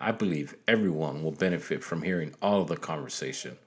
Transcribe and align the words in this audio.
I 0.00 0.12
believe 0.12 0.54
everyone 0.66 1.22
will 1.22 1.32
benefit 1.32 1.84
from 1.84 2.02
hearing 2.02 2.34
all 2.40 2.62
of 2.62 2.68
the 2.68 2.76
conversation. 2.76 3.58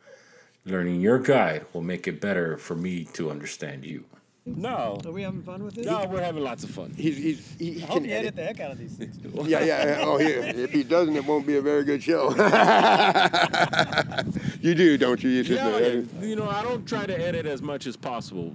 Learning 0.66 0.99
your 0.99 1.20
guide 1.20 1.66
will 1.73 1.81
make 1.81 2.07
it 2.07 2.20
better 2.20 2.57
for 2.57 2.76
me 2.76 3.03
to 3.13 3.30
understand 3.30 3.85
you. 3.85 4.05
No. 4.45 4.99
Are 5.05 5.12
we 5.12 5.21
having 5.21 5.43
fun 5.43 5.63
with 5.63 5.76
this? 5.76 5.85
No, 5.85 6.05
we're 6.05 6.21
having 6.21 6.43
lots 6.43 6.63
of 6.63 6.71
fun. 6.71 6.93
He's, 6.98 7.17
he's, 7.17 7.55
he, 7.57 7.71
he 7.73 7.84
I 7.84 7.85
hope 7.85 7.98
can 7.98 8.05
you 8.05 8.12
edit. 8.12 8.26
edit 8.26 8.35
the 8.35 8.43
heck 8.43 8.59
out 8.59 8.71
of 8.71 8.77
these 8.77 8.93
things. 8.93 9.17
Yeah, 9.48 9.63
yeah. 9.63 9.85
yeah. 9.85 9.98
Oh, 10.02 10.17
here. 10.17 10.40
If 10.43 10.71
he 10.71 10.84
doesn't, 10.84 11.16
it 11.16 11.26
won't 11.26 11.45
be 11.48 11.57
a 11.57 11.62
very 11.62 11.84
good 11.84 12.04
show. 12.04 12.30
you 14.62 14.76
do, 14.76 14.98
don't 14.98 15.21
you? 15.23 15.29
You 15.29 15.43
sit 15.43 15.55
Yeah, 15.57 15.70
there, 15.71 16.04
you 16.21 16.35
know, 16.35 16.49
I 16.49 16.62
don't 16.63 16.85
try 16.85 17.05
to 17.05 17.18
edit 17.18 17.45
as 17.45 17.62
much 17.62 17.88
as 17.88 17.95
possible. 17.95 18.54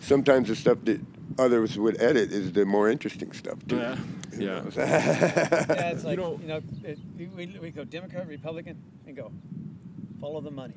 Sometimes 0.00 0.48
the 0.48 0.56
stuff 0.56 0.78
that 0.84 1.00
others 1.38 1.78
would 1.78 2.00
edit 2.00 2.32
is 2.32 2.52
the 2.52 2.64
more 2.64 2.88
interesting 2.90 3.32
stuff, 3.32 3.58
too. 3.66 3.76
Yeah, 3.76 3.96
yeah. 4.36 4.62
Yeah, 4.76 5.90
it's 5.90 6.04
like, 6.04 6.18
you 6.18 6.22
know- 6.24 6.36
know, 6.46 6.60
it, 6.84 6.98
we, 7.18 7.26
we, 7.26 7.58
we 7.60 7.70
go 7.70 7.84
Democrat, 7.84 8.26
Republican, 8.26 8.76
and 9.06 9.16
go 9.16 9.30
follow 10.20 10.40
the 10.40 10.50
money. 10.50 10.74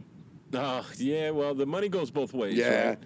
Uh, 0.53 0.83
yeah, 0.97 1.31
well, 1.31 1.53
the 1.53 1.65
money 1.65 1.89
goes 1.89 2.09
both 2.11 2.33
ways. 2.33 2.55
Yeah. 2.55 2.89
Right? 2.89 2.97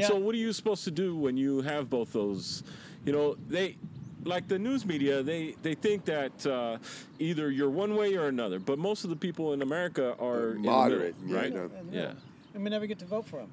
Yeah. 0.00 0.06
So, 0.06 0.16
what 0.16 0.34
are 0.34 0.38
you 0.38 0.52
supposed 0.52 0.84
to 0.84 0.90
do 0.90 1.16
when 1.16 1.36
you 1.36 1.62
have 1.62 1.88
both 1.90 2.12
those? 2.12 2.62
You 3.04 3.12
know, 3.12 3.36
they 3.48 3.76
like 4.24 4.46
the 4.46 4.58
news 4.58 4.84
media. 4.86 5.22
They 5.22 5.56
they 5.62 5.74
think 5.74 6.04
that 6.04 6.46
uh, 6.46 6.78
either 7.18 7.50
you're 7.50 7.70
one 7.70 7.96
way 7.96 8.14
or 8.14 8.28
another. 8.28 8.60
But 8.60 8.78
most 8.78 9.02
of 9.04 9.10
the 9.10 9.16
people 9.16 9.52
in 9.52 9.62
America 9.62 10.14
are 10.20 10.50
in 10.52 10.62
Moderate, 10.62 11.20
middle, 11.22 11.40
right? 11.60 11.70
yeah, 11.90 12.00
Yeah. 12.02 12.12
And 12.54 12.62
we 12.62 12.70
never 12.70 12.86
get 12.86 12.98
to 13.00 13.06
vote 13.06 13.26
for 13.26 13.38
them. 13.40 13.50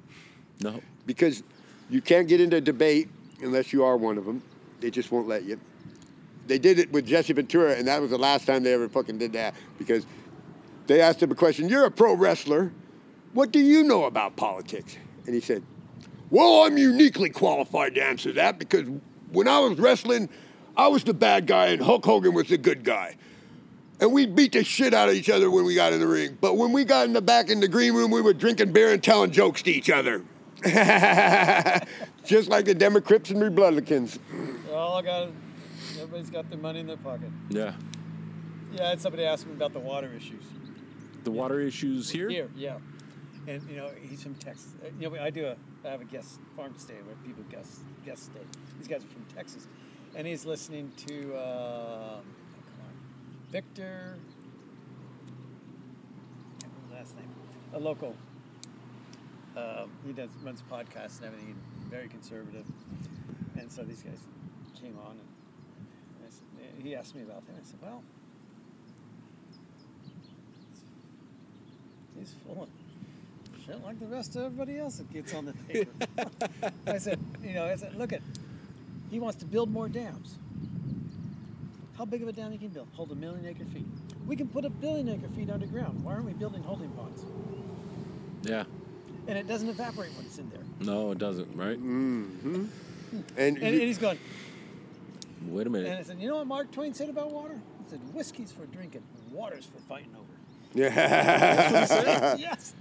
No. 0.62 0.80
because 1.06 1.42
you 1.88 2.00
can't 2.02 2.28
get 2.28 2.40
into 2.40 2.60
debate 2.60 3.08
unless 3.42 3.72
you 3.72 3.84
are 3.84 3.96
one 3.96 4.18
of 4.18 4.24
them. 4.24 4.42
They 4.80 4.90
just 4.90 5.10
won't 5.12 5.28
let 5.28 5.44
you. 5.44 5.60
They 6.46 6.58
did 6.58 6.78
it 6.78 6.90
with 6.92 7.06
Jesse 7.06 7.32
Ventura, 7.32 7.74
and 7.74 7.86
that 7.86 8.00
was 8.00 8.10
the 8.10 8.18
last 8.18 8.46
time 8.46 8.62
they 8.62 8.72
ever 8.72 8.88
fucking 8.88 9.18
did 9.18 9.34
that 9.34 9.54
because 9.78 10.06
they 10.86 11.00
asked 11.00 11.22
him 11.22 11.30
a 11.30 11.34
question. 11.34 11.68
You're 11.68 11.84
a 11.84 11.90
pro 11.90 12.14
wrestler. 12.14 12.72
What 13.32 13.52
do 13.52 13.60
you 13.60 13.84
know 13.84 14.04
about 14.04 14.36
politics? 14.36 14.96
And 15.26 15.34
he 15.34 15.40
said, 15.40 15.62
Well, 16.30 16.64
I'm 16.64 16.76
uniquely 16.76 17.30
qualified 17.30 17.94
to 17.94 18.02
answer 18.02 18.32
that 18.32 18.58
because 18.58 18.88
when 19.30 19.46
I 19.46 19.60
was 19.60 19.78
wrestling, 19.78 20.28
I 20.76 20.88
was 20.88 21.04
the 21.04 21.14
bad 21.14 21.46
guy 21.46 21.68
and 21.68 21.80
Hulk 21.80 22.04
Hogan 22.04 22.34
was 22.34 22.48
the 22.48 22.58
good 22.58 22.82
guy. 22.82 23.16
And 24.00 24.12
we 24.12 24.26
beat 24.26 24.52
the 24.52 24.64
shit 24.64 24.94
out 24.94 25.10
of 25.10 25.14
each 25.14 25.28
other 25.28 25.50
when 25.50 25.64
we 25.64 25.74
got 25.74 25.92
in 25.92 26.00
the 26.00 26.06
ring. 26.06 26.38
But 26.40 26.56
when 26.56 26.72
we 26.72 26.84
got 26.84 27.06
in 27.06 27.12
the 27.12 27.20
back 27.20 27.50
in 27.50 27.60
the 27.60 27.68
green 27.68 27.92
room, 27.92 28.10
we 28.10 28.22
were 28.22 28.32
drinking 28.32 28.72
beer 28.72 28.92
and 28.92 29.02
telling 29.02 29.30
jokes 29.30 29.62
to 29.62 29.70
each 29.70 29.90
other. 29.90 30.24
Just 32.24 32.48
like 32.48 32.66
the 32.66 32.74
Democrats 32.74 33.30
and 33.30 33.42
Republicans. 33.42 34.18
They're 34.66 34.76
all 34.76 35.02
got, 35.02 35.28
everybody's 35.96 36.30
got 36.30 36.48
their 36.50 36.58
money 36.58 36.80
in 36.80 36.86
their 36.86 36.96
pocket. 36.98 37.30
Yeah. 37.48 37.74
Yeah, 38.72 38.84
I 38.84 38.88
had 38.90 39.00
somebody 39.00 39.24
ask 39.24 39.46
me 39.46 39.52
about 39.52 39.72
the 39.72 39.78
water 39.78 40.10
issues. 40.14 40.44
The 41.24 41.30
water 41.30 41.60
issues 41.60 42.10
here. 42.10 42.28
Here, 42.28 42.50
yeah. 42.56 42.78
And, 43.48 43.62
you 43.68 43.76
know, 43.76 43.90
he's 44.02 44.22
from 44.22 44.34
Texas. 44.34 44.74
Uh, 44.82 44.88
You 44.98 45.10
know, 45.10 45.16
I 45.20 45.30
do 45.30 45.46
a, 45.46 45.56
I 45.86 45.90
have 45.90 46.02
a 46.02 46.04
guest 46.04 46.38
farm 46.56 46.74
stay 46.76 46.94
where 47.06 47.16
people 47.26 47.42
guest, 47.50 47.80
guest 48.04 48.24
stay. 48.24 48.40
These 48.78 48.88
guys 48.88 49.02
are 49.02 49.08
from 49.08 49.24
Texas. 49.34 49.66
And 50.14 50.26
he's 50.26 50.44
listening 50.44 50.92
to, 51.06 51.34
uh, 51.34 51.38
oh, 51.38 52.20
come 52.20 52.86
on, 52.86 52.92
Victor, 53.50 54.18
can't 56.60 56.72
his 56.82 56.92
last 56.92 57.16
name, 57.16 57.28
a 57.74 57.78
local. 57.78 58.14
Um, 59.56 59.90
he 60.06 60.12
does 60.12 60.30
runs 60.44 60.62
podcasts 60.70 61.18
and 61.18 61.26
everything. 61.26 61.56
Very 61.88 62.08
conservative, 62.08 62.64
and 63.58 63.70
so 63.70 63.82
these 63.82 64.02
guys 64.02 64.20
came 64.80 64.96
on, 65.04 65.12
and 65.12 66.24
I 66.24 66.30
said, 66.30 66.82
he 66.84 66.94
asked 66.94 67.16
me 67.16 67.22
about 67.22 67.38
him. 67.38 67.56
I 67.60 67.64
said, 67.64 67.78
"Well, 67.82 68.02
he's 72.16 72.34
full 72.46 72.62
of 72.62 72.68
shit 73.66 73.82
like 73.84 73.98
the 73.98 74.06
rest 74.06 74.36
of 74.36 74.44
everybody 74.44 74.78
else 74.78 74.98
that 74.98 75.12
gets 75.12 75.34
on 75.34 75.46
the 75.46 75.52
paper." 75.52 75.90
I 76.86 76.98
said, 76.98 77.18
"You 77.42 77.54
know, 77.54 77.64
I 77.64 77.74
said, 77.74 77.96
look 77.96 78.12
at, 78.12 78.22
he 79.10 79.18
wants 79.18 79.38
to 79.38 79.46
build 79.46 79.70
more 79.72 79.88
dams. 79.88 80.38
How 81.98 82.04
big 82.04 82.22
of 82.22 82.28
a 82.28 82.32
dam 82.32 82.52
you 82.52 82.58
can 82.58 82.68
build? 82.68 82.88
Hold 82.94 83.10
a 83.10 83.14
million 83.14 83.44
acre 83.46 83.64
feet. 83.66 83.84
We 84.26 84.36
can 84.36 84.48
put 84.48 84.64
a 84.64 84.70
billion 84.70 85.08
acre 85.08 85.28
feet 85.36 85.50
underground. 85.50 86.02
Why 86.04 86.12
aren't 86.12 86.24
we 86.24 86.32
building 86.32 86.62
holding 86.62 86.88
ponds? 86.90 87.24
Yeah. 88.42 88.64
And 89.30 89.38
it 89.38 89.46
doesn't 89.48 89.68
evaporate 89.68 90.10
when 90.16 90.26
it's 90.26 90.38
in 90.38 90.50
there." 90.50 90.60
No, 90.80 91.12
it 91.12 91.18
doesn't. 91.18 91.56
Right. 91.56 91.78
And, 91.78 92.70
And, 93.36 93.58
and 93.58 93.74
he's 93.74 93.98
going, 93.98 94.18
Wait 95.46 95.66
a 95.66 95.70
minute. 95.70 95.88
and 95.88 95.98
I 95.98 96.02
said, 96.02 96.20
you 96.20 96.28
know 96.28 96.36
what 96.36 96.46
Mark 96.46 96.70
Twain 96.70 96.92
said 96.92 97.08
about 97.08 97.30
water? 97.30 97.54
He 97.84 97.90
said, 97.90 98.00
whiskey's 98.14 98.52
for 98.52 98.66
drinking, 98.66 99.02
water's 99.32 99.64
for 99.64 99.78
fighting 99.88 100.14
over. 100.14 100.26
yeah. 100.74 102.36
yes. 102.38 102.74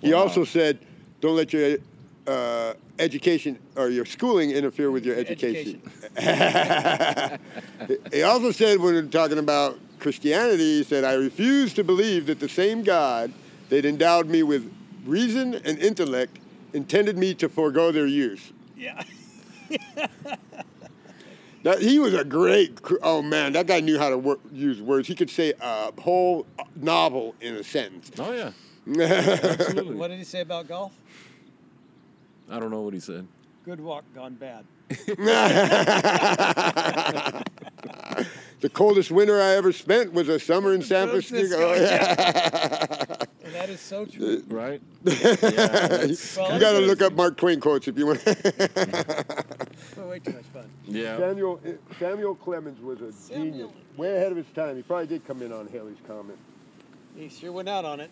he 0.00 0.12
also 0.12 0.44
said, 0.44 0.78
don't 1.20 1.36
let 1.36 1.52
your 1.52 1.78
uh, 2.26 2.74
education 2.98 3.58
or 3.76 3.88
your 3.88 4.04
schooling 4.04 4.50
interfere 4.50 4.90
with 4.90 5.06
your 5.06 5.16
education. 5.16 5.80
he 8.12 8.22
also 8.22 8.50
said, 8.50 8.78
when 8.80 8.94
we 8.94 9.00
were 9.00 9.06
talking 9.06 9.38
about 9.38 9.78
Christianity, 10.00 10.78
he 10.78 10.82
said, 10.82 11.04
I 11.04 11.14
refuse 11.14 11.72
to 11.74 11.84
believe 11.84 12.26
that 12.26 12.40
the 12.40 12.48
same 12.48 12.82
God 12.82 13.32
that 13.68 13.84
endowed 13.84 14.26
me 14.26 14.42
with 14.42 14.70
reason 15.06 15.54
and 15.54 15.78
intellect 15.78 16.38
intended 16.72 17.16
me 17.16 17.34
to 17.34 17.48
forego 17.48 17.92
their 17.92 18.06
use. 18.06 18.52
Yeah. 18.76 19.02
That, 21.66 21.82
he 21.82 21.98
was 21.98 22.14
a 22.14 22.24
great, 22.24 22.78
oh 23.02 23.22
man, 23.22 23.52
that 23.54 23.66
guy 23.66 23.80
knew 23.80 23.98
how 23.98 24.08
to 24.08 24.16
wor- 24.16 24.38
use 24.52 24.80
words. 24.80 25.08
He 25.08 25.16
could 25.16 25.28
say 25.28 25.52
a 25.60 25.90
whole 26.00 26.46
uh, 26.60 26.62
novel 26.76 27.34
in 27.40 27.56
a 27.56 27.64
sentence. 27.64 28.12
Oh 28.20 28.30
yeah. 28.30 28.52
Absolutely. 29.02 29.96
What 29.96 30.06
did 30.06 30.18
he 30.18 30.24
say 30.24 30.42
about 30.42 30.68
golf? 30.68 30.92
I 32.48 32.60
don't 32.60 32.70
know 32.70 32.82
what 32.82 32.94
he 32.94 33.00
said. 33.00 33.26
Good 33.64 33.80
walk 33.80 34.04
gone 34.14 34.34
bad. 34.34 34.64
The 38.60 38.70
coldest 38.70 39.10
winter 39.10 39.40
I 39.40 39.54
ever 39.56 39.70
spent 39.70 40.14
was 40.14 40.30
a 40.30 40.40
summer 40.40 40.72
in 40.72 40.80
San 40.80 41.08
San 41.08 41.10
Francisco. 41.10 41.74
Francisco, 43.56 43.56
And 43.56 43.62
that 43.62 43.70
is 43.70 43.80
so 43.80 44.04
true. 44.06 44.42
Right. 44.48 44.80
Well, 46.36 46.54
you 46.54 46.60
got 46.60 46.72
to 46.72 46.80
look 46.80 47.00
up 47.02 47.12
Mark 47.14 47.36
Twain 47.36 47.60
quotes 47.60 47.88
if 47.88 47.96
you 47.98 48.06
want. 48.06 48.24
We're 48.26 50.06
way 50.08 50.18
too 50.18 50.32
much 50.32 50.44
fun. 50.52 50.68
Yeah. 50.86 51.16
Samuel 51.18 51.60
Samuel 51.98 52.34
Clemens 52.34 52.80
was 52.80 53.00
a 53.00 53.12
Samuel. 53.12 53.44
genius, 53.68 53.70
way 53.96 54.16
ahead 54.16 54.30
of 54.32 54.36
his 54.38 54.46
time. 54.54 54.76
He 54.76 54.82
probably 54.82 55.06
did 55.06 55.26
come 55.26 55.42
in 55.42 55.52
on 55.52 55.68
Halley's 55.68 55.96
Comet. 56.06 56.36
He 57.16 57.28
sure 57.28 57.52
went 57.52 57.68
out 57.68 57.84
on 57.84 58.00
it. 58.00 58.10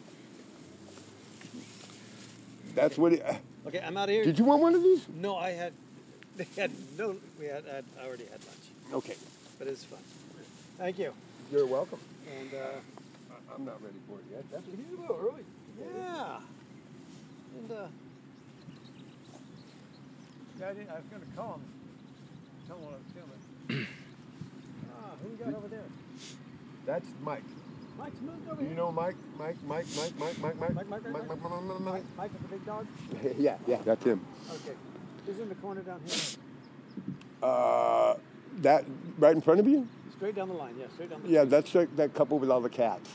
That's 2.75 2.97
what. 2.99 3.13
He, 3.13 3.21
uh, 3.23 3.35
Okay, 3.67 3.81
I'm 3.81 3.97
out 3.97 4.11
of 4.11 4.15
here. 4.15 4.25
did 4.25 4.39
you 4.39 4.45
want 4.45 4.61
one 4.61 4.75
of 4.75 4.83
these? 4.83 5.07
No, 5.15 5.37
I 5.37 5.51
had, 5.53 5.73
they 6.37 6.47
had 6.57 6.71
no, 6.99 7.17
we 7.41 7.47
had, 7.47 7.65
I'd 7.67 7.85
already 8.07 8.25
had 8.25 8.41
lunch, 8.45 8.93
Okay, 8.93 9.15
but 9.59 9.67
it's 9.69 9.85
fun. 9.85 10.01
Thank 10.77 10.99
you. 10.99 11.13
you're 11.51 11.65
welcome. 11.67 11.99
And, 12.39 12.53
uh, 12.53 12.57
I- 12.59 12.94
I'm 13.55 13.65
not 13.65 13.83
ready 13.83 13.99
for 14.09 14.19
it 14.19 14.25
yet. 14.31 14.45
That's 14.51 14.67
he's 14.67 14.99
a 14.99 15.01
little 15.01 15.17
early. 15.21 15.45
yeah. 15.79 16.39
And, 17.57 17.71
uh, 17.71 17.87
yeah, 20.59 20.69
I, 20.69 20.73
didn't, 20.73 20.91
I 20.91 20.95
was 20.95 21.05
going 21.11 21.23
to 21.23 21.29
call 21.37 21.55
him, 21.55 21.63
tell 22.67 22.77
him 22.77 22.85
what 22.85 22.95
I 22.95 22.99
was 22.99 23.11
feeling. 23.15 23.87
ah, 24.97 25.11
who 25.23 25.29
we 25.29 25.37
got 25.37 25.55
over 25.55 25.69
there? 25.69 25.85
That's 26.87 27.07
Mike. 27.23 27.43
Mike's 27.97 28.21
moved 28.21 28.49
over 28.49 28.57
Do 28.57 28.63
you 28.63 28.69
here. 28.69 28.77
know 28.77 28.91
Mike? 28.93 29.15
Mike? 29.39 29.57
Mike? 29.67 29.87
Mike? 29.97 30.13
Mike? 30.19 30.39
Mike? 30.41 30.59
Mike? 30.61 30.75
Mike, 30.75 30.89
Mike, 30.89 30.89
Mike, 30.89 31.13
Mike? 31.13 31.29
Mike? 31.29 31.41
Mike? 31.41 31.61
Mike? 31.71 31.81
Mike, 31.81 32.03
Mike 32.19 32.33
with 32.33 32.43
the 32.43 32.49
big 32.49 32.67
dog? 32.67 32.87
Mike? 33.23 33.37
Yeah, 33.39 33.57
yeah, 33.69 33.79
that's 33.85 34.05
him. 34.05 34.21
Okay. 34.51 34.75
He's 35.27 35.39
in 35.39 35.49
the 35.49 35.55
corner 35.57 35.83
down 35.83 36.01
here. 36.05 36.39
Uh, 37.43 38.15
that 38.59 38.85
right 39.19 39.35
in 39.35 39.41
front 39.41 39.61
of 39.61 39.69
you? 39.69 39.87
Straight 40.17 40.35
down 40.35 40.49
the 40.49 40.55
line, 40.55 40.75
yeah, 40.79 40.87
straight 40.95 41.11
down 41.11 41.23
the 41.23 41.29
Yeah, 41.29 41.45
that's 41.45 41.73
that, 41.73 41.97
that 41.97 42.15
couple 42.15 42.39
with 42.39 42.51
all 42.51 42.61
the 42.61 42.69
cats. 42.69 43.11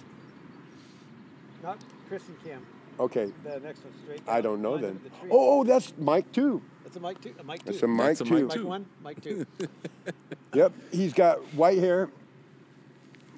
Not 1.63 1.77
Chris 2.07 2.27
and 2.27 2.43
Kim. 2.43 2.65
Okay, 2.99 3.31
The 3.43 3.59
next 3.61 3.83
one, 3.83 3.93
straight 4.03 4.25
down. 4.25 4.35
I 4.35 4.41
don't 4.41 4.61
know 4.61 4.77
then. 4.77 4.99
the. 5.03 5.09
Oh, 5.31 5.59
oh, 5.59 5.63
that's 5.63 5.93
Mike 5.97 6.29
too. 6.33 6.61
That's 6.83 6.97
a 6.97 6.99
Mike 6.99 7.21
two. 7.21 7.33
A 7.39 7.43
Mike 7.43 7.59
two. 7.59 7.71
That's 7.71 7.83
a 7.83 7.87
Mike 7.87 8.07
That's 8.07 8.21
a 8.21 8.23
too. 8.25 8.45
Mike 8.47 8.57
Mike 8.57 8.65
one, 8.67 8.85
Mike 9.03 9.21
two. 9.21 9.45
Yep, 10.55 10.73
he's 10.91 11.13
got 11.13 11.37
white 11.53 11.77
hair, 11.77 12.09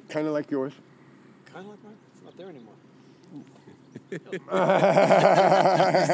kind 0.07 0.25
of 0.25 0.33
like 0.33 0.49
yours. 0.49 0.71
kind 1.45 1.65
of 1.65 1.71
like 1.71 1.83
mine. 1.83 1.93
It's 2.13 2.23
not 2.23 2.37
there 2.37 2.47
anymore. 2.49 2.73
You 4.11 4.17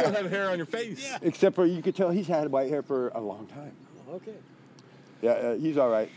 still 0.02 0.12
have 0.14 0.30
hair 0.30 0.50
on 0.50 0.58
your 0.58 0.66
face. 0.66 1.04
Yeah. 1.04 1.18
Except 1.22 1.56
for 1.56 1.66
you 1.66 1.82
could 1.82 1.96
tell 1.96 2.10
he's 2.10 2.28
had 2.28 2.52
white 2.52 2.70
hair 2.70 2.82
for 2.82 3.10
a 3.10 3.20
long 3.22 3.46
time. 3.48 3.72
Okay. 4.10 4.34
Yeah, 5.22 5.32
uh, 5.32 5.56
he's 5.56 5.78
all 5.78 5.90
right. 5.90 6.10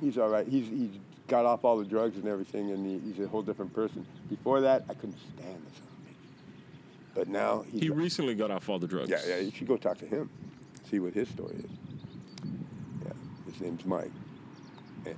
He's 0.00 0.16
all 0.18 0.28
right. 0.28 0.46
He's 0.48 0.68
he's 0.68 0.98
got 1.28 1.44
off 1.44 1.64
all 1.64 1.78
the 1.78 1.84
drugs 1.84 2.16
and 2.16 2.26
everything, 2.26 2.72
and 2.72 2.84
he, 2.84 3.12
he's 3.12 3.24
a 3.24 3.28
whole 3.28 3.42
different 3.42 3.72
person. 3.74 4.04
Before 4.28 4.60
that, 4.62 4.84
I 4.88 4.94
couldn't 4.94 5.18
stand 5.36 5.62
this 5.66 5.74
son 5.74 5.86
of 5.86 5.98
a 5.98 6.10
bitch. 6.10 7.14
But 7.14 7.28
now 7.28 7.64
he's 7.70 7.82
He 7.82 7.90
recently 7.90 8.34
got 8.34 8.50
off 8.50 8.68
all 8.68 8.78
the 8.78 8.86
drugs. 8.88 9.10
yeah, 9.10 9.20
yeah. 9.26 9.38
You 9.38 9.52
should 9.52 9.68
go 9.68 9.76
talk 9.76 9.98
to 9.98 10.06
him, 10.06 10.30
see 10.90 10.98
what 10.98 11.12
his 11.12 11.28
story 11.28 11.56
is. 11.56 11.70
Yeah, 13.04 13.12
his 13.46 13.60
name's 13.60 13.84
Mike. 13.84 14.10
Yeah. 15.06 15.12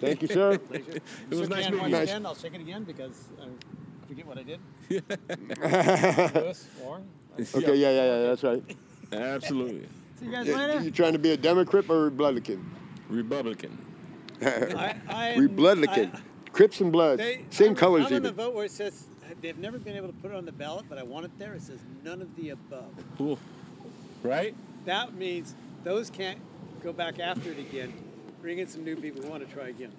Thank 0.00 0.22
you, 0.22 0.28
sir. 0.28 0.58
It 0.70 1.02
was 1.30 1.40
Shook 1.40 1.50
nice 1.50 1.64
hand 1.64 1.76
meeting 1.76 1.80
once 1.80 1.92
you. 1.92 1.98
Nice. 1.98 2.08
again. 2.10 2.26
I'll 2.26 2.34
shake 2.34 2.54
it 2.54 2.60
again 2.60 2.84
because 2.84 3.24
I 3.40 4.06
forget 4.08 4.26
what 4.26 4.38
I 4.38 4.42
did. 4.42 4.60
Lewis, 6.34 6.68
Warren. 6.82 7.06
okay, 7.54 7.76
yeah, 7.76 7.90
yeah, 7.90 8.04
yeah. 8.04 8.22
That's 8.26 8.42
right. 8.42 8.76
Absolutely. 9.12 9.86
See 10.18 10.26
you 10.26 10.32
guys 10.32 10.48
later. 10.48 10.80
you 10.80 10.90
trying 10.90 11.12
to 11.12 11.18
be 11.18 11.30
a 11.30 11.36
Democrat 11.36 11.84
or 11.88 11.98
a 11.98 12.04
Republican? 12.04 12.68
Republican. 13.08 13.78
I, 14.42 14.96
I, 15.08 15.34
Republican. 15.36 16.12
I- 16.14 16.20
Crips 16.52 16.80
and 16.80 16.90
Bloods. 16.90 17.22
They, 17.22 17.44
Same 17.50 17.70
I'm, 17.70 17.76
colors 17.76 18.06
I'm 18.06 18.14
on 18.14 18.22
the 18.22 18.32
vote 18.32 18.54
where 18.54 18.64
it 18.64 18.72
says 18.72 19.06
they've 19.40 19.58
never 19.58 19.78
been 19.78 19.96
able 19.96 20.08
to 20.08 20.14
put 20.14 20.32
it 20.32 20.36
on 20.36 20.44
the 20.44 20.50
ballot, 20.52 20.86
but 20.88 20.98
I 20.98 21.02
want 21.02 21.26
it 21.26 21.38
there. 21.38 21.54
It 21.54 21.62
says 21.62 21.78
none 22.02 22.20
of 22.20 22.34
the 22.36 22.50
above. 22.50 22.90
Cool. 23.16 23.38
Right? 24.22 24.54
That 24.84 25.14
means 25.14 25.54
those 25.84 26.10
can't 26.10 26.38
go 26.82 26.92
back 26.92 27.20
after 27.20 27.50
it 27.52 27.58
again. 27.58 27.92
Bring 28.42 28.58
in 28.58 28.66
some 28.66 28.84
new 28.84 28.96
people 28.96 29.22
who 29.22 29.28
want 29.28 29.46
to 29.46 29.54
try 29.54 29.68
again. 29.68 29.92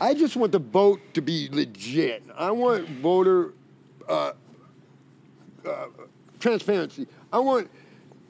I 0.00 0.14
just 0.14 0.36
want 0.36 0.52
the 0.52 0.58
vote 0.58 1.00
to 1.14 1.22
be 1.22 1.48
legit. 1.50 2.22
I 2.36 2.50
want 2.50 2.88
voter 2.88 3.54
uh, 4.08 4.32
uh, 5.64 5.86
transparency. 6.40 7.06
I 7.32 7.38
want 7.38 7.70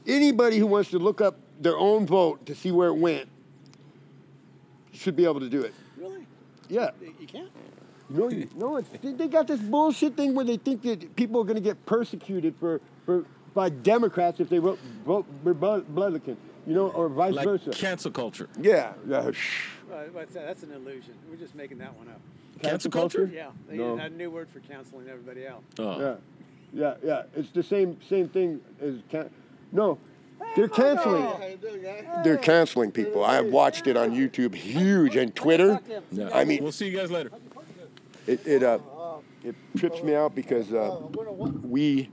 anybody 0.07 0.59
who 0.59 0.67
wants 0.67 0.91
to 0.91 0.99
look 0.99 1.21
up 1.21 1.39
their 1.61 1.77
own 1.77 2.07
vote 2.07 2.47
to 2.47 2.55
see 2.55 2.71
where 2.71 2.89
it 2.89 2.97
went 2.97 3.29
should 4.95 5.17
be 5.17 5.25
able 5.25 5.41
to 5.41 5.49
do 5.49 5.63
it. 5.63 5.75
Really? 5.97 6.27
Yeah. 6.69 6.91
You 7.21 7.27
can't? 7.27 7.51
No, 8.11 8.29
you- 8.31 8.49
no, 8.57 8.77
it's, 8.77 8.89
they, 9.03 9.13
they 9.13 9.29
got 9.29 9.47
this 9.47 9.61
bullshit 9.61 10.17
thing 10.17 10.35
where 10.35 10.45
they 10.45 10.57
think 10.57 10.83
that 10.83 11.17
people 11.17 11.41
are 11.41 11.45
going 11.45 11.57
to 11.57 11.61
get 11.63 11.85
persecuted 11.87 12.55
for, 12.61 12.81
for 13.07 13.25
by 13.55 13.69
Democrats 13.71 14.41
if 14.41 14.49
they 14.49 14.59
vote, 14.59 14.79
vote 15.07 15.27
Republican, 15.43 16.37
you 16.67 16.75
know, 16.75 16.89
or 16.89 17.09
vice 17.09 17.35
Like 17.35 17.45
versa. 17.47 17.71
cancel 17.71 18.11
culture. 18.11 18.49
yeah, 18.61 18.93
yeah, 19.07 19.31
shh. 19.33 19.69
What's 20.13 20.35
that? 20.35 20.47
That's 20.47 20.63
an 20.65 20.73
illusion. 20.73 21.15
We're 21.31 21.37
just 21.37 21.55
making 21.55 21.79
that 21.79 21.97
one 21.97 22.09
up. 22.09 22.21
Cancel 22.63 22.91
culture? 22.91 23.31
Yeah, 23.33 23.51
they 23.69 23.77
No. 23.79 23.97
had 23.97 24.13
a 24.13 24.15
new 24.17 24.31
word 24.31 24.49
for 24.53 24.61
canceling 24.61 25.09
everybody 25.09 25.47
out. 25.47 25.63
Oh. 25.79 26.01
Yeah, 26.01 26.15
yeah, 26.73 26.95
yeah. 27.05 27.23
It's 27.37 27.51
the 27.51 27.63
same 27.63 27.97
same 28.09 28.29
thing 28.29 28.61
as 28.81 28.95
can- 29.09 29.31
no. 29.73 29.99
They're 30.57 30.69
canceling. 30.69 31.59
They're 32.23 32.37
canceling 32.39 32.93
people. 32.93 33.25
I 33.25 33.35
have 33.37 33.47
watched 33.47 33.87
it 33.87 33.97
on 33.97 34.13
YouTube, 34.13 34.55
huge, 34.55 35.17
and 35.17 35.35
Twitter. 35.35 35.81
Yeah. 36.13 36.31
I 36.33 36.45
mean- 36.45 36.63
we'll 36.63 36.73
see 36.73 36.89
you 36.89 36.97
guys 36.97 37.11
later. 37.11 37.31
It 38.27 38.47
it 38.47 38.63
uh, 38.63 38.79
it 39.43 39.55
trips 39.77 40.03
me 40.03 40.15
out 40.15 40.35
because 40.35 40.73
uh, 40.73 40.99
we 41.63 42.09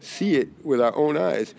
see 0.00 0.36
it 0.36 0.48
with 0.62 0.80
our 0.80 0.94
own 0.96 1.16
eyes, 1.16 1.54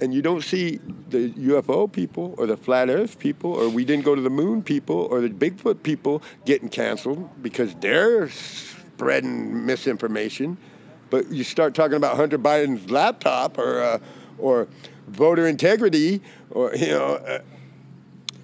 and 0.00 0.14
you 0.14 0.22
don't 0.22 0.42
see 0.42 0.78
the 1.08 1.30
UFO 1.30 1.90
people 1.90 2.34
or 2.38 2.46
the 2.46 2.56
flat 2.56 2.88
Earth 2.90 3.18
people 3.18 3.52
or 3.52 3.68
we 3.68 3.84
didn't 3.84 4.04
go 4.04 4.14
to 4.14 4.20
the 4.20 4.30
moon 4.30 4.62
people 4.62 4.96
or 5.10 5.20
the 5.20 5.28
Bigfoot 5.28 5.82
people 5.82 6.22
getting 6.44 6.68
canceled 6.68 7.28
because 7.42 7.74
they're 7.76 8.28
spreading 8.28 9.64
misinformation. 9.66 10.56
But 11.10 11.30
you 11.30 11.44
start 11.44 11.74
talking 11.74 11.96
about 11.96 12.16
Hunter 12.16 12.38
Biden's 12.38 12.90
laptop 12.90 13.58
or 13.58 13.80
uh, 13.80 13.98
or 14.38 14.68
voter 15.06 15.46
integrity 15.46 16.20
or 16.50 16.74
you 16.74 16.88
know. 16.88 17.14
Uh, 17.14 17.40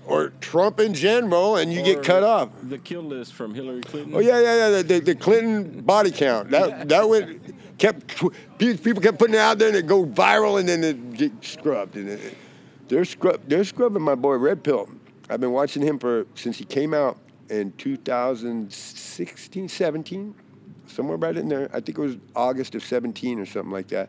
or 0.05 0.31
Trump 0.41 0.81
in 0.81 0.95
general, 0.95 1.57
and 1.57 1.73
you 1.73 1.81
Or 1.81 1.85
get 1.85 2.03
cut 2.03 2.25
off. 2.25 2.49
The 2.65 2.79
kill 2.79 3.03
list 3.03 3.35
from 3.35 3.55
Hillary 3.55 3.83
Clinton. 3.83 4.13
Oh 4.15 4.19
yeah, 4.19 4.41
yeah, 4.41 4.57
yeah. 4.57 4.71
The, 4.71 4.83
the, 4.83 4.99
the 4.99 5.15
Clinton 5.15 5.81
body 5.83 6.11
count 6.11 6.51
that 6.51 6.89
that 6.91 7.09
went 7.09 7.79
kept 7.79 8.21
people 8.59 9.01
kept 9.01 9.19
putting 9.19 9.35
it 9.35 9.39
out 9.39 9.59
there 9.59 9.69
and 9.69 9.77
it 9.77 9.87
go 9.87 10.05
viral 10.05 10.59
and 10.59 10.69
then 10.69 10.83
it 10.83 11.15
get 11.15 11.33
scrubbed 11.45 11.97
and 11.97 12.09
it, 12.09 12.37
they're 12.89 13.05
scrub 13.05 13.41
they're 13.47 13.65
scrubbing 13.65 14.03
my 14.03 14.15
boy 14.15 14.35
Red 14.35 14.63
Pill. 14.65 14.89
I've 15.31 15.41
been 15.41 15.53
watching 15.53 15.83
him 15.83 15.99
for 15.99 16.27
since 16.35 16.59
he 16.59 16.65
came 16.65 16.93
out 16.93 17.17
in 17.49 17.73
2016, 17.73 19.69
17, 19.69 20.35
somewhere 20.87 21.17
right 21.17 21.37
in 21.37 21.49
there. 21.49 21.69
I 21.73 21.81
think 21.81 21.99
it 21.99 22.01
was 22.01 22.17
August 22.35 22.75
of 22.75 22.83
17 22.83 23.39
or 23.39 23.47
something 23.47 23.71
like 23.71 23.89
that. 23.89 24.09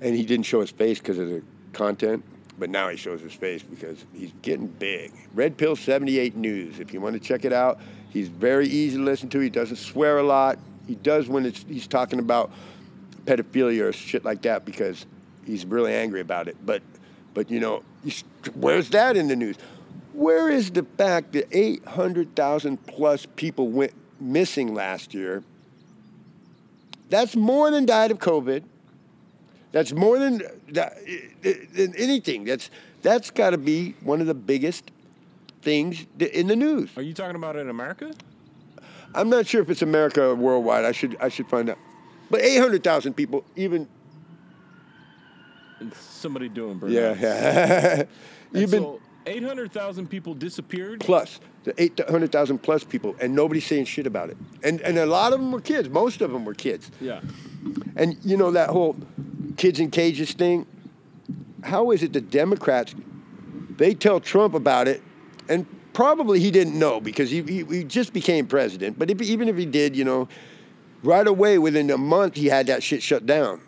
And 0.00 0.14
he 0.14 0.24
didn't 0.24 0.46
show 0.46 0.60
his 0.60 0.70
face 0.70 0.98
because 0.98 1.18
of 1.18 1.28
the 1.28 1.42
content. 1.76 2.24
But 2.58 2.70
now 2.70 2.88
he 2.88 2.96
shows 2.96 3.20
his 3.20 3.34
face 3.34 3.62
because 3.62 4.04
he's 4.14 4.32
getting 4.40 4.66
big. 4.66 5.12
Red 5.34 5.58
Pill 5.58 5.76
78 5.76 6.36
News. 6.36 6.80
If 6.80 6.92
you 6.94 7.00
want 7.02 7.14
to 7.14 7.20
check 7.20 7.44
it 7.44 7.52
out, 7.52 7.78
he's 8.10 8.28
very 8.28 8.66
easy 8.66 8.96
to 8.96 9.02
listen 9.02 9.28
to. 9.30 9.40
He 9.40 9.50
doesn't 9.50 9.76
swear 9.76 10.18
a 10.18 10.22
lot. 10.22 10.58
He 10.86 10.94
does 10.94 11.28
when 11.28 11.44
he's 11.44 11.86
talking 11.86 12.18
about 12.18 12.50
pedophilia 13.26 13.82
or 13.82 13.92
shit 13.92 14.24
like 14.24 14.42
that 14.42 14.64
because 14.64 15.04
he's 15.44 15.66
really 15.66 15.92
angry 15.92 16.20
about 16.20 16.48
it. 16.48 16.56
But, 16.64 16.82
but 17.34 17.50
you 17.50 17.60
know, 17.60 17.82
where's 18.54 18.88
that 18.90 19.16
in 19.16 19.28
the 19.28 19.36
news? 19.36 19.56
Where 20.14 20.50
is 20.50 20.70
the 20.70 20.84
fact 20.96 21.34
that 21.34 21.46
800,000 21.52 22.86
plus 22.86 23.26
people 23.36 23.68
went 23.68 23.92
missing 24.18 24.72
last 24.72 25.12
year? 25.12 25.42
That's 27.10 27.36
more 27.36 27.70
than 27.70 27.84
died 27.84 28.10
of 28.10 28.18
COVID. 28.18 28.64
That's 29.76 29.92
more 29.92 30.18
than, 30.18 30.40
than 30.72 31.94
anything. 31.98 32.44
That's 32.44 32.70
that's 33.02 33.30
got 33.30 33.50
to 33.50 33.58
be 33.58 33.94
one 34.00 34.22
of 34.22 34.26
the 34.26 34.32
biggest 34.32 34.90
things 35.60 36.06
in 36.18 36.46
the 36.46 36.56
news. 36.56 36.88
Are 36.96 37.02
you 37.02 37.12
talking 37.12 37.36
about 37.36 37.56
in 37.56 37.68
America? 37.68 38.14
I'm 39.14 39.28
not 39.28 39.46
sure 39.46 39.60
if 39.60 39.68
it's 39.68 39.82
America 39.82 40.28
or 40.28 40.34
worldwide. 40.34 40.86
I 40.86 40.92
should 40.92 41.18
I 41.20 41.28
should 41.28 41.48
find 41.48 41.68
out. 41.68 41.76
But 42.30 42.40
800,000 42.40 43.12
people, 43.12 43.44
even 43.54 43.86
Somebody 45.92 46.48
doing 46.48 46.80
yeah, 46.86 47.14
yeah. 47.20 48.02
And 48.54 48.62
even 48.62 48.82
so 48.82 49.00
800,000 49.26 50.08
people 50.08 50.34
disappeared. 50.34 51.00
plus 51.00 51.40
the 51.64 51.74
800,000 51.82 52.58
plus 52.58 52.84
people, 52.84 53.16
and 53.20 53.34
nobody's 53.34 53.66
saying 53.66 53.86
shit 53.86 54.06
about 54.06 54.30
it. 54.30 54.36
And 54.62 54.80
and 54.82 54.96
a 54.98 55.06
lot 55.06 55.32
of 55.32 55.40
them 55.40 55.50
were 55.50 55.60
kids. 55.60 55.88
Most 55.88 56.20
of 56.20 56.30
them 56.30 56.44
were 56.44 56.54
kids. 56.54 56.90
Yeah. 57.00 57.20
And 57.96 58.16
you 58.24 58.36
know 58.36 58.52
that 58.52 58.70
whole 58.70 58.96
kids 59.56 59.80
in 59.80 59.90
cages 59.90 60.32
thing. 60.32 60.64
How 61.64 61.90
is 61.90 62.04
it 62.04 62.12
the 62.12 62.20
Democrats? 62.20 62.94
They 63.76 63.94
tell 63.94 64.20
Trump 64.20 64.54
about 64.54 64.86
it, 64.86 65.02
and 65.48 65.66
probably 65.92 66.38
he 66.38 66.52
didn't 66.52 66.78
know 66.78 67.00
because 67.00 67.30
he, 67.30 67.42
he, 67.42 67.64
he 67.64 67.82
just 67.82 68.12
became 68.12 68.46
president. 68.46 68.98
But 68.98 69.10
if, 69.10 69.20
even 69.20 69.48
if 69.48 69.56
he 69.56 69.66
did, 69.66 69.96
you 69.96 70.04
know, 70.04 70.28
right 71.02 71.26
away 71.26 71.58
within 71.58 71.90
a 71.90 71.98
month 71.98 72.36
he 72.36 72.46
had 72.46 72.66
that 72.68 72.82
shit 72.82 73.02
shut 73.02 73.26
down. 73.26 73.60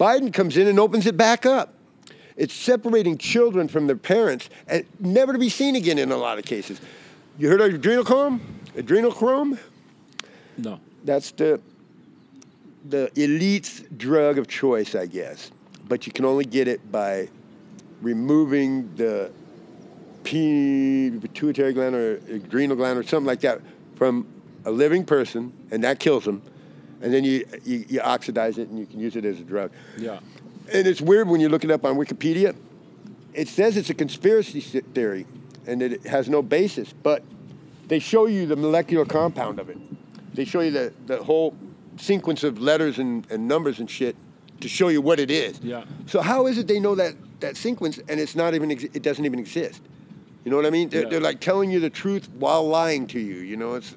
Biden 0.00 0.32
comes 0.32 0.56
in 0.56 0.66
and 0.66 0.80
opens 0.80 1.06
it 1.06 1.16
back 1.16 1.46
up. 1.46 1.74
It's 2.36 2.54
separating 2.54 3.18
children 3.18 3.68
from 3.68 3.86
their 3.86 3.96
parents 3.96 4.48
and 4.66 4.84
never 4.98 5.32
to 5.32 5.38
be 5.38 5.48
seen 5.48 5.76
again 5.76 5.98
in 5.98 6.10
a 6.10 6.16
lot 6.16 6.38
of 6.38 6.44
cases. 6.44 6.80
You 7.38 7.48
heard 7.48 7.60
of 7.60 7.80
adrenochrome? 7.80 8.40
Adrenochrome? 8.76 9.58
No. 10.58 10.80
That's 11.04 11.30
the 11.32 11.60
the 12.88 13.10
elite's 13.14 13.82
drug 13.96 14.38
of 14.38 14.48
choice, 14.48 14.94
I 14.94 15.06
guess. 15.06 15.50
But 15.88 16.06
you 16.06 16.12
can 16.12 16.24
only 16.24 16.44
get 16.44 16.68
it 16.68 16.90
by 16.90 17.28
removing 18.00 18.94
the 18.96 19.30
pituitary 20.24 21.72
gland 21.72 21.94
or 21.94 22.14
adrenal 22.28 22.76
gland 22.76 22.98
or 22.98 23.02
something 23.02 23.26
like 23.26 23.40
that 23.40 23.60
from 23.96 24.26
a 24.64 24.70
living 24.70 25.04
person, 25.04 25.52
and 25.70 25.84
that 25.84 25.98
kills 25.98 26.24
them. 26.24 26.42
And 27.00 27.12
then 27.12 27.24
you, 27.24 27.44
you, 27.64 27.84
you 27.88 28.00
oxidize 28.00 28.58
it 28.58 28.68
and 28.68 28.78
you 28.78 28.86
can 28.86 29.00
use 29.00 29.16
it 29.16 29.24
as 29.24 29.40
a 29.40 29.42
drug. 29.42 29.72
Yeah. 29.98 30.20
And 30.72 30.86
it's 30.86 31.00
weird 31.00 31.28
when 31.28 31.40
you 31.40 31.48
look 31.48 31.64
it 31.64 31.70
up 31.70 31.84
on 31.84 31.96
Wikipedia. 31.96 32.56
It 33.34 33.48
says 33.48 33.76
it's 33.76 33.90
a 33.90 33.94
conspiracy 33.94 34.60
theory 34.60 35.26
and 35.66 35.80
that 35.80 35.92
it 35.92 36.02
has 36.04 36.28
no 36.28 36.42
basis, 36.42 36.92
but 37.02 37.22
they 37.88 37.98
show 37.98 38.26
you 38.26 38.46
the 38.46 38.56
molecular 38.56 39.04
compound 39.04 39.58
of 39.58 39.68
it. 39.68 39.78
They 40.34 40.44
show 40.44 40.60
you 40.60 40.70
the, 40.70 40.92
the 41.06 41.22
whole 41.22 41.54
sequence 41.98 42.42
of 42.42 42.58
letters 42.60 42.98
and, 42.98 43.26
and 43.30 43.46
numbers 43.46 43.78
and 43.78 43.90
shit 43.90 44.16
to 44.60 44.68
show 44.68 44.88
you 44.88 45.00
what 45.02 45.20
it 45.20 45.30
is. 45.30 45.60
Yeah. 45.60 45.84
So 46.06 46.20
how 46.22 46.46
is 46.46 46.58
it 46.58 46.66
they 46.68 46.80
know 46.80 46.94
that, 46.94 47.14
that 47.40 47.56
sequence 47.56 47.98
and 48.08 48.18
it's 48.18 48.34
not 48.34 48.54
even 48.54 48.70
ex- 48.70 48.84
it 48.84 49.02
doesn't 49.02 49.24
even 49.24 49.38
exist? 49.38 49.82
You 50.44 50.50
know 50.50 50.56
what 50.56 50.66
I 50.66 50.70
mean? 50.70 50.88
They're, 50.88 51.02
Yeah. 51.02 51.08
they're 51.10 51.20
like 51.20 51.40
telling 51.40 51.70
you 51.70 51.80
the 51.80 51.90
truth 51.90 52.28
while 52.38 52.66
lying 52.66 53.06
to 53.08 53.20
you. 53.20 53.36
You 53.36 53.56
know, 53.56 53.74
it's 53.74 53.94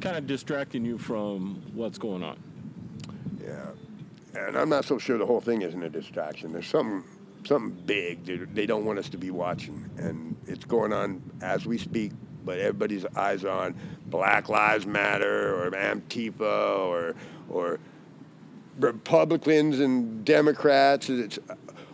Kind 0.00 0.18
of 0.18 0.26
distracting 0.26 0.84
you 0.84 0.98
from 0.98 1.60
what's 1.74 1.96
going 1.98 2.22
on. 2.22 2.38
And 4.36 4.56
I'm 4.56 4.68
not 4.68 4.84
so 4.84 4.98
sure 4.98 5.18
the 5.18 5.26
whole 5.26 5.40
thing 5.40 5.62
isn't 5.62 5.82
a 5.82 5.90
distraction. 5.90 6.52
There's 6.52 6.66
something 6.66 7.04
something 7.44 7.80
big 7.86 8.24
that 8.24 8.54
they 8.54 8.66
don't 8.66 8.84
want 8.84 8.98
us 8.98 9.08
to 9.08 9.16
be 9.16 9.30
watching, 9.30 9.88
and 9.98 10.36
it's 10.46 10.64
going 10.64 10.92
on 10.92 11.22
as 11.40 11.64
we 11.64 11.78
speak 11.78 12.10
but 12.46 12.60
everybody's 12.60 13.04
eyes 13.16 13.44
are 13.44 13.66
on 13.66 13.74
Black 14.06 14.48
Lives 14.48 14.86
Matter 14.86 15.54
or 15.60 15.70
Antifa 15.72 16.78
or 16.78 17.14
or 17.50 17.78
Republicans 18.78 19.80
and 19.80 20.24
Democrats 20.24 21.10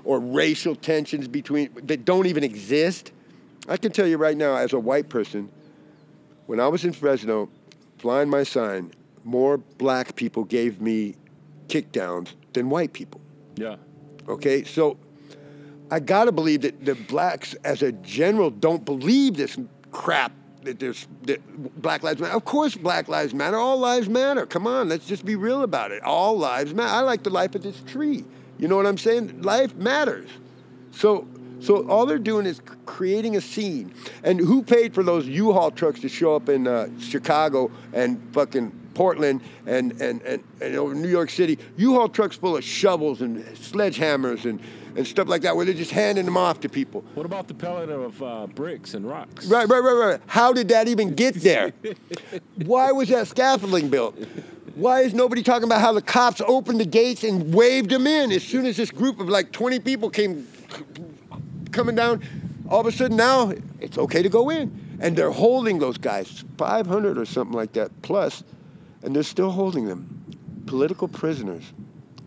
or 0.04 0.20
racial 0.20 0.76
tensions 0.76 1.26
between 1.26 1.70
that 1.84 2.04
don't 2.04 2.26
even 2.26 2.44
exist. 2.44 3.12
I 3.68 3.76
can 3.76 3.92
tell 3.92 4.06
you 4.06 4.18
right 4.18 4.36
now, 4.36 4.56
as 4.56 4.72
a 4.72 4.78
white 4.78 5.08
person, 5.08 5.48
when 6.46 6.60
I 6.60 6.68
was 6.68 6.84
in 6.84 6.92
Fresno, 6.92 7.48
flying 7.98 8.28
my 8.28 8.42
sign, 8.42 8.92
more 9.24 9.56
black 9.56 10.16
people 10.16 10.44
gave 10.44 10.80
me 10.80 11.16
kickdowns 11.72 12.32
than 12.52 12.68
white 12.68 12.92
people. 12.92 13.20
Yeah. 13.56 13.76
Okay, 14.28 14.64
so 14.64 14.98
I 15.90 16.00
gotta 16.00 16.32
believe 16.32 16.62
that 16.62 16.84
the 16.84 16.94
blacks, 16.94 17.54
as 17.64 17.82
a 17.82 17.92
general, 17.92 18.50
don't 18.50 18.84
believe 18.84 19.36
this 19.36 19.56
crap 19.90 20.32
that 20.64 20.78
there's 20.78 21.08
that 21.22 21.40
Black 21.82 22.02
Lives 22.02 22.20
Matter. 22.20 22.34
Of 22.34 22.44
course, 22.44 22.76
Black 22.76 23.08
Lives 23.08 23.34
Matter. 23.34 23.56
All 23.56 23.78
lives 23.78 24.08
matter. 24.08 24.46
Come 24.46 24.66
on, 24.66 24.88
let's 24.88 25.06
just 25.06 25.24
be 25.24 25.34
real 25.34 25.62
about 25.62 25.90
it. 25.90 26.02
All 26.02 26.38
lives 26.38 26.72
matter. 26.74 26.94
I 26.94 27.00
like 27.00 27.22
the 27.24 27.30
life 27.30 27.54
of 27.54 27.62
this 27.62 27.80
tree. 27.86 28.24
You 28.58 28.68
know 28.68 28.76
what 28.76 28.86
I'm 28.86 28.98
saying? 28.98 29.42
Life 29.42 29.74
matters. 29.74 30.30
So, 30.92 31.26
so 31.58 31.88
all 31.88 32.06
they're 32.06 32.18
doing 32.18 32.46
is 32.46 32.60
creating 32.86 33.36
a 33.36 33.40
scene. 33.40 33.92
And 34.22 34.38
who 34.38 34.62
paid 34.62 34.94
for 34.94 35.02
those 35.02 35.26
U-Haul 35.26 35.72
trucks 35.72 36.00
to 36.00 36.08
show 36.08 36.36
up 36.36 36.48
in 36.48 36.68
uh, 36.68 36.88
Chicago 37.00 37.70
and 37.92 38.22
fucking 38.32 38.70
Portland 38.94 39.40
and, 39.66 40.00
and, 40.00 40.22
and, 40.22 40.42
and 40.60 40.76
over 40.76 40.94
New 40.94 41.08
York 41.08 41.30
City? 41.30 41.58
U-Haul 41.76 42.08
trucks 42.08 42.36
full 42.36 42.56
of 42.56 42.64
shovels 42.64 43.20
and 43.22 43.44
sledgehammers 43.56 44.44
and, 44.44 44.60
and 44.96 45.06
stuff 45.06 45.28
like 45.28 45.42
that, 45.42 45.56
where 45.56 45.64
they're 45.64 45.74
just 45.74 45.90
handing 45.90 46.24
them 46.24 46.36
off 46.36 46.60
to 46.60 46.68
people. 46.68 47.04
What 47.14 47.26
about 47.26 47.48
the 47.48 47.54
pellet 47.54 47.88
of 47.90 48.22
uh, 48.22 48.46
bricks 48.48 48.94
and 48.94 49.08
rocks? 49.08 49.46
Right, 49.46 49.68
right, 49.68 49.80
right, 49.80 50.10
right. 50.10 50.20
How 50.26 50.52
did 50.52 50.68
that 50.68 50.88
even 50.88 51.14
get 51.14 51.34
there? 51.36 51.72
Why 52.64 52.92
was 52.92 53.08
that 53.08 53.28
scaffolding 53.28 53.88
built? 53.88 54.16
Why 54.74 55.00
is 55.00 55.12
nobody 55.12 55.42
talking 55.42 55.64
about 55.64 55.80
how 55.80 55.92
the 55.92 56.02
cops 56.02 56.40
opened 56.40 56.80
the 56.80 56.86
gates 56.86 57.24
and 57.24 57.54
waved 57.54 57.90
them 57.90 58.06
in 58.06 58.32
as 58.32 58.42
soon 58.42 58.64
as 58.64 58.76
this 58.76 58.90
group 58.90 59.20
of 59.20 59.28
like 59.28 59.52
20 59.52 59.80
people 59.80 60.08
came 60.08 60.46
coming 61.72 61.94
down? 61.94 62.22
All 62.70 62.80
of 62.80 62.86
a 62.86 62.92
sudden 62.92 63.16
now 63.16 63.52
it's 63.80 63.98
okay 63.98 64.22
to 64.22 64.28
go 64.28 64.48
in. 64.50 64.80
And 65.00 65.16
they're 65.16 65.32
holding 65.32 65.78
those 65.80 65.98
guys, 65.98 66.44
500 66.56 67.18
or 67.18 67.24
something 67.26 67.56
like 67.56 67.72
that 67.72 67.90
plus, 68.02 68.44
and 69.02 69.14
they're 69.14 69.22
still 69.22 69.50
holding 69.50 69.86
them. 69.86 70.24
Political 70.66 71.08
prisoners, 71.08 71.72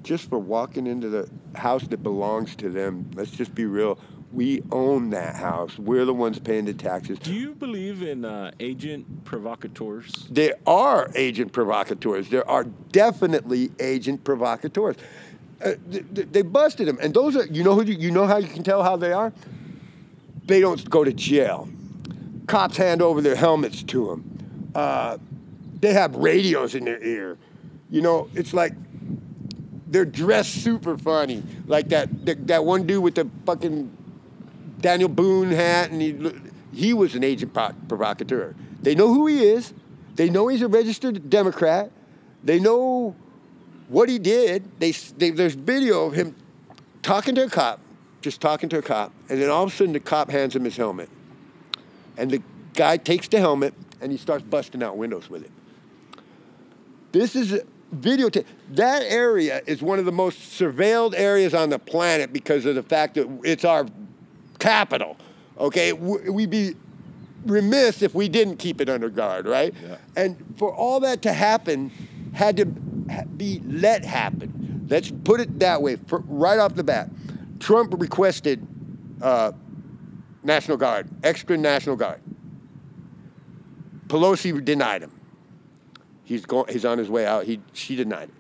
just 0.03 0.29
for 0.29 0.38
walking 0.39 0.88
into 0.88 1.10
the 1.10 1.29
house 1.55 1.88
that 1.88 2.03
belongs 2.03 2.55
to 2.58 2.70
them. 2.70 3.10
Let's 3.15 3.32
just 3.32 3.55
be 3.55 3.65
real. 3.65 3.98
We 4.32 4.63
own 4.72 5.12
that 5.12 5.36
house. 5.36 5.79
We're 5.79 6.03
the 6.03 6.13
ones 6.13 6.39
paying 6.39 6.65
the 6.65 6.74
taxes. 6.74 7.20
Do 7.20 7.34
you 7.34 7.55
believe 7.55 8.01
in 8.01 8.25
uh, 8.25 8.51
agent 8.60 9.24
provocateurs? 9.24 10.27
There 10.29 10.55
are 10.67 11.10
agent 11.15 11.53
provocateurs. 11.53 12.29
There 12.29 12.48
are 12.50 12.65
definitely 12.91 13.72
agent 13.79 14.25
provocateurs. 14.25 14.98
Uh, 15.63 15.75
th- 15.89 16.05
th- 16.13 16.27
they 16.32 16.41
busted 16.41 16.88
them, 16.88 16.98
and 17.01 17.13
those 17.13 17.38
are 17.38 17.46
you 17.46 17.63
know 17.63 17.75
who 17.75 17.84
you, 17.84 17.94
you 17.98 18.12
know 18.12 18.27
how 18.27 18.38
you 18.38 18.48
can 18.48 18.62
tell 18.63 18.84
how 18.84 18.98
they 18.98 19.13
are. 19.13 19.32
They 20.46 20.60
don't 20.60 20.88
go 20.89 21.05
to 21.05 21.13
jail. 21.13 21.70
Cops 22.46 22.75
hand 22.75 23.01
over 23.01 23.22
their 23.22 23.36
helmets 23.36 23.82
to 23.84 24.08
them. 24.08 24.72
Uh, 24.75 25.17
they 25.85 25.93
have 25.93 26.15
radios 26.15 26.73
in 26.73 26.83
their 26.85 27.01
ear. 27.03 27.37
You 27.91 28.01
know, 28.01 28.27
it's 28.33 28.53
like 28.53 28.73
they're 29.87 30.03
dressed 30.03 30.63
super 30.63 30.97
funny, 30.97 31.43
like 31.67 31.89
that 31.89 32.25
that, 32.25 32.47
that 32.47 32.65
one 32.65 32.87
dude 32.87 33.03
with 33.03 33.15
the 33.15 33.29
fucking 33.45 33.95
Daniel 34.79 35.09
Boone 35.09 35.51
hat, 35.51 35.91
and 35.91 36.01
he 36.01 36.31
he 36.73 36.93
was 36.93 37.13
an 37.13 37.23
agent 37.23 37.53
pro- 37.53 37.75
provocateur. 37.87 38.55
They 38.81 38.95
know 38.95 39.13
who 39.13 39.27
he 39.27 39.43
is. 39.43 39.73
They 40.15 40.29
know 40.29 40.47
he's 40.47 40.63
a 40.63 40.67
registered 40.67 41.29
Democrat. 41.29 41.91
They 42.43 42.59
know 42.59 43.15
what 43.87 44.09
he 44.09 44.17
did. 44.17 44.63
They, 44.79 44.91
they 44.91 45.29
there's 45.29 45.53
video 45.53 46.07
of 46.07 46.13
him 46.13 46.35
talking 47.03 47.35
to 47.35 47.43
a 47.43 47.49
cop, 47.49 47.79
just 48.21 48.41
talking 48.41 48.69
to 48.69 48.79
a 48.79 48.81
cop, 48.81 49.11
and 49.29 49.39
then 49.39 49.51
all 49.51 49.63
of 49.65 49.71
a 49.71 49.75
sudden 49.75 49.93
the 49.93 49.99
cop 49.99 50.31
hands 50.31 50.55
him 50.55 50.65
his 50.65 50.77
helmet, 50.77 51.09
and 52.17 52.31
the 52.31 52.41
guy 52.73 52.97
takes 52.97 53.27
the 53.27 53.39
helmet 53.39 53.75
and 54.01 54.11
he 54.11 54.17
starts 54.17 54.43
busting 54.43 54.83
out 54.83 54.97
windows 54.97 55.29
with 55.29 55.43
it. 55.43 55.51
This 57.15 57.34
is 57.34 57.62
videotape. 57.95 58.43
That 58.72 59.01
area 59.03 59.62
is 59.65 59.81
one 59.81 60.00
of 60.00 60.05
the 60.05 60.12
most 60.12 60.60
surveilled 60.60 61.13
areas 61.15 61.53
on 61.53 61.69
the 61.69 61.79
planet 61.79 62.34
because 62.34 62.65
of 62.65 62.75
the 62.75 62.84
fact 62.84 63.13
that 63.13 63.39
it's 63.41 63.63
our 63.63 63.86
capital. 64.60 65.15
Okay, 65.57 65.93
we'd 65.93 66.50
be 66.50 66.75
remiss 67.45 68.01
if 68.01 68.13
we 68.13 68.27
didn't 68.27 68.57
keep 68.57 68.81
it 68.81 68.89
under 68.89 69.10
guard, 69.10 69.45
right? 69.45 69.74
Yeah. 69.81 69.95
And 70.17 70.55
for 70.57 70.75
all 70.75 71.00
that 71.00 71.22
to 71.22 71.31
happen, 71.31 71.89
had 72.34 72.57
to 72.57 72.65
be 72.65 73.62
let 73.65 74.03
happen. 74.03 74.86
Let's 74.89 75.10
put 75.10 75.39
it 75.39 75.60
that 75.60 75.81
way, 75.81 75.98
right 76.10 76.60
off 76.60 76.75
the 76.75 76.84
bat. 76.84 77.10
Trump 77.62 77.93
requested 77.98 78.67
uh, 79.22 79.53
National 80.43 80.75
Guard, 80.75 81.07
extra 81.24 81.55
National 81.55 81.95
Guard. 81.95 82.19
Pelosi 84.07 84.65
denied 84.65 85.03
him. 85.03 85.14
He's 86.25 86.46
going. 86.46 86.65
He's 86.72 86.86
on 86.86 86.98
his 86.98 87.10
way 87.10 87.25
out. 87.25 87.46
He 87.46 87.62
she 87.74 87.96
denied 87.96 88.29
it. 88.29 88.36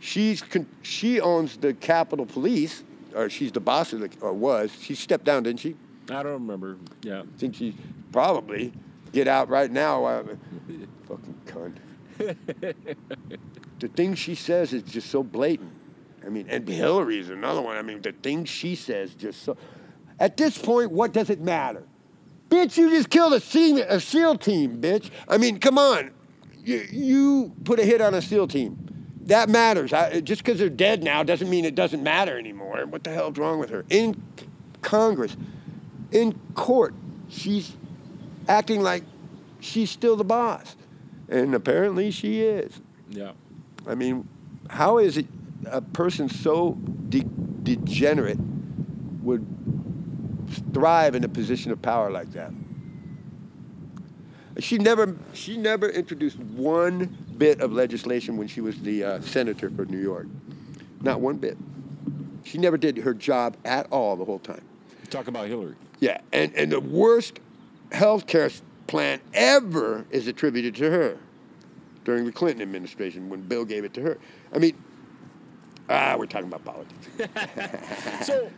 She's 0.00 0.42
con- 0.42 0.68
she 0.82 1.20
owns 1.20 1.56
the 1.56 1.72
Capitol 1.74 2.26
Police, 2.26 2.84
or 3.14 3.30
she's 3.30 3.52
the 3.52 3.60
boss 3.60 3.92
of 3.92 4.00
the, 4.00 4.10
or 4.20 4.32
was. 4.32 4.70
She 4.80 4.94
stepped 4.94 5.24
down, 5.24 5.44
didn't 5.44 5.60
she? 5.60 5.76
I 6.10 6.22
don't 6.22 6.32
remember. 6.32 6.76
Yeah. 7.02 7.22
I 7.22 7.38
think 7.38 7.54
she 7.54 7.74
probably 8.12 8.72
get 9.12 9.28
out 9.28 9.48
right 9.48 9.70
now. 9.70 10.04
Uh, 10.04 10.22
fucking 11.06 11.40
cunt. 11.46 11.76
the 13.78 13.88
things 13.88 14.18
she 14.18 14.34
says 14.34 14.72
is 14.72 14.82
just 14.82 15.10
so 15.10 15.22
blatant. 15.22 15.72
I 16.24 16.30
mean, 16.30 16.46
and 16.48 16.68
Hillary's 16.68 17.30
another 17.30 17.62
one. 17.62 17.76
I 17.76 17.82
mean, 17.82 18.02
the 18.02 18.12
things 18.12 18.48
she 18.48 18.74
says 18.74 19.14
just 19.14 19.42
so. 19.42 19.56
At 20.18 20.36
this 20.36 20.58
point, 20.58 20.90
what 20.90 21.12
does 21.12 21.30
it 21.30 21.40
matter? 21.40 21.84
Bitch, 22.48 22.76
you 22.76 22.90
just 22.90 23.10
killed 23.10 23.34
a 23.34 23.40
SEAL, 23.40 23.84
a 23.88 24.00
SEAL 24.00 24.38
team, 24.38 24.80
bitch. 24.80 25.10
I 25.28 25.38
mean, 25.38 25.58
come 25.58 25.78
on. 25.78 26.10
You, 26.68 26.86
you 26.92 27.52
put 27.64 27.80
a 27.80 27.82
hit 27.82 28.02
on 28.02 28.12
a 28.12 28.20
SEAL 28.20 28.48
team. 28.48 28.76
That 29.22 29.48
matters. 29.48 29.94
I, 29.94 30.20
just 30.20 30.44
because 30.44 30.58
they're 30.58 30.68
dead 30.68 31.02
now 31.02 31.22
doesn't 31.22 31.48
mean 31.48 31.64
it 31.64 31.74
doesn't 31.74 32.02
matter 32.02 32.38
anymore. 32.38 32.84
What 32.84 33.04
the 33.04 33.10
hell's 33.10 33.38
wrong 33.38 33.58
with 33.58 33.70
her? 33.70 33.86
In 33.88 34.22
Congress, 34.82 35.34
in 36.12 36.38
court, 36.54 36.94
she's 37.30 37.74
acting 38.48 38.82
like 38.82 39.02
she's 39.60 39.90
still 39.90 40.14
the 40.14 40.24
boss. 40.24 40.76
And 41.30 41.54
apparently 41.54 42.10
she 42.10 42.42
is. 42.42 42.80
Yeah. 43.08 43.32
I 43.86 43.94
mean, 43.94 44.28
how 44.68 44.98
is 44.98 45.16
it 45.16 45.26
a 45.66 45.80
person 45.80 46.28
so 46.28 46.72
de- 47.08 47.24
degenerate 47.62 48.38
would 49.22 49.46
thrive 50.74 51.14
in 51.14 51.24
a 51.24 51.28
position 51.28 51.72
of 51.72 51.80
power 51.80 52.10
like 52.10 52.32
that? 52.32 52.52
She 54.58 54.76
never, 54.76 55.16
she 55.34 55.56
never 55.56 55.88
introduced 55.88 56.38
one 56.38 57.16
bit 57.36 57.60
of 57.60 57.72
legislation 57.72 58.36
when 58.36 58.48
she 58.48 58.60
was 58.60 58.80
the 58.80 59.04
uh, 59.04 59.20
senator 59.20 59.70
for 59.70 59.84
New 59.84 60.00
York. 60.00 60.26
Not 61.00 61.20
one 61.20 61.36
bit. 61.36 61.56
She 62.44 62.58
never 62.58 62.76
did 62.76 62.96
her 62.98 63.14
job 63.14 63.56
at 63.64 63.86
all 63.92 64.16
the 64.16 64.24
whole 64.24 64.40
time. 64.40 64.62
Talk 65.10 65.28
about 65.28 65.46
Hillary. 65.46 65.74
Yeah, 66.00 66.20
and, 66.32 66.54
and 66.54 66.72
the 66.72 66.80
worst 66.80 67.40
health 67.92 68.26
care 68.26 68.50
plan 68.86 69.20
ever 69.32 70.04
is 70.10 70.26
attributed 70.26 70.74
to 70.76 70.90
her 70.90 71.18
during 72.04 72.24
the 72.24 72.32
Clinton 72.32 72.62
administration 72.62 73.28
when 73.28 73.42
Bill 73.42 73.64
gave 73.64 73.84
it 73.84 73.94
to 73.94 74.00
her. 74.00 74.18
I 74.52 74.58
mean, 74.58 74.76
ah, 75.88 76.16
we're 76.18 76.26
talking 76.26 76.48
about 76.48 76.64
politics. 76.64 77.08
So, 78.26 78.50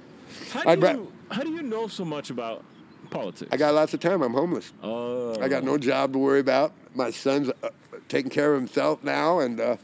how 0.52 0.74
do 0.76 0.86
you 0.86 1.12
how 1.30 1.42
do 1.42 1.50
you 1.50 1.62
know 1.62 1.88
so 1.88 2.04
much 2.04 2.30
about 2.30 2.64
politics? 3.10 3.50
I 3.52 3.56
got 3.56 3.74
lots 3.74 3.94
of 3.94 4.00
time. 4.00 4.22
I'm 4.22 4.32
homeless. 4.32 4.72
Uh, 4.82 5.38
I 5.40 5.48
got 5.48 5.64
no 5.64 5.78
job 5.78 6.12
to 6.12 6.18
worry 6.18 6.40
about. 6.40 6.72
My 6.94 7.10
son's 7.10 7.50
uh, 7.62 7.68
taking 8.08 8.30
care 8.30 8.54
of 8.54 8.60
himself 8.60 9.02
now, 9.04 9.40
and 9.40 9.60
uh, 9.60 9.76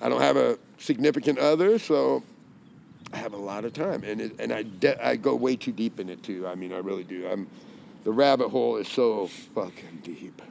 I 0.00 0.08
don't 0.08 0.20
have 0.20 0.36
a 0.36 0.58
significant 0.78 1.38
other, 1.38 1.78
so 1.78 2.22
I 3.12 3.16
have 3.16 3.32
a 3.32 3.38
lot 3.38 3.64
of 3.64 3.72
time. 3.72 4.04
And 4.04 4.20
it, 4.20 4.32
and 4.38 4.52
I 4.52 4.62
de- 4.62 5.06
I 5.06 5.16
go 5.16 5.34
way 5.34 5.56
too 5.56 5.72
deep 5.72 6.00
in 6.00 6.08
it 6.08 6.22
too. 6.22 6.46
I 6.46 6.54
mean, 6.54 6.72
I 6.72 6.78
really 6.78 7.04
do. 7.04 7.28
I'm 7.28 7.48
the 8.04 8.12
rabbit 8.12 8.48
hole 8.50 8.76
is 8.76 8.88
so 8.88 9.28
fucking 9.54 10.00
deep. 10.02 10.42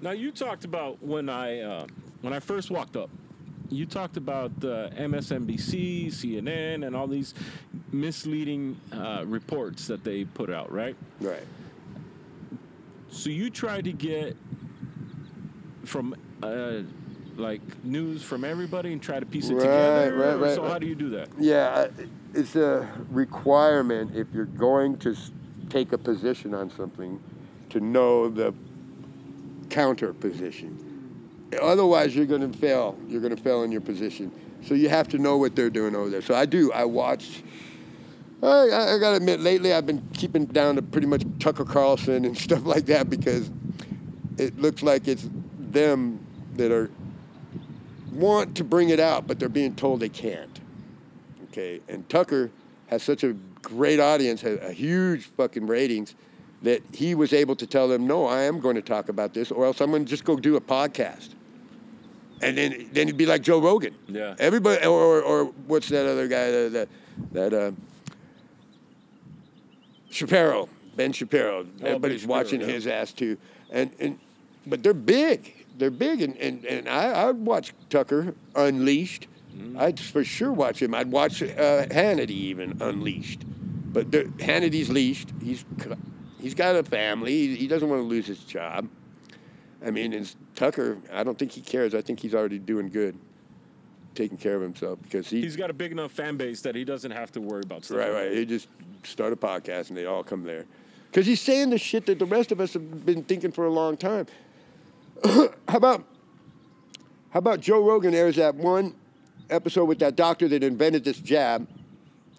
Now 0.00 0.10
you 0.12 0.30
talked 0.30 0.64
about 0.64 1.02
when 1.02 1.28
I 1.28 1.60
uh, 1.60 1.86
when 2.20 2.32
I 2.32 2.40
first 2.40 2.70
walked 2.70 2.96
up. 2.96 3.10
You 3.72 3.86
talked 3.86 4.18
about 4.18 4.50
uh, 4.62 4.90
MSNBC, 4.90 6.08
CNN, 6.08 6.86
and 6.86 6.94
all 6.94 7.06
these 7.06 7.32
misleading 7.90 8.76
uh, 8.92 9.24
reports 9.26 9.86
that 9.86 10.04
they 10.04 10.24
put 10.24 10.50
out, 10.50 10.70
right? 10.70 10.94
Right. 11.20 11.46
So 13.10 13.30
you 13.30 13.48
try 13.48 13.80
to 13.80 13.92
get 13.92 14.36
from 15.86 16.14
uh, 16.42 16.80
like 17.36 17.62
news 17.82 18.22
from 18.22 18.44
everybody 18.44 18.92
and 18.92 19.02
try 19.02 19.18
to 19.18 19.26
piece 19.26 19.48
it 19.48 19.54
Right, 19.54 19.62
together. 19.62 20.16
right, 20.16 20.34
right, 20.34 20.54
so 20.54 20.68
how 20.68 20.78
do 20.78 20.86
you 20.86 20.94
do 20.94 21.08
that? 21.10 21.28
Yeah, 21.38 21.88
it's 22.34 22.56
a 22.56 22.86
requirement 23.10 24.14
if 24.14 24.28
you're 24.34 24.44
going 24.44 24.98
to 24.98 25.16
take 25.70 25.92
a 25.92 25.98
position 25.98 26.52
on 26.52 26.70
something 26.70 27.18
to 27.70 27.80
know 27.80 28.28
the 28.28 28.52
counter 29.70 30.12
position. 30.12 30.91
Otherwise, 31.60 32.14
you're 32.14 32.26
going 32.26 32.50
to 32.50 32.58
fail. 32.58 32.96
You're 33.08 33.20
going 33.20 33.34
to 33.34 33.42
fail 33.42 33.62
in 33.62 33.72
your 33.72 33.80
position. 33.80 34.32
So 34.64 34.74
you 34.74 34.88
have 34.88 35.08
to 35.08 35.18
know 35.18 35.36
what 35.36 35.56
they're 35.56 35.70
doing 35.70 35.94
over 35.94 36.08
there. 36.08 36.22
So 36.22 36.34
I 36.34 36.46
do. 36.46 36.72
I 36.72 36.84
watch. 36.84 37.42
I, 38.42 38.94
I, 38.94 38.98
got 38.98 39.10
to 39.10 39.16
admit, 39.16 39.40
lately 39.40 39.72
I've 39.72 39.86
been 39.86 40.02
keeping 40.14 40.46
down 40.46 40.76
to 40.76 40.82
pretty 40.82 41.06
much 41.06 41.22
Tucker 41.38 41.64
Carlson 41.64 42.24
and 42.24 42.36
stuff 42.46 42.64
like 42.64 42.86
that 42.86 43.08
because 43.08 43.50
it 44.36 44.58
looks 44.58 44.82
like 44.82 45.06
it's 45.06 45.28
them 45.58 46.24
that 46.56 46.72
are 46.72 46.90
want 48.12 48.56
to 48.56 48.64
bring 48.64 48.90
it 48.90 49.00
out, 49.00 49.26
but 49.26 49.38
they're 49.38 49.48
being 49.48 49.74
told 49.74 50.00
they 50.00 50.08
can't. 50.08 50.60
Okay, 51.48 51.80
and 51.88 52.08
Tucker 52.08 52.50
has 52.88 53.02
such 53.02 53.24
a 53.24 53.32
great 53.62 54.00
audience, 54.00 54.42
a 54.44 54.72
huge 54.72 55.26
fucking 55.36 55.66
ratings, 55.66 56.14
that 56.62 56.82
he 56.92 57.14
was 57.14 57.32
able 57.32 57.56
to 57.56 57.66
tell 57.66 57.88
them, 57.88 58.06
"No, 58.06 58.26
I 58.26 58.42
am 58.42 58.60
going 58.60 58.76
to 58.76 58.82
talk 58.82 59.08
about 59.08 59.34
this, 59.34 59.50
or 59.50 59.64
else 59.64 59.80
I'm 59.80 59.90
going 59.90 60.04
to 60.04 60.10
just 60.10 60.24
go 60.24 60.36
do 60.36 60.56
a 60.56 60.60
podcast." 60.60 61.30
And 62.42 62.58
then, 62.58 62.90
then 62.92 63.06
he'd 63.06 63.16
be 63.16 63.26
like 63.26 63.42
Joe 63.42 63.60
Rogan. 63.60 63.94
Yeah. 64.08 64.34
Everybody, 64.38 64.84
or, 64.84 64.90
or, 64.90 65.22
or 65.22 65.44
what's 65.66 65.88
that 65.90 66.06
other 66.06 66.26
guy 66.26 66.50
that 66.50 66.72
that, 66.72 66.88
that 67.32 67.54
uh, 67.54 67.70
Shapiro, 70.10 70.68
Ben 70.96 71.12
Shapiro. 71.12 71.66
Everybody's 71.80 72.22
Shapiro, 72.22 72.38
watching 72.38 72.60
yeah. 72.60 72.66
his 72.66 72.86
ass 72.86 73.12
too, 73.12 73.38
and 73.70 73.90
and 73.98 74.18
but 74.66 74.82
they're 74.82 74.92
big. 74.92 75.54
They're 75.78 75.90
big, 75.90 76.20
and 76.20 76.36
and, 76.36 76.64
and 76.64 76.88
I 76.88 77.28
I'd 77.28 77.36
watch 77.36 77.72
Tucker 77.88 78.34
Unleashed. 78.54 79.28
Mm-hmm. 79.56 79.78
I'd 79.78 80.00
for 80.00 80.24
sure 80.24 80.52
watch 80.52 80.82
him. 80.82 80.94
I'd 80.94 81.10
watch 81.12 81.42
uh, 81.42 81.46
Hannity 81.86 82.30
even 82.30 82.76
Unleashed, 82.80 83.44
but 83.92 84.10
Hannity's 84.10 84.90
leashed. 84.90 85.28
He's 85.42 85.64
he's 86.40 86.54
got 86.54 86.74
a 86.74 86.82
family. 86.82 87.32
He, 87.32 87.56
he 87.56 87.68
doesn't 87.68 87.88
want 87.88 88.00
to 88.00 88.06
lose 88.06 88.26
his 88.26 88.40
job. 88.40 88.88
I 89.84 89.90
mean, 89.90 90.12
and 90.12 90.32
Tucker, 90.54 90.98
I 91.12 91.24
don't 91.24 91.38
think 91.38 91.52
he 91.52 91.60
cares. 91.60 91.94
I 91.94 92.02
think 92.02 92.20
he's 92.20 92.34
already 92.34 92.58
doing 92.58 92.88
good, 92.88 93.16
taking 94.14 94.36
care 94.36 94.56
of 94.56 94.62
himself 94.62 94.98
because 95.02 95.28
he 95.28 95.40
He's 95.40 95.56
got 95.56 95.70
a 95.70 95.72
big 95.74 95.92
enough 95.92 96.12
fan 96.12 96.36
base 96.36 96.60
that 96.62 96.74
he 96.74 96.84
doesn't 96.84 97.10
have 97.10 97.32
to 97.32 97.40
worry 97.40 97.62
about 97.64 97.84
stuff. 97.84 97.98
Right, 97.98 98.12
right. 98.12 98.32
He 98.32 98.46
just 98.46 98.68
start 99.02 99.32
a 99.32 99.36
podcast 99.36 99.88
and 99.88 99.96
they 99.96 100.06
all 100.06 100.22
come 100.22 100.44
there. 100.44 100.66
Because 101.10 101.26
he's 101.26 101.40
saying 101.40 101.70
the 101.70 101.78
shit 101.78 102.06
that 102.06 102.18
the 102.18 102.24
rest 102.24 102.52
of 102.52 102.60
us 102.60 102.72
have 102.72 103.04
been 103.04 103.22
thinking 103.24 103.52
for 103.52 103.66
a 103.66 103.70
long 103.70 103.96
time. 103.96 104.26
how 105.24 105.50
about 105.68 106.04
how 107.30 107.38
about 107.38 107.60
Joe 107.60 107.82
Rogan 107.82 108.14
airs 108.14 108.36
that 108.36 108.54
one 108.54 108.94
episode 109.50 109.86
with 109.86 109.98
that 109.98 110.16
doctor 110.16 110.48
that 110.48 110.62
invented 110.62 111.04
this 111.04 111.18
jab? 111.18 111.68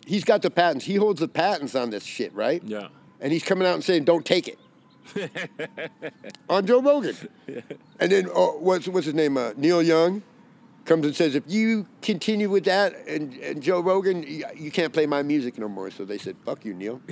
He's 0.06 0.24
got 0.24 0.42
the 0.42 0.50
patents. 0.50 0.86
He 0.86 0.96
holds 0.96 1.20
the 1.20 1.28
patents 1.28 1.76
on 1.76 1.90
this 1.90 2.04
shit, 2.04 2.34
right? 2.34 2.62
Yeah. 2.64 2.90
And 3.20 3.32
he's 3.32 3.44
coming 3.44 3.68
out 3.68 3.76
and 3.76 3.84
saying, 3.84 4.04
"Don't 4.04 4.26
take 4.26 4.48
it." 4.48 4.60
on 6.50 6.66
Joe 6.66 6.82
Rogan. 6.82 7.16
And 8.00 8.12
then 8.12 8.30
oh, 8.34 8.58
what's 8.60 8.88
what's 8.88 9.06
his 9.06 9.16
name? 9.16 9.38
Uh, 9.38 9.52
Neil 9.58 9.82
Young 9.82 10.22
comes 10.86 11.06
and 11.06 11.16
says, 11.16 11.36
"If 11.36 11.44
you 11.48 11.86
continue 12.02 12.50
with 12.50 12.66
that, 12.66 12.94
and, 13.08 13.34
and 13.36 13.62
Joe 13.62 13.80
Rogan, 13.80 14.24
you, 14.24 14.46
you 14.56 14.72
can't 14.72 14.94
play 14.94 15.06
my 15.06 15.24
music 15.24 15.58
no 15.58 15.68
more." 15.68 15.92
So 15.92 16.06
they 16.06 16.18
said, 16.18 16.36
"Fuck 16.46 16.66
you, 16.66 16.74
Neil." 16.74 17.02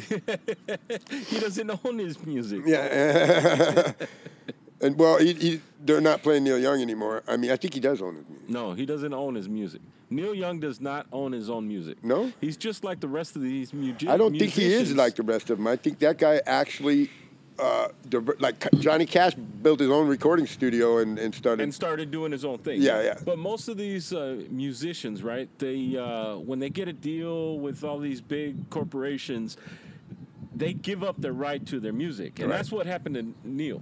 He 1.28 1.40
doesn't 1.40 1.72
own 1.86 1.98
his 2.00 2.24
music. 2.26 2.64
yeah. 2.66 3.94
and 4.82 4.98
well, 4.98 5.18
he, 5.18 5.34
he, 5.34 5.62
they're 5.80 6.02
not 6.02 6.24
playing 6.24 6.44
Neil 6.44 6.60
Young 6.60 6.82
anymore. 6.82 7.24
I 7.28 7.38
mean, 7.38 7.52
I 7.52 7.56
think 7.56 7.74
he 7.74 7.80
does 7.80 8.02
own 8.02 8.18
it. 8.18 8.50
No, 8.50 8.74
he 8.74 8.86
doesn't 8.86 9.14
own 9.14 9.36
his 9.36 9.48
music. 9.48 9.82
Neil 10.10 10.36
Young 10.36 10.60
does 10.60 10.82
not 10.82 11.08
own 11.14 11.32
his 11.32 11.50
own 11.50 11.68
music. 11.68 12.04
No? 12.04 12.32
He's 12.42 12.58
just 12.58 12.84
like 12.84 13.00
the 13.00 13.08
rest 13.08 13.38
of 13.38 13.42
these 13.42 13.72
mugi- 13.72 14.10
I 14.10 14.18
don't 14.18 14.38
think 14.38 14.52
he 14.52 14.74
is 14.74 14.94
like 14.94 15.16
the 15.16 15.24
rest 15.24 15.50
of 15.50 15.58
them. 15.58 15.68
I 15.68 15.78
think 15.78 16.00
that 16.00 16.18
guy 16.18 16.42
actually, 16.46 17.10
uh, 17.60 17.90
diver- 18.10 18.38
like 18.40 18.68
Johnny 18.80 19.06
Cash, 19.06 19.34
built 19.36 19.80
his 19.80 19.90
own 19.90 20.08
recording 20.08 20.48
studio 20.48 20.98
and, 21.00 21.20
and 21.20 21.34
started. 21.36 21.64
and 21.64 21.74
started 21.74 22.10
doing 22.12 22.32
his 22.32 22.44
own 22.46 22.58
thing. 22.60 22.82
Yeah, 22.82 23.02
yeah. 23.04 23.18
But 23.24 23.38
most 23.38 23.68
of 23.68 23.78
these 23.78 24.14
uh, 24.14 24.42
musicians, 24.50 25.22
right? 25.24 25.48
They 25.60 25.98
uh, 25.98 26.38
when 26.38 26.60
they 26.60 26.70
get 26.70 26.88
a 26.88 26.94
deal 26.94 27.60
with 27.60 27.84
all 27.84 28.00
these 28.00 28.22
big 28.22 28.70
corporations, 28.70 29.58
they 30.56 30.74
give 30.74 31.04
up 31.04 31.20
their 31.22 31.34
right 31.34 31.66
to 31.68 31.80
their 31.80 31.94
music, 31.94 32.40
and 32.40 32.50
Right. 32.50 32.58
that's 32.58 32.72
what 32.72 32.86
happened 32.86 33.16
to 33.16 33.34
Neil. 33.48 33.82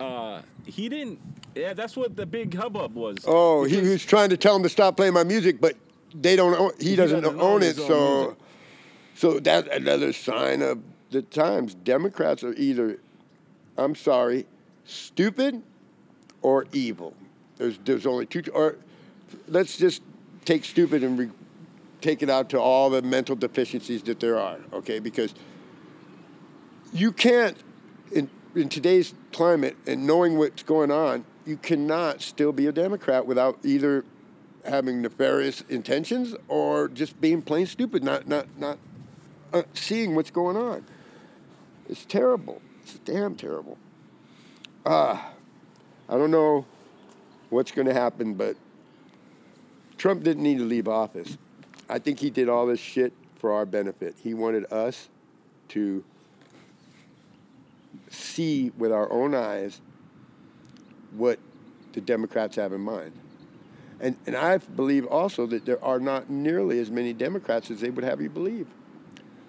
Uh, 0.00 0.42
he 0.64 0.88
didn't. 0.88 1.18
Yeah, 1.54 1.72
that's 1.72 1.96
what 1.96 2.16
the 2.16 2.26
big 2.26 2.54
hubbub 2.54 2.94
was. 2.94 3.16
Oh, 3.26 3.64
he 3.64 3.80
was 3.80 4.04
trying 4.04 4.28
to 4.30 4.36
tell 4.36 4.54
him 4.56 4.62
to 4.62 4.68
stop 4.68 4.96
playing 4.96 5.14
my 5.14 5.24
music, 5.24 5.60
but 5.60 5.74
they 6.14 6.36
don't. 6.36 6.54
Own, 6.54 6.72
he, 6.78 6.96
doesn't, 6.96 7.22
doesn't 7.22 7.40
own, 7.40 7.54
own 7.54 7.62
it, 7.62 7.76
so 7.76 8.20
music. 8.20 8.38
so 9.14 9.40
that's 9.40 9.68
another 9.68 10.12
sign 10.12 10.60
of 10.62 10.78
the 11.10 11.22
times. 11.22 11.74
Democrats 11.74 12.42
are 12.42 12.54
either, 12.54 12.98
I'm 13.76 13.94
sorry, 13.94 14.46
stupid 14.84 15.62
or 16.42 16.66
evil. 16.72 17.14
There's 17.56 17.78
there's 17.84 18.06
only 18.06 18.26
two. 18.26 18.42
Or 18.52 18.76
let's 19.48 19.76
just 19.76 20.02
take 20.44 20.64
stupid 20.64 21.02
and 21.02 21.18
re, 21.18 21.30
take 22.00 22.22
it 22.22 22.30
out 22.30 22.50
to 22.50 22.60
all 22.60 22.90
the 22.90 23.02
mental 23.02 23.36
deficiencies 23.36 24.02
that 24.04 24.20
there 24.20 24.38
are. 24.38 24.58
Okay, 24.72 24.98
because 24.98 25.34
you 26.92 27.12
can't 27.12 27.56
in 28.12 28.30
in 28.54 28.68
today's 28.68 29.14
climate 29.32 29.76
and 29.86 30.06
knowing 30.06 30.38
what's 30.38 30.62
going 30.62 30.90
on, 30.90 31.24
you 31.44 31.56
cannot 31.56 32.22
still 32.22 32.52
be 32.52 32.66
a 32.66 32.72
Democrat 32.72 33.26
without 33.26 33.58
either 33.64 34.04
having 34.64 35.00
nefarious 35.00 35.62
intentions 35.68 36.34
or 36.48 36.88
just 36.88 37.20
being 37.20 37.42
plain 37.42 37.66
stupid, 37.66 38.02
not 38.02 38.28
not 38.28 38.46
not 38.58 38.78
uh, 39.52 39.62
seeing 39.74 40.14
what's 40.14 40.30
going 40.30 40.56
on. 40.56 40.84
It's 41.88 42.04
terrible. 42.04 42.60
It's 42.82 42.98
damn 42.98 43.34
terrible. 43.34 43.78
Ah, 44.84 45.32
I 46.08 46.16
don't 46.16 46.30
know 46.30 46.64
what's 47.50 47.72
going 47.72 47.86
to 47.86 47.94
happen, 47.94 48.34
but 48.34 48.56
Trump 49.98 50.22
didn't 50.22 50.42
need 50.42 50.58
to 50.58 50.64
leave 50.64 50.88
office. 50.88 51.36
I 51.88 51.98
think 51.98 52.18
he 52.18 52.30
did 52.30 52.48
all 52.48 52.66
this 52.66 52.80
shit 52.80 53.12
for 53.36 53.52
our 53.52 53.66
benefit. 53.66 54.14
He 54.22 54.34
wanted 54.34 54.70
us 54.72 55.08
to 55.68 56.04
see 58.10 58.70
with 58.76 58.92
our 58.92 59.10
own 59.12 59.34
eyes 59.34 59.80
what 61.12 61.38
the 61.92 62.00
Democrats 62.00 62.56
have 62.56 62.72
in 62.72 62.80
mind. 62.80 63.12
And, 64.00 64.16
and 64.26 64.36
I 64.36 64.58
believe 64.58 65.06
also 65.06 65.46
that 65.46 65.64
there 65.64 65.82
are 65.82 65.98
not 65.98 66.28
nearly 66.28 66.78
as 66.78 66.90
many 66.90 67.12
Democrats 67.12 67.70
as 67.70 67.80
they 67.80 67.90
would 67.90 68.04
have 68.04 68.20
you 68.20 68.28
believe. 68.28 68.66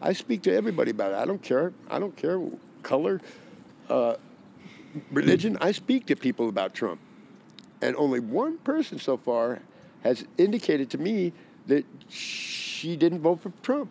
I 0.01 0.13
speak 0.13 0.43
to 0.43 0.53
everybody 0.53 0.91
about 0.91 1.11
it. 1.11 1.15
I 1.15 1.25
don't 1.25 1.41
care. 1.41 1.73
I 1.89 1.99
don't 1.99 2.15
care 2.15 2.39
color, 2.83 3.21
uh, 3.89 4.15
religion. 5.11 5.57
I 5.59 5.71
speak 5.71 6.05
to 6.07 6.15
people 6.15 6.49
about 6.49 6.73
Trump. 6.73 6.99
And 7.81 7.95
only 7.95 8.19
one 8.19 8.57
person 8.59 8.99
so 8.99 9.17
far 9.17 9.61
has 10.03 10.25
indicated 10.37 10.89
to 10.91 10.97
me 10.97 11.33
that 11.67 11.85
she 12.09 12.95
didn't 12.95 13.19
vote 13.21 13.41
for 13.41 13.51
Trump. 13.61 13.89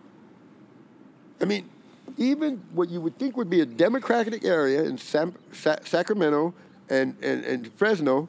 I 1.40 1.45
mean, 1.45 1.69
even 2.16 2.62
what 2.73 2.88
you 2.88 3.01
would 3.01 3.19
think 3.19 3.37
would 3.37 3.51
be 3.51 3.61
a 3.61 3.66
Democratic 3.66 4.45
area 4.45 4.83
in 4.85 4.97
Sam, 4.99 5.35
Sa- 5.53 5.77
Sacramento 5.85 6.55
and, 6.88 7.16
and, 7.23 7.45
and 7.45 7.73
Fresno, 7.75 8.29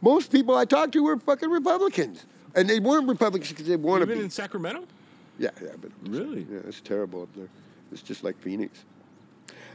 most 0.00 0.32
people 0.32 0.56
I 0.56 0.64
talked 0.64 0.92
to 0.92 1.02
were 1.02 1.18
fucking 1.18 1.50
Republicans. 1.50 2.24
And 2.54 2.68
they 2.68 2.80
weren't 2.80 3.08
Republicans 3.08 3.50
because 3.50 3.66
they 3.66 3.76
want 3.76 4.00
to 4.00 4.06
be. 4.06 4.12
even 4.12 4.24
in 4.24 4.30
Sacramento. 4.30 4.84
Yeah, 5.38 5.50
yeah, 5.62 5.70
but 5.80 5.90
Really? 6.08 6.46
yeah, 6.50 6.60
it's 6.66 6.80
terrible 6.80 7.22
up 7.22 7.28
there. 7.36 7.48
It's 7.92 8.02
just 8.02 8.24
like 8.24 8.38
Phoenix. 8.40 8.84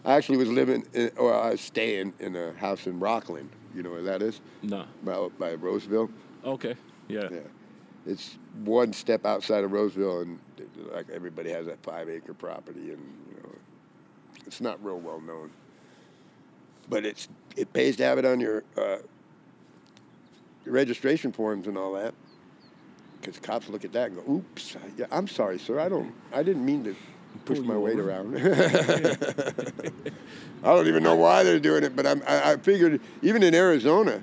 I 0.05 0.15
actually 0.15 0.37
was 0.37 0.49
living, 0.49 0.85
in, 0.93 1.11
or 1.17 1.33
I 1.33 1.51
was 1.51 1.61
staying 1.61 2.13
in 2.19 2.35
a 2.35 2.53
house 2.53 2.85
in 2.87 2.99
Rocklin. 2.99 3.47
You 3.73 3.83
know 3.83 3.91
where 3.91 4.03
that 4.03 4.21
is? 4.21 4.41
No. 4.61 4.85
By, 5.03 5.29
by 5.39 5.53
Roseville. 5.55 6.09
Okay. 6.45 6.75
Yeah. 7.07 7.29
Yeah. 7.31 7.39
It's 8.05 8.37
one 8.65 8.91
step 8.91 9.25
outside 9.25 9.63
of 9.63 9.71
Roseville, 9.71 10.21
and 10.21 10.39
like 10.93 11.09
everybody 11.09 11.49
has 11.51 11.65
that 11.67 11.81
five 11.83 12.09
acre 12.09 12.33
property, 12.33 12.91
and 12.91 13.01
you 13.29 13.41
know, 13.41 13.49
it's 14.45 14.59
not 14.59 14.83
real 14.83 14.99
well 14.99 15.21
known. 15.21 15.49
But 16.89 17.05
it's 17.05 17.29
it 17.55 17.71
pays 17.71 17.95
to 17.97 18.03
have 18.03 18.17
it 18.17 18.25
on 18.25 18.41
your 18.41 18.65
uh, 18.77 18.97
your 20.65 20.73
registration 20.73 21.31
forms 21.31 21.65
and 21.67 21.77
all 21.77 21.93
that, 21.93 22.13
because 23.23 23.39
cops 23.39 23.69
look 23.69 23.85
at 23.85 23.93
that 23.93 24.11
and 24.11 24.17
go, 24.17 24.31
"Oops, 24.31 24.75
yeah, 24.97 25.05
I'm 25.11 25.27
sorry, 25.27 25.57
sir. 25.57 25.79
I 25.79 25.89
don't, 25.89 26.13
I 26.33 26.43
didn't 26.43 26.65
mean 26.65 26.83
to 26.83 26.95
push 27.45 27.59
my 27.59 27.75
you 27.75 27.79
weight 27.79 27.99
over." 27.99 28.09
around." 28.09 28.35
I 30.63 30.67
don't 30.67 30.87
even 30.87 31.03
know 31.03 31.15
why 31.15 31.43
they're 31.43 31.59
doing 31.59 31.83
it, 31.83 31.95
but 31.95 32.05
I'm, 32.05 32.21
I, 32.27 32.51
I 32.51 32.57
figured 32.57 32.99
even 33.21 33.43
in 33.43 33.55
Arizona, 33.55 34.21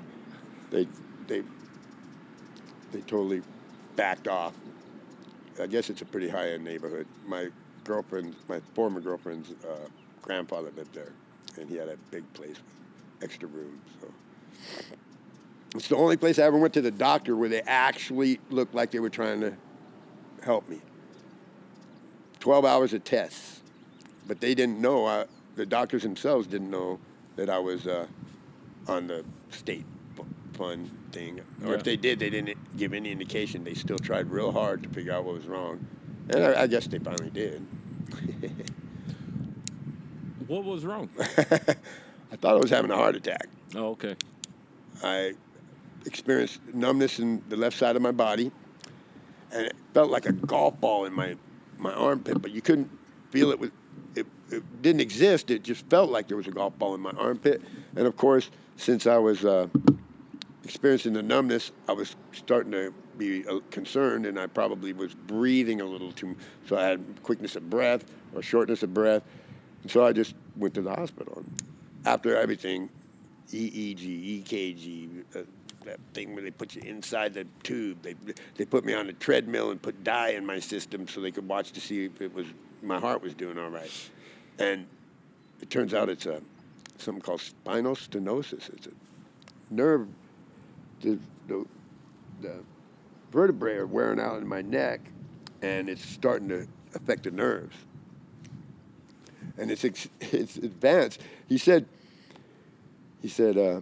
they 0.69 0.87
they 1.27 1.43
they 2.91 3.01
totally 3.01 3.41
backed 3.95 4.27
off. 4.27 4.53
I 5.59 5.67
guess 5.67 5.89
it's 5.89 6.01
a 6.01 6.05
pretty 6.05 6.29
high 6.29 6.51
end 6.51 6.63
neighborhood. 6.63 7.07
My 7.25 7.49
girlfriend, 7.83 8.35
my 8.47 8.59
former 8.73 9.01
girlfriend's 9.01 9.51
uh, 9.63 9.87
grandfather 10.21 10.71
lived 10.75 10.93
there, 10.93 11.11
and 11.59 11.69
he 11.69 11.75
had 11.75 11.89
a 11.89 11.97
big 12.11 12.31
place 12.33 12.55
with 12.55 13.23
extra 13.23 13.47
rooms. 13.47 13.81
So 13.99 14.07
it's 15.75 15.87
the 15.87 15.95
only 15.95 16.17
place 16.17 16.39
I 16.39 16.43
ever 16.43 16.57
went 16.57 16.73
to 16.75 16.81
the 16.81 16.91
doctor 16.91 17.35
where 17.35 17.49
they 17.49 17.61
actually 17.61 18.39
looked 18.49 18.75
like 18.75 18.91
they 18.91 18.99
were 18.99 19.09
trying 19.09 19.41
to 19.41 19.53
help 20.43 20.67
me. 20.67 20.81
Twelve 22.39 22.65
hours 22.65 22.93
of 22.93 23.03
tests, 23.03 23.61
but 24.27 24.41
they 24.41 24.55
didn't 24.55 24.81
know. 24.81 25.05
I, 25.05 25.25
the 25.55 25.65
doctors 25.65 26.03
themselves 26.03 26.47
didn't 26.47 26.71
know 26.71 26.99
that 27.35 27.49
I 27.49 27.59
was 27.59 27.87
uh, 27.87 28.07
on 28.87 29.07
the 29.07 29.23
state 29.49 29.85
fund 30.53 30.89
thing. 31.11 31.39
Or 31.65 31.71
Yeah. 31.71 31.73
if 31.75 31.83
they 31.83 31.95
did, 31.95 32.19
they 32.19 32.29
didn't 32.29 32.57
give 32.77 32.93
any 32.93 33.11
indication. 33.11 33.63
They 33.63 33.73
still 33.73 33.99
tried 33.99 34.29
real 34.29 34.51
hard 34.51 34.83
to 34.83 34.89
figure 34.89 35.13
out 35.13 35.23
what 35.23 35.35
was 35.35 35.45
wrong. 35.45 35.85
And 36.29 36.43
I, 36.43 36.63
I 36.63 36.67
guess 36.67 36.87
they 36.87 36.99
finally 36.99 37.29
did. 37.29 37.61
What 40.47 40.63
was 40.63 40.83
wrong? 40.85 41.09
I 41.19 42.35
thought 42.37 42.55
I 42.55 42.59
was 42.59 42.69
having 42.69 42.91
a 42.91 42.95
heart 42.95 43.15
attack. 43.15 43.47
Oh, 43.75 43.89
okay. 43.91 44.15
I 45.03 45.33
experienced 46.05 46.59
numbness 46.73 47.19
in 47.19 47.41
the 47.49 47.55
left 47.55 47.77
side 47.77 47.95
of 47.95 48.01
my 48.01 48.11
body, 48.11 48.51
and 49.51 49.65
it 49.65 49.75
felt 49.93 50.09
like 50.09 50.25
a 50.25 50.31
golf 50.33 50.79
ball 50.79 51.05
in 51.05 51.13
my 51.13 51.35
my 51.77 51.93
armpit, 51.93 52.41
but 52.41 52.51
you 52.51 52.61
couldn't 52.61 52.89
feel 53.29 53.51
it. 53.51 53.59
With 53.59 53.71
it, 54.15 54.27
it 54.49 54.81
didn't 54.81 55.01
exist. 55.01 55.49
It 55.49 55.63
just 55.63 55.85
felt 55.89 56.09
like 56.09 56.27
there 56.27 56.37
was 56.37 56.47
a 56.47 56.51
golf 56.51 56.77
ball 56.77 56.95
in 56.95 57.01
my 57.01 57.11
armpit. 57.11 57.61
And 57.95 58.05
of 58.05 58.17
course, 58.17 58.49
since 58.75 59.07
I 59.07 59.17
was 59.17 59.45
uh, 59.45 59.67
experiencing 60.63 61.13
the 61.13 61.23
numbness, 61.23 61.71
I 61.87 61.93
was 61.93 62.15
starting 62.31 62.71
to 62.73 62.93
be 63.17 63.47
uh, 63.47 63.59
concerned, 63.69 64.25
and 64.25 64.39
I 64.39 64.47
probably 64.47 64.93
was 64.93 65.13
breathing 65.13 65.81
a 65.81 65.85
little 65.85 66.11
too. 66.11 66.35
So 66.67 66.77
I 66.77 66.83
had 66.83 67.23
quickness 67.23 67.55
of 67.55 67.69
breath 67.69 68.05
or 68.33 68.41
shortness 68.41 68.83
of 68.83 68.93
breath, 68.93 69.23
and 69.83 69.91
so 69.91 70.05
I 70.05 70.13
just 70.13 70.35
went 70.55 70.73
to 70.75 70.81
the 70.81 70.93
hospital. 70.93 71.43
After 72.05 72.35
everything, 72.35 72.89
EEG, 73.51 74.43
EKG, 74.43 75.23
uh, 75.35 75.43
that 75.85 75.99
thing 76.13 76.33
where 76.33 76.43
they 76.43 76.51
put 76.51 76.75
you 76.75 76.81
inside 76.83 77.33
the 77.33 77.45
tube. 77.63 78.01
They 78.01 78.15
they 78.55 78.65
put 78.65 78.85
me 78.85 78.93
on 78.93 79.09
a 79.09 79.13
treadmill 79.13 79.71
and 79.71 79.81
put 79.81 80.03
dye 80.03 80.29
in 80.29 80.45
my 80.45 80.59
system 80.59 81.07
so 81.07 81.21
they 81.21 81.31
could 81.31 81.47
watch 81.47 81.71
to 81.73 81.81
see 81.81 82.05
if 82.05 82.21
it 82.21 82.33
was 82.33 82.45
my 82.81 82.99
heart 82.99 83.21
was 83.21 83.33
doing 83.33 83.57
all 83.57 83.69
right. 83.69 83.91
And 84.59 84.87
it 85.61 85.69
turns 85.69 85.93
out 85.93 86.09
it's 86.09 86.25
a 86.25 86.41
something 86.97 87.21
called 87.21 87.41
spinal 87.41 87.95
stenosis. 87.95 88.73
It's 88.73 88.87
a 88.87 88.91
nerve. 89.69 90.07
The, 91.01 91.17
the, 91.47 91.65
the 92.41 92.55
vertebrae 93.31 93.75
are 93.75 93.87
wearing 93.87 94.19
out 94.19 94.37
in 94.37 94.47
my 94.47 94.61
neck, 94.61 95.01
and 95.61 95.89
it's 95.89 96.05
starting 96.05 96.49
to 96.49 96.67
affect 96.93 97.23
the 97.23 97.31
nerves. 97.31 97.75
And 99.57 99.71
it's 99.71 99.83
it's 100.21 100.57
advanced. 100.57 101.21
He 101.47 101.57
said. 101.57 101.85
He 103.21 103.27
said. 103.27 103.57
Uh, 103.57 103.81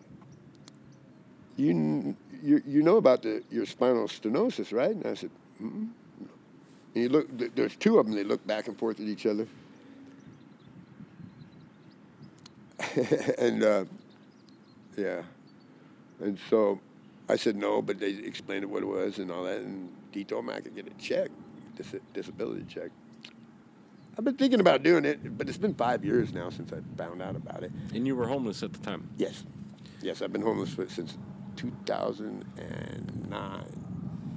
you, 1.59 2.15
you, 2.41 2.61
you 2.65 2.81
know 2.81 2.97
about 2.97 3.21
the, 3.21 3.43
your 3.51 3.65
spinal 3.65 4.07
stenosis, 4.07 4.71
right? 4.73 4.91
And 4.91 5.05
I 5.05 5.13
said, 5.13 5.31
mm 5.61 5.89
And 6.95 7.03
you 7.03 7.09
look, 7.09 7.27
there's 7.55 7.75
two 7.75 7.99
of 7.99 8.05
them. 8.05 8.15
They 8.15 8.23
look 8.23 8.45
back 8.47 8.67
and 8.67 8.77
forth 8.77 8.99
at 8.99 9.07
each 9.07 9.25
other. 9.25 9.47
and 13.37 13.63
uh, 13.63 13.85
yeah, 14.97 15.21
and 16.21 16.39
so 16.49 16.79
I 17.27 17.35
said 17.35 17.55
no, 17.55 17.81
but 17.81 17.99
they 17.99 18.11
explained 18.11 18.65
what 18.65 18.83
it 18.83 18.87
was 18.87 19.19
and 19.19 19.29
all 19.29 19.43
that, 19.43 19.59
and 19.59 19.91
he 20.11 20.23
told 20.23 20.45
me 20.45 20.53
I 20.53 20.61
could 20.61 20.75
get 20.75 20.87
a 20.87 20.93
check, 21.01 21.29
dis- 21.75 22.01
disability 22.13 22.65
check. 22.67 22.89
I've 24.17 24.23
been 24.23 24.37
thinking 24.37 24.59
about 24.59 24.83
doing 24.83 25.05
it, 25.05 25.37
but 25.37 25.47
it's 25.47 25.57
been 25.57 25.75
five 25.75 26.03
years 26.03 26.33
now 26.33 26.49
since 26.49 26.73
I 26.73 26.79
found 26.97 27.21
out 27.21 27.35
about 27.35 27.63
it. 27.63 27.71
And 27.93 28.07
you 28.07 28.15
were 28.15 28.27
homeless 28.27 28.63
at 28.63 28.73
the 28.73 28.79
time. 28.79 29.07
Yes. 29.17 29.45
Yes, 30.01 30.21
I've 30.21 30.33
been 30.33 30.41
homeless 30.41 30.75
since 30.93 31.17
2009. 31.59 33.63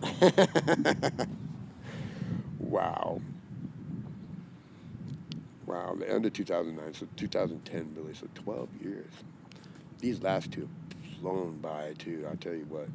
wow. 2.58 3.20
Wow, 5.66 5.94
the 5.96 6.10
end 6.10 6.26
of 6.26 6.32
2009, 6.32 6.94
so 6.94 7.06
2010, 7.16 7.94
really, 7.94 8.14
so 8.14 8.26
12 8.34 8.68
years. 8.82 9.12
These 10.00 10.20
last 10.20 10.50
two 10.50 10.62
have 10.62 10.70
flown 11.20 11.58
by, 11.58 11.92
too, 11.96 12.26
I'll 12.28 12.36
tell 12.36 12.54
you 12.54 12.66
what. 12.68 12.88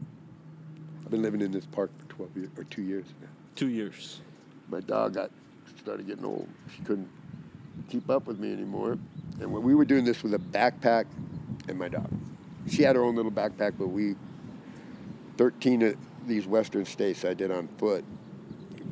I've 1.06 1.12
been 1.12 1.22
living 1.22 1.40
in 1.40 1.52
this 1.52 1.66
park 1.66 1.90
for 1.98 2.06
12 2.08 2.38
years, 2.38 2.50
or 2.58 2.66
two 2.66 2.82
years 2.82 3.06
now. 3.22 3.30
Two 3.56 3.70
years. 3.70 4.20
My 4.68 4.82
dog 4.82 5.14
got 5.14 5.32
started 5.78 6.06
getting 6.06 6.26
old. 6.26 6.50
She 6.76 6.82
couldn't 6.82 7.10
keep 7.88 8.10
up 8.10 8.28
with 8.28 8.40
me 8.40 8.52
anymore. 8.52 8.98
And 9.40 9.54
when 9.54 9.64
we 9.64 9.74
were 9.74 9.86
doing 9.86 10.04
this 10.04 10.22
with 10.22 10.34
a 10.34 10.40
backpack 10.40 11.06
and 11.70 11.80
my 11.80 11.88
dog, 11.88 12.10
she 12.70 12.84
had 12.84 12.96
her 12.96 13.04
own 13.04 13.16
little 13.16 13.32
backpack, 13.32 13.74
but 13.78 13.88
we 13.88 14.16
13 15.38 15.82
of 15.84 15.98
these 16.26 16.48
western 16.48 16.86
states 16.86 17.24
I 17.24 17.34
did 17.34 17.52
on 17.52 17.68
foot, 17.78 18.04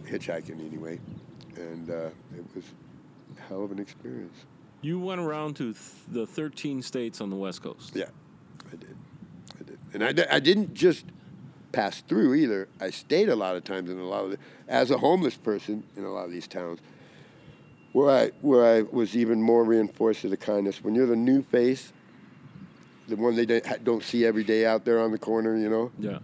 hitchhiking 0.06 0.66
anyway, 0.66 1.00
and 1.56 1.90
uh, 1.90 2.10
it 2.36 2.46
was 2.56 2.66
a 3.38 3.42
hell 3.42 3.64
of 3.64 3.72
an 3.72 3.80
experience. 3.80 4.46
You 4.82 5.00
went 5.00 5.20
around 5.20 5.56
to 5.58 5.74
th- 5.74 5.78
the 6.08 6.28
13 6.28 6.82
states 6.82 7.20
on 7.20 7.30
the 7.30 7.36
West 7.36 7.64
Coast. 7.64 7.96
Yeah, 7.96 8.06
I 8.68 8.76
did, 8.76 8.96
I 9.60 9.64
did, 9.64 9.80
and 9.94 10.04
I, 10.04 10.36
I 10.36 10.40
didn't 10.40 10.74
just 10.74 11.06
pass 11.72 12.02
through 12.02 12.36
either. 12.36 12.70
I 12.80 12.92
stayed 12.92 13.30
a 13.30 13.36
lot 13.36 13.56
of 13.56 13.64
times 13.64 13.90
in 13.90 14.00
a 14.00 14.06
lot 14.06 14.26
of 14.26 14.32
the, 14.32 14.38
as 14.68 14.92
a 14.92 14.98
homeless 14.98 15.36
person 15.36 15.84
in 15.98 16.04
a 16.06 16.12
lot 16.12 16.26
of 16.26 16.32
these 16.32 16.48
towns, 16.48 16.80
where 17.92 18.10
I 18.10 18.32
where 18.42 18.66
I 18.66 18.82
was 18.84 19.18
even 19.18 19.42
more 19.42 19.64
reinforced 19.64 20.24
of 20.24 20.30
the 20.30 20.38
kindness. 20.38 20.84
When 20.84 20.96
you're 20.96 21.08
the 21.08 21.16
new 21.16 21.42
face, 21.42 21.92
the 23.08 23.16
one 23.16 23.36
they 23.36 23.46
don't, 23.46 24.04
see 24.04 24.26
every 24.26 24.44
day 24.44 24.66
out 24.66 24.86
there 24.86 25.00
on 25.00 25.12
the 25.12 25.18
corner, 25.20 25.56
you 25.58 25.70
know, 25.70 25.92
Yeah. 26.00 26.20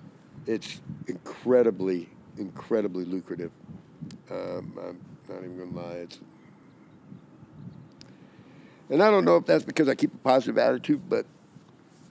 it's 0.47 0.81
incredibly, 1.07 2.09
incredibly 2.37 3.05
lucrative. 3.05 3.51
Um, 4.29 4.73
I'm 4.81 4.99
not 5.29 5.43
even 5.43 5.57
gonna 5.57 5.87
lie. 5.87 5.93
It's, 5.95 6.19
and 8.89 9.01
I 9.03 9.11
don't 9.11 9.25
know 9.25 9.37
if 9.37 9.45
that's 9.45 9.63
because 9.63 9.87
I 9.87 9.95
keep 9.95 10.13
a 10.13 10.17
positive 10.17 10.57
attitude, 10.57 11.01
but 11.09 11.25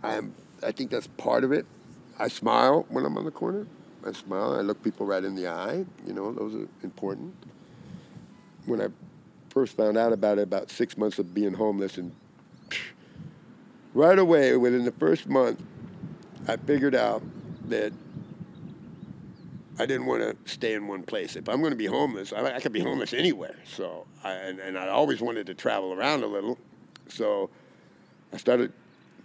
I'm. 0.03 0.35
I 0.63 0.73
think 0.73 0.91
that's 0.91 1.07
part 1.07 1.43
of 1.45 1.53
it. 1.53 1.65
I 2.19 2.29
smile 2.29 2.85
when 2.91 3.05
I'm 3.07 3.17
on 3.17 3.25
the 3.25 3.31
corner. 3.31 3.67
I 4.07 4.13
smile. 4.13 4.55
I 4.55 4.61
look 4.61 4.83
people 4.83 5.07
right 5.07 5.25
in 5.25 5.35
the 5.35 5.49
eye. 5.49 5.85
You 6.07 6.13
know, 6.13 6.33
those 6.33 6.55
are 6.55 6.69
important. 6.83 7.35
When 8.67 8.81
I 8.81 8.89
first 9.49 9.77
found 9.77 9.97
out 9.97 10.13
about 10.13 10.39
it, 10.39 10.43
about 10.43 10.71
six 10.71 10.97
months 10.99 11.19
of 11.19 11.35
being 11.35 11.55
homeless, 11.55 11.97
and 11.99 12.13
right 13.95 14.19
away, 14.19 14.57
within 14.57 14.85
the 14.85 14.93
first 14.93 15.29
month, 15.29 15.63
I 16.49 16.57
figured 16.57 16.95
out 16.95 17.23
that 17.69 17.93
I 19.79 19.87
didn't 19.87 20.07
want 20.07 20.23
to 20.23 20.51
stay 20.51 20.75
in 20.75 20.87
one 20.87 21.03
place. 21.03 21.37
If 21.37 21.49
I'm 21.49 21.61
going 21.61 21.71
to 21.71 21.77
be 21.77 21.87
homeless, 21.87 22.33
I, 22.33 22.57
I 22.57 22.61
could 22.61 22.73
be 22.73 22.81
homeless 22.81 23.15
anywhere. 23.15 23.57
So, 23.65 24.07
I, 24.23 24.33
and, 24.33 24.59
and 24.59 24.79
I 24.79 24.89
always 24.89 25.21
wanted 25.21 25.47
to 25.47 25.55
travel 25.55 25.93
around 25.93 26.23
a 26.23 26.27
little. 26.27 26.59
So, 27.09 27.51
I 28.33 28.37
started 28.37 28.73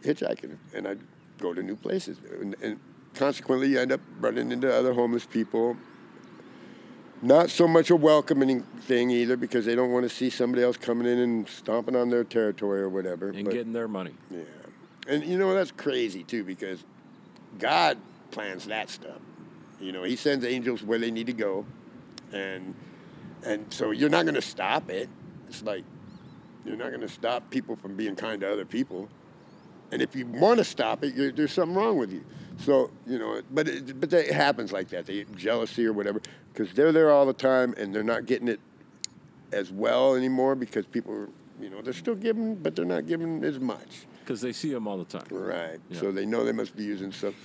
hitchhiking, 0.03 0.57
and 0.73 0.87
I'd 0.87 0.99
go 1.39 1.53
to 1.53 1.61
new 1.61 1.75
places. 1.75 2.17
And, 2.39 2.55
and 2.61 2.79
consequently, 3.15 3.67
you 3.69 3.79
end 3.79 3.91
up 3.91 4.01
running 4.19 4.51
into 4.51 4.73
other 4.73 4.93
homeless 4.93 5.25
people. 5.25 5.75
Not 7.21 7.49
so 7.49 7.67
much 7.67 7.89
a 7.89 7.95
welcoming 7.95 8.61
thing 8.61 9.09
either, 9.09 9.37
because 9.37 9.65
they 9.65 9.75
don't 9.75 9.91
want 9.91 10.03
to 10.03 10.09
see 10.09 10.29
somebody 10.29 10.63
else 10.63 10.77
coming 10.77 11.07
in 11.07 11.17
and 11.19 11.47
stomping 11.47 11.95
on 11.95 12.09
their 12.09 12.23
territory 12.23 12.81
or 12.81 12.89
whatever. 12.89 13.29
And 13.29 13.45
but- 13.45 13.53
getting 13.53 13.73
their 13.73 13.87
money. 13.87 14.13
yeah. 14.29 14.41
And 15.07 15.23
you 15.23 15.37
know, 15.37 15.53
that's 15.53 15.71
crazy 15.71 16.23
too 16.23 16.43
because 16.43 16.83
God 17.59 17.97
plans 18.31 18.65
that 18.65 18.89
stuff. 18.89 19.19
You 19.79 19.91
know, 19.91 20.01
He 20.03 20.15
sends 20.15 20.43
angels 20.43 20.81
where 20.81 20.97
they 20.97 21.11
need 21.11 21.27
to 21.27 21.33
go. 21.33 21.65
And 22.33 22.73
and 23.43 23.71
so 23.71 23.91
you're 23.91 24.09
not 24.09 24.25
gonna 24.25 24.41
stop 24.41 24.89
it. 24.89 25.07
It's 25.47 25.61
like 25.61 25.83
you're 26.65 26.75
not 26.75 26.91
gonna 26.91 27.07
stop 27.07 27.51
people 27.51 27.75
from 27.75 27.95
being 27.95 28.15
kind 28.15 28.41
to 28.41 28.51
other 28.51 28.65
people. 28.65 29.07
And 29.91 30.01
if 30.01 30.15
you 30.15 30.25
want 30.25 30.57
to 30.57 30.63
stop 30.63 31.03
it, 31.03 31.13
you're, 31.13 31.31
there's 31.31 31.53
something 31.53 31.77
wrong 31.77 31.97
with 31.97 32.11
you. 32.11 32.25
So 32.59 32.89
you 33.05 33.19
know, 33.19 33.41
but 33.51 33.67
it, 33.67 33.99
but 33.99 34.11
it 34.13 34.31
happens 34.33 34.71
like 34.71 34.89
that. 34.89 35.05
They 35.05 35.25
jealousy 35.35 35.85
or 35.85 35.93
whatever 35.93 36.21
because 36.53 36.73
they're 36.73 36.91
there 36.91 37.11
all 37.11 37.25
the 37.25 37.33
time 37.33 37.73
and 37.77 37.93
they're 37.93 38.03
not 38.03 38.25
getting 38.25 38.47
it 38.47 38.59
as 39.51 39.71
well 39.71 40.15
anymore 40.15 40.55
because 40.55 40.85
people, 40.85 41.13
are, 41.13 41.29
you 41.61 41.69
know, 41.69 41.81
they're 41.81 41.93
still 41.93 42.15
giving, 42.15 42.55
but 42.55 42.75
they're 42.75 42.85
not 42.85 43.07
giving 43.07 43.43
as 43.43 43.59
much. 43.59 44.05
Because 44.19 44.41
they 44.41 44.51
see 44.51 44.73
them 44.73 44.87
all 44.87 44.97
the 44.97 45.05
time. 45.05 45.27
Right. 45.29 45.79
Yeah. 45.89 45.99
So 45.99 46.11
they 46.11 46.25
know 46.25 46.43
they 46.43 46.51
must 46.51 46.75
be 46.75 46.83
using 46.83 47.11
some 47.11 47.35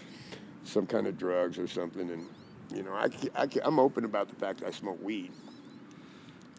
some 0.65 0.87
kind 0.87 1.07
of 1.07 1.19
drugs 1.19 1.59
or 1.59 1.67
something, 1.67 2.11
and 2.11 2.27
you 2.75 2.83
know, 2.83 2.93
I, 2.93 3.09
I 3.35 3.49
I'm 3.65 3.79
open 3.79 4.05
about 4.05 4.29
the 4.29 4.37
fact 4.37 4.61
that 4.61 4.69
I 4.69 4.71
smoke 4.71 5.03
weed 5.03 5.33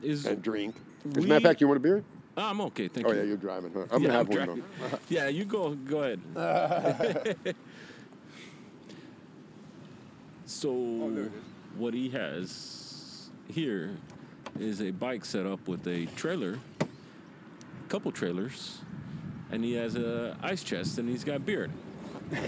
Is 0.02 0.26
and 0.26 0.42
drink. 0.42 0.76
As 1.16 1.18
a 1.24 1.28
matter 1.28 1.38
of 1.38 1.44
fact, 1.44 1.62
you 1.62 1.68
want 1.68 1.78
a 1.78 1.82
beer? 1.82 2.04
Ah, 2.38 2.50
I'm 2.50 2.62
okay, 2.62 2.88
thank 2.88 3.08
Oh 3.08 3.12
you. 3.12 3.18
Oh 3.18 3.22
yeah, 3.22 3.28
you're 3.28 3.38
driving, 3.38 3.72
huh? 3.74 3.86
I'm 3.92 4.02
Yeah, 4.02 4.08
gonna 4.10 4.18
have 4.20 4.30
I'm 4.30 4.36
one 4.36 4.46
driving. 4.46 5.00
Yeah, 5.10 5.28
you 5.28 5.46
go. 5.46 5.76
Go 5.76 6.04
ahead. 6.04 7.56
so 10.52 11.10
is. 11.16 11.30
what 11.78 11.94
he 11.94 12.10
has 12.10 13.30
here 13.48 13.96
is 14.60 14.82
a 14.82 14.92
bike 14.92 15.26
set 15.26 15.46
up 15.46 15.68
with 15.68 15.88
a 15.88 16.06
trailer, 16.18 16.60
a 16.82 17.90
couple 17.90 18.12
trailers, 18.12 18.80
and 19.52 19.64
he 19.64 19.74
has 19.74 19.96
a 19.96 20.38
ice 20.42 20.64
chest 20.64 20.98
and 20.98 21.08
he's 21.10 21.24
got 21.24 21.46
beer. 21.46 21.70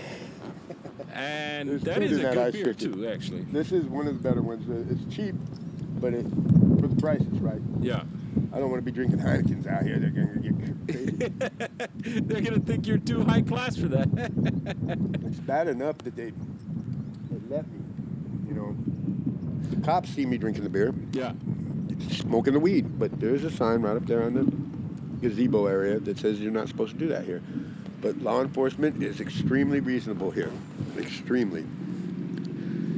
And 1.16 1.70
There's 1.70 1.82
that 1.84 2.02
is 2.02 2.18
a 2.18 2.22
that 2.24 2.34
good 2.34 2.54
beer 2.54 2.74
too, 2.74 3.08
actually. 3.08 3.42
This 3.44 3.72
is 3.72 3.86
one 3.86 4.08
of 4.08 4.22
the 4.22 4.28
better 4.28 4.42
ones. 4.42 4.68
Uh, 4.68 4.92
It's 4.92 5.16
cheap, 5.16 5.36
but 6.00 6.14
it 6.14 6.24
for 6.80 6.88
the 6.88 6.96
prices, 7.00 7.40
right? 7.40 7.62
Yeah. 7.82 8.04
I 8.52 8.58
don't 8.60 8.72
want 8.72 8.84
to 8.84 8.92
be 8.92 8.92
drinking 8.92 9.20
Heinekens 9.20 9.68
out 9.68 9.84
here. 9.84 10.00
They're 10.00 10.10
gonna 10.10 10.40
get 10.40 10.88
crazy. 10.88 12.20
They're 12.22 12.42
gonna 12.42 12.60
think 12.60 12.88
you're 12.88 12.98
too 12.98 13.24
high 13.24 13.42
class 13.44 13.78
for 13.78 13.88
that. 13.90 14.08
it's 15.24 15.40
bad 15.40 15.68
enough 15.68 16.00
that 16.00 16.16
they, 16.16 16.32
they 16.32 17.40
let 17.48 17.68
me. 17.72 17.80
You 18.48 18.54
know, 18.54 18.76
the 19.70 19.82
cops 19.86 20.10
see 20.10 20.26
me 20.26 20.38
drinking 20.38 20.64
the 20.64 20.70
beer, 20.70 20.94
Yeah. 21.12 21.34
smoking 22.10 22.54
the 22.54 22.60
weed, 22.60 23.00
but 23.00 23.20
there's 23.20 23.44
a 23.44 23.52
sign 23.52 23.82
right 23.82 23.96
up 23.96 24.06
there 24.06 24.24
on 24.24 24.34
the 24.34 24.52
gazebo 25.28 25.68
area 25.68 26.00
that 26.00 26.18
says 26.20 26.40
you're 26.40 26.52
not 26.52 26.68
supposed 26.68 26.94
to 26.94 27.00
do 27.00 27.08
that 27.10 27.24
here. 27.26 27.42
But 28.02 28.22
law 28.22 28.42
enforcement 28.42 29.02
is 29.02 29.22
extremely 29.22 29.80
reasonable 29.80 30.32
here, 30.32 30.52
extremely. 30.98 31.66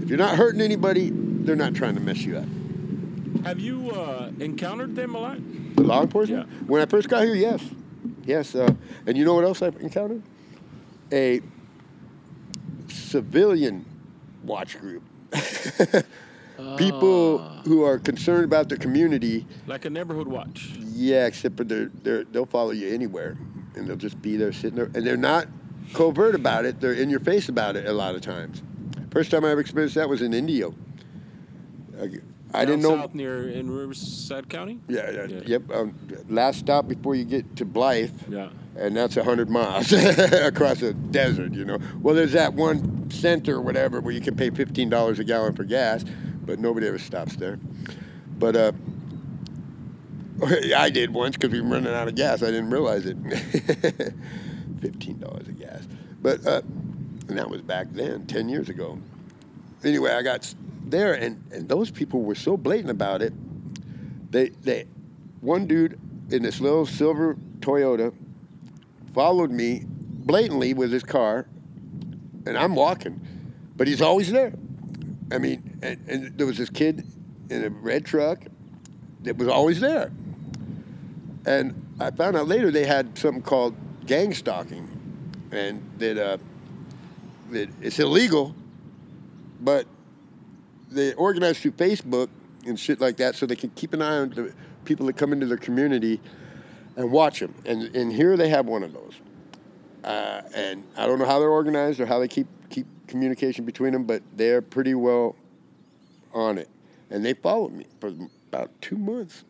If 0.02 0.10
you're 0.10 0.18
not 0.18 0.36
hurting 0.36 0.62
anybody, 0.62 1.12
they're 1.14 1.56
not 1.56 1.76
trying 1.76 1.96
to 1.96 2.02
mess 2.02 2.22
you 2.24 2.38
up. 2.38 2.46
Have 3.46 3.60
you 3.60 3.92
uh, 3.92 4.32
encountered 4.40 4.96
them 4.96 5.14
a 5.14 5.20
lot? 5.20 5.38
The 5.76 5.84
law 5.84 6.02
enforcement? 6.02 6.48
Yeah. 6.50 6.58
When 6.68 6.82
I 6.82 6.86
first 6.86 7.10
got 7.10 7.24
here, 7.24 7.36
yes. 7.36 7.62
Yes. 8.26 8.56
Uh, 8.56 8.74
and 9.06 9.16
you 9.18 9.24
know 9.26 9.36
what 9.36 9.44
else 9.44 9.62
I've 9.62 9.76
encountered? 9.78 10.24
A 11.12 11.42
civilian 12.90 13.86
watch 14.44 14.80
group. 14.80 15.04
People 16.78 17.40
who 17.66 17.84
are 17.84 18.00
concerned 18.00 18.46
about 18.46 18.70
the 18.70 18.78
community. 18.78 19.46
Like 19.68 19.86
a 19.86 19.90
neighborhood 19.90 20.28
watch. 20.28 20.72
Yeah, 20.80 21.26
except 21.26 21.58
for 21.58 21.64
they're, 21.64 21.92
they're, 22.04 22.24
they'll 22.24 22.46
follow 22.46 22.72
you 22.72 22.94
anywhere. 22.94 23.38
And 23.76 23.88
they'll 23.88 23.98
just 23.98 24.22
be 24.22 24.38
there 24.38 24.54
sitting 24.54 24.76
there. 24.76 24.86
And 24.94 25.06
they're 25.06 25.18
not 25.18 25.48
covert 25.94 26.36
about 26.36 26.66
it, 26.66 26.80
they're 26.80 26.94
in 26.94 27.10
your 27.10 27.20
face 27.20 27.50
about 27.50 27.76
it 27.76 27.86
a 27.86 27.94
lot 27.94 28.16
of 28.16 28.22
times. 28.22 28.64
First 29.12 29.32
time 29.32 29.46
I 29.46 29.52
ever 29.52 29.62
experienced 29.62 29.96
that 29.96 30.10
was 30.10 30.22
in 30.22 30.34
Indio. 30.34 30.74
I, 32.54 32.64
didn't 32.66 32.84
know. 32.84 32.96
South 32.96 33.14
near 33.14 33.50
in 33.50 33.70
Riverside 33.70 34.48
County. 34.50 34.80
Yeah, 34.88 35.12
yeah, 35.12 35.26
Yeah. 35.26 35.42
yep. 35.46 35.72
Um, 35.72 35.94
last 36.30 36.60
stop 36.60 36.88
before 36.88 37.16
you 37.16 37.26
get 37.26 37.56
to 37.58 37.66
Blythe, 37.66 38.12
Yeah. 38.30 38.50
and 38.78 38.96
that's 38.96 39.16
100 39.18 39.50
miles 39.50 39.92
across 40.32 40.82
a 40.82 40.94
desert, 40.94 41.54
you 41.54 41.66
know. 41.66 41.80
Well, 42.02 42.16
there's 42.16 42.32
that 42.34 42.54
one 42.54 43.10
center 43.12 43.56
or 43.58 43.62
whatever 43.62 44.00
where 44.00 44.14
you 44.14 44.22
can 44.22 44.36
pay 44.36 44.50
$15 44.52 45.20
a 45.20 45.24
gallon 45.24 45.54
for 45.56 45.64
gas, 45.66 46.06
but 46.46 46.60
nobody 46.60 46.88
ever 46.88 46.98
stops 47.00 47.36
there. 47.36 47.60
But 48.40 48.56
uh, 48.56 48.72
I 50.78 50.90
did 50.90 51.14
once 51.14 51.36
because 51.36 51.52
we 51.52 51.62
were 51.62 51.68
running 51.68 51.94
out 51.94 52.08
of 52.08 52.16
gas. 52.16 52.42
I 52.44 52.48
didn't 52.48 52.70
realize 52.70 53.06
it. 53.06 53.22
$15 54.80 55.48
a 55.48 55.52
gas. 55.52 55.88
But 56.22 56.46
uh, 56.46 56.62
and 57.28 57.38
that 57.38 57.50
was 57.50 57.62
back 57.62 57.88
then, 57.92 58.26
10 58.28 58.50
years 58.50 58.70
ago. 58.70 59.00
Anyway, 59.84 60.12
I 60.12 60.22
got 60.22 60.54
there, 60.90 61.14
and, 61.14 61.44
and 61.52 61.68
those 61.68 61.92
people 61.92 62.22
were 62.22 62.36
so 62.36 62.58
blatant 62.58 62.90
about 62.90 63.22
it. 63.22 63.34
They, 64.32 64.50
they, 64.50 64.86
one 65.42 65.68
dude 65.68 66.00
in 66.32 66.44
this 66.44 66.60
little 66.60 66.86
silver 66.86 67.38
Toyota 67.60 68.14
followed 69.14 69.52
me 69.52 69.84
blatantly 69.88 70.74
with 70.74 70.92
his 70.92 71.04
car, 71.04 71.48
and 72.46 72.58
I'm 72.58 72.76
walking, 72.76 73.20
but 73.76 73.88
he's 73.88 74.02
always 74.02 74.32
there. 74.32 74.54
I 75.32 75.38
mean, 75.38 75.80
and, 75.82 76.00
and 76.08 76.38
there 76.38 76.46
was 76.46 76.58
this 76.58 76.70
kid 76.70 77.06
in 77.50 77.64
a 77.64 77.70
red 77.70 78.06
truck 78.06 78.40
that 79.24 79.38
was 79.38 79.48
always 79.48 79.80
there. 79.80 80.12
And 81.46 81.96
I 82.00 82.12
found 82.12 82.36
out 82.36 82.48
later 82.48 82.72
they 82.72 82.86
had 82.86 83.18
something 83.18 83.42
called 83.42 83.76
gang 84.06 84.34
stalking, 84.34 84.88
and 85.52 85.82
that, 86.00 86.18
uh, 86.18 86.38
that 87.52 87.70
it's 87.82 88.00
illegal, 88.00 88.56
but 89.62 89.88
they 90.96 91.14
organize 91.14 91.60
through 91.60 91.74
Facebook 91.74 92.30
and 92.66 92.80
shit 92.80 93.00
like 93.00 93.18
that 93.18 93.36
so 93.36 93.46
they 93.46 93.56
can 93.56 93.70
keep 93.72 93.94
an 93.94 94.02
eye 94.02 94.18
on 94.18 94.30
the 94.32 94.54
people 94.86 95.06
that 95.06 95.18
come 95.18 95.34
into 95.34 95.46
their 95.46 95.58
community 95.58 96.20
and 96.96 97.12
watch 97.12 97.40
them. 97.40 97.54
And, 97.66 97.96
and 97.96 98.12
here 98.12 98.38
they 98.38 98.50
have 98.50 98.66
one 98.66 98.84
of 98.84 98.94
those. 98.94 99.14
Uh, 100.04 100.42
and 100.56 100.84
I 100.98 101.06
don't 101.06 101.20
know 101.20 101.26
how 101.26 101.40
they're 101.40 101.50
organized 101.50 102.00
or 102.00 102.06
how 102.06 102.20
they 102.20 102.28
keep 102.28 102.48
keep 102.70 102.86
communication 103.08 103.66
between 103.66 103.94
them, 103.94 104.04
but 104.04 104.22
they're 104.36 104.62
pretty 104.62 104.94
well 104.94 105.36
on 106.34 106.58
it. 106.58 106.70
And 107.10 107.26
they 107.26 107.34
followed 107.34 107.74
me 107.74 107.86
for 108.00 108.12
about 108.50 108.70
two 108.82 108.98
months, 108.98 109.44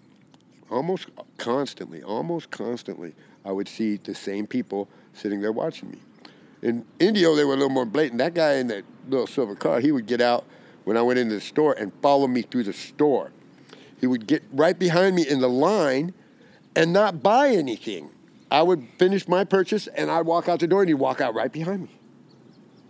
almost 0.69 1.07
constantly, 1.37 2.03
almost 2.03 2.51
constantly. 2.51 3.13
I 3.43 3.51
would 3.51 3.67
see 3.67 3.97
the 3.97 4.15
same 4.15 4.47
people 4.47 4.87
sitting 5.13 5.41
there 5.41 5.51
watching 5.51 5.91
me. 5.91 5.97
In 6.61 6.85
Indio, 6.99 7.35
they 7.35 7.43
were 7.43 7.53
a 7.53 7.57
little 7.57 7.69
more 7.69 7.85
blatant. 7.85 8.19
That 8.19 8.33
guy 8.33 8.55
in 8.55 8.67
that 8.67 8.83
little 9.09 9.27
silver 9.27 9.55
car, 9.55 9.79
he 9.79 9.91
would 9.91 10.07
get 10.07 10.21
out 10.21 10.45
when 10.85 10.95
I 10.97 11.01
went 11.01 11.19
into 11.19 11.35
the 11.35 11.41
store 11.41 11.73
and 11.73 11.91
follow 12.01 12.27
me 12.27 12.41
through 12.43 12.63
the 12.63 12.73
store. 12.73 13.31
He 13.99 14.07
would 14.07 14.25
get 14.27 14.43
right 14.53 14.77
behind 14.77 15.15
me 15.15 15.27
in 15.27 15.41
the 15.41 15.49
line 15.49 16.13
and 16.75 16.93
not 16.93 17.21
buy 17.21 17.49
anything. 17.49 18.09
I 18.49 18.61
would 18.61 18.87
finish 18.97 19.27
my 19.27 19.43
purchase 19.43 19.87
and 19.87 20.09
I'd 20.09 20.25
walk 20.25 20.47
out 20.47 20.59
the 20.59 20.67
door 20.67 20.81
and 20.81 20.89
he'd 20.89 20.95
walk 20.95 21.19
out 21.19 21.33
right 21.33 21.51
behind 21.51 21.83
me. 21.83 21.89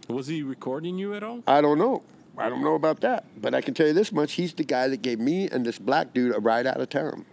Was 0.07 0.27
he 0.27 0.43
recording 0.43 0.97
you 0.97 1.15
at 1.15 1.23
all? 1.23 1.41
I 1.47 1.61
don't 1.61 1.79
know. 1.79 2.03
I 2.37 2.49
don't 2.49 2.61
know 2.61 2.75
about 2.75 2.99
that. 3.01 3.25
But 3.41 3.55
I 3.55 3.61
can 3.61 3.73
tell 3.73 3.87
you 3.87 3.93
this 3.93 4.11
much 4.11 4.33
he's 4.33 4.53
the 4.53 4.65
guy 4.65 4.87
that 4.89 5.01
gave 5.01 5.19
me 5.19 5.49
and 5.49 5.65
this 5.65 5.79
black 5.79 6.13
dude 6.13 6.35
a 6.35 6.39
ride 6.39 6.67
out 6.67 6.81
of 6.81 6.89
town, 6.89 7.25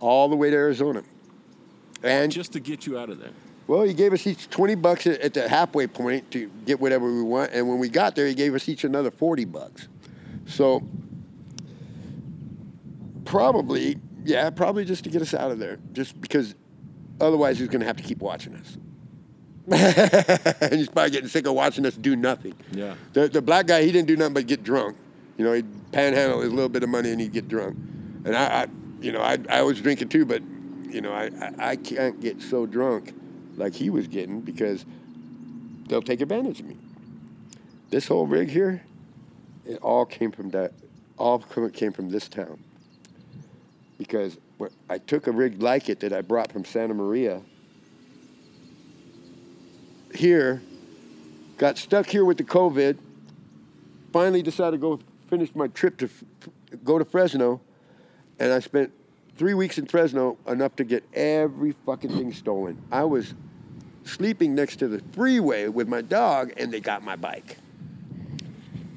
all 0.00 0.28
the 0.28 0.36
way 0.36 0.50
to 0.50 0.56
Arizona. 0.56 1.02
And 2.02 2.32
Just 2.32 2.52
to 2.52 2.60
get 2.60 2.86
you 2.86 2.98
out 2.98 3.08
of 3.10 3.20
there. 3.20 3.30
Well, 3.70 3.82
he 3.82 3.94
gave 3.94 4.12
us 4.12 4.26
each 4.26 4.50
20 4.50 4.74
bucks 4.74 5.06
at 5.06 5.32
the 5.32 5.48
halfway 5.48 5.86
point 5.86 6.28
to 6.32 6.50
get 6.66 6.80
whatever 6.80 7.06
we 7.06 7.22
want. 7.22 7.52
And 7.52 7.68
when 7.68 7.78
we 7.78 7.88
got 7.88 8.16
there, 8.16 8.26
he 8.26 8.34
gave 8.34 8.52
us 8.52 8.68
each 8.68 8.82
another 8.82 9.12
40 9.12 9.44
bucks. 9.44 9.86
So, 10.44 10.82
probably, 13.24 13.96
yeah, 14.24 14.50
probably 14.50 14.84
just 14.84 15.04
to 15.04 15.10
get 15.10 15.22
us 15.22 15.34
out 15.34 15.52
of 15.52 15.60
there. 15.60 15.78
Just 15.92 16.20
because 16.20 16.56
otherwise 17.20 17.60
he's 17.60 17.68
going 17.68 17.78
to 17.78 17.86
have 17.86 17.96
to 17.98 18.02
keep 18.02 18.18
watching 18.18 18.56
us. 18.56 18.76
and 19.70 20.72
he's 20.76 20.88
probably 20.88 21.12
getting 21.12 21.28
sick 21.28 21.46
of 21.46 21.54
watching 21.54 21.86
us 21.86 21.94
do 21.94 22.16
nothing. 22.16 22.56
Yeah. 22.72 22.96
The, 23.12 23.28
the 23.28 23.40
black 23.40 23.68
guy, 23.68 23.84
he 23.84 23.92
didn't 23.92 24.08
do 24.08 24.16
nothing 24.16 24.34
but 24.34 24.48
get 24.48 24.64
drunk. 24.64 24.96
You 25.38 25.44
know, 25.44 25.52
he'd 25.52 25.92
panhandle 25.92 26.40
his 26.40 26.52
little 26.52 26.68
bit 26.68 26.82
of 26.82 26.88
money 26.88 27.12
and 27.12 27.20
he'd 27.20 27.32
get 27.32 27.46
drunk. 27.46 27.76
And 28.24 28.34
I, 28.34 28.62
I 28.62 28.66
you 29.00 29.12
know, 29.12 29.20
I, 29.20 29.38
I 29.48 29.62
was 29.62 29.80
drinking 29.80 30.08
too, 30.08 30.24
but, 30.24 30.42
you 30.88 31.00
know, 31.00 31.12
I, 31.12 31.30
I, 31.40 31.70
I 31.70 31.76
can't 31.76 32.20
get 32.20 32.42
so 32.42 32.66
drunk 32.66 33.14
like 33.56 33.74
he 33.74 33.90
was 33.90 34.06
getting 34.06 34.40
because 34.40 34.84
they'll 35.86 36.02
take 36.02 36.20
advantage 36.20 36.60
of 36.60 36.66
me. 36.66 36.76
This 37.90 38.06
whole 38.06 38.26
rig 38.26 38.48
here, 38.48 38.82
it 39.66 39.78
all 39.82 40.04
came 40.04 40.30
from 40.30 40.50
that, 40.50 40.72
all 41.18 41.38
came 41.38 41.92
from 41.92 42.10
this 42.10 42.28
town. 42.28 42.62
Because 43.98 44.38
I 44.88 44.98
took 44.98 45.26
a 45.26 45.32
rig 45.32 45.62
like 45.62 45.88
it 45.88 46.00
that 46.00 46.12
I 46.12 46.20
brought 46.20 46.52
from 46.52 46.64
Santa 46.64 46.94
Maria 46.94 47.42
here, 50.14 50.62
got 51.58 51.78
stuck 51.78 52.06
here 52.06 52.24
with 52.24 52.38
the 52.38 52.44
COVID, 52.44 52.98
finally 54.12 54.42
decided 54.42 54.72
to 54.72 54.78
go 54.78 55.00
finish 55.28 55.54
my 55.54 55.68
trip 55.68 55.96
to 55.98 56.08
go 56.84 56.98
to 56.98 57.04
Fresno, 57.04 57.60
and 58.38 58.52
I 58.52 58.60
spent 58.60 58.92
three 59.40 59.54
weeks 59.54 59.78
in 59.78 59.86
Fresno 59.86 60.36
enough 60.46 60.76
to 60.76 60.84
get 60.84 61.02
every 61.14 61.72
fucking 61.86 62.10
thing 62.10 62.30
stolen. 62.30 62.76
I 62.92 63.04
was 63.04 63.32
sleeping 64.04 64.54
next 64.54 64.76
to 64.80 64.86
the 64.86 65.02
freeway 65.12 65.68
with 65.68 65.88
my 65.88 66.02
dog, 66.02 66.52
and 66.58 66.70
they 66.70 66.80
got 66.80 67.02
my 67.02 67.16
bike. 67.16 67.56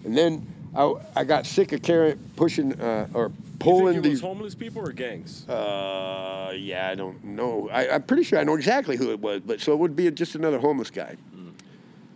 And 0.03 0.17
then 0.17 0.45
I, 0.75 0.95
I 1.15 1.23
got 1.23 1.45
sick 1.45 1.71
of 1.71 1.81
carrying, 1.81 2.17
pushing, 2.35 2.73
uh, 2.73 3.07
or 3.13 3.31
pulling 3.59 3.93
think 3.93 4.05
it 4.05 4.09
was 4.09 4.19
these. 4.19 4.21
homeless 4.21 4.53
people 4.53 4.85
or 4.85 4.91
gangs? 4.91 5.47
Uh, 5.47 6.51
yeah, 6.57 6.89
I 6.89 6.95
don't 6.95 7.23
know. 7.23 7.69
I, 7.71 7.95
I'm 7.95 8.03
pretty 8.03 8.23
sure 8.23 8.37
I 8.37 8.43
know 8.43 8.55
exactly 8.55 8.97
who 8.97 9.11
it 9.11 9.21
was, 9.21 9.39
but 9.39 9.61
so 9.61 9.71
it 9.71 9.79
would 9.79 9.95
be 9.95 10.11
just 10.11 10.35
another 10.35 10.59
homeless 10.59 10.89
guy. 10.89 11.15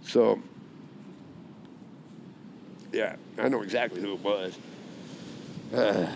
So, 0.01 0.41
yeah, 2.91 3.15
I 3.37 3.47
know 3.47 3.61
exactly 3.61 4.01
who 4.01 4.15
it 4.15 4.19
was. 4.19 4.57
Uh, 5.73 6.07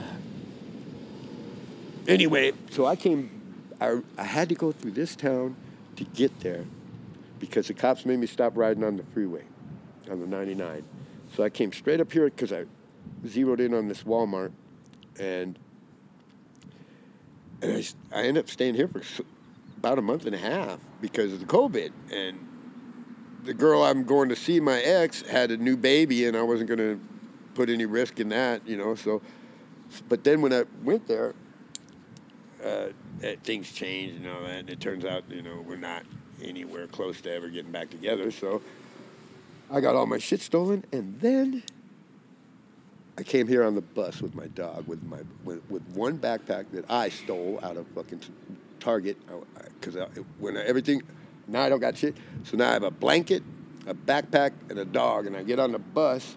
anyway, 2.08 2.54
so 2.70 2.86
I 2.86 2.96
came, 2.96 3.30
I, 3.80 4.00
I 4.18 4.24
had 4.24 4.50
to 4.50 4.56
go 4.56 4.72
through 4.72 4.92
this 4.92 5.16
town 5.16 5.56
to 5.96 6.04
get 6.04 6.40
there 6.40 6.66
because 7.40 7.68
the 7.68 7.74
cops 7.74 8.06
made 8.06 8.20
me 8.20 8.28
stop 8.28 8.56
riding 8.56 8.84
on 8.84 8.98
the 8.98 9.04
freeway, 9.04 9.44
on 10.10 10.20
the 10.20 10.28
99. 10.28 10.84
So 11.36 11.44
I 11.44 11.50
came 11.50 11.72
straight 11.72 12.00
up 12.00 12.12
here 12.12 12.26
because 12.26 12.52
I 12.52 12.66
zeroed 13.26 13.60
in 13.60 13.74
on 13.74 13.88
this 13.88 14.04
Walmart 14.04 14.52
and 15.20 15.58
and 17.62 17.74
I, 18.12 18.18
I 18.18 18.24
ended 18.24 18.46
up 18.46 18.50
staying 18.50 18.76
here 18.76 18.88
for 18.88 19.02
about 19.78 20.00
a 20.00 20.02
month 20.02 20.26
and 20.26 20.36
a 20.36 20.40
half 20.40 20.80
because 21.00 21.34
of 21.34 21.40
the 21.40 21.46
COVID. 21.46 21.92
And 22.12 22.48
the 23.44 23.54
girl 23.54 23.84
I'm 23.84 24.04
going 24.04 24.30
to 24.30 24.36
see, 24.36 24.60
my 24.60 24.80
ex, 24.82 25.22
had 25.22 25.52
a 25.52 25.58
new 25.58 25.78
baby, 25.78 26.26
and 26.26 26.36
I 26.36 26.42
wasn't 26.42 26.70
going 26.70 26.80
to 26.80 27.00
put 27.54 27.70
any 27.70 27.86
risk 27.86 28.20
in 28.20 28.30
that, 28.30 28.68
you 28.68 28.78
know. 28.78 28.96
So, 28.96 29.22
but 30.10 30.24
then 30.24 30.42
when 30.42 30.54
I 30.54 30.64
went 30.84 31.08
there, 31.08 31.36
uh, 32.64 32.88
eh, 33.24 33.36
things 33.44 33.72
changed 33.72 34.18
and 34.18 34.28
all 34.28 34.42
that. 34.42 34.52
And 34.52 34.70
it 34.70 34.80
turns 34.80 35.06
out, 35.06 35.24
you 35.30 35.42
know, 35.42 35.64
we're 35.68 35.78
not 35.78 36.04
anywhere 36.42 36.88
close 36.88 37.22
to 37.22 37.32
ever 37.32 37.50
getting 37.50 37.72
back 37.72 37.90
together. 37.90 38.32
So 38.32 38.62
I 39.70 39.82
got 39.82 39.96
all 39.96 40.06
my 40.06 40.18
shit 40.18 40.42
stolen, 40.42 40.84
and 40.92 41.20
then 41.20 41.64
I 43.18 43.24
came 43.24 43.48
here 43.48 43.64
on 43.64 43.76
the 43.76 43.82
bus 43.82 44.22
with 44.22 44.36
my 44.36 44.48
dog, 44.48 44.88
with 44.88 45.04
my 45.04 45.20
with, 45.44 45.62
with 45.70 45.84
one 45.94 46.18
backpack 46.18 46.72
that 46.72 46.90
I 46.90 47.10
stole 47.10 47.60
out 47.64 47.78
of 47.78 47.88
fucking 47.88 48.22
Target, 48.80 49.18
because 49.80 49.96
when 50.40 50.58
I, 50.58 50.64
everything 50.64 51.04
now 51.48 51.64
I 51.64 51.70
don't 51.70 51.80
got 51.80 51.98
shit. 51.98 52.16
So 52.44 52.58
now 52.58 52.70
I 52.70 52.74
have 52.74 52.84
a 52.84 52.92
blanket, 52.92 53.44
a 53.86 53.94
backpack, 53.94 54.54
and 54.70 54.80
a 54.80 54.86
dog, 54.86 55.28
and 55.28 55.36
I 55.36 55.44
get 55.44 55.60
on 55.60 55.72
the 55.72 55.80
bus, 55.80 56.36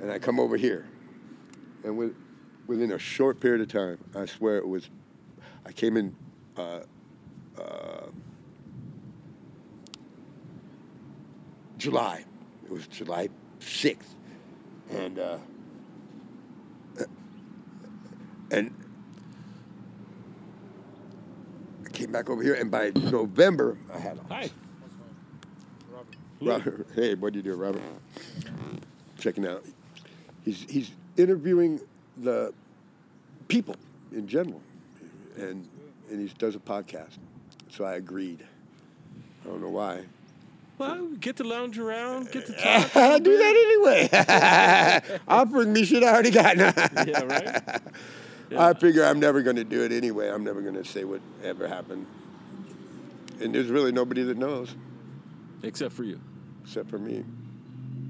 and 0.00 0.10
I 0.10 0.18
come 0.18 0.38
over 0.38 0.56
here. 0.56 0.86
And 1.84 1.96
with, 1.96 2.14
within 2.66 2.92
a 2.92 2.98
short 2.98 3.40
period 3.40 3.60
of 3.60 3.68
time, 3.68 3.98
I 4.14 4.26
swear 4.26 4.58
it 4.58 4.66
was, 4.66 4.88
I 5.66 5.72
came 5.72 5.96
in 5.96 6.14
uh, 6.56 6.80
uh, 7.60 8.06
July. 11.76 12.24
It 12.64 12.70
was 12.70 12.86
July 12.86 13.28
6th. 13.60 13.96
And, 14.90 15.18
uh, 15.18 15.38
and 18.52 18.72
I 21.84 21.88
came 21.90 22.12
back 22.12 22.30
over 22.30 22.42
here, 22.42 22.54
and 22.54 22.70
by 22.70 22.92
November, 22.94 23.76
I 23.92 23.98
had 23.98 24.18
a 24.18 24.34
Hi. 24.34 24.50
Robert, 26.40 26.86
hey, 26.94 27.14
what 27.14 27.32
do 27.32 27.38
you 27.40 27.42
do, 27.42 27.54
Robert? 27.54 27.82
Checking 29.18 29.46
out. 29.46 29.64
He's 30.44 30.64
he's 30.68 30.90
interviewing 31.16 31.80
the 32.18 32.52
people 33.48 33.74
in 34.12 34.28
general, 34.28 34.60
and 35.36 35.68
and 36.10 36.20
he 36.20 36.32
does 36.38 36.54
a 36.54 36.58
podcast. 36.58 37.18
So 37.70 37.84
I 37.84 37.94
agreed. 37.94 38.44
I 39.44 39.48
don't 39.48 39.60
know 39.60 39.70
why. 39.70 40.04
Well, 40.78 41.06
get 41.20 41.36
to 41.36 41.44
lounge 41.44 41.78
around, 41.78 42.30
get 42.32 42.46
to 42.46 42.52
talk. 42.62 42.96
I'll 42.96 43.18
do 43.18 43.36
that 43.38 43.56
anyway. 45.08 45.18
I'll 45.28 45.46
bring 45.46 45.72
me 45.72 45.84
shit 45.84 46.02
I 46.02 46.12
already 46.12 46.30
got. 46.30 46.56
yeah, 46.58 47.22
right. 47.24 47.80
I 48.56 48.74
figure 48.74 49.04
I'm 49.04 49.18
never 49.18 49.42
going 49.42 49.56
to 49.56 49.64
do 49.64 49.82
it 49.84 49.90
anyway. 49.92 50.28
I'm 50.28 50.44
never 50.44 50.60
going 50.60 50.74
to 50.74 50.84
say 50.84 51.04
whatever 51.04 51.66
happened. 51.66 52.06
And 53.40 53.54
there's 53.54 53.68
really 53.68 53.90
nobody 53.90 54.22
that 54.24 54.36
knows. 54.36 54.74
Except 55.62 55.92
for 55.94 56.04
you. 56.04 56.20
except 56.62 56.88
for 56.90 56.98
me. 56.98 57.24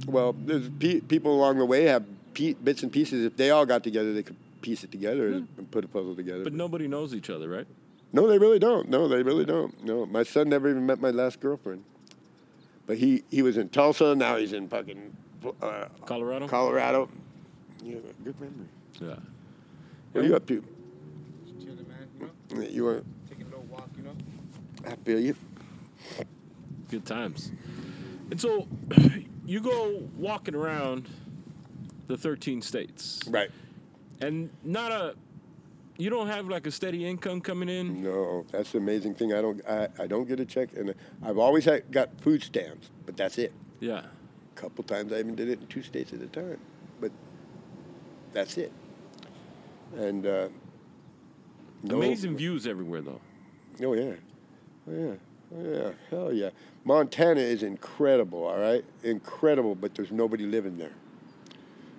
Well, 0.06 0.32
there's 0.34 0.68
pe- 0.68 1.00
people 1.00 1.34
along 1.34 1.58
the 1.58 1.64
way 1.64 1.84
have 1.84 2.04
pe- 2.34 2.54
bits 2.54 2.82
and 2.82 2.92
pieces. 2.92 3.24
If 3.24 3.36
they 3.36 3.50
all 3.50 3.64
got 3.64 3.82
together, 3.84 4.12
they 4.12 4.22
could 4.22 4.36
piece 4.62 4.84
it 4.84 4.90
together 4.90 5.28
and 5.28 5.70
put 5.70 5.84
a 5.84 5.88
puzzle 5.88 6.14
together. 6.16 6.44
But 6.44 6.52
nobody 6.52 6.88
knows 6.88 7.14
each 7.14 7.30
other, 7.30 7.48
right? 7.48 7.66
no, 8.12 8.26
they 8.28 8.38
really 8.38 8.58
don't. 8.58 8.88
No, 8.88 9.08
they 9.08 9.22
really 9.22 9.44
don't. 9.44 9.84
No, 9.84 10.06
my 10.06 10.22
son 10.22 10.48
never 10.48 10.68
even 10.70 10.86
met 10.86 11.00
my 11.00 11.10
last 11.10 11.40
girlfriend. 11.40 11.84
But 12.86 12.98
he, 12.98 13.24
he 13.30 13.42
was 13.42 13.56
in 13.56 13.68
Tulsa. 13.68 14.14
Now 14.14 14.36
he's 14.36 14.52
in 14.52 14.68
fucking 14.68 15.14
uh, 15.60 15.86
Colorado. 16.06 16.46
Colorado. 16.48 17.08
You 17.84 17.96
have 17.96 18.04
a 18.04 18.12
good 18.24 18.40
memory. 18.40 18.66
yeah. 19.00 19.16
What 20.12 20.24
are 20.24 20.28
you 20.28 20.36
up 20.36 20.46
to? 20.46 20.64
Chilling, 21.60 21.76
man. 21.88 22.30
You 22.50 22.56
know, 22.56 22.62
You 22.68 22.84
want? 22.84 23.06
taking 23.28 23.46
a 23.46 23.48
little 23.50 23.64
walk. 23.64 23.88
You 23.96 24.04
know. 24.04 24.12
I 24.86 24.94
feel 25.04 25.20
you. 25.20 25.34
Good 26.88 27.04
times. 27.04 27.50
And 28.30 28.40
so, 28.40 28.66
you 29.46 29.60
go 29.60 30.08
walking 30.16 30.54
around 30.54 31.08
the 32.06 32.16
13 32.16 32.62
states, 32.62 33.20
Right. 33.28 33.50
And 34.20 34.50
not 34.64 34.92
a. 34.92 35.14
You 35.98 36.10
don't 36.10 36.26
have 36.26 36.46
like 36.46 36.66
a 36.66 36.70
steady 36.70 37.06
income 37.06 37.40
coming 37.40 37.70
in. 37.70 38.02
No, 38.02 38.44
that's 38.52 38.72
the 38.72 38.78
amazing 38.78 39.14
thing. 39.14 39.32
I 39.32 39.40
don't 39.40 39.66
I, 39.66 39.88
I 39.98 40.06
don't 40.06 40.28
get 40.28 40.40
a 40.40 40.44
check, 40.44 40.70
and 40.76 40.94
I've 41.22 41.38
always 41.38 41.64
had, 41.64 41.90
got 41.90 42.10
food 42.20 42.42
stamps, 42.42 42.90
but 43.06 43.16
that's 43.16 43.38
it. 43.38 43.52
Yeah. 43.80 44.02
A 44.02 44.60
couple 44.60 44.84
times 44.84 45.12
I 45.12 45.20
even 45.20 45.34
did 45.34 45.48
it 45.48 45.60
in 45.60 45.66
two 45.68 45.82
states 45.82 46.12
at 46.12 46.20
a 46.20 46.26
time, 46.26 46.58
but 47.00 47.10
that's 48.32 48.58
it. 48.58 48.72
And 49.96 50.26
uh, 50.26 50.48
no- 51.82 51.96
Amazing 51.96 52.36
views 52.36 52.66
everywhere, 52.66 53.00
though. 53.00 53.20
Oh 53.82 53.94
yeah, 53.94 54.14
oh 54.88 54.92
yeah, 54.92 55.14
oh 55.56 55.72
yeah, 55.72 55.90
hell 56.10 56.32
yeah. 56.32 56.50
Montana 56.84 57.40
is 57.40 57.62
incredible. 57.62 58.44
All 58.44 58.58
right, 58.58 58.84
incredible, 59.02 59.74
but 59.74 59.94
there's 59.94 60.12
nobody 60.12 60.44
living 60.44 60.76
there. 60.76 60.92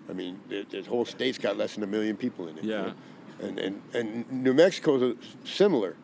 I 0.09 0.13
mean, 0.13 0.39
the, 0.49 0.65
the 0.69 0.81
whole 0.83 1.05
state's 1.05 1.37
got 1.37 1.57
less 1.57 1.75
than 1.75 1.83
a 1.83 1.87
million 1.87 2.15
people 2.17 2.47
in 2.47 2.57
it. 2.57 2.63
you 2.63 2.71
Yeah. 2.71 2.81
know? 2.81 2.93
And 3.39 3.59
and 3.59 3.81
and 3.93 4.31
New 4.31 4.53
Mexico's 4.53 5.15
similar. 5.45 5.95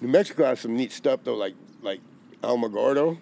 New 0.00 0.08
Mexico 0.08 0.44
has 0.44 0.60
some 0.60 0.76
neat 0.76 0.92
stuff 0.92 1.20
though, 1.24 1.34
like 1.34 1.54
like 1.82 2.00
Alamogordo. 2.42 3.18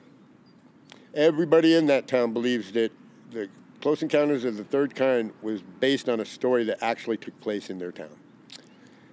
Everybody 1.15 1.75
in 1.75 1.87
that 1.87 2.07
town 2.09 2.33
believes 2.33 2.73
that 2.73 2.91
the 3.31 3.49
Close 3.81 4.03
Encounters 4.03 4.45
of 4.45 4.57
the 4.57 4.65
Third 4.65 4.95
Kind 4.95 5.33
was 5.43 5.62
based 5.81 6.09
on 6.09 6.21
a 6.21 6.25
story 6.25 6.65
that 6.65 6.79
actually 6.83 7.17
took 7.17 7.38
place 7.41 7.71
in 7.71 7.79
their 7.79 7.93
town, 7.93 8.17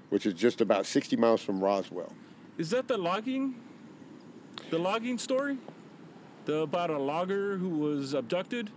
which 0.10 0.26
is 0.26 0.34
just 0.34 0.62
about 0.62 0.86
60 0.86 1.16
miles 1.16 1.42
from 1.42 1.64
Roswell. 1.64 2.12
Is 2.58 2.70
that 2.72 2.88
the 2.88 2.98
logging? 2.98 3.56
The 4.70 4.78
logging 4.78 5.18
story? 5.18 5.58
The 6.46 6.58
about 6.60 6.90
a 6.90 6.98
logger 7.00 7.58
who 7.58 7.70
was 7.70 8.14
abducted? 8.14 8.70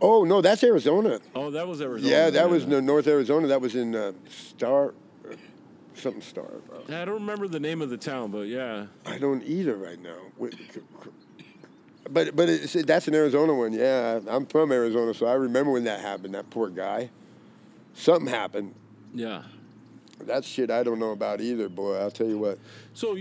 Oh 0.00 0.24
no, 0.24 0.40
that's 0.40 0.62
Arizona. 0.64 1.20
Oh, 1.34 1.50
that 1.50 1.66
was 1.68 1.80
Arizona. 1.82 2.10
Yeah, 2.10 2.30
that 2.30 2.48
was 2.48 2.64
in 2.64 2.86
North 2.86 3.06
Arizona. 3.06 3.46
That 3.48 3.60
was 3.60 3.74
in 3.74 3.94
uh, 3.94 4.12
Star, 4.28 4.94
uh, 5.30 5.34
something 5.94 6.22
Star. 6.22 6.46
Uh, 6.72 6.94
I 7.00 7.04
don't 7.04 7.14
remember 7.20 7.46
the 7.48 7.60
name 7.60 7.82
of 7.82 7.90
the 7.90 7.96
town, 7.98 8.30
but 8.30 8.46
yeah. 8.46 8.86
I 9.04 9.18
don't 9.18 9.42
either 9.44 9.76
right 9.76 10.00
now. 10.00 10.16
Wait, 10.38 10.54
c- 10.54 10.64
c- 10.74 11.10
But 12.10 12.34
but 12.34 12.48
it's, 12.48 12.72
that's 12.72 13.08
an 13.08 13.14
Arizona 13.14 13.54
one. 13.54 13.72
Yeah, 13.72 14.20
I'm 14.28 14.46
from 14.46 14.72
Arizona, 14.72 15.12
so 15.12 15.26
I 15.26 15.34
remember 15.34 15.72
when 15.72 15.84
that 15.84 16.00
happened. 16.00 16.34
That 16.34 16.48
poor 16.50 16.68
guy. 16.70 17.10
Something 17.94 18.28
happened. 18.32 18.74
Yeah. 19.14 19.42
That 20.26 20.44
shit 20.44 20.70
I 20.70 20.82
don't 20.82 20.98
know 20.98 21.10
about 21.12 21.40
either, 21.40 21.68
boy. 21.68 21.96
I'll 21.96 22.10
tell 22.10 22.26
you 22.28 22.38
what. 22.38 22.58
So 22.94 23.16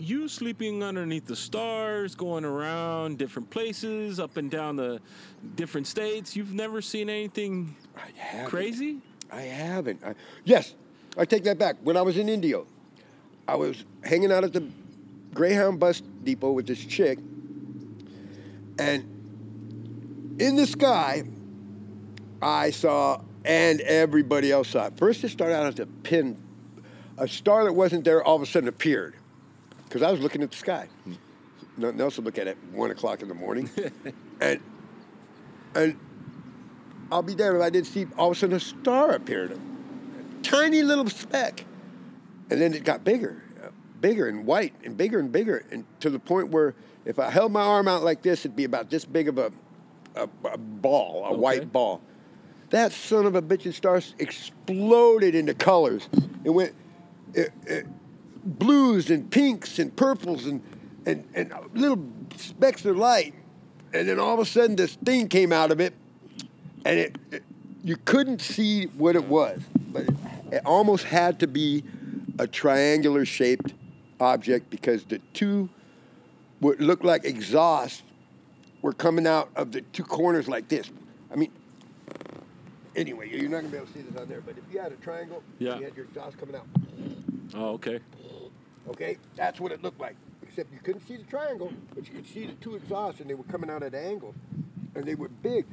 you 0.00 0.28
sleeping 0.28 0.82
underneath 0.82 1.26
the 1.26 1.36
stars, 1.36 2.14
going 2.14 2.44
around 2.44 3.18
different 3.18 3.50
places, 3.50 4.18
up 4.18 4.36
and 4.36 4.50
down 4.50 4.76
the 4.76 5.00
different 5.56 5.86
states. 5.86 6.34
You've 6.36 6.52
never 6.52 6.80
seen 6.80 7.08
anything 7.08 7.76
I 7.96 8.44
crazy? 8.44 8.98
I 9.30 9.42
haven't. 9.42 10.02
I, 10.04 10.14
yes, 10.44 10.74
I 11.16 11.24
take 11.24 11.44
that 11.44 11.58
back. 11.58 11.76
When 11.82 11.96
I 11.96 12.02
was 12.02 12.16
in 12.16 12.28
Indio, 12.28 12.66
I 13.46 13.56
was 13.56 13.84
hanging 14.02 14.32
out 14.32 14.44
at 14.44 14.52
the 14.52 14.68
Greyhound 15.34 15.78
bus 15.78 16.02
depot 16.24 16.52
with 16.52 16.66
this 16.66 16.84
chick, 16.84 17.18
and 18.78 20.36
in 20.40 20.56
the 20.56 20.66
sky, 20.66 21.24
I 22.42 22.70
saw, 22.70 23.20
and 23.44 23.80
everybody 23.82 24.50
else 24.50 24.68
saw. 24.68 24.90
First, 24.90 25.22
it 25.22 25.28
started 25.28 25.54
out 25.54 25.66
as 25.66 25.78
a 25.78 25.86
pin, 25.86 26.36
a 27.18 27.28
star 27.28 27.64
that 27.64 27.74
wasn't 27.74 28.04
there 28.04 28.24
all 28.24 28.36
of 28.36 28.42
a 28.42 28.46
sudden 28.46 28.68
appeared, 28.68 29.14
because 29.90 30.02
I 30.02 30.10
was 30.12 30.20
looking 30.20 30.42
at 30.42 30.52
the 30.52 30.56
sky. 30.56 30.88
Hmm. 31.04 31.14
Nothing 31.76 32.00
else 32.00 32.14
to 32.14 32.20
look 32.20 32.38
at 32.38 32.46
at 32.46 32.56
one 32.72 32.90
o'clock 32.92 33.22
in 33.22 33.28
the 33.28 33.34
morning, 33.34 33.68
and 34.40 34.60
and 35.74 35.98
I'll 37.10 37.22
be 37.22 37.34
damned 37.34 37.56
if 37.56 37.62
I 37.62 37.70
didn't 37.70 37.88
see 37.88 38.06
all 38.16 38.30
of 38.30 38.36
a 38.36 38.40
sudden 38.40 38.56
a 38.56 38.60
star 38.60 39.12
appeared, 39.12 39.52
a 39.52 40.42
tiny 40.42 40.82
little 40.82 41.08
speck, 41.08 41.64
and 42.50 42.60
then 42.60 42.72
it 42.72 42.84
got 42.84 43.02
bigger, 43.02 43.42
bigger 44.00 44.28
and 44.28 44.46
white 44.46 44.74
and 44.84 44.96
bigger 44.96 45.18
and 45.18 45.32
bigger, 45.32 45.64
and 45.72 45.84
to 46.00 46.10
the 46.10 46.18
point 46.20 46.48
where 46.50 46.74
if 47.04 47.18
I 47.18 47.30
held 47.30 47.50
my 47.50 47.62
arm 47.62 47.88
out 47.88 48.04
like 48.04 48.22
this, 48.22 48.40
it'd 48.40 48.54
be 48.56 48.64
about 48.64 48.90
this 48.90 49.04
big 49.04 49.28
of 49.28 49.38
a, 49.38 49.50
a, 50.14 50.28
a 50.44 50.58
ball, 50.58 51.24
a 51.24 51.28
Okay. 51.30 51.36
white 51.40 51.72
ball. 51.72 52.00
That 52.70 52.92
son 52.92 53.26
of 53.26 53.34
a 53.34 53.42
bitch 53.42 53.72
star 53.74 54.00
exploded 54.18 55.34
into 55.34 55.54
colors. 55.54 56.08
It 56.44 56.50
went 56.50 56.74
it, 57.34 57.52
it, 57.66 57.86
blues 58.44 59.10
and 59.10 59.30
pinks 59.30 59.78
and 59.78 59.94
purples 59.94 60.46
and, 60.46 60.62
and, 61.06 61.24
and 61.34 61.52
little 61.74 62.02
specks 62.36 62.84
of 62.84 62.96
light. 62.96 63.34
And 63.92 64.08
then 64.08 64.20
all 64.20 64.34
of 64.34 64.40
a 64.40 64.44
sudden, 64.44 64.76
this 64.76 64.94
thing 64.94 65.28
came 65.28 65.52
out 65.52 65.70
of 65.70 65.80
it, 65.80 65.94
and 66.84 66.98
it, 66.98 67.18
it 67.32 67.42
you 67.82 67.96
couldn't 67.96 68.40
see 68.40 68.84
what 68.86 69.16
it 69.16 69.24
was, 69.24 69.60
but 69.88 70.02
it, 70.02 70.14
it 70.52 70.62
almost 70.64 71.04
had 71.04 71.40
to 71.40 71.46
be 71.46 71.82
a 72.38 72.46
triangular 72.46 73.24
shaped 73.24 73.74
object 74.20 74.70
because 74.70 75.04
the 75.04 75.18
two 75.32 75.68
what 76.60 76.78
looked 76.78 77.04
like 77.04 77.24
exhaust 77.24 78.02
were 78.82 78.92
coming 78.92 79.26
out 79.26 79.48
of 79.56 79.72
the 79.72 79.80
two 79.80 80.04
corners 80.04 80.46
like 80.46 80.68
this. 80.68 80.90
I 81.32 81.36
mean, 81.36 81.50
anyway, 82.94 83.30
you're 83.30 83.48
not 83.48 83.62
gonna 83.62 83.68
be 83.68 83.76
able 83.78 83.86
to 83.86 83.92
see 83.92 84.00
this 84.02 84.20
on 84.20 84.28
there, 84.28 84.40
but 84.40 84.56
if 84.56 84.64
you 84.72 84.78
had 84.78 84.92
a 84.92 84.96
triangle, 84.96 85.42
Yeah. 85.58 85.78
you 85.78 85.84
had 85.84 85.96
your 85.96 86.04
exhaust 86.06 86.38
coming 86.38 86.54
out. 86.54 86.66
Oh, 87.54 87.70
okay. 87.70 88.00
Okay, 88.88 89.18
that's 89.36 89.60
what 89.60 89.72
it 89.72 89.82
looked 89.82 90.00
like. 90.00 90.16
Except 90.42 90.72
you 90.72 90.80
couldn't 90.80 91.06
see 91.06 91.16
the 91.16 91.24
triangle, 91.24 91.72
but 91.94 92.06
you 92.08 92.14
could 92.14 92.26
see 92.26 92.46
the 92.46 92.54
two 92.54 92.74
exhausts, 92.74 93.20
and 93.20 93.30
they 93.30 93.34
were 93.34 93.44
coming 93.44 93.70
out 93.70 93.82
at 93.82 93.94
angles, 93.94 94.34
and 94.94 95.04
they 95.04 95.14
were 95.14 95.28
big. 95.28 95.64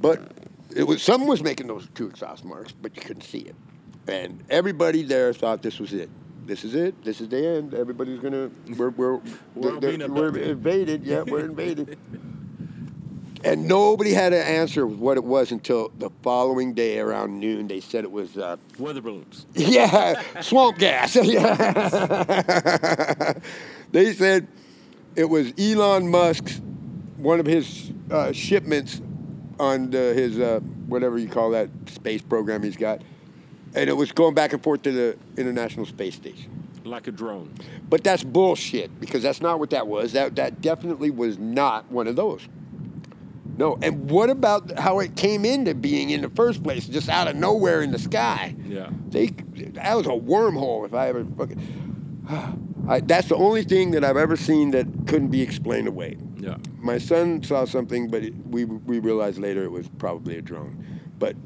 But 0.00 0.20
it 0.74 0.82
was 0.84 1.02
someone 1.02 1.28
was 1.30 1.42
making 1.42 1.66
those 1.68 1.88
two 1.94 2.08
exhaust 2.08 2.44
marks, 2.44 2.72
but 2.72 2.94
you 2.96 3.02
couldn't 3.02 3.22
see 3.22 3.38
it. 3.40 3.54
And 4.08 4.42
everybody 4.50 5.02
there 5.02 5.32
thought 5.32 5.62
this 5.62 5.78
was 5.78 5.92
it. 5.92 6.10
This 6.44 6.64
is 6.64 6.74
it. 6.74 7.02
This 7.04 7.20
is 7.20 7.28
the 7.28 7.46
end. 7.46 7.72
Everybody's 7.72 8.18
gonna. 8.18 8.50
We're 8.76 8.90
we're 8.90 9.20
We're 9.54 9.74
all 9.74 9.80
they're- 9.80 9.96
being 9.96 10.12
we're 10.12 10.36
invaded. 10.36 11.04
Yeah, 11.04 11.22
we're 11.22 11.44
invaded. 11.44 11.98
And 13.44 13.66
nobody 13.66 14.12
had 14.12 14.32
an 14.32 14.42
answer 14.46 14.86
what 14.86 15.16
it 15.16 15.24
was 15.24 15.50
until 15.50 15.90
the 15.98 16.10
following 16.22 16.74
day 16.74 17.00
around 17.00 17.40
noon. 17.40 17.66
They 17.66 17.80
said 17.80 18.04
it 18.04 18.10
was 18.12 18.38
uh, 18.38 18.56
Weather 18.78 19.00
balloons. 19.00 19.46
yeah, 19.54 20.40
swamp 20.40 20.78
gas. 20.78 21.16
Yeah. 21.22 21.54
they 23.92 24.12
said 24.12 24.46
it 25.16 25.24
was 25.24 25.52
Elon 25.58 26.10
Musk's 26.10 26.60
one 27.16 27.40
of 27.40 27.46
his 27.46 27.92
uh, 28.10 28.32
shipments 28.32 29.00
on 29.58 29.90
the, 29.90 30.14
his 30.14 30.38
uh, 30.38 30.60
whatever 30.86 31.18
you 31.18 31.28
call 31.28 31.50
that 31.50 31.70
space 31.86 32.20
program 32.20 32.62
he's 32.62 32.76
got, 32.76 33.00
and 33.74 33.88
it 33.88 33.94
was 33.94 34.12
going 34.12 34.34
back 34.34 34.52
and 34.52 34.62
forth 34.62 34.82
to 34.82 34.92
the 34.92 35.16
International 35.36 35.86
Space 35.86 36.14
Station. 36.16 36.50
Like 36.84 37.06
a 37.06 37.12
drone. 37.12 37.52
But 37.88 38.02
that's 38.02 38.24
bullshit 38.24 38.98
because 39.00 39.22
that's 39.22 39.40
not 39.40 39.60
what 39.60 39.70
that 39.70 39.86
was. 39.86 40.12
That 40.12 40.34
that 40.36 40.60
definitely 40.60 41.10
was 41.10 41.38
not 41.38 41.90
one 41.90 42.08
of 42.08 42.16
those. 42.16 42.46
No. 43.56 43.78
And 43.82 44.10
what 44.10 44.30
about 44.30 44.78
how 44.78 45.00
it 45.00 45.16
came 45.16 45.44
into 45.44 45.74
being 45.74 46.10
in 46.10 46.22
the 46.22 46.30
first 46.30 46.62
place, 46.62 46.86
just 46.86 47.08
out 47.08 47.28
of 47.28 47.36
nowhere 47.36 47.82
in 47.82 47.90
the 47.90 47.98
sky? 47.98 48.54
Yeah. 48.66 48.90
They 49.08 49.26
that 49.26 49.94
was 49.96 50.06
a 50.06 50.10
wormhole. 50.10 50.86
If 50.86 50.94
I 50.94 51.08
ever 51.08 51.24
fucking, 51.24 52.26
I, 52.88 53.00
that's 53.00 53.28
the 53.28 53.36
only 53.36 53.62
thing 53.62 53.92
that 53.92 54.04
I've 54.04 54.16
ever 54.16 54.36
seen 54.36 54.70
that 54.72 54.86
couldn't 55.06 55.28
be 55.28 55.42
explained 55.42 55.88
away. 55.88 56.16
Yeah. 56.38 56.56
My 56.78 56.98
son 56.98 57.42
saw 57.42 57.64
something, 57.64 58.08
but 58.08 58.24
it, 58.24 58.34
we 58.46 58.64
we 58.64 58.98
realized 58.98 59.38
later 59.38 59.64
it 59.64 59.70
was 59.70 59.88
probably 59.98 60.38
a 60.38 60.42
drone. 60.42 61.00
But 61.18 61.36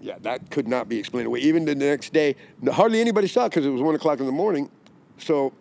yeah, 0.00 0.16
that 0.22 0.50
could 0.50 0.68
not 0.68 0.88
be 0.88 0.98
explained 0.98 1.26
away. 1.26 1.40
Even 1.40 1.64
the 1.64 1.74
next 1.74 2.12
day, 2.12 2.36
hardly 2.70 3.00
anybody 3.00 3.26
saw 3.26 3.46
it 3.46 3.50
because 3.50 3.66
it 3.66 3.70
was 3.70 3.82
one 3.82 3.94
o'clock 3.94 4.20
in 4.20 4.26
the 4.26 4.32
morning. 4.32 4.70
So, 5.18 5.52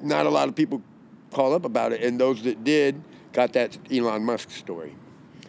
not 0.00 0.26
a 0.26 0.30
lot 0.30 0.48
of 0.48 0.56
people 0.56 0.82
called 1.30 1.54
up 1.54 1.64
about 1.64 1.92
it, 1.92 2.02
and 2.02 2.18
those 2.18 2.42
that 2.42 2.64
did 2.64 3.02
got 3.32 3.52
that 3.52 3.76
Elon 3.90 4.24
Musk 4.24 4.50
story, 4.50 4.94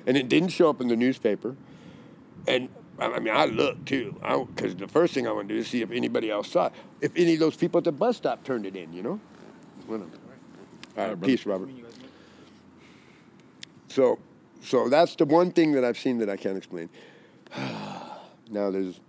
and 0.05 0.17
it 0.17 0.29
didn't 0.29 0.49
show 0.49 0.69
up 0.69 0.81
in 0.81 0.87
the 0.87 0.95
newspaper. 0.95 1.55
And 2.47 2.69
I 2.99 3.19
mean, 3.19 3.33
I 3.33 3.45
looked 3.45 3.87
too, 3.87 4.15
because 4.53 4.75
the 4.75 4.87
first 4.87 5.13
thing 5.13 5.27
I 5.27 5.31
want 5.31 5.47
to 5.47 5.55
do 5.55 5.59
is 5.59 5.67
see 5.67 5.81
if 5.81 5.91
anybody 5.91 6.29
else 6.29 6.51
saw 6.51 6.67
it. 6.67 6.73
If 7.01 7.11
any 7.15 7.33
of 7.33 7.39
those 7.39 7.55
people 7.55 7.79
at 7.79 7.83
the 7.83 7.91
bus 7.91 8.17
stop 8.17 8.43
turned 8.43 8.65
it 8.65 8.75
in, 8.75 8.93
you 8.93 9.01
know. 9.01 9.19
Whatever. 9.87 10.11
All 10.97 11.07
right, 11.07 11.21
peace, 11.21 11.45
Robert. 11.45 11.69
So, 13.87 14.19
so 14.61 14.89
that's 14.89 15.15
the 15.15 15.25
one 15.25 15.51
thing 15.51 15.71
that 15.73 15.83
I've 15.83 15.97
seen 15.97 16.19
that 16.19 16.29
I 16.29 16.37
can't 16.37 16.57
explain. 16.57 16.89
now 17.55 18.69
there's 18.69 18.99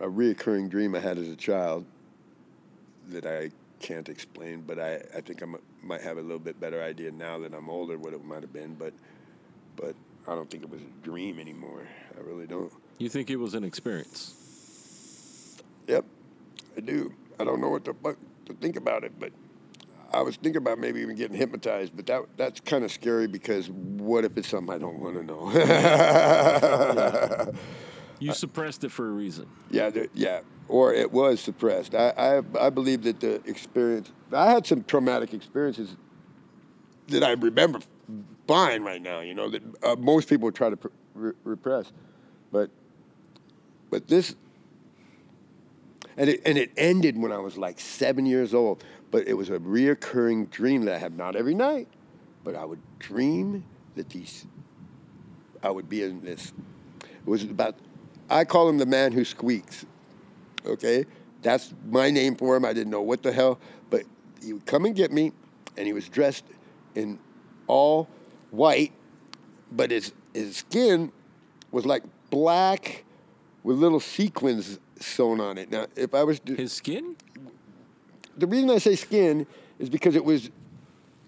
a 0.00 0.06
reoccurring 0.06 0.70
dream 0.70 0.94
I 0.94 1.00
had 1.00 1.18
as 1.18 1.28
a 1.28 1.36
child 1.36 1.84
that 3.08 3.26
I 3.26 3.50
can't 3.80 4.08
explain, 4.08 4.62
but 4.62 4.78
I, 4.78 4.96
I 5.16 5.20
think 5.20 5.42
I 5.42 5.46
might 5.82 6.00
have 6.00 6.16
a 6.16 6.22
little 6.22 6.38
bit 6.38 6.58
better 6.58 6.82
idea 6.82 7.10
now 7.10 7.38
that 7.40 7.52
I'm 7.52 7.68
older 7.68 7.98
what 7.98 8.14
it 8.14 8.24
might 8.24 8.40
have 8.40 8.52
been, 8.52 8.74
but 8.74 8.94
but 9.76 9.94
I 10.26 10.34
don't 10.34 10.50
think 10.50 10.62
it 10.62 10.70
was 10.70 10.80
a 10.80 11.04
dream 11.04 11.38
anymore. 11.38 11.86
I 12.16 12.20
really 12.22 12.46
don't. 12.46 12.72
You 12.98 13.08
think 13.08 13.30
it 13.30 13.36
was 13.36 13.54
an 13.54 13.64
experience? 13.64 15.60
Yep, 15.88 16.04
I 16.76 16.80
do. 16.80 17.12
I 17.38 17.44
don't 17.44 17.60
know 17.60 17.68
what 17.68 17.84
the 17.84 17.94
fuck 17.94 18.16
to 18.46 18.54
think 18.54 18.76
about 18.76 19.04
it, 19.04 19.12
but 19.18 19.32
I 20.12 20.22
was 20.22 20.36
thinking 20.36 20.58
about 20.58 20.78
maybe 20.78 21.00
even 21.00 21.16
getting 21.16 21.36
hypnotized, 21.36 21.96
but 21.96 22.06
that 22.06 22.22
that's 22.36 22.60
kind 22.60 22.84
of 22.84 22.92
scary 22.92 23.26
because 23.26 23.68
what 23.70 24.24
if 24.24 24.36
it's 24.38 24.48
something 24.48 24.74
I 24.74 24.78
don't 24.78 25.00
want 25.00 25.16
to 25.16 25.24
know? 25.24 25.50
You 28.20 28.32
suppressed 28.32 28.84
it 28.84 28.90
for 28.90 29.06
a 29.06 29.10
reason. 29.10 29.46
Yeah, 29.70 29.90
yeah, 30.14 30.40
or 30.68 30.94
it 30.94 31.12
was 31.12 31.40
suppressed. 31.40 31.94
I, 31.94 32.10
I 32.16 32.42
I 32.66 32.70
believe 32.70 33.02
that 33.02 33.20
the 33.20 33.34
experience. 33.44 34.12
I 34.32 34.50
had 34.50 34.66
some 34.66 34.82
traumatic 34.84 35.34
experiences 35.34 35.94
that 37.08 37.22
I 37.22 37.32
remember 37.32 37.80
fine 38.46 38.82
right 38.82 39.00
now. 39.00 39.20
You 39.20 39.34
know 39.34 39.50
that 39.50 39.62
uh, 39.82 39.96
most 39.96 40.28
people 40.28 40.50
try 40.52 40.70
to 40.70 40.78
re- 41.14 41.32
repress, 41.44 41.92
but 42.52 42.70
but 43.90 44.08
this. 44.08 44.34
And 46.16 46.30
it, 46.30 46.42
and 46.46 46.56
it 46.56 46.70
ended 46.76 47.18
when 47.18 47.32
I 47.32 47.38
was 47.38 47.58
like 47.58 47.80
seven 47.80 48.24
years 48.24 48.54
old, 48.54 48.84
but 49.10 49.26
it 49.26 49.34
was 49.34 49.50
a 49.50 49.58
reoccurring 49.58 50.48
dream 50.48 50.84
that 50.84 50.94
I 50.94 50.98
had 50.98 51.18
not 51.18 51.34
every 51.34 51.56
night, 51.56 51.88
but 52.44 52.54
I 52.54 52.64
would 52.64 52.78
dream 53.00 53.64
that 53.96 54.10
these, 54.10 54.46
I 55.60 55.70
would 55.72 55.88
be 55.88 56.04
in 56.04 56.24
this. 56.24 56.52
It 57.02 57.26
was 57.26 57.42
about, 57.42 57.74
I 58.30 58.44
call 58.44 58.68
him 58.68 58.78
the 58.78 58.86
man 58.86 59.10
who 59.10 59.24
squeaks 59.24 59.86
okay? 60.66 61.04
That's 61.42 61.72
my 61.90 62.10
name 62.10 62.36
for 62.36 62.56
him. 62.56 62.64
I 62.64 62.72
didn't 62.72 62.90
know 62.90 63.02
what 63.02 63.22
the 63.22 63.32
hell, 63.32 63.58
but 63.90 64.04
he 64.42 64.52
would 64.52 64.66
come 64.66 64.84
and 64.84 64.94
get 64.94 65.12
me, 65.12 65.32
and 65.76 65.86
he 65.86 65.92
was 65.92 66.08
dressed 66.08 66.44
in 66.94 67.18
all 67.66 68.08
white, 68.56 68.92
but 69.72 69.90
his 69.90 70.12
his 70.32 70.56
skin 70.58 71.12
was 71.70 71.84
like 71.86 72.02
black 72.30 73.04
with 73.62 73.76
little 73.78 74.00
sequins 74.00 74.78
sewn 75.00 75.40
on 75.40 75.58
it. 75.58 75.70
Now, 75.70 75.86
if 75.96 76.14
I 76.14 76.22
was 76.24 76.40
to, 76.40 76.54
His 76.54 76.72
skin? 76.72 77.16
the 78.36 78.46
reason 78.46 78.70
I 78.70 78.78
say 78.78 78.94
skin 78.96 79.46
is 79.78 79.88
because 79.88 80.16
it 80.16 80.24
was 80.24 80.50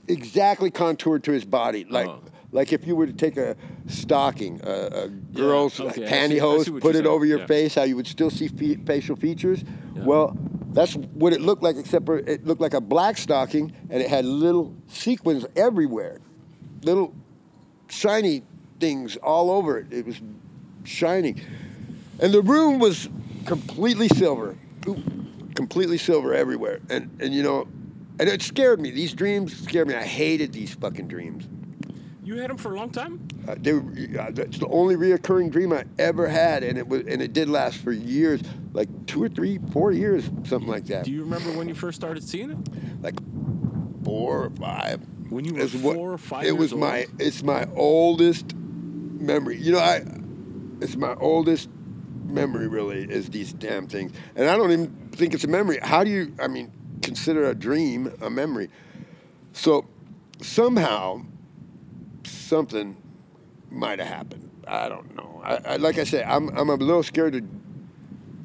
exactly 0.09 0.71
contoured 0.71 1.25
to 1.25 1.33
his 1.33 1.45
body, 1.45 1.85
oh. 1.89 1.93
like 1.93 2.07
Oh. 2.09 2.21
like 2.53 2.73
if 2.73 2.87
you 2.87 2.95
were 2.97 3.07
to 3.07 3.13
take 3.13 3.37
a 3.37 3.57
stocking, 3.87 4.61
a, 4.65 5.05
a 5.05 5.09
girl's 5.09 5.81
okay, 5.81 5.89
I 5.91 5.93
see- 5.95 6.05
I 6.05 6.09
pantyhose, 6.11 6.65
see 6.67 6.71
put 6.81 6.95
it 6.97 7.07
over 7.07 7.25
your 7.25 7.41
yeah. 7.41 7.47
face, 7.47 7.75
how 7.75 7.83
you 7.83 7.97
would 7.97 8.07
still 8.07 8.31
see 8.31 8.49
fe- 8.49 8.77
facial 8.87 9.17
features. 9.17 9.65
Yeah. 9.95 10.05
Well, 10.05 10.37
that's 10.73 10.95
what 10.95 11.33
it 11.33 11.41
looked 11.41 11.63
like, 11.63 11.77
except 11.77 12.07
for 12.07 12.19
it 12.19 12.45
looked 12.47 12.61
like 12.61 12.75
a 12.75 12.81
black 12.81 13.17
stocking, 13.19 13.73
and 13.91 14.01
it 14.03 14.09
had 14.09 14.25
little 14.25 14.75
sequins 14.89 15.45
everywhere, 15.57 16.21
little 16.87 17.13
shiny 17.89 18.43
things 18.81 19.17
all 19.17 19.51
over 19.51 19.79
it. 19.79 19.93
It 19.93 20.07
was 20.07 20.21
shiny, 20.85 21.35
and 22.21 22.33
the 22.33 22.41
room 22.41 22.79
was 22.79 23.09
completely 23.45 24.09
silver, 24.09 24.57
Ooh, 24.89 25.03
completely 25.55 25.99
silver 25.99 26.33
everywhere. 26.33 26.81
And 26.89 27.11
and 27.21 27.35
you 27.35 27.43
know, 27.43 27.69
and 28.19 28.29
it 28.29 28.41
scared 28.41 28.81
me. 28.81 28.91
These 28.91 29.13
dreams 29.13 29.55
scared 29.65 29.89
me. 29.89 29.95
I 29.95 30.05
hated 30.05 30.53
these 30.53 30.75
fucking 30.75 31.09
dreams. 31.09 31.49
You 32.25 32.39
had 32.39 32.51
them 32.51 32.57
for 32.57 32.75
a 32.75 32.77
long 32.77 32.91
time? 32.91 33.21
Uh, 33.47 33.55
they 33.57 33.73
were, 33.73 33.93
uh, 34.21 34.33
that's 34.33 34.59
the 34.59 34.67
only 34.67 34.97
reoccurring 34.97 35.53
dream 35.53 35.73
I 35.73 35.85
ever 35.99 36.27
had, 36.27 36.65
and 36.65 36.77
it 36.79 36.89
was 36.89 37.03
and 37.07 37.21
it 37.21 37.33
did 37.33 37.49
last 37.49 37.79
for 37.79 37.93
years, 37.93 38.41
like 38.73 38.89
two 39.07 39.23
or 39.23 39.29
three, 39.29 39.59
four 39.71 39.93
years, 39.93 40.25
something 40.45 40.69
like 40.69 40.87
that. 40.87 41.05
Do 41.05 41.13
you 41.13 41.23
remember 41.23 41.53
when 41.53 41.69
you 41.69 41.75
first 41.75 41.97
started 41.97 42.25
seeing 42.25 42.51
it? 42.51 42.59
like 43.03 43.15
four 44.05 44.45
or 44.45 44.51
five. 44.51 45.01
When 45.31 45.45
you 45.45 45.55
were 45.55 45.67
four 45.69 46.13
or 46.13 46.19
five 46.19 46.45
It 46.45 46.47
years 46.49 46.59
was 46.59 46.73
old? 46.73 46.81
my 46.81 47.07
it's 47.19 47.43
my 47.43 47.67
oldest 47.75 48.55
memory. 48.55 49.59
You 49.59 49.73
know, 49.73 49.79
I 49.79 50.03
it's 50.81 50.97
my 50.97 51.15
oldest 51.15 51.69
memory 52.27 52.69
really 52.69 53.05
is 53.05 53.31
these 53.31 53.53
damn 53.53 53.87
things. 53.87 54.13
And 54.35 54.49
I 54.49 54.57
don't 54.57 54.73
even 54.73 55.11
think 55.13 55.35
it's 55.35 55.45
a 55.45 55.49
memory. 55.49 55.79
How 55.83 56.05
do 56.05 56.11
you 56.11 56.35
I 56.41 56.49
mean 56.49 56.73
consider 57.03 57.49
a 57.49 57.55
dream 57.55 58.13
a 58.21 58.31
memory? 58.31 58.69
So 59.53 59.87
somehow 60.43 61.23
something 62.25 62.97
might 63.71 63.99
have 63.99 64.09
happened. 64.09 64.51
I 64.67 64.89
don't 64.89 65.15
know. 65.17 65.41
I, 65.45 65.57
I 65.57 65.77
like 65.77 65.99
I 65.99 66.05
said, 66.05 66.25
I'm 66.27 66.49
I'm 66.57 66.71
a 66.71 66.75
little 66.75 67.03
scared 67.03 67.33
to 67.35 67.41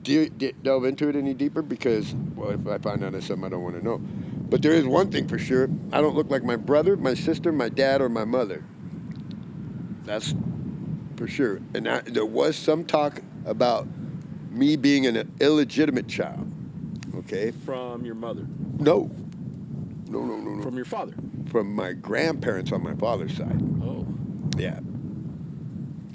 de- 0.03 0.29
de- 0.29 0.53
delve 0.53 0.85
into 0.85 1.09
it 1.09 1.15
any 1.15 1.33
deeper 1.33 1.61
because, 1.61 2.15
well, 2.35 2.51
if 2.51 2.65
I 2.67 2.77
find 2.77 3.03
out 3.03 3.13
it's 3.13 3.27
something 3.27 3.45
I 3.45 3.49
don't 3.49 3.63
want 3.63 3.75
to 3.77 3.83
know. 3.83 4.01
But 4.51 4.61
there 4.61 4.73
is 4.73 4.85
one 4.85 5.09
thing 5.09 5.29
for 5.29 5.39
sure: 5.39 5.69
I 5.93 6.01
don't 6.01 6.13
look 6.13 6.29
like 6.29 6.43
my 6.43 6.57
brother, 6.57 6.97
my 6.97 7.13
sister, 7.13 7.53
my 7.53 7.69
dad, 7.69 8.01
or 8.01 8.09
my 8.09 8.25
mother. 8.25 8.63
That's 10.03 10.35
for 11.15 11.25
sure. 11.25 11.61
And 11.73 11.87
I, 11.87 12.01
there 12.01 12.25
was 12.25 12.57
some 12.57 12.83
talk 12.83 13.21
about 13.45 13.87
me 14.51 14.75
being 14.75 15.07
an 15.07 15.31
illegitimate 15.39 16.09
child. 16.09 16.51
Okay? 17.15 17.51
From 17.51 18.03
your 18.03 18.15
mother? 18.15 18.45
No. 18.77 19.09
No, 20.09 20.25
no, 20.25 20.35
no, 20.35 20.55
no. 20.55 20.63
From 20.63 20.75
your 20.75 20.85
father? 20.85 21.13
From 21.49 21.73
my 21.73 21.93
grandparents 21.93 22.73
on 22.73 22.83
my 22.83 22.93
father's 22.95 23.37
side. 23.37 23.61
Oh. 23.81 24.05
Yeah. 24.57 24.79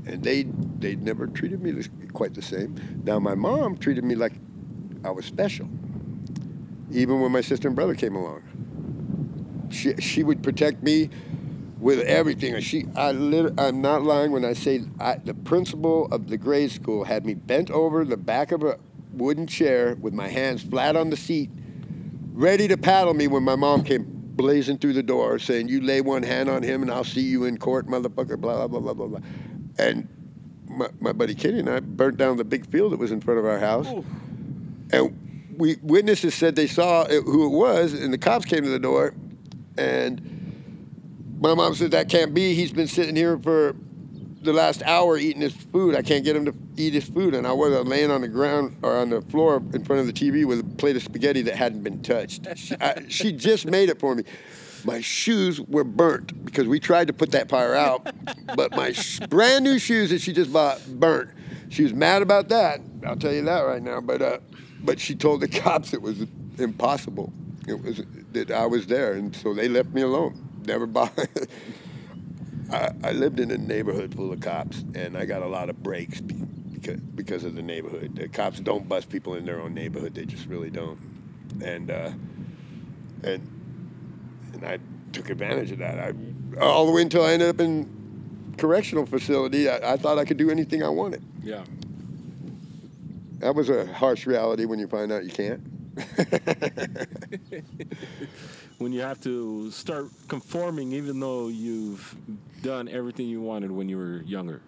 And 0.04 0.22
they 0.22 0.42
they 0.78 0.94
never 0.96 1.26
treated 1.26 1.62
me 1.62 1.72
quite 2.12 2.34
the 2.34 2.42
same. 2.42 3.00
Now 3.02 3.18
my 3.18 3.34
mom 3.34 3.78
treated 3.78 4.04
me 4.04 4.14
like 4.14 4.34
I 5.04 5.10
was 5.10 5.24
special. 5.24 5.70
Even 6.92 7.20
when 7.20 7.32
my 7.32 7.40
sister 7.40 7.68
and 7.68 7.76
brother 7.76 7.94
came 7.94 8.14
along. 8.14 8.42
She 9.70 9.96
she 9.96 10.22
would 10.22 10.42
protect 10.42 10.82
me 10.82 11.10
with 11.78 12.00
everything. 12.00 12.58
She 12.60 12.86
I 12.94 13.12
lit, 13.12 13.52
I'm 13.58 13.80
not 13.80 14.02
lying 14.02 14.32
when 14.32 14.44
I 14.44 14.52
say 14.52 14.84
I, 15.00 15.16
the 15.16 15.34
principal 15.34 16.06
of 16.06 16.28
the 16.28 16.36
grade 16.36 16.70
school 16.70 17.04
had 17.04 17.26
me 17.26 17.34
bent 17.34 17.70
over 17.70 18.04
the 18.04 18.16
back 18.16 18.52
of 18.52 18.62
a 18.62 18.78
wooden 19.12 19.46
chair 19.46 19.96
with 20.00 20.14
my 20.14 20.28
hands 20.28 20.62
flat 20.62 20.96
on 20.96 21.10
the 21.10 21.16
seat, 21.16 21.50
ready 22.32 22.68
to 22.68 22.76
paddle 22.76 23.14
me 23.14 23.26
when 23.26 23.42
my 23.42 23.56
mom 23.56 23.82
came 23.82 24.04
blazing 24.36 24.78
through 24.78 24.92
the 24.92 25.02
door 25.02 25.38
saying, 25.38 25.68
You 25.68 25.80
lay 25.80 26.00
one 26.00 26.22
hand 26.22 26.48
on 26.48 26.62
him 26.62 26.82
and 26.82 26.90
I'll 26.90 27.04
see 27.04 27.22
you 27.22 27.44
in 27.44 27.58
court, 27.58 27.86
motherfucker, 27.88 28.38
blah, 28.38 28.66
blah, 28.66 28.68
blah, 28.68 28.80
blah, 28.80 28.94
blah, 28.94 29.06
blah. 29.06 29.20
And 29.78 30.08
my, 30.68 30.88
my 31.00 31.12
buddy 31.12 31.34
Kenny 31.34 31.60
and 31.60 31.70
I 31.70 31.80
burnt 31.80 32.18
down 32.18 32.36
the 32.36 32.44
big 32.44 32.66
field 32.66 32.92
that 32.92 32.98
was 32.98 33.12
in 33.12 33.20
front 33.20 33.40
of 33.40 33.46
our 33.46 33.58
house. 33.58 33.88
And 34.92 35.25
we 35.56 35.76
witnesses 35.82 36.34
said 36.34 36.56
they 36.56 36.66
saw 36.66 37.02
it, 37.04 37.22
who 37.22 37.46
it 37.46 37.56
was, 37.56 37.92
and 37.92 38.12
the 38.12 38.18
cops 38.18 38.44
came 38.44 38.62
to 38.62 38.70
the 38.70 38.78
door. 38.78 39.14
And 39.78 40.36
my 41.40 41.54
mom 41.54 41.74
said, 41.74 41.90
That 41.92 42.08
can't 42.08 42.34
be. 42.34 42.54
He's 42.54 42.72
been 42.72 42.88
sitting 42.88 43.16
here 43.16 43.38
for 43.38 43.76
the 44.42 44.52
last 44.52 44.82
hour 44.84 45.18
eating 45.18 45.42
his 45.42 45.54
food. 45.54 45.94
I 45.94 46.02
can't 46.02 46.24
get 46.24 46.36
him 46.36 46.44
to 46.46 46.54
eat 46.76 46.94
his 46.94 47.08
food. 47.08 47.34
And 47.34 47.46
I 47.46 47.52
was 47.52 47.86
laying 47.86 48.10
on 48.10 48.22
the 48.22 48.28
ground 48.28 48.76
or 48.82 48.96
on 48.96 49.10
the 49.10 49.20
floor 49.22 49.56
in 49.74 49.84
front 49.84 50.00
of 50.00 50.06
the 50.06 50.12
TV 50.12 50.44
with 50.44 50.60
a 50.60 50.64
plate 50.76 50.96
of 50.96 51.02
spaghetti 51.02 51.42
that 51.42 51.56
hadn't 51.56 51.82
been 51.82 52.02
touched. 52.02 52.46
She, 52.56 52.74
I, 52.80 53.04
she 53.08 53.32
just 53.32 53.66
made 53.66 53.88
it 53.88 53.98
for 53.98 54.14
me. 54.14 54.24
My 54.84 55.00
shoes 55.00 55.60
were 55.60 55.84
burnt 55.84 56.44
because 56.44 56.68
we 56.68 56.78
tried 56.78 57.08
to 57.08 57.12
put 57.12 57.32
that 57.32 57.48
fire 57.48 57.74
out, 57.74 58.08
but 58.54 58.70
my 58.76 58.92
sh- 58.92 59.18
brand 59.28 59.64
new 59.64 59.80
shoes 59.80 60.10
that 60.10 60.20
she 60.20 60.32
just 60.32 60.52
bought 60.52 60.84
burnt. 60.86 61.30
She 61.70 61.82
was 61.82 61.92
mad 61.92 62.22
about 62.22 62.48
that. 62.50 62.80
I'll 63.04 63.16
tell 63.16 63.32
you 63.32 63.42
that 63.42 63.62
right 63.62 63.82
now. 63.82 64.00
But 64.00 64.22
uh, 64.22 64.38
but 64.86 65.00
she 65.00 65.14
told 65.14 65.40
the 65.40 65.48
cops 65.62 65.92
it 65.92 66.00
was 66.00 66.24
impossible. 66.58 67.32
It 67.68 67.82
was 67.82 68.02
that 68.32 68.50
I 68.50 68.66
was 68.66 68.86
there, 68.86 69.14
and 69.14 69.34
so 69.34 69.52
they 69.52 69.68
left 69.68 69.90
me 69.90 70.02
alone. 70.02 70.62
Never 70.64 70.86
bothered. 70.86 71.28
I, 72.72 72.90
I 73.04 73.12
lived 73.12 73.40
in 73.40 73.50
a 73.50 73.58
neighborhood 73.58 74.14
full 74.14 74.32
of 74.32 74.40
cops, 74.40 74.84
and 74.94 75.16
I 75.16 75.24
got 75.24 75.42
a 75.42 75.46
lot 75.46 75.68
of 75.68 75.82
breaks 75.82 76.20
because 76.20 77.00
because 77.00 77.44
of 77.44 77.54
the 77.54 77.62
neighborhood. 77.62 78.16
The 78.16 78.28
cops 78.28 78.60
don't 78.60 78.88
bust 78.88 79.08
people 79.10 79.34
in 79.34 79.44
their 79.44 79.60
own 79.60 79.74
neighborhood; 79.74 80.14
they 80.14 80.24
just 80.24 80.46
really 80.46 80.70
don't. 80.70 80.98
And 81.62 81.90
uh, 81.90 82.10
and 83.24 83.50
and 84.52 84.64
I 84.64 84.78
took 85.12 85.30
advantage 85.30 85.72
of 85.72 85.78
that. 85.78 85.98
I 85.98 86.12
all 86.60 86.86
the 86.86 86.92
way 86.92 87.02
until 87.02 87.24
I 87.24 87.32
ended 87.32 87.48
up 87.48 87.60
in 87.60 88.54
correctional 88.58 89.06
facility. 89.06 89.68
I, 89.68 89.94
I 89.94 89.96
thought 89.96 90.18
I 90.18 90.24
could 90.24 90.36
do 90.36 90.50
anything 90.50 90.82
I 90.82 90.88
wanted. 90.88 91.22
Yeah. 91.42 91.64
That 93.38 93.54
was 93.54 93.68
a 93.68 93.86
harsh 93.86 94.26
reality 94.26 94.64
when 94.64 94.78
you 94.78 94.86
find 94.88 95.12
out 95.12 95.24
you 95.24 95.30
can't. 95.30 95.60
When 98.78 98.92
you 98.92 99.00
have 99.00 99.18
to 99.20 99.70
start 99.70 100.10
conforming, 100.28 100.92
even 100.92 101.18
though 101.18 101.48
you've 101.48 102.14
done 102.60 102.88
everything 102.88 103.26
you 103.26 103.40
wanted 103.40 103.70
when 103.70 103.88
you 103.88 103.96
were 103.96 104.20
younger. 104.22 104.60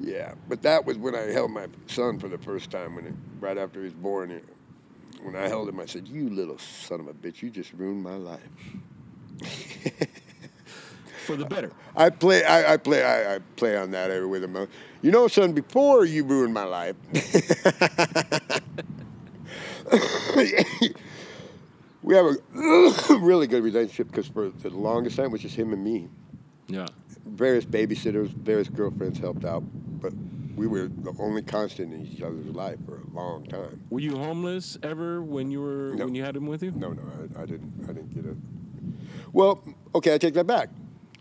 Yeah, 0.00 0.34
but 0.48 0.62
that 0.62 0.84
was 0.84 0.98
when 0.98 1.14
I 1.14 1.30
held 1.30 1.52
my 1.52 1.68
son 1.86 2.18
for 2.18 2.28
the 2.28 2.38
first 2.38 2.72
time, 2.72 2.96
when 2.96 3.06
it, 3.06 3.14
right 3.38 3.56
after 3.56 3.78
he 3.80 3.84
was 3.84 3.94
born. 3.94 4.42
When 5.22 5.36
I 5.36 5.46
held 5.46 5.68
him, 5.68 5.78
I 5.78 5.86
said, 5.86 6.08
"You 6.08 6.28
little 6.28 6.58
son 6.58 6.98
of 6.98 7.06
a 7.06 7.14
bitch, 7.14 7.40
you 7.40 7.50
just 7.50 7.72
ruined 7.72 8.02
my 8.02 8.16
life." 8.16 8.40
For 11.28 11.36
the 11.36 11.44
better. 11.44 11.70
I 11.94 12.08
play, 12.08 12.42
I, 12.42 12.72
I 12.72 12.76
play, 12.78 13.04
I, 13.04 13.34
I 13.34 13.38
play 13.56 13.76
on 13.76 13.90
that 13.90 14.10
every 14.10 14.26
with 14.26 14.42
him. 14.42 14.66
You 15.02 15.10
know, 15.10 15.28
son, 15.28 15.52
before 15.52 16.06
you 16.06 16.24
ruined 16.24 16.54
my 16.54 16.64
life, 16.64 16.96
we 22.02 22.14
have 22.14 22.24
a 22.26 22.36
really 23.20 23.46
good 23.46 23.62
relationship 23.62 24.08
because 24.10 24.26
for 24.26 24.48
the 24.48 24.70
longest 24.70 25.16
time, 25.16 25.26
it 25.26 25.32
was 25.32 25.42
just 25.42 25.54
him 25.56 25.74
and 25.74 25.84
me. 25.84 26.08
Yeah. 26.66 26.86
various 27.26 27.64
babysitters, 27.66 28.28
various 28.28 28.68
girlfriends 28.68 29.18
helped 29.18 29.44
out, 29.44 29.62
but 30.00 30.12
we 30.56 30.66
were 30.66 30.88
the 30.88 31.14
only 31.18 31.42
constant 31.42 31.92
in 31.92 32.06
each 32.06 32.22
other's 32.22 32.46
life 32.46 32.78
for 32.86 32.96
a 33.00 33.06
long 33.14 33.44
time. 33.46 33.82
Were 33.90 34.00
you 34.00 34.16
homeless 34.16 34.78
ever 34.82 35.20
when 35.22 35.50
you 35.50 35.60
were 35.60 35.92
No. 35.94 36.06
when 36.06 36.14
you 36.14 36.24
had 36.24 36.36
him 36.36 36.46
with 36.46 36.62
you? 36.62 36.70
No, 36.72 36.92
no, 36.94 37.02
I, 37.36 37.42
I 37.42 37.46
didn't. 37.46 37.72
I 37.84 37.92
didn't 37.92 38.14
get 38.14 38.24
it. 38.24 38.36
Well, 39.32 39.62
okay, 39.94 40.14
I 40.14 40.18
take 40.18 40.32
that 40.34 40.46
back. 40.46 40.70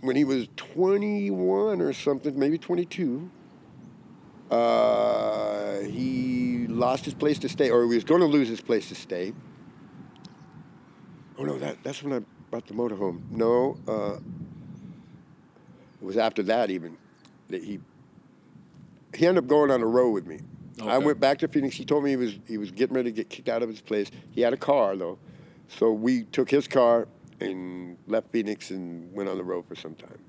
When 0.01 0.15
he 0.15 0.23
was 0.23 0.47
21 0.57 1.81
or 1.81 1.93
something, 1.93 2.37
maybe 2.37 2.57
22, 2.57 3.29
uh, 4.51 5.79
he 5.79 6.67
lost 6.67 7.05
his 7.05 7.13
place 7.13 7.39
to 7.39 7.49
stay, 7.49 7.69
or 7.69 7.83
he 7.83 7.95
was 7.95 8.03
going 8.03 8.21
to 8.21 8.27
lose 8.27 8.47
his 8.47 8.61
place 8.61 8.89
to 8.89 8.95
stay. 8.95 9.33
Oh 11.37 11.43
no, 11.43 11.57
that, 11.59 11.83
that's 11.83 12.03
when 12.03 12.13
I 12.13 12.25
bought 12.51 12.67
the 12.67 12.73
motorhome. 12.73 13.21
No, 13.29 13.77
uh, 13.87 14.17
it 16.01 16.05
was 16.05 16.17
after 16.17 16.43
that 16.43 16.69
even 16.69 16.97
that 17.49 17.63
he 17.63 17.79
he 19.15 19.25
ended 19.25 19.43
up 19.43 19.47
going 19.47 19.71
on 19.71 19.81
a 19.81 19.85
road 19.85 20.11
with 20.11 20.27
me. 20.27 20.39
I 20.83 20.99
went 20.99 21.19
back 21.19 21.39
to 21.39 21.47
Phoenix. 21.47 21.75
He 21.75 21.85
told 21.85 22.03
me 22.03 22.11
he 22.11 22.15
was 22.15 22.39
he 22.47 22.57
was 22.57 22.71
getting 22.71 22.95
ready 22.95 23.11
to 23.11 23.15
get 23.15 23.29
kicked 23.29 23.49
out 23.49 23.63
of 23.63 23.69
his 23.69 23.81
place. 23.81 24.11
He 24.31 24.41
had 24.41 24.53
a 24.53 24.57
car 24.57 24.95
though, 24.95 25.17
so 25.67 25.91
we 25.91 26.23
took 26.23 26.49
his 26.49 26.67
car 26.67 27.07
and 27.39 27.97
left 28.07 28.31
Phoenix 28.31 28.71
and 28.71 29.11
went 29.13 29.29
on 29.29 29.37
the 29.37 29.43
road 29.43 29.65
for 29.67 29.75
some 29.75 29.95
time. 29.95 30.19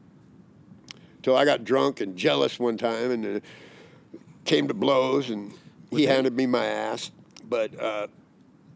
Till 1.22 1.36
I 1.36 1.44
got 1.44 1.64
drunk 1.64 2.00
and 2.00 2.16
jealous 2.16 2.59
one 2.59 2.76
time 2.76 3.11
and 3.11 3.36
uh, 3.36 3.40
came 4.44 4.68
to 4.68 4.74
blows 4.74 5.30
and 5.30 5.52
he 5.90 6.04
handed 6.04 6.34
me 6.34 6.46
my 6.46 6.64
ass, 6.66 7.11
but 7.48 7.78
uh, 7.80 8.09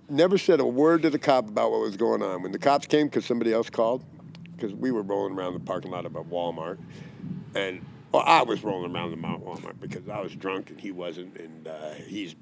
never 0.08 0.38
said 0.38 0.60
a 0.60 0.66
word 0.66 1.02
to 1.02 1.10
the 1.10 1.18
cop 1.18 1.48
about 1.48 1.70
what 1.70 1.80
was 1.80 1.96
going 1.96 2.22
on. 2.22 2.42
When 2.42 2.52
the 2.52 2.58
cops 2.58 2.86
came, 2.86 3.06
because 3.06 3.26
somebody 3.26 3.52
else 3.52 3.70
called, 3.70 4.02
because 4.56 4.74
we 4.74 4.90
were 4.90 5.02
rolling 5.02 5.34
around 5.34 5.54
the 5.54 5.60
parking 5.60 5.90
lot 5.90 6.06
of 6.06 6.16
a 6.16 6.24
Walmart, 6.24 6.78
and 7.54 7.84
well, 8.12 8.22
I 8.26 8.42
was 8.42 8.62
rolling 8.62 8.94
around 8.94 9.10
the 9.10 9.16
Mount 9.16 9.44
Walmart 9.44 9.80
because 9.80 10.08
I 10.08 10.20
was 10.20 10.34
drunk 10.34 10.70
and 10.70 10.80
he 10.80 10.90
wasn't, 10.90 11.36
and 11.36 11.68
uh, 11.68 11.90
he's 12.06 12.34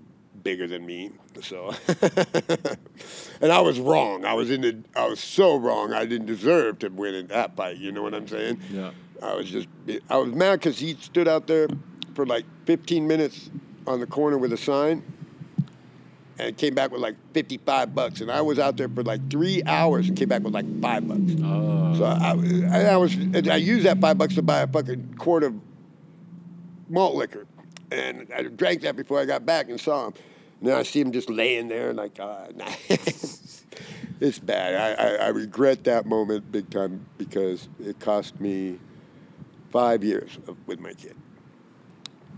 bigger 0.42 0.66
than 0.66 0.84
me, 0.86 1.10
so. 1.42 1.74
and 3.40 3.52
I 3.52 3.60
was 3.60 3.78
wrong. 3.80 4.24
I 4.24 4.34
was 4.34 4.50
in 4.50 4.60
the. 4.62 4.82
I 4.96 5.06
was 5.06 5.20
so 5.20 5.56
wrong. 5.56 5.92
I 5.92 6.04
didn't 6.06 6.26
deserve 6.26 6.78
to 6.80 6.88
win 6.88 7.14
in 7.14 7.26
that 7.28 7.56
fight. 7.56 7.76
You 7.76 7.92
know 7.92 8.02
what 8.02 8.14
I'm 8.14 8.28
saying? 8.28 8.60
Yeah. 8.70 8.90
I 9.22 9.34
was 9.34 9.50
just. 9.50 9.68
I 10.08 10.16
was 10.16 10.32
mad 10.34 10.60
because 10.60 10.78
he 10.78 10.94
stood 10.94 11.28
out 11.28 11.46
there 11.46 11.68
for 12.14 12.26
like 12.26 12.44
15 12.66 13.06
minutes 13.06 13.50
on 13.86 14.00
the 14.00 14.06
corner 14.06 14.38
with 14.38 14.52
a 14.52 14.56
sign 14.56 15.02
and 16.38 16.56
came 16.56 16.74
back 16.74 16.90
with 16.90 17.00
like 17.00 17.16
55 17.34 17.94
bucks. 17.94 18.20
And 18.20 18.30
I 18.30 18.40
was 18.40 18.58
out 18.58 18.76
there 18.76 18.88
for 18.88 19.02
like 19.02 19.30
three 19.30 19.62
hours 19.66 20.08
and 20.08 20.16
came 20.16 20.28
back 20.28 20.42
with 20.42 20.54
like 20.54 20.64
five 20.80 21.06
bucks. 21.06 21.20
Uh, 21.42 21.94
So 21.96 22.04
I, 22.04 22.34
I, 22.70 22.84
I 22.92 22.96
was, 22.96 23.14
I 23.34 23.56
used 23.56 23.84
that 23.86 24.00
five 24.00 24.16
bucks 24.16 24.34
to 24.36 24.42
buy 24.42 24.60
a 24.60 24.66
fucking 24.66 25.14
quart 25.18 25.42
of 25.44 25.54
malt 26.88 27.14
liquor. 27.14 27.46
And 27.92 28.28
I 28.34 28.42
drank 28.44 28.82
that 28.82 28.96
before 28.96 29.20
I 29.20 29.24
got 29.24 29.44
back 29.44 29.68
and 29.68 29.78
saw 29.80 30.06
him. 30.06 30.14
Then 30.62 30.76
I 30.76 30.82
see 30.82 31.00
him 31.00 31.12
just 31.12 31.30
laying 31.30 31.68
there 31.68 31.92
like, 31.94 32.20
uh, 32.20 32.48
it's 32.88 34.38
bad. 34.38 34.74
I, 34.74 35.04
I, 35.04 35.26
I 35.26 35.28
regret 35.28 35.84
that 35.84 36.06
moment 36.06 36.52
big 36.52 36.68
time 36.70 37.06
because 37.16 37.68
it 37.82 37.98
cost 37.98 38.40
me 38.40 38.78
five 39.70 40.04
years 40.04 40.38
of, 40.46 40.56
with 40.66 40.78
my 40.78 40.92
kid. 40.92 41.16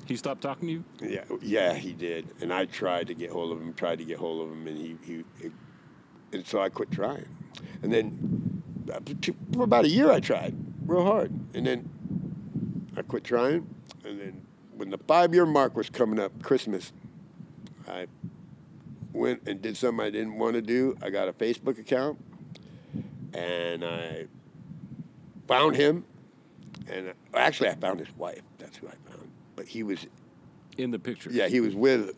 he 0.06 0.16
stopped 0.16 0.42
talking 0.42 0.68
to 0.68 0.72
you? 0.72 0.84
Yeah, 1.00 1.24
yeah, 1.40 1.74
he 1.74 1.92
did. 1.92 2.28
And 2.40 2.52
I 2.52 2.66
tried 2.66 3.08
to 3.08 3.14
get 3.14 3.30
hold 3.30 3.52
of 3.52 3.60
him, 3.60 3.74
tried 3.74 3.98
to 3.98 4.04
get 4.04 4.18
hold 4.18 4.46
of 4.46 4.52
him, 4.52 4.66
and 4.68 4.78
he, 4.78 4.96
he, 5.02 5.24
he 5.40 5.50
and 6.32 6.46
so 6.46 6.60
I 6.60 6.68
quit 6.68 6.90
trying. 6.90 7.28
And 7.82 7.92
then 7.92 8.62
uh, 8.92 9.00
for 9.52 9.64
about 9.64 9.84
a 9.84 9.88
year, 9.88 10.10
I 10.10 10.20
tried 10.20 10.54
real 10.86 11.04
hard, 11.04 11.32
and 11.54 11.66
then 11.66 11.88
I 12.96 13.02
quit 13.02 13.24
trying. 13.24 13.66
And 14.04 14.20
then 14.20 14.46
when 14.76 14.90
the 14.90 14.98
five-year 14.98 15.46
mark 15.46 15.76
was 15.76 15.90
coming 15.90 16.18
up, 16.18 16.42
Christmas, 16.42 16.92
I 17.88 18.06
went 19.12 19.46
and 19.46 19.60
did 19.60 19.76
something 19.76 20.04
I 20.04 20.10
didn't 20.10 20.38
want 20.38 20.54
to 20.54 20.62
do. 20.62 20.96
I 21.02 21.10
got 21.10 21.28
a 21.28 21.32
Facebook 21.32 21.78
account, 21.78 22.18
and 23.34 23.84
I 23.84 24.26
found 25.46 25.76
him. 25.76 26.04
And 26.90 27.12
actually, 27.34 27.68
I 27.70 27.74
found 27.76 28.00
his 28.00 28.14
wife. 28.16 28.42
That's 28.58 28.76
who 28.76 28.88
I 28.88 28.94
found. 29.10 29.30
But 29.56 29.66
he 29.66 29.82
was 29.82 30.06
In 30.78 30.90
the 30.90 30.98
picture. 30.98 31.30
yeah, 31.30 31.48
he 31.48 31.60
was 31.60 31.74
with, 31.74 32.10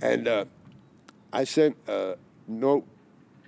and 0.00 0.26
uh, 0.28 0.44
I 1.32 1.44
sent 1.44 1.76
a 1.88 2.16
note 2.46 2.86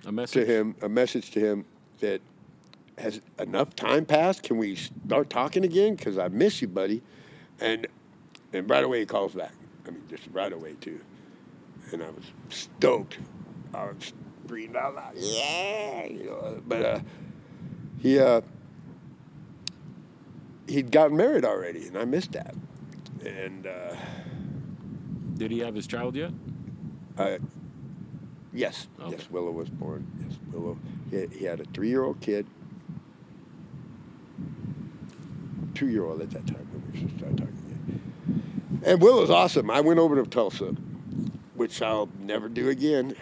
A 0.05 0.11
message. 0.11 0.45
to 0.45 0.53
him, 0.53 0.75
a 0.81 0.89
message 0.89 1.31
to 1.31 1.39
him 1.39 1.65
that 1.99 2.21
has 2.97 3.21
enough 3.39 3.75
time 3.75 4.05
passed. 4.05 4.43
Can 4.43 4.57
we 4.57 4.75
start 4.75 5.29
talking 5.29 5.63
again? 5.63 5.95
Because 5.95 6.17
I 6.17 6.27
miss 6.27 6.61
you, 6.61 6.67
buddy. 6.67 7.01
And 7.59 7.87
and 8.53 8.69
right 8.69 8.83
away 8.83 8.99
he 8.99 9.05
calls 9.05 9.33
back. 9.33 9.53
I 9.87 9.91
mean, 9.91 10.03
just 10.09 10.23
right 10.31 10.51
away 10.51 10.75
too. 10.81 10.99
And 11.91 12.03
I 12.03 12.09
was 12.09 12.25
stoked. 12.49 13.17
I 13.73 13.85
was 13.85 14.13
breathing 14.45 14.75
out 14.75 14.95
loud. 14.95 15.13
Yeah, 15.15 16.05
you 16.05 16.25
know. 16.25 16.61
But 16.67 16.85
uh, 16.85 16.99
he 17.99 18.19
uh, 18.19 18.41
he'd 20.67 20.91
gotten 20.91 21.15
married 21.17 21.45
already, 21.45 21.87
and 21.87 21.97
I 21.97 22.05
missed 22.05 22.31
that. 22.33 22.53
And. 23.25 23.67
Uh, 23.67 23.95
Did 25.35 25.51
he 25.51 25.59
have 25.59 25.75
his 25.75 25.85
child 25.87 26.15
yet? 26.15 26.31
Uh, 27.17 27.37
yes, 28.53 28.87
Okay. 28.99 29.11
yes. 29.17 29.29
Willow 29.29 29.51
was 29.51 29.69
born. 29.69 30.05
Yes, 30.27 30.37
Willow. 30.51 30.77
He 31.11 31.15
had, 31.17 31.31
he 31.33 31.45
had 31.45 31.59
a 31.59 31.65
three-year-old 31.65 32.19
kid, 32.21 32.45
two-year-old 35.73 36.21
at 36.21 36.29
that 36.31 36.45
time 36.47 36.67
when 36.71 36.83
we 36.91 37.17
started 37.17 37.37
talking. 37.37 38.01
Again. 38.27 38.81
And 38.85 39.01
Willow's 39.01 39.29
awesome. 39.29 39.69
I 39.71 39.81
went 39.81 39.99
over 39.99 40.15
to 40.21 40.29
Tulsa, 40.29 40.75
which 41.57 41.81
I'll 41.81 42.09
never 42.19 42.47
do 42.47 42.69
again. 42.69 43.15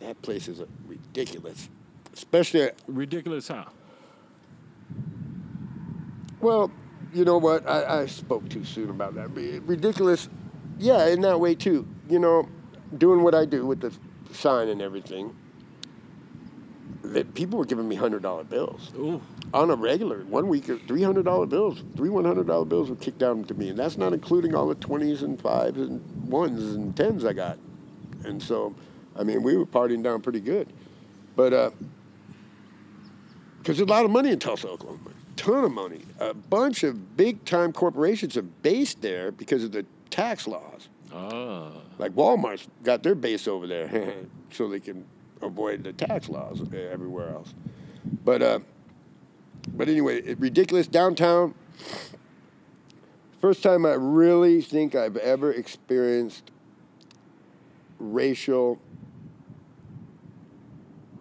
That 0.00 0.20
place 0.22 0.48
is 0.48 0.62
ridiculous, 0.86 1.68
especially. 2.12 2.70
Ridiculous 2.88 3.48
how? 3.48 3.68
Well, 6.40 6.72
you 7.14 7.24
know 7.24 7.38
what? 7.38 7.68
I, 7.68 8.00
I 8.00 8.06
spoke 8.06 8.48
too 8.48 8.64
soon 8.64 8.90
about 8.90 9.14
that. 9.14 9.28
Ridiculous. 9.30 10.28
Yeah, 10.78 11.06
in 11.06 11.20
that 11.20 11.38
way 11.38 11.54
too. 11.54 11.86
You 12.08 12.18
know, 12.18 12.48
doing 12.98 13.22
what 13.22 13.34
I 13.34 13.44
do 13.44 13.66
with 13.66 13.80
the 13.80 13.92
sign 14.32 14.68
and 14.68 14.82
everything. 14.82 15.36
That 17.02 17.34
people 17.34 17.58
were 17.58 17.64
giving 17.64 17.88
me 17.88 17.96
hundred 17.96 18.22
dollar 18.22 18.44
bills 18.44 18.92
Ooh. 18.96 19.20
on 19.52 19.70
a 19.70 19.74
regular. 19.74 20.24
One 20.24 20.48
week, 20.48 20.64
three 20.86 21.02
hundred 21.02 21.26
dollar 21.26 21.46
bills, 21.46 21.82
three 21.96 22.08
one 22.08 22.24
hundred 22.24 22.46
dollar 22.46 22.64
bills 22.64 22.88
were 22.88 22.96
kicked 22.96 23.18
down 23.18 23.44
to 23.44 23.54
me, 23.54 23.68
and 23.68 23.78
that's 23.78 23.98
not 23.98 24.12
including 24.12 24.54
all 24.54 24.66
the 24.66 24.76
twenties 24.76 25.22
and 25.22 25.40
fives 25.40 25.78
and 25.78 26.00
ones 26.28 26.74
and 26.74 26.96
tens 26.96 27.24
I 27.24 27.34
got. 27.34 27.58
And 28.24 28.42
so, 28.42 28.74
I 29.16 29.24
mean, 29.24 29.42
we 29.42 29.56
were 29.56 29.66
partying 29.66 30.02
down 30.02 30.20
pretty 30.20 30.40
good, 30.40 30.72
but 31.36 31.52
uh, 31.52 31.70
because 33.58 33.78
there's 33.78 33.88
a 33.88 33.92
lot 33.92 34.04
of 34.04 34.10
money 34.10 34.30
in 34.30 34.38
Tulsa, 34.38 34.68
Oklahoma. 34.68 35.10
Ton 35.36 35.64
of 35.64 35.72
money. 35.72 36.02
A 36.18 36.34
bunch 36.34 36.82
of 36.82 37.16
big 37.16 37.44
time 37.44 37.72
corporations 37.72 38.36
are 38.36 38.42
based 38.42 39.00
there 39.02 39.32
because 39.32 39.64
of 39.64 39.72
the 39.72 39.86
tax 40.10 40.46
laws. 40.46 40.88
Ah. 41.12 41.70
Like 41.98 42.12
Walmart's 42.12 42.66
got 42.82 43.02
their 43.02 43.14
base 43.14 43.46
over 43.46 43.66
there, 43.66 44.14
so 44.50 44.68
they 44.68 44.80
can 44.80 45.04
avoid 45.40 45.84
the 45.84 45.92
tax 45.92 46.28
laws 46.28 46.62
everywhere 46.72 47.30
else. 47.30 47.54
But 48.24 48.42
uh, 48.42 48.60
but 49.68 49.88
anyway, 49.88 50.22
it, 50.22 50.38
ridiculous 50.38 50.86
downtown. 50.86 51.54
First 53.40 53.62
time 53.62 53.84
I 53.84 53.94
really 53.94 54.60
think 54.60 54.94
I've 54.94 55.16
ever 55.16 55.52
experienced 55.52 56.51
racial 58.02 58.80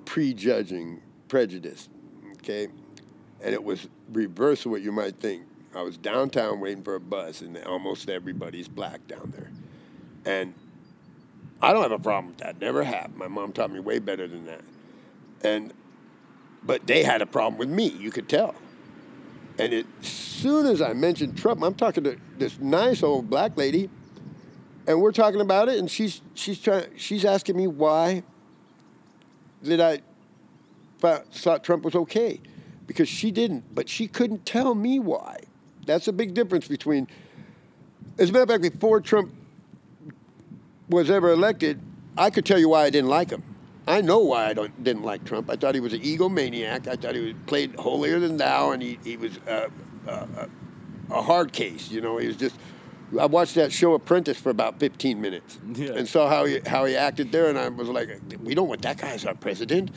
prejudging 0.06 1.02
prejudice. 1.28 1.88
Okay, 2.38 2.68
and 3.42 3.54
it 3.54 3.64
was 3.64 3.88
reverse 4.12 4.66
of 4.66 4.72
what 4.72 4.82
you 4.82 4.92
might 4.92 5.16
think. 5.20 5.44
I 5.74 5.84
was 5.84 5.98
downtown 5.98 6.60
waiting 6.60 6.84
for 6.84 6.96
a 6.96 7.00
bus, 7.00 7.42
and 7.42 7.58
almost 7.64 8.10
everybody's 8.10 8.68
black 8.68 9.08
down 9.08 9.32
there. 9.36 9.52
And 10.26 10.54
I 11.62 11.72
don't 11.72 11.84
have 11.84 11.92
a 11.92 12.00
problem 12.00 12.28
with 12.28 12.40
that. 12.40 12.60
Never 12.60 12.84
have. 12.84 13.16
My 13.16 13.28
mom 13.28 13.54
taught 13.54 13.72
me 13.72 13.80
way 13.80 14.00
better 14.00 14.28
than 14.28 14.46
that. 14.46 14.62
And 15.44 15.74
but 16.64 16.86
they 16.86 17.04
had 17.04 17.22
a 17.22 17.26
problem 17.26 17.58
with 17.58 17.70
me. 17.70 17.88
You 17.88 18.12
could 18.12 18.28
tell. 18.28 18.56
And 19.58 19.74
as 19.74 19.86
soon 20.02 20.66
as 20.66 20.82
I 20.82 20.94
mentioned 20.94 21.38
Trump, 21.38 21.64
I'm 21.64 21.76
talking 21.76 22.04
to 22.04 22.18
this 22.38 22.60
nice 22.60 23.04
old 23.04 23.30
black 23.30 23.58
lady, 23.58 23.90
and 24.92 25.02
we're 25.02 25.12
talking 25.12 25.42
about 25.42 25.70
it, 25.70 25.80
and 25.80 25.90
she's 25.90 26.22
she's 26.34 26.60
trying 26.60 26.86
she's 26.98 27.26
asking 27.26 27.58
me 27.58 27.68
why 27.68 28.24
did 29.64 29.80
I 29.80 30.02
thought, 31.02 31.64
Trump 31.64 31.84
was 31.84 31.96
okay 31.96 32.40
because 32.88 33.10
she 33.10 33.32
didn't, 33.32 33.74
but 33.74 33.90
she 33.90 34.08
couldn't 34.08 34.46
tell 34.46 34.76
me 34.76 35.00
why. 35.00 35.40
That's 35.86 36.08
a 36.08 36.14
big 36.14 36.34
difference 36.34 36.68
between. 36.68 37.08
As 38.20 38.30
a 38.30 38.34
matter 38.34 38.44
of 38.44 38.50
fact, 38.50 38.74
before 38.74 39.02
Trump 39.02 39.34
was 40.90 41.10
ever 41.10 41.32
elected, 41.32 41.80
I 42.18 42.30
could 42.30 42.46
tell 42.46 42.60
you 42.60 42.70
why 42.70 42.84
I 42.84 42.90
didn't 42.90 43.10
like 43.10 43.30
him. 43.30 43.44
I 43.88 44.02
know 44.02 44.20
why 44.20 44.50
I 44.50 44.54
didn't 44.54 45.04
like 45.04 45.24
Trump. 45.26 45.50
I 45.50 45.56
thought 45.56 45.74
he 45.74 45.82
was 45.82 45.94
an 45.94 46.02
egomaniac. 46.02 46.88
I 46.88 46.96
thought 46.96 47.16
he 47.16 47.22
was, 47.22 47.34
played 47.48 47.76
holier 47.76 48.20
than 48.20 48.38
thou, 48.38 48.72
and 48.72 48.82
he, 48.82 49.00
he 49.04 49.18
was 49.18 49.38
uh, 49.48 49.70
uh, 50.08 50.48
a 51.10 51.22
hard 51.22 51.52
case. 51.52 51.90
You 51.90 52.02
know, 52.02 52.18
he 52.18 52.28
was 52.28 52.36
just. 52.36 52.56
I 53.20 53.26
watched 53.26 53.56
that 53.56 53.72
show 53.72 53.94
Apprentice 53.94 54.38
for 54.40 54.50
about 54.50 54.80
15 54.80 55.20
minutes 55.20 55.60
Yeah. 55.74 55.94
and 55.94 56.08
saw 56.08 56.30
how 56.30 56.46
he 56.46 56.60
how 56.66 56.86
he 56.86 56.96
acted 56.96 57.32
there, 57.32 57.50
and 57.50 57.58
I 57.58 57.68
was 57.70 57.90
like, 57.90 58.10
we 58.44 58.56
don't 58.56 58.68
want 58.68 58.82
that 58.84 58.98
guy 58.98 59.10
as 59.10 59.26
our 59.26 59.36
president. 59.36 59.92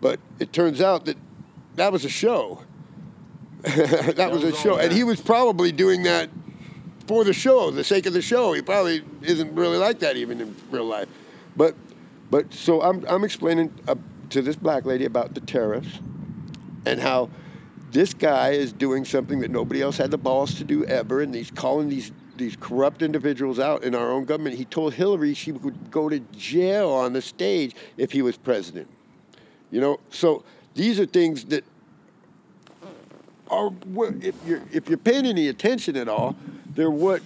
But 0.00 0.18
it 0.38 0.52
turns 0.52 0.80
out 0.80 1.04
that 1.04 1.16
that 1.76 1.92
was 1.92 2.04
a 2.04 2.08
show. 2.08 2.62
that, 3.62 4.30
was, 4.32 4.42
was 4.42 4.54
a 4.54 4.56
show, 4.56 4.78
and 4.78 4.90
he 4.90 5.04
was 5.04 5.20
probably 5.20 5.70
doing 5.70 6.02
that 6.04 6.30
for 7.06 7.24
the 7.24 7.32
show, 7.34 7.70
the 7.70 7.84
sake 7.84 8.06
of 8.06 8.14
the 8.14 8.22
show. 8.22 8.54
He 8.54 8.62
probably 8.62 9.02
isn't 9.20 9.54
really 9.54 9.76
like 9.76 9.98
that 9.98 10.16
even 10.16 10.40
in 10.40 10.56
real 10.70 10.86
life. 10.86 11.08
But, 11.56 11.74
but 12.30 12.52
so 12.54 12.80
I'm 12.80 13.04
I'm 13.06 13.22
explaining 13.22 13.72
uh, 13.86 13.96
to 14.30 14.40
this 14.40 14.56
black 14.56 14.86
lady 14.86 15.04
about 15.04 15.34
the 15.34 15.40
tariffs, 15.40 15.98
and 16.86 16.98
how 16.98 17.28
this 17.92 18.14
guy 18.14 18.50
is 18.52 18.72
doing 18.72 19.04
something 19.04 19.40
that 19.40 19.50
nobody 19.50 19.82
else 19.82 19.98
had 19.98 20.10
the 20.10 20.18
balls 20.18 20.54
to 20.54 20.64
do 20.64 20.84
ever, 20.86 21.20
and 21.20 21.34
he's 21.34 21.50
calling 21.50 21.88
these 21.88 22.12
these 22.40 22.56
corrupt 22.56 23.02
individuals 23.02 23.60
out 23.60 23.84
in 23.84 23.94
our 23.94 24.10
own 24.10 24.24
government. 24.24 24.56
He 24.56 24.64
told 24.64 24.94
Hillary 24.94 25.34
she 25.34 25.52
would 25.52 25.90
go 25.90 26.08
to 26.08 26.18
jail 26.36 26.90
on 26.90 27.12
the 27.12 27.22
stage 27.22 27.76
if 27.96 28.10
he 28.10 28.22
was 28.22 28.36
president. 28.36 28.88
You 29.70 29.80
know, 29.80 30.00
so 30.10 30.42
these 30.74 30.98
are 30.98 31.06
things 31.06 31.44
that 31.46 31.64
are 33.48 33.70
if 34.20 34.34
you're 34.44 34.62
if 34.72 34.88
you're 34.88 34.98
paying 34.98 35.26
any 35.26 35.48
attention 35.48 35.96
at 35.96 36.08
all, 36.08 36.34
they're 36.74 36.90
what 36.90 37.22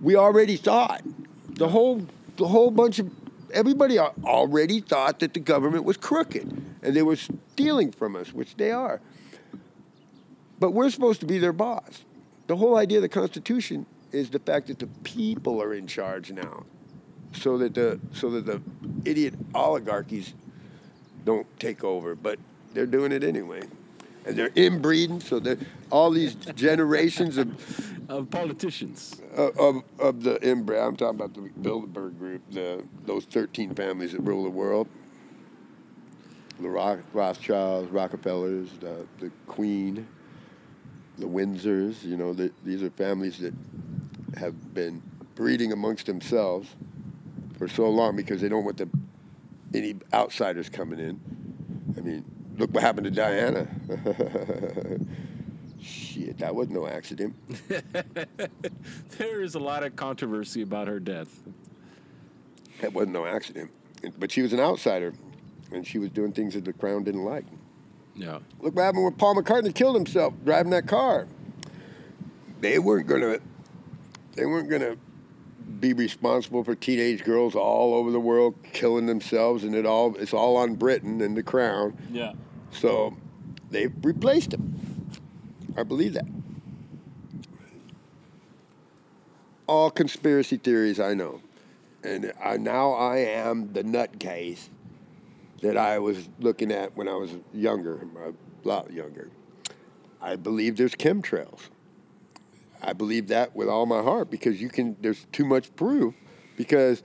we 0.00 0.16
already 0.16 0.56
thought. 0.56 1.02
The 1.50 1.68
whole 1.68 2.06
the 2.36 2.48
whole 2.48 2.70
bunch 2.70 2.98
of 2.98 3.10
everybody 3.52 3.98
already 3.98 4.80
thought 4.80 5.20
that 5.20 5.34
the 5.34 5.40
government 5.40 5.84
was 5.84 5.96
crooked 5.96 6.62
and 6.82 6.96
they 6.96 7.02
were 7.02 7.16
stealing 7.16 7.92
from 7.92 8.16
us, 8.16 8.32
which 8.32 8.56
they 8.56 8.72
are. 8.72 9.00
But 10.58 10.70
we're 10.72 10.90
supposed 10.90 11.20
to 11.20 11.26
be 11.26 11.38
their 11.38 11.52
boss. 11.52 12.04
The 12.46 12.56
whole 12.56 12.76
idea 12.76 12.98
of 12.98 13.02
the 13.02 13.08
Constitution 13.08 13.86
is 14.12 14.30
the 14.30 14.38
fact 14.38 14.68
that 14.68 14.78
the 14.78 14.86
people 15.04 15.62
are 15.62 15.74
in 15.74 15.86
charge 15.86 16.32
now, 16.32 16.64
so 17.32 17.58
that 17.58 17.74
the 17.74 18.00
so 18.12 18.30
that 18.30 18.46
the 18.46 18.60
idiot 19.04 19.34
oligarchies 19.54 20.34
don't 21.24 21.46
take 21.58 21.84
over. 21.84 22.14
But 22.14 22.38
they're 22.74 22.86
doing 22.86 23.12
it 23.12 23.24
anyway, 23.24 23.62
and 24.26 24.36
they're 24.36 24.52
inbreeding. 24.54 25.20
So 25.20 25.38
that 25.40 25.58
all 25.90 26.10
these 26.10 26.34
generations 26.34 27.38
of 27.38 27.48
Of 28.10 28.28
politicians. 28.28 29.22
of, 29.36 29.56
of, 29.56 29.82
of 30.00 30.22
the 30.24 30.44
inbred. 30.44 30.82
I'm 30.82 30.96
talking 30.96 31.14
about 31.20 31.32
the 31.32 31.48
Bilderberg 31.62 32.18
group, 32.18 32.42
the 32.50 32.82
those 33.06 33.24
13 33.26 33.72
families 33.76 34.10
that 34.10 34.20
rule 34.22 34.42
the 34.42 34.50
world. 34.50 34.88
The 36.58 36.68
Rock, 36.68 36.98
Rothschilds, 37.12 37.88
Rockefellers, 37.92 38.68
the, 38.80 39.06
the 39.20 39.30
Queen, 39.46 40.08
the 41.20 41.26
Windsors. 41.26 42.02
You 42.04 42.16
know, 42.16 42.32
the, 42.32 42.50
these 42.64 42.82
are 42.82 42.90
families 42.90 43.38
that 43.38 43.54
have 44.36 44.74
been 44.74 45.02
breeding 45.34 45.72
amongst 45.72 46.06
themselves 46.06 46.68
for 47.58 47.68
so 47.68 47.88
long 47.88 48.16
because 48.16 48.40
they 48.40 48.48
don't 48.48 48.64
want 48.64 48.78
the, 48.78 48.88
any 49.74 49.96
outsiders 50.12 50.68
coming 50.68 50.98
in. 50.98 51.20
I 51.96 52.00
mean, 52.00 52.24
look 52.56 52.72
what 52.72 52.82
happened 52.82 53.04
to 53.04 53.10
Diana. 53.10 53.68
Shit, 55.82 56.38
that 56.38 56.54
was 56.54 56.68
no 56.68 56.86
accident. 56.86 57.34
There 59.18 59.42
is 59.42 59.54
a 59.54 59.58
lot 59.58 59.82
of 59.82 59.96
controversy 59.96 60.62
about 60.62 60.88
her 60.88 60.98
death. 60.98 61.28
That 62.80 62.94
wasn't 62.94 63.12
no 63.12 63.26
accident. 63.26 63.70
But 64.18 64.32
she 64.32 64.40
was 64.40 64.54
an 64.54 64.60
outsider, 64.60 65.12
and 65.72 65.86
she 65.86 65.98
was 65.98 66.08
doing 66.08 66.32
things 66.32 66.54
that 66.54 66.64
the 66.64 66.72
crown 66.72 67.04
didn't 67.04 67.24
like. 67.24 67.44
Yeah. 68.14 68.40
Look 68.60 68.74
what 68.74 68.82
happened 68.82 69.04
when 69.04 69.14
Paul 69.14 69.36
McCartney 69.36 69.74
killed 69.74 69.96
himself 69.96 70.34
driving 70.44 70.70
that 70.70 70.86
car. 70.86 71.26
They 72.60 72.78
weren't 72.78 73.06
gonna. 73.06 73.38
They 74.34 74.46
weren't 74.46 74.68
gonna 74.68 74.96
be 75.80 75.92
responsible 75.92 76.62
for 76.62 76.74
teenage 76.74 77.24
girls 77.24 77.54
all 77.54 77.94
over 77.94 78.10
the 78.10 78.20
world 78.20 78.54
killing 78.72 79.06
themselves, 79.06 79.64
and 79.64 79.74
it 79.74 79.86
all 79.86 80.14
it's 80.16 80.34
all 80.34 80.56
on 80.56 80.74
Britain 80.74 81.20
and 81.20 81.36
the 81.36 81.42
crown. 81.42 81.96
Yeah. 82.10 82.32
So 82.70 83.16
they 83.70 83.86
replaced 84.02 84.52
him. 84.52 84.78
I 85.76 85.82
believe 85.82 86.14
that. 86.14 86.26
All 89.66 89.90
conspiracy 89.90 90.56
theories 90.56 90.98
I 90.98 91.14
know. 91.14 91.40
And 92.02 92.32
I, 92.42 92.56
now 92.56 92.92
I 92.92 93.18
am 93.18 93.72
the 93.72 93.84
nutcase 93.84 94.68
that 95.62 95.76
I 95.76 95.98
was 95.98 96.28
looking 96.38 96.72
at 96.72 96.96
when 96.96 97.08
I 97.08 97.14
was 97.14 97.30
younger, 97.52 98.06
a 98.24 98.68
lot 98.68 98.92
younger. 98.92 99.30
I 100.20 100.36
believe 100.36 100.76
there's 100.76 100.94
chemtrails. 100.94 101.68
I 102.82 102.92
believe 102.92 103.28
that 103.28 103.54
with 103.54 103.68
all 103.68 103.86
my 103.86 104.02
heart 104.02 104.30
because 104.30 104.60
you 104.60 104.68
can. 104.68 104.96
There's 105.00 105.26
too 105.32 105.44
much 105.44 105.74
proof 105.76 106.14
because 106.56 107.02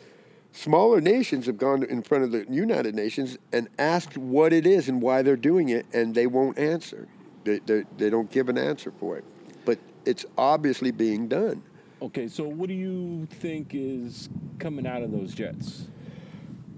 smaller 0.51 1.01
nations 1.01 1.45
have 1.47 1.57
gone 1.57 1.83
in 1.83 2.01
front 2.01 2.23
of 2.23 2.31
the 2.31 2.45
United 2.49 2.95
Nations 2.95 3.37
and 3.51 3.67
asked 3.77 4.17
what 4.17 4.53
it 4.53 4.65
is 4.65 4.87
and 4.87 5.01
why 5.01 5.21
they're 5.21 5.35
doing 5.35 5.69
it, 5.69 5.85
and 5.93 6.15
they 6.15 6.27
won't 6.27 6.57
answer. 6.57 7.07
They 7.43 7.59
they, 7.59 7.83
they 7.97 8.09
don't 8.09 8.31
give 8.31 8.47
an 8.49 8.57
answer 8.57 8.91
for 8.99 9.17
it, 9.17 9.25
but 9.65 9.79
it's 10.05 10.25
obviously 10.37 10.91
being 10.91 11.27
done. 11.27 11.61
Okay, 12.01 12.27
so 12.27 12.43
what 12.43 12.67
do 12.67 12.75
you 12.75 13.25
think 13.25 13.71
is 13.73 14.29
coming 14.59 14.85
out 14.85 15.01
of 15.01 15.11
those 15.11 15.33
jets? 15.33 15.87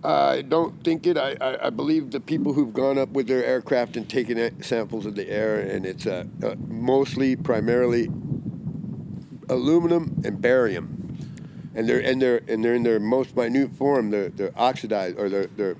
I 0.08 0.41
don't 0.41 0.82
think 0.86 1.05
it. 1.05 1.18
I, 1.18 1.36
I, 1.41 1.68
I 1.68 1.70
believe 1.70 2.12
the 2.12 2.22
people 2.22 2.53
who've 2.53 2.74
gone 2.74 2.97
up 2.97 3.10
with 3.10 3.28
their 3.28 3.43
aircraft 3.43 3.97
and 3.97 4.08
taken 4.08 4.64
samples 4.64 5.05
of 5.05 5.16
the 5.16 5.30
air, 5.30 5.60
and 5.60 5.86
it's 5.86 6.08
uh, 6.08 6.24
uh, 6.41 6.55
mostly, 6.70 7.36
primarily, 7.36 8.05
aluminum 9.49 10.22
and 10.24 10.41
barium, 10.41 11.18
and 11.76 11.89
they're 11.89 11.99
and 11.99 12.22
they're 12.22 12.41
and 12.47 12.64
they're 12.64 12.76
in 12.76 12.84
their 12.84 13.01
most 13.01 13.36
minute 13.36 13.74
form. 13.74 14.10
They're 14.12 14.30
they're 14.30 14.53
oxidized 14.55 15.20
or 15.20 15.28
they're 15.28 15.47
they're 15.47 15.76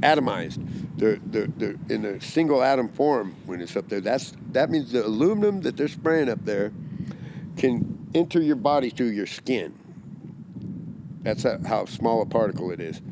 atomized. 0.00 0.66
They're 0.96 1.18
they're, 1.26 1.48
they're 1.48 1.76
in 1.90 2.06
a 2.06 2.20
single 2.22 2.62
atom 2.62 2.88
form 2.88 3.34
when 3.44 3.60
it's 3.60 3.76
up 3.76 3.90
there. 3.90 4.00
That's 4.00 4.32
that 4.52 4.70
means 4.70 4.92
the 4.92 5.04
aluminum 5.06 5.60
that 5.60 5.76
they're 5.76 5.88
spraying 5.88 6.30
up 6.30 6.42
there 6.46 6.72
can 7.58 8.08
enter 8.14 8.40
your 8.40 8.56
body 8.56 8.88
through 8.88 9.08
your 9.10 9.26
skin. 9.26 9.74
That's 11.22 11.42
how- 11.42 11.58
how 11.66 11.84
small 11.84 12.22
a 12.22 12.26
particle 12.26 12.70
it 12.70 12.80
is. 12.80 13.02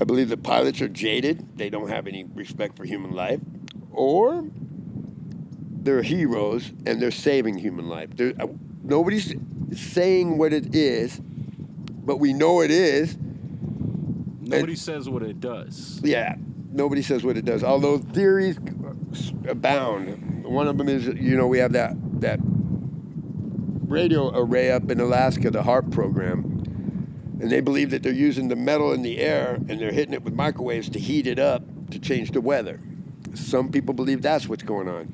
I 0.00 0.04
believe 0.04 0.28
the 0.28 0.36
pilots 0.36 0.80
are 0.80 0.88
jaded. 0.88 1.56
They 1.56 1.70
don't 1.70 1.88
have 1.88 2.06
any 2.06 2.24
respect 2.24 2.76
for 2.76 2.84
human 2.84 3.12
life. 3.12 3.40
Or 3.92 4.44
they're 5.86 6.02
heroes 6.02 6.72
and 6.84 7.00
they're 7.00 7.10
saving 7.10 7.58
human 7.58 7.88
life. 7.88 8.10
They're, 8.14 8.34
uh, 8.38 8.48
nobody's 8.82 9.34
saying 9.72 10.36
what 10.36 10.52
it 10.52 10.74
is, 10.74 11.18
but 11.20 12.18
we 12.18 12.32
know 12.32 12.60
it 12.60 12.70
is. 12.70 13.16
Nobody 14.40 14.76
says 14.76 15.08
what 15.08 15.22
it 15.22 15.40
does. 15.40 16.00
Yeah, 16.04 16.36
nobody 16.70 17.02
says 17.02 17.24
what 17.24 17.36
it 17.36 17.44
does. 17.44 17.64
Although 17.64 17.98
theories 17.98 18.58
abound. 19.48 20.44
One 20.44 20.68
of 20.68 20.78
them 20.78 20.88
is, 20.88 21.06
you 21.06 21.36
know, 21.36 21.46
we 21.46 21.58
have 21.58 21.72
that 21.72 21.94
that 22.20 22.38
radio 22.42 24.30
array 24.34 24.70
up 24.70 24.90
in 24.90 25.00
Alaska, 25.00 25.50
the 25.50 25.62
HAARP 25.62 25.90
program, 25.90 26.55
and 27.40 27.50
they 27.50 27.60
believe 27.60 27.90
that 27.90 28.02
they're 28.02 28.12
using 28.12 28.48
the 28.48 28.56
metal 28.56 28.92
in 28.92 29.02
the 29.02 29.18
air 29.18 29.54
and 29.68 29.80
they're 29.80 29.92
hitting 29.92 30.14
it 30.14 30.22
with 30.22 30.34
microwaves 30.34 30.88
to 30.90 30.98
heat 30.98 31.26
it 31.26 31.38
up 31.38 31.62
to 31.90 31.98
change 31.98 32.30
the 32.30 32.40
weather. 32.40 32.80
Some 33.34 33.70
people 33.70 33.94
believe 33.94 34.22
that's 34.22 34.48
what's 34.48 34.62
going 34.62 34.88
on. 34.88 35.12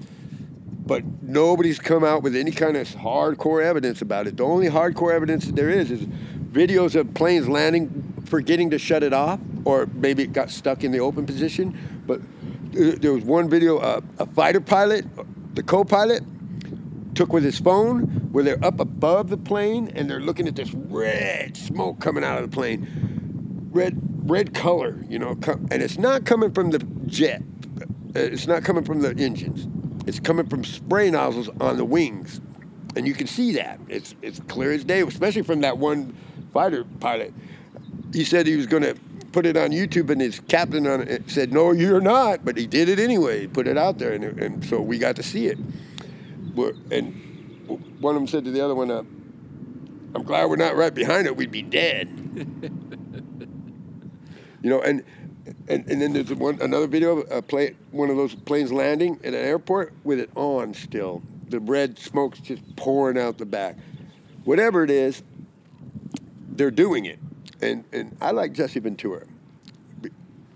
But 0.84 1.04
nobody's 1.22 1.78
come 1.78 2.04
out 2.04 2.22
with 2.22 2.34
any 2.34 2.50
kind 2.50 2.76
of 2.76 2.88
hardcore 2.88 3.62
evidence 3.62 4.02
about 4.02 4.26
it. 4.26 4.36
The 4.36 4.44
only 4.44 4.68
hardcore 4.68 5.12
evidence 5.12 5.46
that 5.46 5.56
there 5.56 5.70
is 5.70 5.90
is 5.90 6.02
videos 6.02 6.94
of 6.94 7.14
planes 7.14 7.48
landing, 7.48 8.22
forgetting 8.26 8.70
to 8.70 8.78
shut 8.78 9.02
it 9.02 9.12
off, 9.12 9.40
or 9.64 9.86
maybe 9.94 10.22
it 10.22 10.32
got 10.32 10.50
stuck 10.50 10.84
in 10.84 10.92
the 10.92 11.00
open 11.00 11.24
position. 11.24 11.76
But 12.06 12.20
uh, 12.20 12.96
there 12.98 13.12
was 13.12 13.24
one 13.24 13.48
video, 13.48 13.78
uh, 13.78 14.00
a 14.18 14.26
fighter 14.26 14.60
pilot, 14.60 15.04
the 15.54 15.62
co-pilot, 15.62 16.22
took 17.14 17.32
with 17.32 17.44
his 17.44 17.58
phone 17.58 18.02
where 18.32 18.44
they're 18.44 18.64
up 18.64 18.80
above 18.80 19.28
the 19.28 19.36
plane 19.36 19.88
and 19.94 20.08
they're 20.08 20.20
looking 20.20 20.48
at 20.48 20.56
this 20.56 20.72
red 20.74 21.56
smoke 21.56 22.00
coming 22.00 22.24
out 22.24 22.42
of 22.42 22.50
the 22.50 22.54
plane 22.54 23.68
red 23.72 23.98
red 24.28 24.54
color 24.54 25.04
you 25.08 25.18
know 25.18 25.36
and 25.70 25.82
it's 25.82 25.98
not 25.98 26.24
coming 26.24 26.52
from 26.52 26.70
the 26.70 26.78
jet 27.06 27.42
it's 28.14 28.46
not 28.46 28.62
coming 28.62 28.84
from 28.84 29.00
the 29.00 29.14
engines 29.16 29.66
it's 30.06 30.20
coming 30.20 30.46
from 30.46 30.64
spray 30.64 31.10
nozzles 31.10 31.48
on 31.60 31.76
the 31.76 31.84
wings 31.84 32.40
and 32.96 33.06
you 33.06 33.14
can 33.14 33.26
see 33.26 33.52
that 33.52 33.80
it's 33.88 34.14
it's 34.22 34.40
clear 34.48 34.72
as 34.72 34.84
day 34.84 35.02
especially 35.02 35.42
from 35.42 35.60
that 35.60 35.78
one 35.78 36.14
fighter 36.52 36.84
pilot 37.00 37.32
he 38.12 38.24
said 38.24 38.46
he 38.46 38.56
was 38.56 38.66
going 38.66 38.82
to 38.82 38.94
put 39.32 39.46
it 39.46 39.56
on 39.56 39.70
YouTube, 39.70 40.10
and 40.10 40.20
his 40.20 40.40
captain 40.40 40.86
on 40.86 41.00
it 41.08 41.28
said, 41.28 41.52
"No, 41.52 41.72
you're 41.72 42.00
not." 42.00 42.44
But 42.44 42.56
he 42.56 42.66
did 42.66 42.88
it 42.88 42.98
anyway. 42.98 43.40
He 43.40 43.46
put 43.46 43.66
it 43.66 43.76
out 43.76 43.98
there, 43.98 44.12
and, 44.12 44.24
and 44.24 44.64
so 44.64 44.80
we 44.80 44.98
got 44.98 45.16
to 45.16 45.22
see 45.22 45.46
it. 45.46 45.58
We're, 46.54 46.74
and 46.90 47.98
one 48.00 48.14
of 48.14 48.20
them 48.20 48.28
said 48.28 48.44
to 48.44 48.50
the 48.50 48.60
other 48.60 48.74
one, 48.74 48.90
uh, 48.90 49.02
"I'm 50.14 50.24
glad 50.24 50.50
we're 50.50 50.56
not 50.56 50.76
right 50.76 50.94
behind 50.94 51.26
it. 51.26 51.36
We'd 51.36 51.50
be 51.50 51.62
dead." 51.62 52.08
you 54.62 54.70
know, 54.70 54.82
and 54.82 55.02
and, 55.68 55.88
and 55.88 56.02
then 56.02 56.12
there's 56.12 56.32
one 56.32 56.60
another 56.60 56.86
video 56.86 57.18
of 57.18 57.30
a 57.30 57.42
plane, 57.42 57.76
one 57.90 58.10
of 58.10 58.16
those 58.16 58.34
planes 58.34 58.72
landing 58.72 59.18
at 59.24 59.34
an 59.34 59.34
airport 59.34 59.92
with 60.04 60.18
it 60.18 60.30
on 60.36 60.74
still. 60.74 61.22
The 61.48 61.60
red 61.60 61.98
smoke's 61.98 62.40
just 62.40 62.76
pouring 62.76 63.18
out 63.18 63.38
the 63.38 63.46
back. 63.46 63.76
Whatever 64.44 64.84
it 64.84 64.90
is, 64.90 65.22
they're 66.50 66.70
doing 66.70 67.04
it. 67.04 67.18
And 67.60 67.84
and 67.92 68.16
I 68.20 68.32
like 68.32 68.52
Jesse 68.52 68.80
Ventura. 68.80 69.24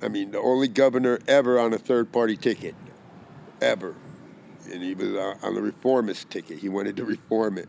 I 0.03 0.09
mean, 0.09 0.32
the 0.32 0.40
only 0.40 0.68
governor 0.68 1.18
ever 1.26 1.59
on 1.59 1.72
a 1.72 1.78
third 1.78 2.12
party 2.12 2.36
ticket, 2.36 2.74
ever. 3.62 3.94
And 4.73 4.83
he 4.83 4.95
was 4.95 5.09
on 5.43 5.55
the 5.55 5.62
reformist 5.62 6.31
ticket. 6.31 6.59
He 6.59 6.69
wanted 6.69 6.97
to 6.97 7.05
reform 7.05 7.59
it. 7.59 7.69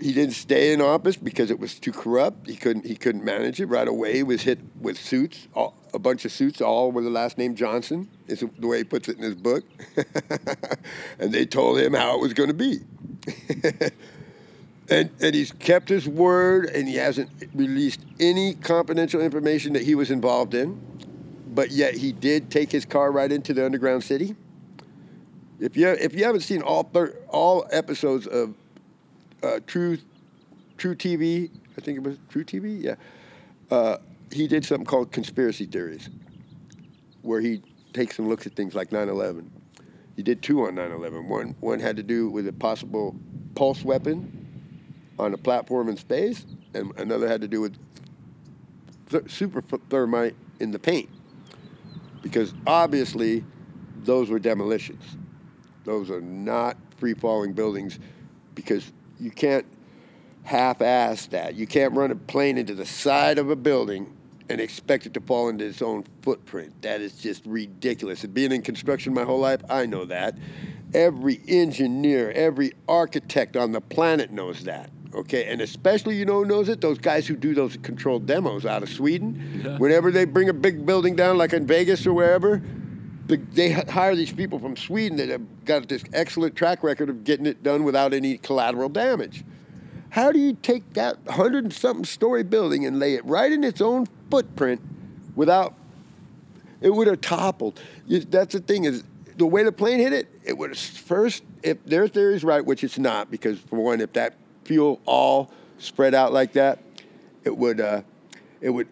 He 0.00 0.14
didn't 0.14 0.34
stay 0.34 0.72
in 0.72 0.80
office 0.80 1.16
because 1.16 1.50
it 1.50 1.58
was 1.58 1.78
too 1.78 1.92
corrupt. 1.92 2.48
He 2.48 2.56
couldn't. 2.56 2.86
He 2.86 2.96
couldn't 2.96 3.22
manage 3.22 3.60
it 3.60 3.66
right 3.66 3.86
away. 3.86 4.14
He 4.14 4.22
was 4.22 4.40
hit 4.42 4.58
with 4.80 4.98
suits, 4.98 5.46
all, 5.54 5.76
a 5.92 5.98
bunch 5.98 6.24
of 6.24 6.32
suits, 6.32 6.62
all 6.62 6.90
with 6.90 7.04
the 7.04 7.10
last 7.10 7.36
name 7.36 7.54
Johnson. 7.54 8.08
Is 8.26 8.42
the 8.58 8.66
way 8.66 8.78
he 8.78 8.84
puts 8.84 9.08
it 9.08 9.18
in 9.18 9.22
his 9.22 9.34
book. 9.34 9.62
and 11.18 11.32
they 11.32 11.44
told 11.44 11.78
him 11.78 11.92
how 11.92 12.14
it 12.14 12.20
was 12.20 12.32
going 12.32 12.48
to 12.48 12.54
be. 12.54 12.80
And, 14.90 15.08
and 15.20 15.34
he's 15.36 15.52
kept 15.52 15.88
his 15.88 16.08
word 16.08 16.66
and 16.66 16.88
he 16.88 16.96
hasn't 16.96 17.30
released 17.54 18.00
any 18.18 18.54
confidential 18.54 19.20
information 19.20 19.72
that 19.74 19.82
he 19.82 19.94
was 19.94 20.10
involved 20.10 20.52
in. 20.52 20.80
But 21.46 21.70
yet 21.70 21.94
he 21.94 22.10
did 22.12 22.50
take 22.50 22.72
his 22.72 22.84
car 22.84 23.12
right 23.12 23.30
into 23.30 23.54
the 23.54 23.64
underground 23.64 24.02
city. 24.02 24.34
If 25.60 25.76
you, 25.76 25.88
if 25.88 26.14
you 26.14 26.24
haven't 26.24 26.40
seen 26.40 26.62
all, 26.62 26.84
thir- 26.84 27.16
all 27.28 27.66
episodes 27.70 28.26
of 28.26 28.54
uh, 29.42 29.60
True, 29.66 29.98
truTV, 30.78 31.50
I 31.76 31.80
think 31.80 31.98
it 31.98 32.02
was 32.02 32.16
truTV, 32.32 32.82
yeah, 32.82 32.94
uh, 33.70 33.98
he 34.32 34.48
did 34.48 34.64
something 34.64 34.86
called 34.86 35.12
Conspiracy 35.12 35.66
Theories, 35.66 36.08
where 37.22 37.40
he 37.40 37.62
takes 37.92 38.18
and 38.18 38.28
looks 38.28 38.46
at 38.46 38.54
things 38.54 38.74
like 38.74 38.90
9 38.90 39.08
11. 39.08 39.50
He 40.16 40.22
did 40.22 40.42
two 40.42 40.64
on 40.66 40.74
9 40.74 40.92
11. 40.92 41.28
One, 41.28 41.54
one 41.60 41.78
had 41.78 41.96
to 41.96 42.02
do 42.02 42.30
with 42.30 42.48
a 42.48 42.52
possible 42.52 43.14
pulse 43.54 43.84
weapon 43.84 44.36
on 45.18 45.34
a 45.34 45.38
platform 45.38 45.88
in 45.88 45.96
space, 45.96 46.46
and 46.72 46.92
another 46.98 47.28
had 47.28 47.42
to 47.42 47.48
do 47.48 47.60
with 47.60 47.76
th- 49.10 49.30
super 49.30 49.60
thermite 49.90 50.36
in 50.58 50.70
the 50.70 50.78
paint. 50.78 51.10
Because 52.22 52.54
obviously, 52.66 53.44
those 54.04 54.30
were 54.30 54.38
demolitions. 54.38 55.02
Those 55.90 56.08
are 56.08 56.20
not 56.20 56.76
free 56.98 57.14
falling 57.14 57.52
buildings 57.52 57.98
because 58.54 58.92
you 59.18 59.32
can't 59.32 59.66
half 60.44 60.80
ass 60.82 61.26
that. 61.26 61.56
You 61.56 61.66
can't 61.66 61.92
run 61.94 62.12
a 62.12 62.14
plane 62.14 62.58
into 62.58 62.76
the 62.76 62.86
side 62.86 63.38
of 63.38 63.50
a 63.50 63.56
building 63.56 64.16
and 64.48 64.60
expect 64.60 65.06
it 65.06 65.14
to 65.14 65.20
fall 65.20 65.48
into 65.48 65.64
its 65.64 65.82
own 65.82 66.04
footprint. 66.22 66.80
That 66.82 67.00
is 67.00 67.14
just 67.14 67.44
ridiculous. 67.44 68.22
And 68.22 68.32
being 68.32 68.52
in 68.52 68.62
construction 68.62 69.12
my 69.12 69.24
whole 69.24 69.40
life, 69.40 69.62
I 69.68 69.86
know 69.86 70.04
that. 70.04 70.38
Every 70.94 71.40
engineer, 71.48 72.30
every 72.36 72.70
architect 72.86 73.56
on 73.56 73.72
the 73.72 73.80
planet 73.80 74.30
knows 74.30 74.62
that. 74.62 74.90
Okay, 75.12 75.46
and 75.46 75.60
especially 75.60 76.14
you 76.14 76.24
know 76.24 76.34
who 76.34 76.44
knows 76.44 76.68
it? 76.68 76.80
Those 76.80 76.98
guys 76.98 77.26
who 77.26 77.34
do 77.34 77.52
those 77.52 77.76
controlled 77.78 78.26
demos 78.26 78.64
out 78.64 78.84
of 78.84 78.90
Sweden. 78.90 79.62
Yeah. 79.64 79.76
Whenever 79.78 80.12
they 80.12 80.24
bring 80.24 80.50
a 80.50 80.54
big 80.54 80.86
building 80.86 81.16
down, 81.16 81.36
like 81.36 81.52
in 81.52 81.66
Vegas 81.66 82.06
or 82.06 82.12
wherever, 82.12 82.62
they 83.26 83.70
hire 83.70 84.14
these 84.16 84.32
people 84.32 84.58
from 84.58 84.76
Sweden 84.76 85.16
that 85.18 85.28
have 85.28 85.64
got 85.64 85.88
this 85.88 86.04
excellent 86.12 86.56
track 86.56 86.82
record 86.82 87.08
of 87.08 87.24
getting 87.24 87.46
it 87.46 87.62
done 87.62 87.84
without 87.84 88.12
any 88.12 88.38
collateral 88.38 88.88
damage. 88.88 89.44
How 90.10 90.32
do 90.32 90.38
you 90.40 90.54
take 90.54 90.94
that 90.94 91.18
hundred 91.28 91.64
and 91.64 91.72
something 91.72 92.04
story 92.04 92.42
building 92.42 92.84
and 92.84 92.98
lay 92.98 93.14
it 93.14 93.24
right 93.24 93.50
in 93.50 93.62
its 93.62 93.80
own 93.80 94.06
footprint 94.30 94.80
without 95.36 95.74
it 96.80 96.90
would 96.90 97.06
have 97.06 97.20
toppled? 97.20 97.80
That's 98.08 98.54
the 98.54 98.60
thing 98.60 98.84
is 98.84 99.04
the 99.36 99.46
way 99.46 99.62
the 99.62 99.72
plane 99.72 100.00
hit 100.00 100.12
it. 100.12 100.28
It 100.44 100.58
would 100.58 100.70
have 100.70 100.78
first, 100.78 101.44
if 101.62 101.82
their 101.84 102.08
theory 102.08 102.34
is 102.34 102.42
right, 102.42 102.64
which 102.64 102.82
it's 102.82 102.98
not, 102.98 103.30
because 103.30 103.58
for 103.60 103.76
one, 103.76 104.00
if 104.00 104.12
that 104.14 104.34
fuel 104.64 105.00
all 105.06 105.50
spread 105.78 106.14
out 106.14 106.32
like 106.32 106.54
that, 106.54 106.80
it 107.44 107.56
would 107.56 107.80
uh, 107.80 108.02
it 108.60 108.70
would 108.70 108.88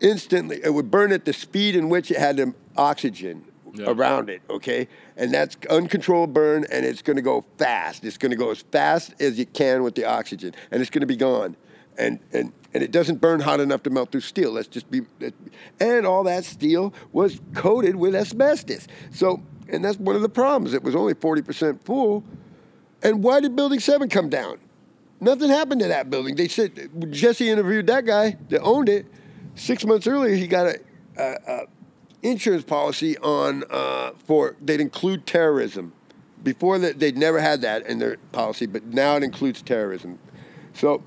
instantly 0.00 0.60
it 0.62 0.72
would 0.74 0.90
burn 0.90 1.12
at 1.12 1.24
the 1.24 1.32
speed 1.32 1.76
in 1.76 1.88
which 1.88 2.10
it 2.10 2.18
had 2.18 2.36
the 2.36 2.54
oxygen 2.76 3.44
Yeah. 3.74 3.90
around 3.90 4.30
it. 4.30 4.42
Okay, 4.48 4.88
and 5.16 5.32
that's 5.32 5.56
uncontrolled 5.68 6.32
burn, 6.32 6.66
and 6.70 6.84
it's 6.84 7.02
to 7.16 7.22
go 7.22 7.44
fast. 7.58 8.04
It's 8.04 8.16
to 8.30 8.36
go 8.36 8.50
as 8.50 8.62
fast 8.62 9.14
as 9.20 9.38
you 9.38 9.46
can 9.46 9.82
with 9.82 9.94
the 9.94 10.04
oxygen, 10.04 10.54
and 10.70 10.80
it's 10.80 10.90
to 11.02 11.06
be 11.06 11.16
gone. 11.16 11.56
And 11.96 12.20
and 12.32 12.52
and 12.74 12.82
it 12.82 12.92
doesn't 12.92 13.20
burn 13.20 13.40
hot 13.40 13.60
enough 13.60 13.82
to 13.84 13.90
melt 13.90 14.12
through 14.12 14.20
steel. 14.20 14.52
Let's 14.52 14.68
just 14.68 14.90
be, 14.90 15.02
and 15.80 16.06
all 16.06 16.22
that 16.24 16.44
steel 16.44 16.94
was 17.12 17.40
coated 17.54 17.96
with 17.96 18.14
asbestos. 18.14 18.86
So, 19.10 19.42
and 19.68 19.84
that's 19.84 19.98
one 19.98 20.14
of 20.14 20.22
the 20.22 20.28
problems. 20.28 20.74
It 20.74 20.82
was 20.82 20.94
only 20.94 21.14
forty 21.14 21.42
percent 21.42 21.84
full. 21.84 22.24
And 23.02 23.22
why 23.22 23.40
did 23.40 23.54
Building 23.54 23.80
Seven 23.80 24.08
come 24.08 24.28
down? 24.28 24.58
Nothing 25.20 25.48
happened 25.48 25.80
to 25.80 25.88
that 25.88 26.10
building. 26.10 26.36
They 26.36 26.48
said 26.48 26.90
Jesse 27.10 27.48
interviewed 27.48 27.86
that 27.88 28.06
guy 28.06 28.36
that 28.50 28.60
owned 28.60 28.88
it. 28.88 29.06
Six 29.56 29.84
months 29.84 30.06
earlier, 30.06 30.36
he 30.36 30.46
got 30.46 30.66
a, 30.66 30.78
a, 31.16 31.52
a 31.52 31.66
insurance 32.22 32.64
policy 32.64 33.16
on 33.18 33.64
uh, 33.70 34.12
for 34.26 34.56
they'd 34.60 34.80
include 34.80 35.26
terrorism. 35.26 35.92
Before 36.42 36.78
that, 36.78 36.98
they'd 36.98 37.16
never 37.16 37.40
had 37.40 37.62
that 37.62 37.86
in 37.86 37.98
their 37.98 38.16
policy, 38.32 38.66
but 38.66 38.84
now 38.84 39.16
it 39.16 39.22
includes 39.22 39.60
terrorism. 39.60 40.18
So, 40.72 41.02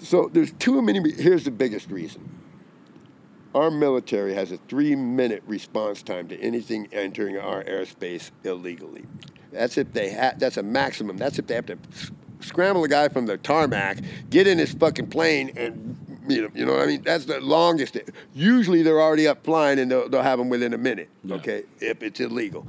so 0.00 0.30
there's 0.32 0.52
too 0.52 0.80
many. 0.80 1.12
Here's 1.12 1.44
the 1.44 1.50
biggest 1.50 1.90
reason. 1.90 2.28
Our 3.54 3.70
military 3.70 4.32
has 4.32 4.50
a 4.50 4.56
three-minute 4.56 5.42
response 5.46 6.02
time 6.02 6.28
to 6.28 6.40
anything 6.40 6.88
entering 6.90 7.36
our 7.36 7.62
airspace 7.64 8.30
illegally. 8.44 9.04
That's 9.52 9.76
if 9.76 9.92
they 9.92 10.14
ha- 10.14 10.32
That's 10.38 10.56
a 10.56 10.62
maximum. 10.62 11.18
That's 11.18 11.38
if 11.38 11.46
they 11.46 11.54
have 11.56 11.66
to 11.66 11.76
scramble 12.40 12.84
a 12.84 12.88
guy 12.88 13.08
from 13.08 13.26
the 13.26 13.36
tarmac, 13.36 13.98
get 14.30 14.46
in 14.46 14.56
his 14.56 14.72
fucking 14.72 15.08
plane, 15.08 15.52
and 15.56 16.11
you 16.28 16.42
know, 16.42 16.48
you 16.54 16.64
know 16.66 16.72
what 16.72 16.82
I 16.82 16.86
mean. 16.86 17.02
That's 17.02 17.24
the 17.24 17.40
longest. 17.40 17.98
Usually 18.34 18.82
they're 18.82 19.00
already 19.00 19.26
up 19.26 19.44
flying, 19.44 19.78
and 19.78 19.90
they'll, 19.90 20.08
they'll 20.08 20.22
have 20.22 20.38
them 20.38 20.48
within 20.48 20.72
a 20.74 20.78
minute. 20.78 21.08
Yeah. 21.24 21.36
Okay, 21.36 21.64
if 21.80 22.02
it's 22.02 22.20
illegal. 22.20 22.66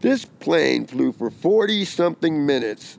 This 0.00 0.24
plane 0.24 0.86
flew 0.86 1.12
for 1.12 1.30
forty 1.30 1.84
something 1.84 2.46
minutes 2.46 2.98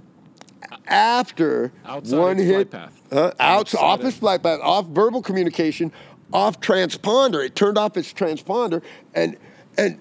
after 0.88 1.72
Outside 1.86 2.18
one 2.18 2.40
its 2.40 2.50
flight 2.50 2.58
hit 2.58 2.72
path. 2.72 3.02
Huh? 3.12 3.18
Out, 3.20 3.36
Outside 3.40 3.80
off 3.80 4.00
of- 4.02 4.14
flight 4.14 4.44
path, 4.44 4.60
off 4.62 4.86
verbal 4.88 5.22
communication, 5.22 5.92
off 6.34 6.60
transponder. 6.60 7.44
It 7.46 7.56
turned 7.56 7.78
off 7.78 7.96
its 7.98 8.12
transponder, 8.14 8.82
and 9.16 9.38
and 9.78 10.00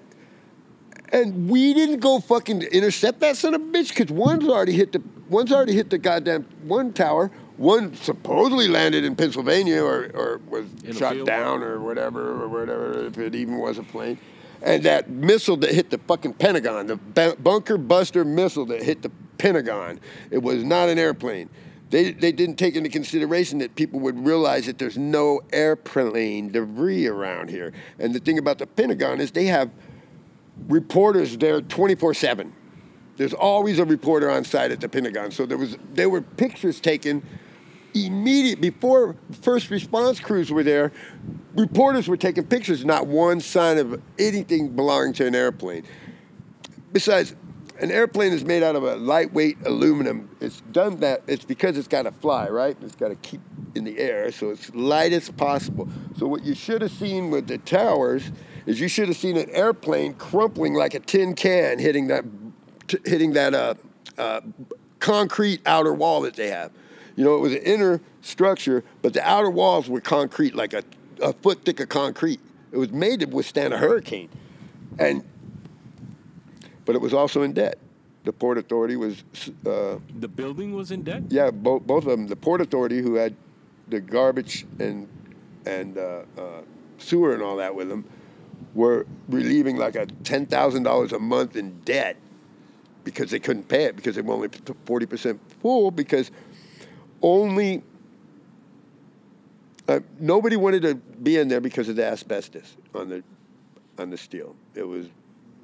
and 1.11 1.49
we 1.49 1.73
didn't 1.73 1.99
go 1.99 2.19
fucking 2.19 2.61
intercept 2.63 3.19
that 3.21 3.37
son 3.37 3.53
of 3.53 3.61
a 3.61 3.65
bitch 3.65 3.89
because 3.89 4.11
one's 4.11 4.47
already 4.47 4.73
hit 4.73 4.91
the 4.91 5.01
one's 5.29 5.51
already 5.51 5.73
hit 5.73 5.89
the 5.89 5.97
goddamn 5.97 6.43
one 6.63 6.91
tower. 6.93 7.31
One 7.59 7.93
supposedly 7.93 8.69
landed 8.69 9.03
in 9.03 9.17
Pennsylvania 9.17 9.83
or, 9.83 10.09
or 10.13 10.39
was 10.47 10.65
In 10.85 10.95
shot 10.95 11.25
down 11.25 11.61
or 11.61 11.81
whatever 11.81 12.41
or 12.41 12.47
whatever 12.47 13.05
if 13.05 13.17
it 13.17 13.35
even 13.35 13.57
was 13.57 13.77
a 13.77 13.83
plane, 13.83 14.17
And 14.61 14.81
that 14.83 15.09
missile 15.09 15.57
that 15.57 15.71
hit 15.71 15.89
the 15.89 15.97
fucking 15.97 16.35
Pentagon, 16.35 16.87
the 16.87 17.35
bunker 17.37 17.77
buster 17.77 18.23
missile 18.23 18.65
that 18.67 18.81
hit 18.81 19.01
the 19.01 19.11
Pentagon, 19.37 19.99
it 20.31 20.37
was 20.37 20.63
not 20.63 20.87
an 20.87 20.97
airplane. 20.97 21.49
They, 21.89 22.13
they 22.13 22.31
didn't 22.31 22.55
take 22.55 22.77
into 22.77 22.89
consideration 22.89 23.59
that 23.59 23.75
people 23.75 23.99
would 23.99 24.25
realize 24.25 24.65
that 24.67 24.77
there's 24.77 24.97
no 24.97 25.41
airplane 25.51 26.53
debris 26.53 27.07
around 27.07 27.49
here. 27.49 27.73
And 27.97 28.15
the 28.15 28.21
thing 28.21 28.37
about 28.37 28.59
the 28.59 28.67
Pentagon 28.67 29.19
is 29.19 29.31
they 29.31 29.47
have 29.47 29.69
reporters 30.69 31.37
there 31.37 31.59
24 31.59 32.13
7. 32.13 32.53
There's 33.17 33.33
always 33.33 33.79
a 33.79 33.85
reporter 33.85 34.31
on 34.31 34.45
site 34.45 34.71
at 34.71 34.79
the 34.79 34.87
Pentagon. 34.87 35.31
So 35.31 35.45
there 35.45 35.57
was 35.57 35.77
there 35.91 36.09
were 36.09 36.21
pictures 36.21 36.79
taken 36.79 37.21
immediate 37.93 38.61
before 38.61 39.15
first 39.41 39.69
response 39.69 40.19
crews 40.19 40.51
were 40.51 40.63
there. 40.63 40.91
Reporters 41.55 42.07
were 42.07 42.17
taking 42.17 42.45
pictures, 42.45 42.85
not 42.85 43.07
one 43.07 43.41
sign 43.41 43.77
of 43.77 44.01
anything 44.17 44.69
belonging 44.69 45.13
to 45.13 45.25
an 45.25 45.35
airplane. 45.35 45.83
Besides, 46.91 47.35
an 47.79 47.91
airplane 47.91 48.33
is 48.33 48.43
made 48.43 48.61
out 48.61 48.75
of 48.75 48.83
a 48.83 48.95
lightweight 48.95 49.57
aluminum. 49.65 50.29
It's 50.41 50.61
done 50.71 50.99
that. 50.99 51.23
It's 51.27 51.45
because 51.45 51.77
it's 51.77 51.87
got 51.87 52.03
to 52.03 52.11
fly, 52.11 52.49
right? 52.49 52.75
It's 52.81 52.95
got 52.95 53.09
to 53.09 53.15
keep 53.15 53.41
in 53.75 53.83
the 53.83 53.97
air, 53.99 54.31
so 54.31 54.49
it's 54.49 54.73
light 54.75 55.13
as 55.13 55.29
possible. 55.29 55.87
So 56.17 56.27
what 56.27 56.43
you 56.43 56.55
should 56.55 56.81
have 56.81 56.91
seen 56.91 57.29
with 57.29 57.47
the 57.47 57.57
towers 57.59 58.31
is 58.65 58.79
you 58.79 58.87
should 58.87 59.07
have 59.07 59.17
seen 59.17 59.37
an 59.37 59.49
airplane 59.51 60.13
crumpling 60.15 60.73
like 60.73 60.93
a 60.93 60.99
tin 60.99 61.35
can, 61.35 61.79
hitting 61.79 62.07
that, 62.07 62.25
t- 62.87 62.97
hitting 63.05 63.33
that 63.33 63.53
uh, 63.53 63.75
uh, 64.17 64.41
concrete 64.99 65.61
outer 65.65 65.93
wall 65.93 66.21
that 66.21 66.35
they 66.35 66.49
have. 66.49 66.71
You 67.19 67.25
know, 67.25 67.35
it 67.35 67.41
was 67.41 67.51
an 67.51 67.63
inner 67.63 67.99
structure, 68.21 68.81
but 69.01 69.11
the 69.13 69.21
outer 69.29 69.49
walls 69.49 69.89
were 69.89 69.99
concrete, 69.99 70.55
like 70.55 70.71
a, 70.71 70.83
a 71.21 71.33
foot 71.33 71.65
thick 71.65 71.81
of 71.81 71.89
concrete. 71.89 72.39
It 72.71 72.77
was 72.77 72.93
made 72.93 73.19
to 73.19 73.25
withstand 73.25 73.73
a 73.73 73.77
hurricane, 73.77 74.29
and 74.97 75.25
but 76.85 76.95
it 76.95 77.01
was 77.01 77.13
also 77.13 77.41
in 77.41 77.51
debt. 77.51 77.77
The 78.23 78.31
Port 78.31 78.57
Authority 78.57 78.95
was, 78.95 79.21
uh, 79.65 79.97
The 80.17 80.29
building 80.29 80.73
was 80.73 80.91
in 80.91 81.03
debt. 81.03 81.23
yeah, 81.27 81.51
both 81.51 81.85
both 81.85 82.05
of 82.05 82.11
them. 82.11 82.27
The 82.27 82.37
Port 82.37 82.61
Authority, 82.61 83.01
who 83.01 83.15
had 83.15 83.35
the 83.89 83.99
garbage 83.99 84.65
and 84.79 85.05
and 85.65 85.97
uh, 85.97 86.21
uh, 86.37 86.61
sewer 86.99 87.33
and 87.33 87.43
all 87.43 87.57
that 87.57 87.75
with 87.75 87.89
them, 87.89 88.05
were 88.73 89.05
relieving 89.27 89.75
like 89.75 89.97
a 89.97 90.05
ten 90.23 90.45
thousand 90.45 90.83
dollars 90.83 91.11
a 91.11 91.19
month 91.19 91.57
in 91.57 91.81
debt 91.81 92.15
because 93.03 93.29
they 93.29 93.39
couldn't 93.39 93.67
pay 93.67 93.83
it 93.83 93.97
because 93.97 94.15
they 94.15 94.21
were 94.21 94.35
only 94.35 94.47
forty 94.85 95.05
percent 95.05 95.41
full 95.61 95.91
because 95.91 96.31
only 97.21 97.83
uh, 99.87 99.99
nobody 100.19 100.55
wanted 100.55 100.83
to 100.83 100.95
be 100.95 101.37
in 101.37 101.47
there 101.47 101.59
because 101.59 101.89
of 101.89 101.95
the 101.95 102.05
asbestos 102.05 102.77
on 102.93 103.09
the 103.09 103.23
on 103.97 104.09
the 104.09 104.17
steel. 104.17 104.55
It 104.75 104.87
was 104.87 105.07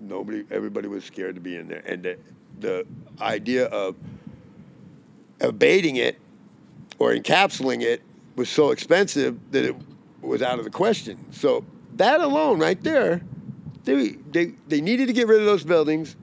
nobody. 0.02 0.46
Everybody 0.52 0.88
was 0.88 1.04
scared 1.04 1.36
to 1.36 1.42
be 1.42 1.56
in 1.56 1.68
there, 1.68 1.84
and 1.86 2.04
the 2.04 2.18
the 2.60 2.88
idea 3.22 3.66
of 3.66 3.96
abating 5.42 5.98
it 5.98 6.20
or 6.98 7.14
encapsulating 7.14 7.84
it 7.84 8.02
was 8.36 8.50
so 8.50 8.72
expensive 8.72 9.38
that 9.52 9.64
it 9.64 9.76
was 10.22 10.42
out 10.42 10.58
of 10.58 10.66
the 10.66 10.72
question. 10.72 11.24
So 11.32 11.64
that 11.96 12.20
alone, 12.20 12.60
right 12.60 12.82
there, 12.82 13.22
they 13.84 14.12
they 14.32 14.54
they 14.68 14.82
needed 14.82 15.08
to 15.08 15.14
get 15.14 15.28
rid 15.28 15.40
of 15.40 15.46
those 15.46 15.64
buildings, 15.64 16.16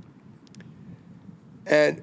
and 1.67 2.03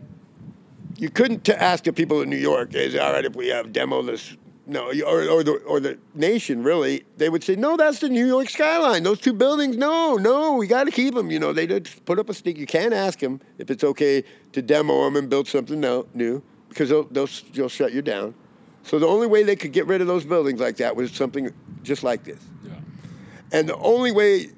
you 0.99 1.09
couldn't 1.09 1.45
t- 1.45 1.53
ask 1.53 1.85
the 1.85 1.93
people 1.93 2.21
in 2.21 2.29
New 2.29 2.37
York, 2.37 2.73
"Is 2.75 2.95
all 2.95 3.13
right 3.13 3.25
if 3.25 3.35
we 3.35 3.47
have 3.47 3.71
demo 3.71 4.01
this?" 4.01 4.35
No, 4.67 4.91
or, 5.07 5.27
or 5.27 5.43
the 5.43 5.53
or 5.65 5.79
the 5.79 5.97
nation 6.13 6.61
really, 6.61 7.03
they 7.17 7.29
would 7.29 7.43
say, 7.43 7.55
"No, 7.55 7.77
that's 7.77 7.99
the 7.99 8.09
New 8.09 8.27
York 8.27 8.49
skyline. 8.49 9.03
Those 9.03 9.19
two 9.19 9.33
buildings, 9.33 9.77
no, 9.77 10.15
no, 10.15 10.55
we 10.55 10.67
got 10.67 10.83
to 10.83 10.91
keep 10.91 11.15
them." 11.15 11.31
You 11.31 11.39
know, 11.39 11.53
they 11.53 11.65
just 11.65 12.05
put 12.05 12.19
up 12.19 12.29
a 12.29 12.33
stick. 12.33 12.57
You 12.57 12.67
can't 12.67 12.93
ask 12.93 13.19
them 13.19 13.39
if 13.57 13.71
it's 13.71 13.83
okay 13.83 14.23
to 14.51 14.61
demo 14.61 15.05
them 15.05 15.15
and 15.15 15.29
build 15.29 15.47
something 15.47 15.79
new 15.79 16.43
because 16.67 16.89
they'll, 16.89 17.05
they'll 17.05 17.29
they'll 17.53 17.69
shut 17.69 17.93
you 17.93 18.01
down. 18.01 18.35
So 18.83 18.99
the 18.99 19.07
only 19.07 19.27
way 19.27 19.43
they 19.43 19.55
could 19.55 19.71
get 19.71 19.87
rid 19.87 20.01
of 20.01 20.07
those 20.07 20.25
buildings 20.25 20.59
like 20.59 20.77
that 20.77 20.95
was 20.95 21.11
something 21.11 21.51
just 21.83 22.03
like 22.03 22.23
this. 22.23 22.39
Yeah. 22.63 22.71
And 23.51 23.69
the 23.69 23.77
only 23.77 24.11
way 24.11 24.49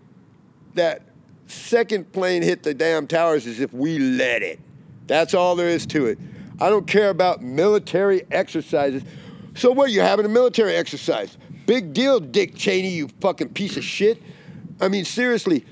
that 0.73 1.03
second 1.47 2.11
plane 2.11 2.41
hit 2.41 2.63
the 2.63 2.73
damn 2.73 3.07
towers 3.07 3.45
is 3.45 3.59
if 3.59 3.73
we 3.73 3.99
let 3.99 4.41
it. 4.41 4.59
That's 5.07 5.33
all 5.33 5.55
there 5.55 5.67
is 5.67 5.85
to 5.87 6.05
it. 6.05 6.19
I 6.61 6.69
don't 6.69 6.85
care 6.85 7.09
about 7.09 7.41
military 7.41 8.21
exercises. 8.29 9.03
So 9.55 9.71
what? 9.71 9.89
You're 9.89 10.05
having 10.05 10.27
a 10.27 10.29
military 10.29 10.75
exercise? 10.75 11.35
Big 11.65 11.91
deal, 11.91 12.19
Dick 12.19 12.55
Cheney, 12.55 12.89
you 12.89 13.07
fucking 13.19 13.49
piece 13.49 13.77
of 13.77 13.83
shit. 13.83 14.21
I 14.79 14.87
mean, 14.87 15.03
seriously, 15.03 15.65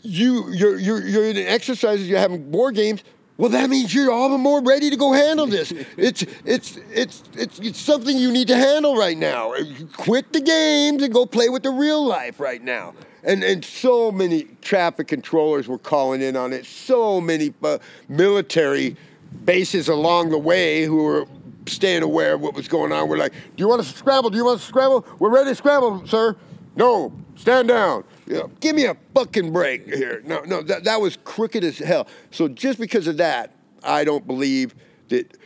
you 0.00 0.50
you're 0.50 0.78
you're 0.78 1.06
you're 1.06 1.24
in 1.24 1.36
exercises. 1.36 2.08
You're 2.08 2.18
having 2.18 2.50
war 2.50 2.72
games. 2.72 3.04
Well, 3.36 3.50
that 3.50 3.68
means 3.68 3.94
you're 3.94 4.10
all 4.10 4.30
the 4.30 4.38
more 4.38 4.62
ready 4.62 4.88
to 4.88 4.96
go 4.96 5.12
handle 5.12 5.46
this. 5.46 5.72
It's 5.98 6.24
it's 6.44 6.78
it's 6.90 7.22
it's 7.34 7.58
it's 7.58 7.78
something 7.78 8.16
you 8.16 8.32
need 8.32 8.48
to 8.48 8.56
handle 8.56 8.96
right 8.96 9.16
now. 9.16 9.52
Quit 9.92 10.32
the 10.32 10.40
games 10.40 11.02
and 11.02 11.12
go 11.12 11.26
play 11.26 11.50
with 11.50 11.64
the 11.64 11.70
real 11.70 12.02
life 12.04 12.40
right 12.40 12.64
now. 12.64 12.94
And 13.24 13.44
and 13.44 13.62
so 13.62 14.10
many 14.10 14.48
traffic 14.62 15.06
controllers 15.06 15.68
were 15.68 15.78
calling 15.78 16.22
in 16.22 16.34
on 16.34 16.54
it. 16.54 16.64
So 16.64 17.20
many 17.20 17.52
uh, 17.62 17.78
military 18.08 18.96
bases 19.44 19.88
along 19.88 20.30
the 20.30 20.38
way 20.38 20.84
who 20.84 21.04
were 21.04 21.26
staying 21.66 22.02
aware 22.02 22.34
of 22.34 22.40
what 22.40 22.54
was 22.54 22.68
going 22.68 22.92
on. 22.92 23.08
We're 23.08 23.18
like, 23.18 23.32
do 23.32 23.38
you 23.56 23.68
want 23.68 23.82
to 23.82 23.88
scramble? 23.88 24.30
Do 24.30 24.36
you 24.36 24.44
want 24.44 24.60
to 24.60 24.66
scramble? 24.66 25.06
We're 25.18 25.30
ready 25.30 25.50
to 25.50 25.54
scramble, 25.54 26.06
sir. 26.06 26.36
No, 26.76 27.12
stand 27.36 27.68
down. 27.68 28.04
You 28.26 28.34
know, 28.34 28.50
give 28.60 28.76
me 28.76 28.84
a 28.84 28.96
fucking 29.14 29.52
break 29.52 29.92
here. 29.92 30.22
No, 30.24 30.40
no, 30.42 30.62
that, 30.62 30.84
that 30.84 31.00
was 31.00 31.18
crooked 31.24 31.64
as 31.64 31.78
hell. 31.78 32.06
So 32.30 32.48
just 32.48 32.78
because 32.78 33.06
of 33.06 33.16
that, 33.16 33.54
I 33.82 34.04
don't 34.04 34.26
believe 34.26 34.74
that 35.08 35.36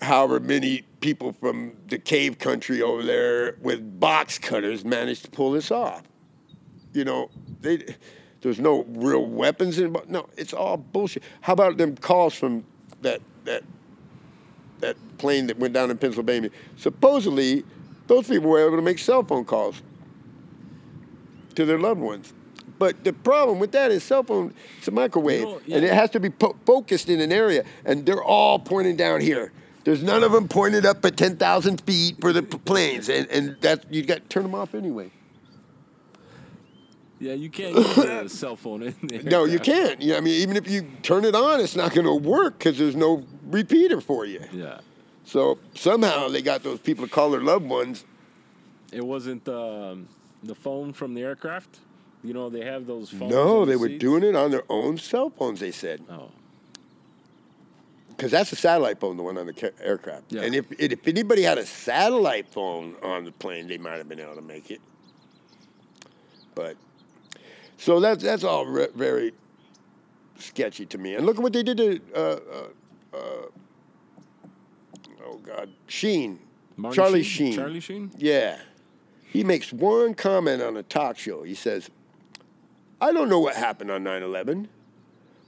however 0.00 0.40
many 0.40 0.82
people 1.00 1.32
from 1.32 1.72
the 1.88 1.98
cave 1.98 2.38
country 2.38 2.82
over 2.82 3.02
there 3.02 3.56
with 3.62 3.98
box 3.98 4.38
cutters 4.38 4.84
managed 4.84 5.24
to 5.24 5.30
pull 5.30 5.52
this 5.52 5.70
off. 5.70 6.02
You 6.92 7.04
know, 7.04 7.30
they, 7.60 7.96
there's 8.40 8.60
no 8.60 8.84
real 8.88 9.24
weapons 9.26 9.78
in. 9.78 9.96
No, 10.08 10.28
it's 10.36 10.52
all 10.52 10.76
bullshit. 10.76 11.22
How 11.40 11.52
about 11.52 11.76
them 11.76 11.96
calls 11.96 12.34
from 12.34 12.64
that 13.02 13.20
that 13.44 13.62
that 14.80 14.96
plane 15.18 15.46
that 15.48 15.58
went 15.58 15.74
down 15.74 15.90
in 15.90 15.98
Pennsylvania? 15.98 16.50
Supposedly, 16.76 17.64
those 18.06 18.26
people 18.28 18.48
were 18.50 18.64
able 18.66 18.76
to 18.76 18.82
make 18.82 18.98
cell 18.98 19.22
phone 19.22 19.44
calls 19.44 19.82
to 21.54 21.64
their 21.64 21.78
loved 21.78 22.00
ones. 22.00 22.32
But 22.78 23.04
the 23.04 23.12
problem 23.12 23.58
with 23.58 23.72
that 23.72 23.90
is 23.90 24.02
cell 24.02 24.22
phone, 24.22 24.54
it's 24.78 24.88
a 24.88 24.90
microwave, 24.90 25.40
You 25.40 25.44
know, 25.46 25.60
yeah. 25.66 25.76
and 25.76 25.84
it 25.84 25.92
has 25.92 26.08
to 26.10 26.20
be 26.20 26.30
po- 26.30 26.56
focused 26.64 27.10
in 27.10 27.20
an 27.20 27.30
area, 27.30 27.64
and 27.84 28.06
they're 28.06 28.22
all 28.22 28.58
pointing 28.58 28.96
down 28.96 29.20
here. 29.20 29.52
There's 29.84 30.02
none 30.02 30.22
of 30.22 30.32
them 30.32 30.48
pointed 30.48 30.86
up 30.86 31.04
at 31.04 31.16
10,000 31.16 31.80
feet 31.82 32.16
for 32.20 32.32
the 32.32 32.42
p- 32.42 32.56
planes, 32.58 33.08
and, 33.10 33.26
and 33.30 33.56
that 33.60 33.92
you 33.92 34.02
got 34.02 34.16
to 34.18 34.28
turn 34.28 34.44
them 34.44 34.54
off 34.54 34.74
anyway. 34.74 35.10
Yeah, 37.20 37.34
you 37.34 37.50
can't 37.50 37.76
use 37.76 37.98
a 37.98 38.28
cell 38.42 38.56
phone 38.56 38.82
in 38.82 38.94
there. 39.02 39.22
No, 39.22 39.44
you 39.44 39.58
can't. 39.58 40.00
Yeah, 40.00 40.16
I 40.16 40.20
mean, 40.20 40.40
even 40.40 40.56
if 40.56 40.68
you 40.70 40.88
turn 41.02 41.24
it 41.26 41.34
on, 41.34 41.60
it's 41.60 41.76
not 41.76 41.92
going 41.94 42.06
to 42.06 42.14
work 42.14 42.58
because 42.58 42.78
there's 42.78 42.96
no 42.96 43.24
repeater 43.46 44.00
for 44.00 44.24
you. 44.24 44.42
Yeah, 44.52 44.80
So 45.24 45.58
somehow 45.74 46.28
they 46.28 46.40
got 46.40 46.62
those 46.62 46.78
people 46.80 47.06
to 47.06 47.12
call 47.12 47.30
their 47.30 47.42
loved 47.42 47.66
ones. 47.68 48.04
it 48.90 49.04
wasn't 49.04 49.46
um, 49.48 50.08
the 50.42 50.54
phone 50.54 50.94
from 50.94 51.12
the 51.14 51.20
aircraft. 51.22 51.80
You 52.24 52.32
know, 52.32 52.48
they 52.50 52.64
have 52.64 52.86
those 52.86 53.10
phones. 53.10 53.30
No, 53.32 53.64
the 53.66 53.72
they 53.72 53.76
were 53.76 53.88
seats. 53.88 54.00
doing 54.00 54.22
it 54.24 54.34
on 54.34 54.50
their 54.50 54.64
own 54.70 54.96
cell 54.98 55.28
phones. 55.30 55.60
They 55.60 55.70
said. 55.72 56.02
Oh, 56.10 56.30
because 58.08 58.30
that's 58.32 58.52
a 58.52 58.56
satellite 58.56 59.00
phone, 59.00 59.16
the 59.16 59.22
one 59.22 59.38
on 59.38 59.46
the 59.46 59.54
ca- 59.54 59.70
aircraft. 59.82 60.30
Yeah. 60.32 60.42
And 60.42 60.54
if 60.54 60.66
if 60.78 61.06
anybody 61.08 61.40
had 61.42 61.56
a 61.56 61.64
satellite 61.64 62.46
phone 62.48 62.94
on 63.02 63.24
the 63.24 63.32
plane, 63.32 63.66
they 63.68 63.78
might 63.78 63.96
have 63.96 64.08
been 64.08 64.20
able 64.20 64.34
to 64.34 64.42
make 64.42 64.70
it. 64.70 64.80
But 66.54 66.76
so 67.80 67.98
that's 67.98 68.22
that's 68.22 68.44
all 68.44 68.66
re- 68.66 68.88
very 68.94 69.32
sketchy 70.38 70.84
to 70.84 70.98
me. 70.98 71.14
And 71.14 71.24
look 71.24 71.36
at 71.36 71.42
what 71.42 71.54
they 71.54 71.62
did 71.62 71.78
to 71.78 72.00
uh, 72.14 72.18
uh, 72.18 73.16
uh, 73.16 73.46
oh 75.24 75.38
God, 75.42 75.70
Sheen, 75.86 76.38
Martin 76.76 76.94
Charlie 76.94 77.22
Sheen? 77.22 77.52
Sheen. 77.52 77.58
Charlie 77.58 77.80
Sheen. 77.80 78.10
Yeah, 78.18 78.58
he 79.24 79.42
makes 79.44 79.72
one 79.72 80.12
comment 80.12 80.62
on 80.62 80.76
a 80.76 80.82
talk 80.82 81.18
show. 81.18 81.42
He 81.42 81.54
says, 81.54 81.88
"I 83.00 83.12
don't 83.12 83.30
know 83.30 83.40
what 83.40 83.56
happened 83.56 83.90
on 83.90 84.04
9/11, 84.04 84.68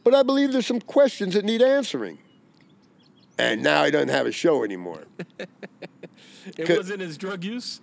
but 0.03 0.14
I 0.14 0.22
believe 0.22 0.53
there's 0.53 0.66
some 0.66 0.80
questions 0.80 1.35
that 1.35 1.45
need 1.45 1.61
answering." 1.61 2.18
And 3.39 3.62
now 3.62 3.85
he 3.85 3.91
doesn't 3.91 4.09
have 4.09 4.26
a 4.26 4.33
show 4.33 4.64
anymore. 4.64 5.05
It 6.59 6.68
wasn't 6.68 7.01
his 7.01 7.16
drug 7.16 7.45
use. 7.45 7.80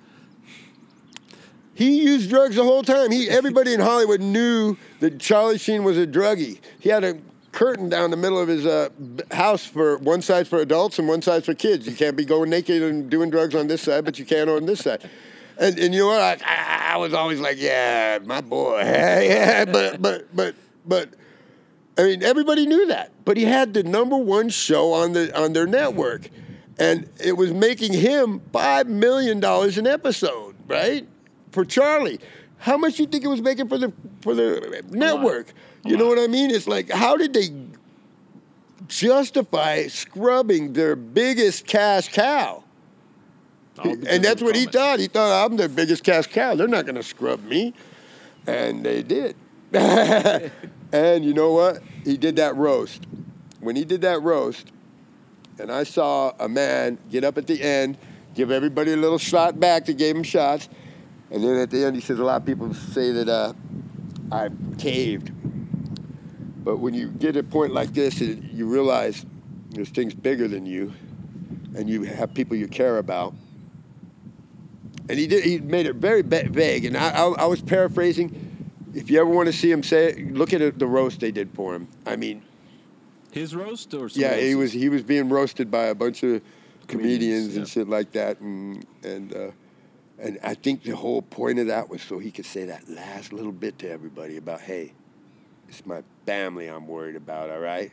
He 1.79 2.03
used 2.03 2.29
drugs 2.29 2.57
the 2.57 2.63
whole 2.65 2.83
time. 2.83 3.09
He 3.09 3.29
everybody 3.29 3.73
in 3.73 3.79
Hollywood 3.79 4.19
knew 4.19 4.75
that 4.99 5.17
Charlie 5.17 5.57
Sheen 5.57 5.85
was 5.85 5.97
a 5.97 6.05
druggie. 6.05 6.59
He 6.81 6.89
had 6.89 7.05
a 7.05 7.17
curtain 7.53 7.87
down 7.87 8.11
the 8.11 8.17
middle 8.17 8.37
of 8.37 8.49
his 8.49 8.65
uh, 8.65 8.89
house 9.31 9.65
for 9.65 9.97
one 9.99 10.21
side's 10.21 10.49
for 10.49 10.59
adults 10.59 10.99
and 10.99 11.07
one 11.07 11.21
side's 11.21 11.45
for 11.45 11.53
kids. 11.53 11.87
You 11.87 11.95
can't 11.95 12.17
be 12.17 12.25
going 12.25 12.49
naked 12.49 12.83
and 12.83 13.09
doing 13.09 13.29
drugs 13.29 13.55
on 13.55 13.67
this 13.67 13.81
side, 13.81 14.03
but 14.03 14.19
you 14.19 14.25
can 14.25 14.49
on 14.49 14.65
this 14.65 14.81
side. 14.81 15.09
And, 15.57 15.79
and 15.79 15.93
you 15.93 16.01
know 16.01 16.07
what? 16.07 16.19
I, 16.19 16.37
I, 16.45 16.93
I 16.95 16.97
was 16.97 17.13
always 17.13 17.39
like, 17.39 17.55
yeah, 17.57 18.19
my 18.25 18.41
boy. 18.41 18.79
yeah, 18.83 19.63
but, 19.63 20.01
but, 20.01 20.35
but, 20.35 20.55
but, 20.85 21.09
I 21.97 22.03
mean, 22.03 22.23
everybody 22.23 22.65
knew 22.65 22.87
that. 22.87 23.13
But 23.23 23.37
he 23.37 23.45
had 23.45 23.73
the 23.73 23.83
number 23.83 24.17
one 24.17 24.49
show 24.49 24.91
on, 24.91 25.13
the, 25.13 25.37
on 25.41 25.53
their 25.53 25.65
network. 25.65 26.29
And 26.77 27.09
it 27.23 27.37
was 27.37 27.53
making 27.53 27.93
him 27.93 28.41
$5 28.51 28.87
million 28.87 29.41
an 29.41 29.87
episode, 29.87 30.55
right? 30.67 31.07
For 31.51 31.65
Charlie. 31.65 32.19
How 32.57 32.77
much 32.77 32.97
do 32.97 33.03
you 33.03 33.09
think 33.09 33.23
it 33.23 33.27
was 33.27 33.41
making 33.41 33.69
for 33.69 33.77
the, 33.77 33.93
for 34.21 34.35
the 34.35 34.83
network? 34.89 35.53
You 35.85 35.95
know 35.95 36.07
what 36.07 36.19
I 36.19 36.27
mean? 36.27 36.51
It's 36.51 36.67
like, 36.67 36.89
how 36.89 37.15
did 37.15 37.33
they 37.33 37.49
justify 38.87 39.87
scrubbing 39.87 40.73
their 40.73 40.95
biggest 40.95 41.65
cash 41.65 42.09
cow? 42.09 42.63
And 43.83 44.23
that's 44.23 44.41
what 44.41 44.57
he 44.57 44.65
thought. 44.65 44.99
He 44.99 45.07
thought 45.07 45.45
I'm 45.45 45.55
their 45.55 45.69
biggest 45.69 46.03
cash 46.03 46.27
cow. 46.27 46.55
They're 46.55 46.67
not 46.67 46.85
going 46.85 46.95
to 46.95 47.03
scrub 47.03 47.41
me, 47.45 47.73
and 48.45 48.83
they 48.83 49.03
did. 49.03 49.37
and 49.73 51.23
you 51.23 51.33
know 51.33 51.53
what? 51.53 51.81
He 52.03 52.17
did 52.17 52.35
that 52.37 52.57
roast. 52.57 53.05
When 53.61 53.77
he 53.77 53.85
did 53.85 54.01
that 54.01 54.21
roast, 54.21 54.71
and 55.59 55.71
I 55.71 55.83
saw 55.83 56.33
a 56.39 56.49
man 56.49 56.97
get 57.09 57.23
up 57.23 57.37
at 57.37 57.47
the 57.47 57.61
end, 57.61 57.97
give 58.33 58.51
everybody 58.51 58.93
a 58.93 58.97
little 58.97 59.17
shot 59.17 59.59
back 59.59 59.85
to 59.85 59.93
give 59.93 60.15
him 60.15 60.23
shots, 60.23 60.67
and 61.31 61.43
then 61.43 61.57
at 61.57 61.69
the 61.69 61.85
end 61.85 61.95
he 61.95 62.01
says 62.01 62.19
a 62.19 62.23
lot 62.23 62.41
of 62.41 62.45
people 62.45 62.73
say 62.73 63.11
that 63.11 63.29
uh, 63.29 63.53
I 64.31 64.49
caved. 64.77 65.31
But 66.63 66.77
when 66.77 66.93
you 66.93 67.07
get 67.07 67.35
a 67.35 67.43
point 67.43 67.73
like 67.73 67.93
this, 67.93 68.21
it, 68.21 68.39
you 68.51 68.67
realize 68.67 69.25
there's 69.69 69.89
things 69.89 70.13
bigger 70.13 70.47
than 70.47 70.65
you, 70.65 70.93
and 71.75 71.89
you 71.89 72.03
have 72.03 72.33
people 72.33 72.55
you 72.55 72.67
care 72.67 72.97
about. 72.97 73.33
And 75.07 75.17
he 75.17 75.25
did. 75.25 75.43
He 75.43 75.59
made 75.59 75.87
it 75.87 75.95
very 75.95 76.21
vague, 76.21 76.85
and 76.85 76.95
I, 76.95 77.09
I, 77.09 77.25
I 77.29 77.45
was 77.45 77.61
paraphrasing. 77.61 78.45
If 78.93 79.09
you 79.09 79.19
ever 79.19 79.29
want 79.29 79.47
to 79.47 79.53
see 79.53 79.71
him 79.71 79.83
say 79.83 80.09
it, 80.09 80.33
look 80.33 80.53
at 80.53 80.77
the 80.77 80.87
roast 80.87 81.19
they 81.19 81.31
did 81.31 81.49
for 81.53 81.73
him. 81.75 81.87
I 82.05 82.15
mean, 82.15 82.43
His 83.31 83.55
roast 83.55 83.93
or 83.93 84.07
yeah, 84.13 84.35
he 84.35 84.55
was 84.55 84.71
he 84.71 84.89
was 84.89 85.01
being 85.01 85.29
roasted 85.29 85.71
by 85.71 85.85
a 85.85 85.95
bunch 85.95 86.23
of 86.23 86.41
comedians, 86.87 87.47
Comedians, 87.47 87.55
and 87.55 87.67
yeah. 87.67 87.71
shit 87.71 87.89
like 87.89 88.11
that, 88.11 88.39
and 88.41 88.85
and 89.03 89.35
uh, 89.35 89.51
and 90.21 90.39
I 90.43 90.53
think 90.53 90.83
the 90.83 90.95
whole 90.95 91.21
point 91.21 91.59
of 91.59 91.67
that 91.67 91.89
was 91.89 92.01
so 92.01 92.19
he 92.19 92.31
could 92.31 92.45
say 92.45 92.65
that 92.65 92.89
last 92.89 93.33
little 93.33 93.51
bit 93.51 93.79
to 93.79 93.89
everybody 93.89 94.37
about, 94.37 94.61
hey, 94.61 94.93
it's 95.67 95.85
my 95.85 96.03
family 96.25 96.67
I'm 96.67 96.87
worried 96.87 97.15
about. 97.15 97.49
All 97.49 97.59
right. 97.59 97.91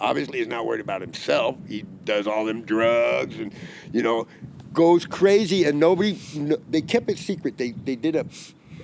Obviously, 0.00 0.38
he's 0.38 0.48
not 0.48 0.64
worried 0.64 0.80
about 0.80 1.00
himself. 1.00 1.56
He 1.66 1.84
does 2.04 2.26
all 2.26 2.44
them 2.44 2.62
drugs 2.62 3.38
and, 3.38 3.52
you 3.92 4.02
know, 4.02 4.26
goes 4.72 5.04
crazy, 5.06 5.64
and 5.64 5.80
nobody. 5.80 6.18
No, 6.34 6.56
they 6.70 6.82
kept 6.82 7.10
it 7.10 7.18
secret. 7.18 7.58
They 7.58 7.72
they 7.72 7.96
did 7.96 8.14
a, 8.14 8.26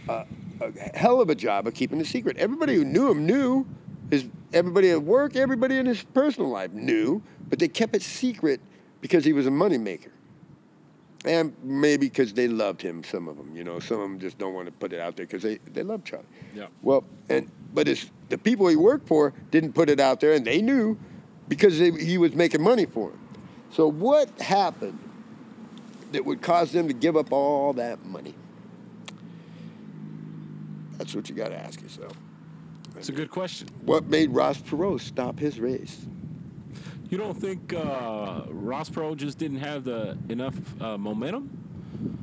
a 0.08 0.26
a 0.60 0.96
hell 0.96 1.20
of 1.20 1.30
a 1.30 1.34
job 1.34 1.66
of 1.66 1.74
keeping 1.74 2.00
it 2.00 2.06
secret. 2.06 2.36
Everybody 2.36 2.74
who 2.74 2.84
knew 2.84 3.10
him 3.10 3.26
knew. 3.26 3.66
His 4.10 4.26
everybody 4.52 4.90
at 4.90 5.02
work, 5.02 5.34
everybody 5.34 5.76
in 5.76 5.86
his 5.86 6.02
personal 6.02 6.50
life 6.50 6.72
knew, 6.72 7.22
but 7.48 7.58
they 7.58 7.68
kept 7.68 7.96
it 7.96 8.02
secret 8.02 8.60
because 9.00 9.24
he 9.24 9.32
was 9.32 9.46
a 9.46 9.50
moneymaker. 9.50 10.10
And 11.24 11.54
maybe 11.62 12.08
because 12.08 12.34
they 12.34 12.48
loved 12.48 12.82
him, 12.82 13.02
some 13.02 13.28
of 13.28 13.38
them, 13.38 13.56
you 13.56 13.64
know, 13.64 13.80
some 13.80 13.96
of 13.96 14.02
them 14.02 14.20
just 14.20 14.36
don't 14.36 14.52
want 14.52 14.66
to 14.66 14.72
put 14.72 14.92
it 14.92 15.00
out 15.00 15.16
there 15.16 15.24
because 15.24 15.42
they, 15.42 15.56
they 15.72 15.82
love 15.82 16.04
Charlie. 16.04 16.26
Yeah. 16.54 16.66
Well, 16.82 17.04
and 17.30 17.50
but 17.72 17.88
it's, 17.88 18.10
the 18.28 18.36
people 18.36 18.68
he 18.68 18.76
worked 18.76 19.08
for 19.08 19.32
didn't 19.50 19.72
put 19.72 19.88
it 19.88 20.00
out 20.00 20.20
there, 20.20 20.34
and 20.34 20.46
they 20.46 20.60
knew 20.60 20.98
because 21.48 21.78
they, 21.78 21.90
he 21.92 22.18
was 22.18 22.34
making 22.34 22.62
money 22.62 22.84
for 22.84 23.10
them. 23.10 23.20
So 23.72 23.90
what 23.90 24.28
happened 24.40 24.98
that 26.12 26.24
would 26.24 26.42
cause 26.42 26.72
them 26.72 26.88
to 26.88 26.94
give 26.94 27.16
up 27.16 27.32
all 27.32 27.72
that 27.72 28.04
money? 28.04 28.34
That's 30.98 31.14
what 31.14 31.28
you 31.28 31.34
got 31.34 31.48
to 31.48 31.56
ask 31.56 31.80
yourself. 31.82 32.12
It's 32.96 33.08
a 33.08 33.12
good 33.12 33.30
question. 33.30 33.68
What 33.82 34.04
made 34.04 34.30
Ross 34.30 34.58
Perot 34.58 35.00
stop 35.00 35.38
his 35.38 35.58
race? 35.58 36.06
You 37.10 37.18
don't 37.18 37.34
think 37.34 37.72
uh, 37.72 38.42
Ross 38.48 38.90
Perot 38.90 39.16
just 39.16 39.38
didn't 39.38 39.58
have 39.58 39.84
the 39.84 40.16
enough 40.28 40.54
uh, 40.80 40.96
momentum? 40.98 41.64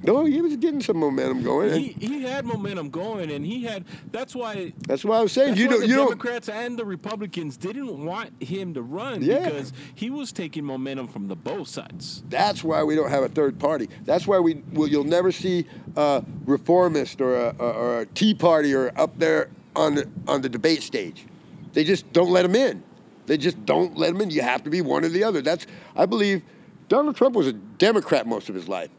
No, 0.04 0.26
he 0.26 0.42
was 0.42 0.56
getting 0.58 0.82
some 0.82 0.98
momentum 0.98 1.44
going. 1.44 1.80
He, 1.80 1.94
he 1.94 2.24
had 2.24 2.46
momentum 2.46 2.90
going, 2.90 3.32
and 3.32 3.46
he 3.46 3.64
had. 3.64 3.86
That's 4.12 4.36
why. 4.36 4.74
that's 4.88 5.06
what 5.06 5.18
I 5.18 5.22
was 5.22 5.32
saying. 5.32 5.56
You 5.56 5.66
why 5.66 5.72
don't, 5.72 5.82
the 5.82 5.88
you 5.88 5.96
don't. 5.96 6.08
Democrats 6.10 6.50
and 6.50 6.78
the 6.78 6.86
Republicans 6.86 7.58
didn't 7.58 8.04
want 8.04 8.42
him 8.42 8.74
to 8.74 8.82
run 8.82 9.22
Yeah. 9.22 9.46
because 9.46 9.74
he 9.96 10.10
was 10.10 10.32
taking 10.32 10.66
momentum 10.66 11.08
from 11.08 11.28
the 11.28 11.36
both 11.36 11.68
sides. 11.68 12.24
That's 12.30 12.64
why 12.64 12.84
we 12.84 12.96
don't 12.96 13.10
have 13.10 13.24
a 13.24 13.30
third 13.30 13.60
party. 13.60 13.90
That's 14.06 14.28
why 14.28 14.40
we 14.40 14.62
well, 14.74 14.88
you'll 14.88 15.04
never 15.04 15.32
see 15.32 15.66
a 15.96 16.24
reformist 16.46 17.22
or 17.22 17.36
a, 17.36 17.56
or 17.60 18.02
a 18.02 18.06
Tea 18.08 18.34
Party 18.34 18.74
or 18.74 18.92
up 19.00 19.18
there 19.18 19.50
on 19.76 19.96
the 19.96 20.10
on 20.28 20.42
the 20.42 20.50
debate 20.50 20.84
stage. 20.84 21.26
They 21.74 21.84
just 21.84 22.12
don't 22.12 22.32
let 22.32 22.42
them 22.44 22.56
in. 22.56 22.84
They 23.32 23.38
just 23.38 23.66
don't 23.66 23.98
let 23.98 24.12
them 24.12 24.20
in. 24.20 24.30
You 24.30 24.42
have 24.42 24.62
to 24.66 24.70
be 24.70 24.82
one 24.82 25.06
or 25.06 25.08
the 25.08 25.24
other. 25.24 25.42
That's 25.42 25.66
I 25.96 26.06
believe 26.06 26.44
Donald 26.90 27.16
Trump 27.16 27.34
was 27.34 27.48
a 27.48 27.54
Democrat 27.54 28.28
most 28.28 28.50
of 28.50 28.56
his 28.56 28.68
life. 28.68 28.90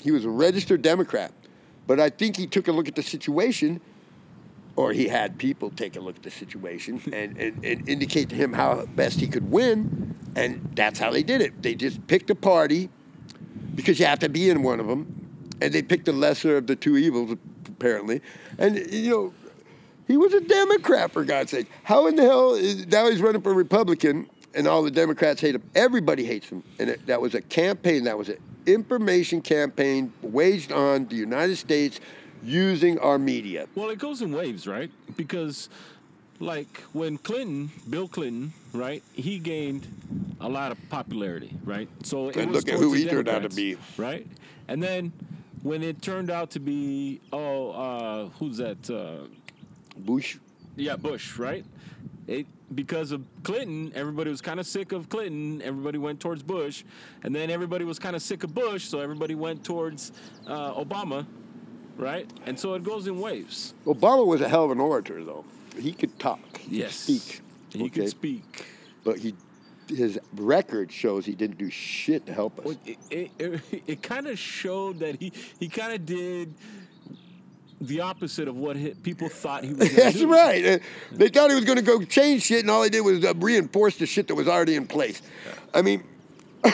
He 0.00 0.12
was 0.12 0.24
a 0.24 0.30
registered 0.30 0.82
Democrat, 0.82 1.32
but 1.88 1.98
I 1.98 2.08
think 2.08 2.36
he 2.36 2.46
took 2.46 2.68
a 2.68 2.72
look 2.72 2.86
at 2.86 2.94
the 2.94 3.02
situation. 3.02 3.80
Or 4.76 4.92
he 4.92 5.08
had 5.08 5.36
people 5.36 5.70
take 5.70 5.96
a 5.96 6.00
look 6.00 6.14
at 6.14 6.22
the 6.22 6.30
situation 6.30 7.02
and, 7.12 7.36
and, 7.36 7.64
and 7.64 7.88
indicate 7.88 8.28
to 8.28 8.36
him 8.36 8.52
how 8.52 8.86
best 8.86 9.18
he 9.18 9.26
could 9.26 9.50
win, 9.50 10.14
and 10.36 10.70
that's 10.76 11.00
how 11.00 11.10
they 11.10 11.24
did 11.24 11.40
it. 11.40 11.60
They 11.60 11.74
just 11.74 12.06
picked 12.06 12.30
a 12.30 12.36
party 12.36 12.88
because 13.74 13.98
you 13.98 14.06
have 14.06 14.20
to 14.20 14.28
be 14.28 14.48
in 14.48 14.62
one 14.62 14.78
of 14.78 14.86
them. 14.86 15.28
And 15.60 15.74
they 15.74 15.82
picked 15.82 16.04
the 16.04 16.12
lesser 16.12 16.56
of 16.56 16.68
the 16.68 16.76
two 16.76 16.96
evils, 16.96 17.36
apparently. 17.66 18.22
And, 18.58 18.76
you 18.92 19.10
know, 19.10 19.34
he 20.12 20.18
was 20.18 20.34
a 20.34 20.42
Democrat, 20.42 21.10
for 21.10 21.24
God's 21.24 21.52
sake. 21.52 21.68
How 21.84 22.06
in 22.06 22.16
the 22.16 22.22
hell 22.22 22.52
is, 22.52 22.86
now 22.86 23.08
he's 23.08 23.22
running 23.22 23.40
for 23.40 23.54
Republican 23.54 24.28
and 24.54 24.66
all 24.66 24.82
the 24.82 24.90
Democrats 24.90 25.40
hate 25.40 25.54
him? 25.54 25.62
Everybody 25.74 26.22
hates 26.26 26.50
him. 26.50 26.62
And 26.78 26.90
it, 26.90 27.06
that 27.06 27.18
was 27.22 27.34
a 27.34 27.40
campaign, 27.40 28.04
that 28.04 28.18
was 28.18 28.28
an 28.28 28.36
information 28.66 29.40
campaign 29.40 30.12
waged 30.20 30.70
on 30.70 31.06
the 31.06 31.16
United 31.16 31.56
States 31.56 31.98
using 32.42 32.98
our 32.98 33.18
media. 33.18 33.68
Well, 33.74 33.88
it 33.88 33.98
goes 33.98 34.20
in 34.20 34.32
waves, 34.32 34.66
right? 34.66 34.90
Because, 35.16 35.70
like 36.40 36.82
when 36.92 37.16
Clinton, 37.16 37.70
Bill 37.88 38.06
Clinton, 38.06 38.52
right, 38.74 39.02
he 39.14 39.38
gained 39.38 39.86
a 40.42 40.48
lot 40.48 40.72
of 40.72 40.78
popularity, 40.90 41.56
right? 41.64 41.88
So 42.02 42.28
it 42.28 42.36
And 42.36 42.52
look 42.52 42.68
at 42.68 42.78
who 42.78 42.92
he 42.92 43.06
turned 43.06 43.30
out 43.30 43.44
to 43.44 43.48
be. 43.48 43.78
right? 43.96 44.26
And 44.68 44.82
then 44.82 45.10
when 45.62 45.82
it 45.82 46.02
turned 46.02 46.30
out 46.30 46.50
to 46.50 46.60
be, 46.60 47.22
oh, 47.32 47.70
uh, 47.70 48.26
who's 48.38 48.58
that? 48.58 48.90
Uh, 48.90 49.28
Bush. 49.96 50.38
yeah, 50.76 50.96
Bush, 50.96 51.38
right? 51.38 51.64
It 52.26 52.46
because 52.74 53.12
of 53.12 53.22
Clinton, 53.42 53.92
everybody 53.94 54.30
was 54.30 54.40
kind 54.40 54.58
of 54.58 54.66
sick 54.66 54.92
of 54.92 55.08
Clinton. 55.10 55.60
Everybody 55.62 55.98
went 55.98 56.20
towards 56.20 56.42
Bush, 56.42 56.84
and 57.22 57.34
then 57.34 57.50
everybody 57.50 57.84
was 57.84 57.98
kind 57.98 58.16
of 58.16 58.22
sick 58.22 58.44
of 58.44 58.54
Bush, 58.54 58.84
so 58.84 59.00
everybody 59.00 59.34
went 59.34 59.62
towards 59.64 60.12
uh, 60.46 60.72
Obama, 60.72 61.26
right? 61.98 62.30
And 62.46 62.58
so 62.58 62.72
it 62.74 62.82
goes 62.84 63.06
in 63.08 63.20
waves. 63.20 63.74
Obama 63.84 64.26
was 64.26 64.40
a 64.40 64.48
hell 64.48 64.64
of 64.64 64.70
an 64.70 64.80
orator, 64.80 65.22
though. 65.22 65.44
He 65.78 65.92
could 65.92 66.18
talk. 66.18 66.40
He 66.58 66.64
could 66.64 66.72
Yes, 66.72 66.94
speak. 66.94 67.40
He 67.74 67.80
okay? 67.84 67.88
could 67.90 68.08
speak. 68.08 68.66
But 69.04 69.18
he, 69.18 69.34
his 69.88 70.18
record 70.34 70.90
shows 70.92 71.26
he 71.26 71.34
didn't 71.34 71.58
do 71.58 71.68
shit 71.68 72.24
to 72.26 72.32
help 72.32 72.58
us. 72.60 72.64
Well, 72.64 72.76
It, 72.86 72.98
it, 73.10 73.30
it, 73.38 73.82
it 73.86 74.02
kind 74.02 74.28
of 74.28 74.38
showed 74.38 75.00
that 75.00 75.16
he 75.20 75.32
he 75.60 75.68
kind 75.68 75.92
of 75.92 76.06
did 76.06 76.54
the 77.86 78.00
opposite 78.00 78.48
of 78.48 78.56
what 78.56 78.76
people 79.02 79.28
thought 79.28 79.64
he 79.64 79.72
was. 79.74 79.94
That's 79.94 80.16
do. 80.18 80.32
right. 80.32 80.80
They 81.10 81.28
thought 81.28 81.50
he 81.50 81.56
was 81.56 81.64
going 81.64 81.78
to 81.78 81.82
go 81.84 82.02
change 82.04 82.42
shit, 82.44 82.60
and 82.60 82.70
all 82.70 82.82
he 82.82 82.90
did 82.90 83.00
was 83.00 83.24
uh, 83.24 83.34
reinforce 83.36 83.96
the 83.96 84.06
shit 84.06 84.28
that 84.28 84.34
was 84.34 84.48
already 84.48 84.76
in 84.76 84.86
place. 84.86 85.22
I 85.74 85.82
mean, 85.82 86.04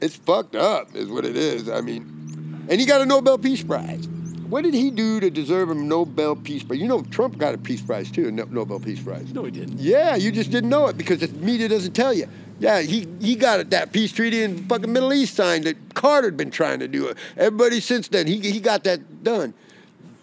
it's 0.00 0.16
fucked 0.16 0.56
up, 0.56 0.94
is 0.94 1.08
what 1.08 1.24
it 1.24 1.36
is. 1.36 1.68
I 1.68 1.80
mean, 1.80 2.66
and 2.68 2.80
he 2.80 2.86
got 2.86 3.00
a 3.00 3.06
Nobel 3.06 3.38
Peace 3.38 3.62
Prize. 3.62 4.08
What 4.48 4.62
did 4.62 4.74
he 4.74 4.90
do 4.90 5.18
to 5.18 5.28
deserve 5.28 5.70
a 5.70 5.74
Nobel 5.74 6.36
Peace 6.36 6.62
Prize? 6.62 6.78
You 6.78 6.86
know, 6.86 7.02
Trump 7.02 7.36
got 7.36 7.54
a 7.54 7.58
Peace 7.58 7.80
Prize 7.82 8.10
too, 8.10 8.28
a 8.28 8.30
Nobel 8.30 8.78
Peace 8.78 9.02
Prize. 9.02 9.32
No, 9.32 9.44
he 9.44 9.50
didn't. 9.50 9.78
Yeah, 9.78 10.14
you 10.14 10.30
just 10.30 10.50
didn't 10.50 10.70
know 10.70 10.86
it 10.86 10.96
because 10.96 11.18
the 11.20 11.28
media 11.28 11.68
doesn't 11.68 11.94
tell 11.94 12.14
you. 12.14 12.28
Yeah, 12.58 12.80
he, 12.80 13.06
he 13.20 13.36
got 13.36 13.60
it, 13.60 13.70
that 13.70 13.92
peace 13.92 14.12
treaty 14.12 14.42
in 14.42 14.66
fucking 14.66 14.90
Middle 14.92 15.12
East 15.12 15.34
signed 15.34 15.64
that 15.64 15.94
Carter 15.94 16.28
had 16.28 16.36
been 16.36 16.50
trying 16.50 16.80
to 16.80 16.88
do 16.88 17.08
it. 17.08 17.18
Everybody 17.36 17.80
since 17.80 18.08
then, 18.08 18.26
he, 18.26 18.38
he 18.40 18.60
got 18.60 18.84
that 18.84 19.22
done. 19.22 19.52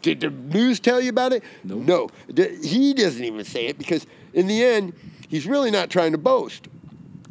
Did 0.01 0.19
the 0.19 0.29
news 0.31 0.79
tell 0.79 0.99
you 0.99 1.09
about 1.09 1.31
it? 1.31 1.43
Nope. 1.63 2.11
No. 2.27 2.43
He 2.61 2.93
doesn't 2.93 3.23
even 3.23 3.45
say 3.45 3.67
it 3.67 3.77
because 3.77 4.05
in 4.33 4.47
the 4.47 4.63
end, 4.63 4.93
he's 5.29 5.45
really 5.45 5.71
not 5.71 5.89
trying 5.89 6.11
to 6.11 6.17
boast. 6.17 6.67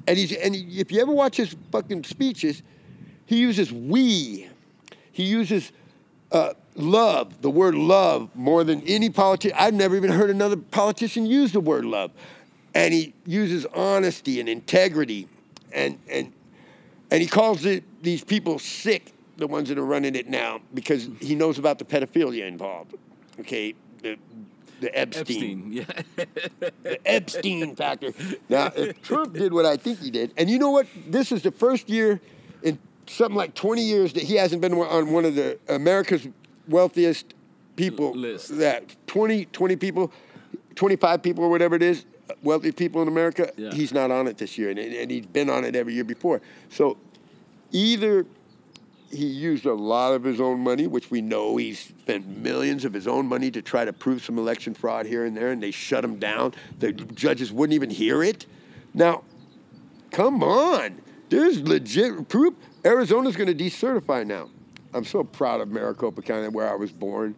And 0.07 0.17
he's 0.17 0.33
and 0.33 0.55
he- 0.55 0.81
if 0.81 0.91
you 0.91 1.01
ever 1.01 1.13
watch 1.13 1.37
his 1.37 1.55
fucking 1.71 2.05
speeches, 2.05 2.63
he 3.27 3.39
uses 3.39 3.73
we. 3.73 4.49
He 5.13 5.25
uses 5.25 5.71
uh, 6.31 6.55
love, 6.75 7.43
the 7.43 7.51
word 7.51 7.75
love, 7.75 8.35
more 8.35 8.65
than 8.65 8.81
any 8.83 9.11
politician. 9.11 9.57
I've 9.61 9.75
never 9.75 9.95
even 9.97 10.11
heard 10.11 10.31
another 10.31 10.57
politician 10.57 11.27
use 11.27 11.53
the 11.53 11.61
word 11.61 11.85
love. 11.85 12.11
And 12.75 12.95
he 12.95 13.15
uses 13.27 13.67
honesty 13.67 14.41
and 14.41 14.49
integrity, 14.49 15.29
and 15.73 15.99
and 16.09 16.33
and 17.11 17.21
he 17.21 17.29
calls 17.29 17.67
it, 17.67 17.85
these 18.03 18.25
people 18.25 18.59
sick 18.59 19.13
the 19.37 19.47
ones 19.47 19.69
that 19.69 19.79
are 19.79 19.85
running 19.85 20.15
it 20.15 20.29
now 20.29 20.61
because 20.73 21.09
he 21.21 21.35
knows 21.35 21.59
about 21.59 21.79
the 21.79 21.85
pedophilia 21.85 22.47
involved. 22.47 22.95
Okay, 23.41 23.75
the 24.03 24.17
the 24.81 24.99
Epstein, 24.99 25.25
Epstein. 25.27 25.73
Yeah. 25.73 26.27
the 26.83 27.09
Epstein 27.09 27.77
factor. 27.77 28.13
Now, 28.49 28.73
if 28.75 29.01
Trump 29.03 29.35
did 29.35 29.53
what 29.53 29.65
I 29.65 29.77
think 29.77 30.01
he 30.01 30.11
did, 30.11 30.33
and 30.37 30.51
you 30.51 30.59
know 30.59 30.71
what? 30.71 30.87
This 31.07 31.33
is 31.33 31.43
the 31.43 31.53
first 31.53 31.89
year 31.89 32.21
in 32.63 32.79
something 33.07 33.37
like 33.37 33.55
20 33.55 33.83
years 33.83 34.13
that 34.15 34.23
he 34.25 34.35
hasn't 34.35 34.61
been 34.61 34.73
on 34.75 35.13
one 35.13 35.25
of 35.25 35.35
the 35.35 35.59
America's 35.69 36.27
wealthiest 36.69 37.35
people 37.77 38.13
List. 38.13 38.59
That 38.59 38.95
20, 39.07 39.47
20 39.47 39.77
people, 39.77 40.13
25 40.75 41.23
people 41.23 41.45
or 41.45 41.49
whatever 41.51 41.77
it 41.77 41.83
is, 41.83 42.05
wealthy 42.43 42.73
people 42.73 43.03
in 43.03 43.09
America. 43.09 43.53
Yeah. 43.57 43.73
He's 43.73 43.93
not 43.93 44.11
on 44.11 44.27
it 44.29 44.39
this 44.39 44.57
year, 44.59 44.71
and, 44.71 44.79
and 44.79 45.11
he's 45.11 45.27
been 45.27 45.51
on 45.51 45.65
it 45.65 45.75
every 45.77 45.95
year 45.95 46.05
before. 46.05 46.41
So 46.71 46.97
either 47.73 48.27
he 49.11 49.27
used 49.27 49.67
a 49.67 49.75
lot 49.75 50.15
of 50.15 50.25
his 50.25 50.41
own 50.41 50.61
money, 50.61 50.87
which 50.87 51.11
we 51.11 51.21
know 51.21 51.57
he's 51.57 51.79
spent 51.81 52.27
millions 52.27 52.85
of 52.85 52.93
his 52.95 53.07
own 53.07 53.27
money 53.27 53.51
to 53.51 53.61
try 53.61 53.85
to 53.85 53.93
prove 53.93 54.25
some 54.25 54.39
election 54.39 54.73
fraud 54.75 55.07
here 55.07 55.25
and 55.27 55.37
there, 55.37 55.51
and 55.51 55.63
they 55.63 55.71
shut 55.71 56.05
him 56.05 56.19
down. 56.19 56.55
The 56.79 56.93
judges 56.93 57.53
wouldn't 57.53 57.75
even 57.75 57.91
hear 57.91 58.23
it. 58.23 58.47
Now, 58.95 59.23
come 60.11 60.43
on. 60.43 61.01
There's 61.29 61.61
legit 61.61 62.29
proof. 62.29 62.55
Arizona's 62.85 63.37
going 63.37 63.55
to 63.57 63.65
decertify 63.65 64.27
now. 64.27 64.49
I'm 64.95 65.05
so 65.05 65.25
proud 65.25 65.61
of 65.61 65.69
Maricopa 65.71 66.21
County, 66.23 66.49
where 66.49 66.71
I 66.71 66.75
was 66.75 66.91
born. 66.93 67.35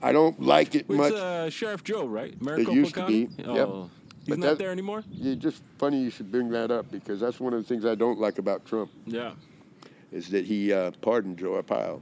I 0.00 0.12
don't 0.12 0.40
like 0.40 0.76
it 0.76 0.86
It's 0.88 0.90
much. 0.90 1.12
uh, 1.12 1.50
Sheriff 1.50 1.82
Joe, 1.82 2.06
right? 2.06 2.40
Maricopa 2.40 2.70
it 2.70 2.74
used 2.74 2.94
to 2.94 3.06
be, 3.06 3.28
Oh, 3.44 3.54
yep. 3.82 3.90
He's 4.28 4.36
But 4.36 4.40
not 4.40 4.48
that- 4.50 4.58
there 4.58 4.70
anymore? 4.70 5.04
It's 5.22 5.42
just 5.42 5.62
funny 5.78 6.02
you 6.02 6.10
should 6.10 6.30
bring 6.30 6.50
that 6.50 6.70
up 6.70 6.90
because 6.90 7.18
that's 7.18 7.40
one 7.40 7.54
of 7.54 7.62
the 7.62 7.66
things 7.66 7.86
I 7.86 7.94
don't 7.94 8.20
like 8.20 8.36
about 8.38 8.66
Trump. 8.66 8.90
Yeah. 9.06 9.32
is 10.12 10.28
that 10.30 10.44
he 10.46 10.70
uh, 10.72 10.90
pardoned 11.02 11.38
Joe 11.38 11.62
Arpaio. 11.62 12.00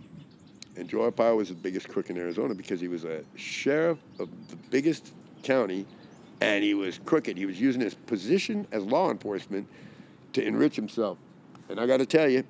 And 0.77 0.89
Joe 0.89 1.09
Arpaio 1.11 1.37
was 1.37 1.49
the 1.51 1.55
biggest 1.55 1.89
crook 1.89 2.09
in 2.11 2.16
Arizona 2.16 2.53
because 2.55 2.81
he 2.81 2.87
was 2.89 3.05
a 3.05 3.22
sheriff 3.37 3.99
of 4.20 4.29
the 4.49 4.57
biggest 4.70 5.12
county 5.45 5.87
and 6.41 6.62
he 6.64 6.74
was 6.74 6.99
crooked. 7.05 7.37
He 7.37 7.47
was 7.47 7.61
using 7.61 7.81
his 7.81 7.95
position 7.95 8.66
as 8.72 8.85
law 8.85 9.11
enforcement 9.12 9.68
to 10.35 10.45
enrich 10.45 10.74
himself. 10.77 11.16
And 11.68 11.79
I 11.81 11.87
got 11.87 11.97
to 11.99 12.07
tell 12.07 12.29
you, 12.29 12.43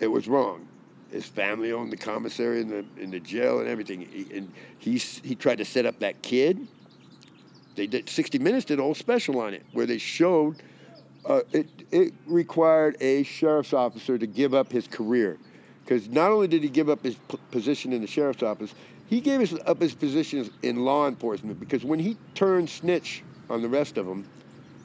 it 0.00 0.06
was 0.08 0.28
wrong. 0.28 0.68
His 1.10 1.24
family 1.24 1.72
owned 1.72 1.92
the 1.92 1.96
commissary 1.96 2.60
and 2.60 2.70
the, 2.70 3.02
in 3.02 3.10
the 3.10 3.20
jail 3.20 3.60
and 3.60 3.68
everything. 3.68 4.00
He, 4.00 4.26
and 4.36 4.52
he, 4.78 4.98
he 4.98 5.34
tried 5.34 5.58
to 5.58 5.64
set 5.64 5.86
up 5.86 6.00
that 6.00 6.22
kid. 6.22 6.66
They 7.76 7.86
did 7.86 8.08
60 8.08 8.38
Minutes 8.38 8.64
did 8.64 8.78
a 8.78 8.82
whole 8.82 8.94
special 8.94 9.38
on 9.40 9.54
it 9.54 9.62
where 9.72 9.86
they 9.86 9.98
showed 9.98 10.62
uh, 11.24 11.42
it, 11.52 11.68
it 11.90 12.14
required 12.26 12.96
a 13.00 13.22
sheriff's 13.24 13.72
officer 13.72 14.16
to 14.18 14.26
give 14.26 14.54
up 14.54 14.72
his 14.72 14.86
career. 14.86 15.38
Because 15.84 16.08
not 16.08 16.30
only 16.30 16.48
did 16.48 16.62
he 16.62 16.68
give 16.68 16.88
up 16.88 17.04
his 17.04 17.14
p- 17.14 17.38
position 17.50 17.92
in 17.92 18.00
the 18.00 18.06
sheriff's 18.06 18.42
office, 18.42 18.74
he 19.06 19.20
gave 19.20 19.40
his, 19.40 19.56
up 19.66 19.80
his 19.80 19.94
position 19.94 20.50
in 20.62 20.84
law 20.84 21.06
enforcement. 21.06 21.60
Because 21.60 21.84
when 21.84 21.98
he 21.98 22.16
turned 22.34 22.68
snitch 22.68 23.22
on 23.48 23.62
the 23.62 23.68
rest 23.68 23.96
of 23.96 24.06
them, 24.06 24.28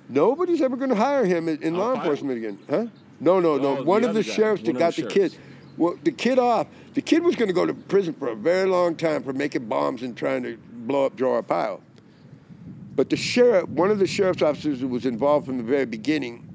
nobody's 0.10 0.62
ever 0.62 0.76
going 0.76 0.90
to 0.90 0.96
hire 0.96 1.26
him 1.26 1.50
in, 1.50 1.62
in 1.64 1.76
law 1.76 1.96
enforcement 1.96 2.38
again. 2.38 2.60
Huh? 2.70 2.86
No, 3.20 3.40
no, 3.40 3.58
no. 3.58 3.80
Oh, 3.80 3.84
One 3.84 4.04
of 4.04 4.14
the 4.14 4.24
guy. 4.24 4.32
sheriffs 4.32 4.64
that 4.64 4.78
got 4.78 4.96
the 4.96 5.04
the 5.04 5.10
sheriffs. 5.10 5.38
Well, 5.78 5.98
the 6.04 6.12
kid 6.12 6.40
off. 6.40 6.68
The 6.94 7.02
kid 7.02 7.24
was 7.24 7.36
going 7.36 7.48
to 7.48 7.54
go 7.54 7.66
to 7.66 7.74
prison 7.74 8.14
for 8.14 8.28
a 8.30 8.36
very 8.36 8.68
long 8.68 8.96
time 8.96 9.24
for 9.24 9.34
making 9.34 9.66
bombs 9.68 10.04
and 10.04 10.16
trying 10.16 10.44
to 10.44 10.58
blow 10.58 11.06
up 11.06 11.16
Joe 11.16 11.42
Pile. 11.42 11.82
But 12.96 13.10
the 13.10 13.16
sheriff, 13.16 13.70
one 13.70 13.90
of 13.90 14.00
the 14.00 14.08
sheriff's 14.08 14.42
officers 14.42 14.82
who 14.82 14.88
was 14.90 15.06
involved 15.06 15.46
from 15.46 15.58
the 15.58 15.64
very 15.64 15.86
beginning, 15.86 16.48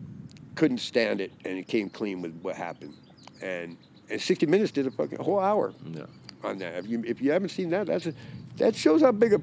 couldn't 0.54 0.78
stand 0.78 1.20
it, 1.20 1.32
and 1.44 1.58
it 1.58 1.66
came 1.66 1.88
clean 1.88 2.20
with 2.22 2.38
what 2.42 2.56
happened. 2.56 2.94
And 3.42 3.76
and 4.08 4.20
60 4.20 4.46
Minutes 4.46 4.70
did 4.70 4.86
a 4.86 4.90
fucking 4.90 5.18
whole 5.18 5.40
hour 5.40 5.72
Yeah. 5.84 6.04
on 6.44 6.58
that. 6.58 6.74
If 6.76 6.86
you 6.88 7.02
if 7.06 7.20
you 7.20 7.32
haven't 7.32 7.48
seen 7.48 7.70
that, 7.70 7.86
that's 7.86 8.06
a, 8.06 8.14
that 8.58 8.76
shows 8.76 9.00
how 9.02 9.12
big 9.12 9.32
a 9.32 9.40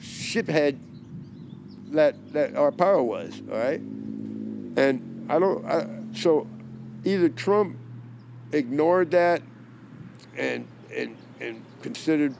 shithead 0.00 0.76
that 1.92 2.14
that 2.32 2.54
Arpaio 2.54 3.04
was. 3.04 3.40
All 3.50 3.56
right, 3.58 3.80
and 3.80 5.26
I 5.28 5.38
don't. 5.38 5.64
I, 5.64 5.86
so 6.14 6.46
either 7.04 7.28
Trump 7.28 7.76
ignored 8.54 9.10
that 9.10 9.42
and 10.36 10.66
and 10.94 11.16
and 11.40 11.64
considered, 11.82 12.34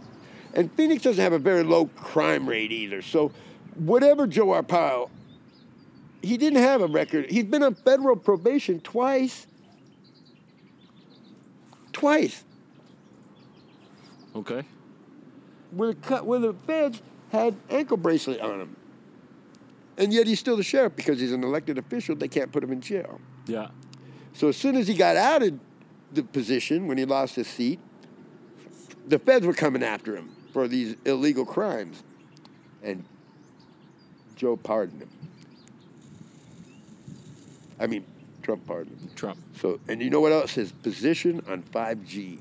and 0.55 0.73
Phoenix 0.73 1.03
doesn't 1.03 1.23
have 1.23 1.33
a 1.33 1.39
very 1.39 1.63
low 1.63 1.87
crime 1.87 2.49
rate 2.49 2.73
either. 2.73 3.03
So 3.03 3.33
whatever 3.75 4.27
Joe 4.27 4.47
Arpaio, 4.47 5.11
he 6.23 6.37
didn't 6.37 6.63
have 6.63 6.81
a 6.81 6.87
record. 6.87 7.31
He's 7.31 7.45
been 7.45 7.63
on 7.63 7.75
federal 7.75 8.17
probation 8.17 8.81
twice. 8.81 9.47
Twice. 11.93 12.45
Okay. 14.35 14.65
With 15.73 15.91
a 15.91 15.95
cut, 15.95 16.27
where 16.27 16.41
the 16.41 16.55
feds 16.67 17.03
had 17.31 17.57
ankle 17.71 17.97
bracelet 17.97 18.41
on 18.41 18.61
him. 18.61 18.77
And 19.97 20.13
yet 20.13 20.27
he's 20.27 20.41
still 20.41 20.57
the 20.57 20.65
sheriff 20.65 20.97
because 20.97 21.21
he's 21.21 21.33
an 21.33 21.45
elected 21.45 21.79
official. 21.79 22.17
They 22.17 22.29
can't 22.29 22.51
put 22.51 22.65
him 22.65 22.73
in 22.73 22.81
jail. 22.81 23.21
Yeah. 23.47 23.69
So 24.33 24.49
as 24.49 24.57
soon 24.57 24.77
as 24.77 24.89
he 24.89 24.95
got 24.95 25.17
out 25.17 25.43
of 25.43 25.59
the 26.15 26.23
position, 26.23 26.87
when 26.87 26.99
he 26.99 27.05
lost 27.05 27.37
his 27.37 27.47
seat, 27.47 27.81
the 29.07 29.19
feds 29.19 29.47
were 29.47 29.55
coming 29.55 29.83
after 29.83 30.17
him 30.17 30.35
for 30.53 30.69
these 30.69 30.97
illegal 31.05 31.45
crimes. 31.45 32.03
And 32.83 33.05
Joe 34.37 34.57
pardoned 34.57 35.03
him. 35.03 35.11
I 37.79 37.87
mean, 37.87 38.05
Trump 38.43 38.67
pardoned 38.67 39.01
him. 39.01 39.11
Trump. 39.15 39.39
So, 39.59 39.81
and 39.89 40.01
you 40.01 40.11
know 40.11 40.21
what 40.21 40.33
else? 40.33 40.53
His 40.55 40.73
position 40.73 41.43
on 41.49 41.63
5G. 41.63 42.39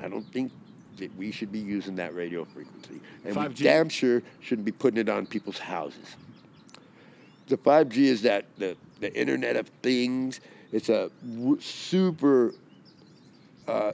I 0.00 0.08
don't 0.08 0.30
think 0.32 0.52
that 0.98 1.14
we 1.16 1.30
should 1.30 1.50
be 1.50 1.58
using 1.58 1.96
that 1.96 2.14
radio 2.14 2.44
frequency. 2.44 3.00
And 3.24 3.36
we 3.36 3.42
5G? 3.42 3.62
damn 3.62 3.88
sure 3.88 4.22
shouldn't 4.40 4.64
be 4.64 4.72
putting 4.72 4.98
it 4.98 5.08
on 5.08 5.26
people's 5.26 5.58
houses. 5.58 6.16
The 7.48 7.56
5G 7.56 7.96
is 7.96 8.22
that 8.22 8.46
the, 8.58 8.76
the 9.00 9.14
Internet 9.14 9.56
of 9.56 9.68
Things. 9.82 10.40
It's 10.72 10.88
a 10.88 11.10
w- 11.22 11.60
super 11.60 12.52
uh, 13.68 13.92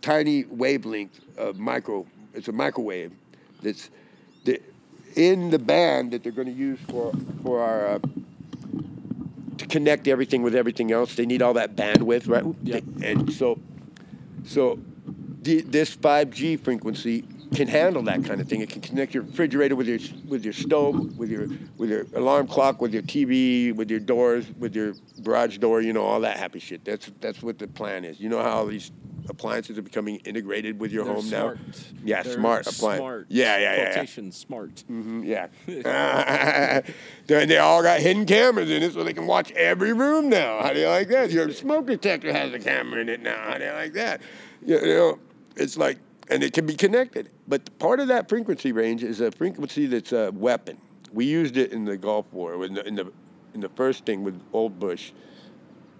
tiny 0.00 0.44
wavelength 0.44 1.20
of 1.36 1.58
micro. 1.58 2.06
It's 2.34 2.48
a 2.48 2.52
microwave 2.52 3.12
that's 3.62 3.90
the, 4.44 4.60
in 5.16 5.50
the 5.50 5.58
band 5.58 6.12
that 6.12 6.22
they're 6.22 6.32
going 6.32 6.48
to 6.48 6.52
use 6.52 6.78
for 6.88 7.12
for 7.42 7.60
our 7.60 7.86
uh, 7.86 7.98
to 9.58 9.66
connect 9.66 10.08
everything 10.08 10.42
with 10.42 10.54
everything 10.54 10.92
else. 10.92 11.14
They 11.14 11.26
need 11.26 11.42
all 11.42 11.54
that 11.54 11.76
bandwidth, 11.76 12.28
right? 12.28 12.44
Yeah. 12.62 12.80
And 13.06 13.32
so, 13.32 13.60
so 14.44 14.78
the, 15.42 15.62
this 15.62 15.94
5G 15.94 16.60
frequency 16.60 17.24
can 17.52 17.68
handle 17.68 18.02
that 18.04 18.24
kind 18.24 18.40
of 18.40 18.48
thing. 18.48 18.60
It 18.60 18.70
can 18.70 18.80
connect 18.80 19.14
your 19.14 19.22
refrigerator 19.24 19.76
with 19.76 19.86
your 19.86 19.98
with 20.28 20.44
your 20.44 20.52
stove, 20.52 21.18
with 21.18 21.30
your 21.30 21.48
with 21.76 21.90
your 21.90 22.06
alarm 22.14 22.46
clock, 22.46 22.80
with 22.80 22.92
your 22.92 23.02
TV, 23.02 23.74
with 23.74 23.90
your 23.90 24.00
doors, 24.00 24.46
with 24.58 24.74
your 24.74 24.94
garage 25.22 25.58
door. 25.58 25.80
You 25.80 25.92
know 25.92 26.04
all 26.04 26.20
that 26.20 26.36
happy 26.36 26.58
shit. 26.58 26.84
That's 26.84 27.10
that's 27.20 27.42
what 27.42 27.58
the 27.58 27.68
plan 27.68 28.04
is. 28.04 28.20
You 28.20 28.28
know 28.28 28.42
how 28.42 28.66
these 28.66 28.90
appliances 29.28 29.78
are 29.78 29.82
becoming 29.82 30.16
integrated 30.24 30.80
with 30.80 30.90
your 30.92 31.04
They're 31.04 31.14
home 31.14 31.24
smart. 31.24 31.58
now. 31.58 31.74
Yeah, 32.04 32.22
They're 32.22 32.34
smart 32.34 32.66
appliance. 32.66 32.98
Smart. 33.00 33.26
Yeah, 33.28 33.58
yeah, 33.58 33.62
yeah, 33.62 33.76
yeah. 33.76 33.92
Quotation 33.92 34.32
smart. 34.32 34.84
Mhm, 34.90 35.24
yeah. 35.24 35.46
they, 37.26 37.46
they 37.46 37.58
all 37.58 37.82
got 37.82 38.00
hidden 38.00 38.26
cameras 38.26 38.70
in 38.70 38.82
it 38.82 38.92
so 38.92 39.04
they 39.04 39.12
can 39.12 39.26
watch 39.26 39.52
every 39.52 39.92
room 39.92 40.28
now. 40.28 40.60
How 40.62 40.72
do 40.72 40.80
you 40.80 40.88
like 40.88 41.08
that? 41.08 41.30
Your 41.30 41.52
smoke 41.52 41.86
detector 41.86 42.32
has 42.32 42.52
a 42.52 42.58
camera 42.58 43.00
in 43.00 43.08
it 43.08 43.22
now. 43.22 43.50
How 43.50 43.58
do 43.58 43.64
you 43.64 43.72
like 43.72 43.92
that? 43.92 44.20
You, 44.64 44.80
you 44.80 44.94
know, 44.94 45.18
it's 45.56 45.76
like, 45.76 45.98
and 46.28 46.42
it 46.42 46.52
can 46.52 46.66
be 46.66 46.74
connected. 46.74 47.30
But 47.48 47.78
part 47.78 48.00
of 48.00 48.08
that 48.08 48.28
frequency 48.28 48.72
range 48.72 49.02
is 49.02 49.20
a 49.20 49.30
frequency 49.30 49.86
that's 49.86 50.12
a 50.12 50.30
weapon. 50.30 50.78
We 51.12 51.26
used 51.26 51.56
it 51.56 51.72
in 51.72 51.84
the 51.84 51.96
Gulf 51.96 52.26
War 52.32 52.64
in 52.64 52.74
the, 52.74 52.86
in 52.86 52.94
the, 52.94 53.12
in 53.54 53.60
the 53.60 53.68
first 53.70 54.06
thing 54.06 54.24
with 54.24 54.40
Old 54.52 54.78
Bush. 54.78 55.12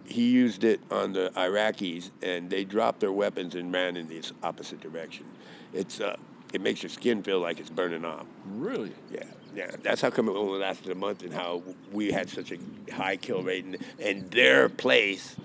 He 0.04 0.30
used 0.30 0.64
it 0.64 0.80
on 0.90 1.12
the 1.12 1.30
Iraqis, 1.36 2.10
and 2.22 2.50
they 2.50 2.64
dropped 2.64 3.00
their 3.00 3.12
weapons 3.12 3.54
and 3.54 3.72
ran 3.72 3.96
in 3.96 4.08
the 4.08 4.22
opposite 4.42 4.80
direction. 4.80 5.24
It's 5.72 6.00
uh, 6.00 6.16
it 6.52 6.60
makes 6.60 6.82
your 6.82 6.90
skin 6.90 7.22
feel 7.22 7.40
like 7.40 7.60
it's 7.60 7.70
burning 7.70 8.04
off. 8.04 8.26
Really? 8.44 8.92
Yeah, 9.10 9.24
yeah. 9.54 9.70
That's 9.82 10.02
how 10.02 10.10
come 10.10 10.28
it 10.28 10.32
only 10.32 10.58
lasted 10.58 10.90
a 10.92 10.94
month 10.94 11.22
and 11.22 11.32
how 11.32 11.62
we 11.90 12.12
had 12.12 12.28
such 12.28 12.52
a 12.52 12.58
high 12.92 13.16
kill 13.16 13.42
rate. 13.42 13.64
And, 13.64 13.78
and 13.98 14.30
their 14.30 14.68
place, 14.68 15.36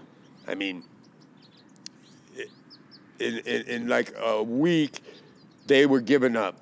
I 0.48 0.56
mean, 0.56 0.84
in, 3.20 3.38
in, 3.40 3.62
in 3.68 3.88
like 3.88 4.14
a 4.22 4.42
week, 4.44 5.00
they 5.68 5.86
were 5.86 6.02
giving 6.02 6.36
up. 6.36 6.56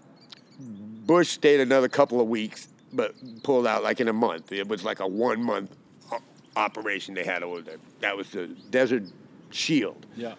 Bush 0.59 1.29
stayed 1.29 1.59
another 1.59 1.87
couple 1.89 2.19
of 2.19 2.27
weeks, 2.27 2.67
but 2.93 3.13
pulled 3.43 3.67
out 3.67 3.83
like 3.83 3.99
in 3.99 4.07
a 4.07 4.13
month. 4.13 4.51
It 4.51 4.67
was 4.67 4.83
like 4.83 4.99
a 4.99 5.07
one 5.07 5.43
month 5.43 5.75
operation 6.55 7.13
they 7.13 7.23
had 7.25 7.43
over 7.43 7.61
there. 7.61 7.77
That 7.99 8.15
was 8.17 8.29
the 8.31 8.47
Desert 8.71 9.03
Shield 9.51 10.05
Yeah. 10.15 10.35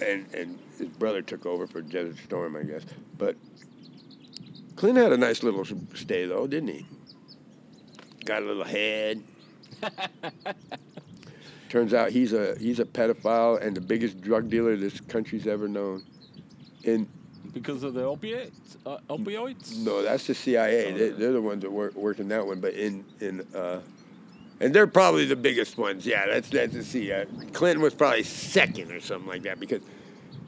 and 0.00 0.26
and 0.34 0.58
his 0.78 0.88
brother 0.88 1.22
took 1.22 1.44
over 1.46 1.66
for 1.66 1.80
Desert 1.80 2.16
Storm, 2.24 2.54
I 2.56 2.62
guess. 2.62 2.82
But 3.16 3.36
Clinton 4.76 5.02
had 5.02 5.12
a 5.12 5.16
nice 5.16 5.42
little 5.42 5.64
stay 5.94 6.26
though, 6.26 6.46
didn't 6.46 6.68
he? 6.68 6.86
Got 8.24 8.42
a 8.42 8.46
little 8.46 8.64
head. 8.64 9.22
Turns 11.68 11.92
out 11.92 12.10
he's 12.10 12.32
a 12.32 12.56
he's 12.58 12.80
a 12.80 12.84
pedophile 12.84 13.60
and 13.60 13.76
the 13.76 13.80
biggest 13.80 14.20
drug 14.20 14.48
dealer 14.48 14.76
this 14.76 15.00
country's 15.00 15.46
ever 15.46 15.68
known. 15.68 16.02
And 16.86 17.06
Because 17.52 17.82
of 17.82 17.94
the 17.94 18.04
opiates? 18.04 18.76
Uh, 18.86 18.98
opioids? 19.10 19.76
no, 19.78 20.02
that's 20.02 20.26
the 20.26 20.34
CIA. 20.34 20.92
Oh, 20.92 20.96
they, 20.98 21.08
they're 21.10 21.32
the 21.32 21.42
ones 21.42 21.62
that 21.62 21.70
work 21.70 21.94
working 21.94 22.28
that 22.28 22.46
one. 22.46 22.60
But 22.60 22.74
in 22.74 23.04
in 23.20 23.46
uh, 23.54 23.80
and 24.60 24.74
they're 24.74 24.86
probably 24.86 25.24
the 25.26 25.36
biggest 25.36 25.76
ones. 25.78 26.06
Yeah, 26.06 26.26
that's 26.26 26.48
that's 26.48 26.72
the 26.72 26.82
CIA. 26.84 27.26
Clinton 27.52 27.82
was 27.82 27.94
probably 27.94 28.22
second 28.22 28.90
or 28.90 29.00
something 29.00 29.28
like 29.28 29.42
that 29.42 29.60
because 29.60 29.82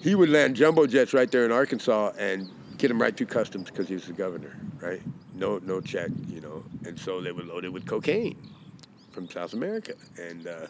he 0.01 0.15
would 0.15 0.31
land 0.31 0.57
jumbo 0.57 0.87
jets 0.87 1.13
right 1.13 1.31
there 1.31 1.45
in 1.45 1.53
Arkansas 1.53 2.13
and 2.19 2.51
get 2.79 2.91
him 2.91 3.01
right 3.01 3.15
through 3.15 3.27
customs 3.27 3.69
because 3.71 3.89
he 3.89 3.95
was 3.95 4.07
the 4.07 4.15
governor, 4.15 4.57
right? 4.81 5.03
No 5.35 5.59
no 5.59 5.83
check, 5.83 6.09
you 6.29 6.41
know. 6.41 6.65
And 6.87 6.99
so 6.99 7.21
they 7.21 7.31
would 7.33 7.47
load 7.47 7.67
it 7.67 7.73
with 7.73 7.85
cocaine 7.85 8.39
from 9.13 9.29
South 9.29 9.53
America, 9.53 9.93
and 10.19 10.47
uh, 10.47 10.67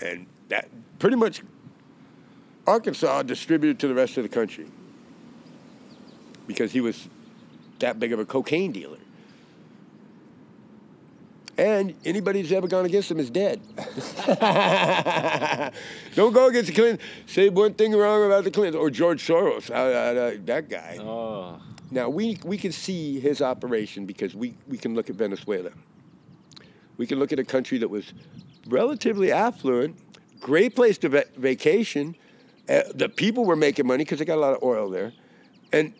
and 0.00 0.26
that 0.48 0.68
pretty 0.98 1.16
much 1.16 1.42
Arkansas 2.66 3.22
distributed 3.22 3.78
to 3.80 3.88
the 3.88 3.94
rest 3.94 4.16
of 4.16 4.22
the 4.22 4.28
country 4.28 4.66
because 6.46 6.72
he 6.72 6.80
was 6.80 7.08
that 7.78 7.98
big 7.98 8.12
of 8.12 8.18
a 8.18 8.24
cocaine 8.24 8.72
dealer. 8.72 8.98
And 11.56 11.94
anybody 12.04 12.40
who's 12.40 12.50
ever 12.50 12.66
gone 12.66 12.84
against 12.84 13.10
him 13.10 13.20
is 13.20 13.30
dead. 13.30 13.60
Don't 16.16 16.32
go 16.32 16.48
against 16.48 16.66
the 16.68 16.74
Clintons. 16.74 17.00
Say 17.26 17.48
one 17.48 17.74
thing 17.74 17.92
wrong 17.92 18.26
about 18.26 18.42
the 18.42 18.50
Clintons 18.50 18.74
or 18.74 18.90
George 18.90 19.24
Soros, 19.24 19.70
uh, 19.70 19.74
uh, 19.74 20.36
that 20.46 20.68
guy. 20.68 20.98
Oh, 21.00 21.60
Now 21.92 22.08
we 22.08 22.38
we 22.44 22.58
can 22.58 22.72
see 22.72 23.20
his 23.20 23.40
operation 23.40 24.04
because 24.04 24.34
we, 24.34 24.56
we 24.66 24.76
can 24.78 24.96
look 24.96 25.08
at 25.10 25.16
Venezuela. 25.16 25.70
We 26.96 27.06
can 27.06 27.20
look 27.20 27.32
at 27.32 27.38
a 27.38 27.44
country 27.44 27.78
that 27.78 27.88
was 27.88 28.12
relatively 28.66 29.32
affluent, 29.32 29.96
great 30.40 30.74
place 30.74 30.98
to 30.98 31.08
va- 31.08 31.24
vacation. 31.36 32.16
Uh, 32.68 32.82
the 32.94 33.08
people 33.08 33.44
were 33.44 33.56
making 33.56 33.86
money 33.86 34.04
because 34.04 34.18
they 34.18 34.24
got 34.24 34.38
a 34.38 34.40
lot 34.40 34.54
of 34.54 34.62
oil 34.62 34.88
there, 34.88 35.12
and 35.72 35.92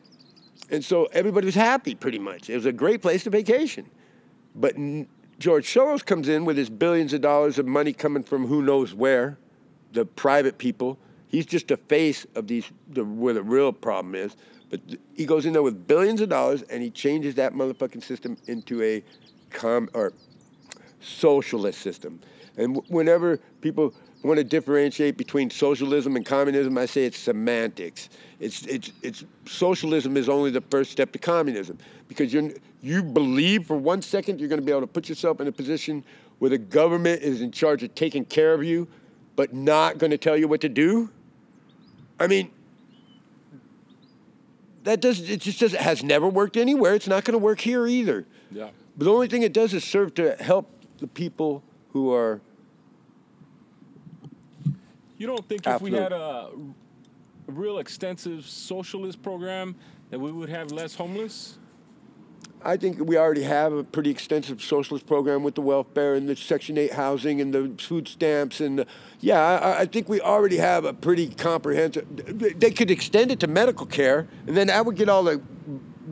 and 0.71 0.85
so 0.85 1.07
everybody 1.13 1.47
was 1.47 1.55
happy 1.55 1.95
pretty 1.95 2.19
much. 2.19 2.49
It 2.49 2.55
was 2.55 2.67
a 2.67 2.73
great 2.73 3.03
place 3.03 3.25
to 3.25 3.31
vacation. 3.31 3.91
But 4.55 4.77
n- 4.77 5.09
George 5.39 5.67
Soros 5.73 6.05
comes 6.05 6.29
in 6.29 6.45
with 6.45 6.57
his 6.57 6.71
billions 6.71 7.13
of 7.13 7.21
dollars 7.21 7.59
of 7.59 7.67
money 7.67 7.93
coming 7.93 8.23
from 8.23 8.47
who 8.47 8.63
knows 8.63 8.95
where, 8.95 9.37
the 9.93 10.07
private 10.07 10.59
people. 10.59 10.99
He's 11.29 11.47
just 11.47 11.71
a 11.71 11.77
face 11.77 12.27
of 12.35 12.47
these 12.47 12.71
the, 12.89 13.05
where 13.05 13.35
the 13.35 13.43
real 13.43 13.73
problem 13.73 14.15
is. 14.15 14.37
But 14.71 14.87
th- 14.89 15.01
he 15.15 15.27
goes 15.27 15.45
in 15.45 15.53
there 15.53 15.63
with 15.63 15.87
billions 15.87 16.21
of 16.21 16.29
dollars 16.29 16.63
and 16.63 16.83
he 16.83 16.91
changes 16.91 17.35
that 17.35 17.53
motherfucking 17.53 18.03
system 18.03 18.37
into 18.47 18.83
a 18.83 19.03
com 19.51 19.91
or 19.95 20.13
socialist 21.01 21.81
system. 21.81 22.21
And 22.57 22.75
w- 22.77 22.95
whenever 22.95 23.39
people 23.61 23.95
want 24.23 24.39
to 24.39 24.45
differentiate 24.45 25.17
between 25.17 25.51
socialism 25.51 26.17
and 26.17 26.25
communism, 26.25 26.79
I 26.79 26.87
say 26.87 27.05
it's 27.05 27.19
semantics. 27.19 28.09
It's, 28.41 28.65
it's, 28.67 28.93
it's 29.03 29.25
socialism 29.47 30.17
is 30.17 30.29
only 30.29 30.51
the 30.51 30.63
first 30.63 30.91
step 30.91 31.13
to 31.13 31.19
communism 31.19 31.79
because 32.09 32.33
you 32.33 32.55
you 32.83 33.03
believe 33.03 33.67
for 33.67 33.77
one 33.77 34.03
second 34.03 34.39
you're 34.39 34.49
going 34.49 34.61
to 34.61 34.65
be 34.65 34.71
able 34.71 34.83
to 34.83 34.87
put 34.87 35.09
yourself 35.09 35.41
in 35.41 35.49
a 35.49 35.53
position 35.53 36.05
where 36.39 36.51
the 36.51 36.59
government 36.59 37.23
is 37.23 37.41
in 37.41 37.51
charge 37.51 37.83
of 37.83 37.95
taking 37.95 38.25
care 38.25 38.53
of 38.53 38.63
you, 38.63 38.87
but 39.37 39.55
not 39.55 39.99
going 39.99 40.11
to 40.11 40.19
tell 40.19 40.37
you 40.37 40.47
what 40.47 40.61
to 40.61 40.69
do. 40.69 41.09
I 42.21 42.27
mean, 42.27 42.51
that 44.85 45.01
does 45.01 45.29
it 45.29 45.41
just 45.41 45.61
does 45.61 45.75
it 45.75 45.81
has 45.81 46.03
never 46.03 46.29
worked 46.29 46.57
anywhere. 46.57 46.95
It's 46.95 47.09
not 47.09 47.25
going 47.25 47.33
to 47.33 47.39
work 47.39 47.61
here 47.61 47.87
either. 47.87 48.27
yeah. 48.51 48.69
But 48.97 49.07
the 49.07 49.13
only 49.13 49.29
thing 49.29 49.43
it 49.43 49.53
does 49.53 49.75
is 49.75 49.83
serve 49.83 50.15
to 50.15 50.37
help 50.37 50.71
the 50.99 51.07
people 51.09 51.65
who 51.95 52.13
are 52.13 52.41
You 55.17 55.27
don't 55.27 55.49
think 55.49 55.67
if 55.67 55.81
we 55.81 55.93
had 55.93 56.13
a, 56.13 56.51
a 57.49 57.53
real 57.53 57.79
extensive 57.79 58.45
socialist 58.45 59.23
program 59.23 59.75
that 60.11 60.19
we 60.19 60.31
would 60.31 60.51
have 60.51 60.71
less 60.71 60.95
homeless? 60.95 61.57
I 62.63 62.77
think 62.77 62.99
we 62.99 63.17
already 63.17 63.43
have 63.43 63.73
a 63.73 63.85
pretty 63.85 64.11
extensive 64.11 64.63
socialist 64.63 65.07
program 65.07 65.43
with 65.43 65.55
the 65.55 65.61
welfare 65.61 66.15
and 66.15 66.29
the 66.29 66.35
Section 66.35 66.79
8 66.79 66.93
housing 66.93 67.41
and 67.41 67.55
the 67.55 67.71
food 67.83 68.09
stamps. 68.09 68.61
And 68.61 68.81
the, 68.81 68.87
yeah, 69.21 69.41
I, 69.41 69.81
I 69.81 69.87
think 69.87 70.09
we 70.09 70.21
already 70.21 70.57
have 70.57 70.85
a 70.85 70.95
pretty 70.95 71.29
comprehensive. 71.29 72.07
They 72.59 72.71
could 72.71 72.91
extend 72.91 73.31
it 73.31 73.41
to 73.41 73.47
medical 73.47 73.87
care, 73.87 74.27
and 74.47 74.57
then 74.57 74.69
that 74.69 74.85
would 74.85 74.97
get 74.97 75.09
all 75.09 75.23
the, 75.23 75.43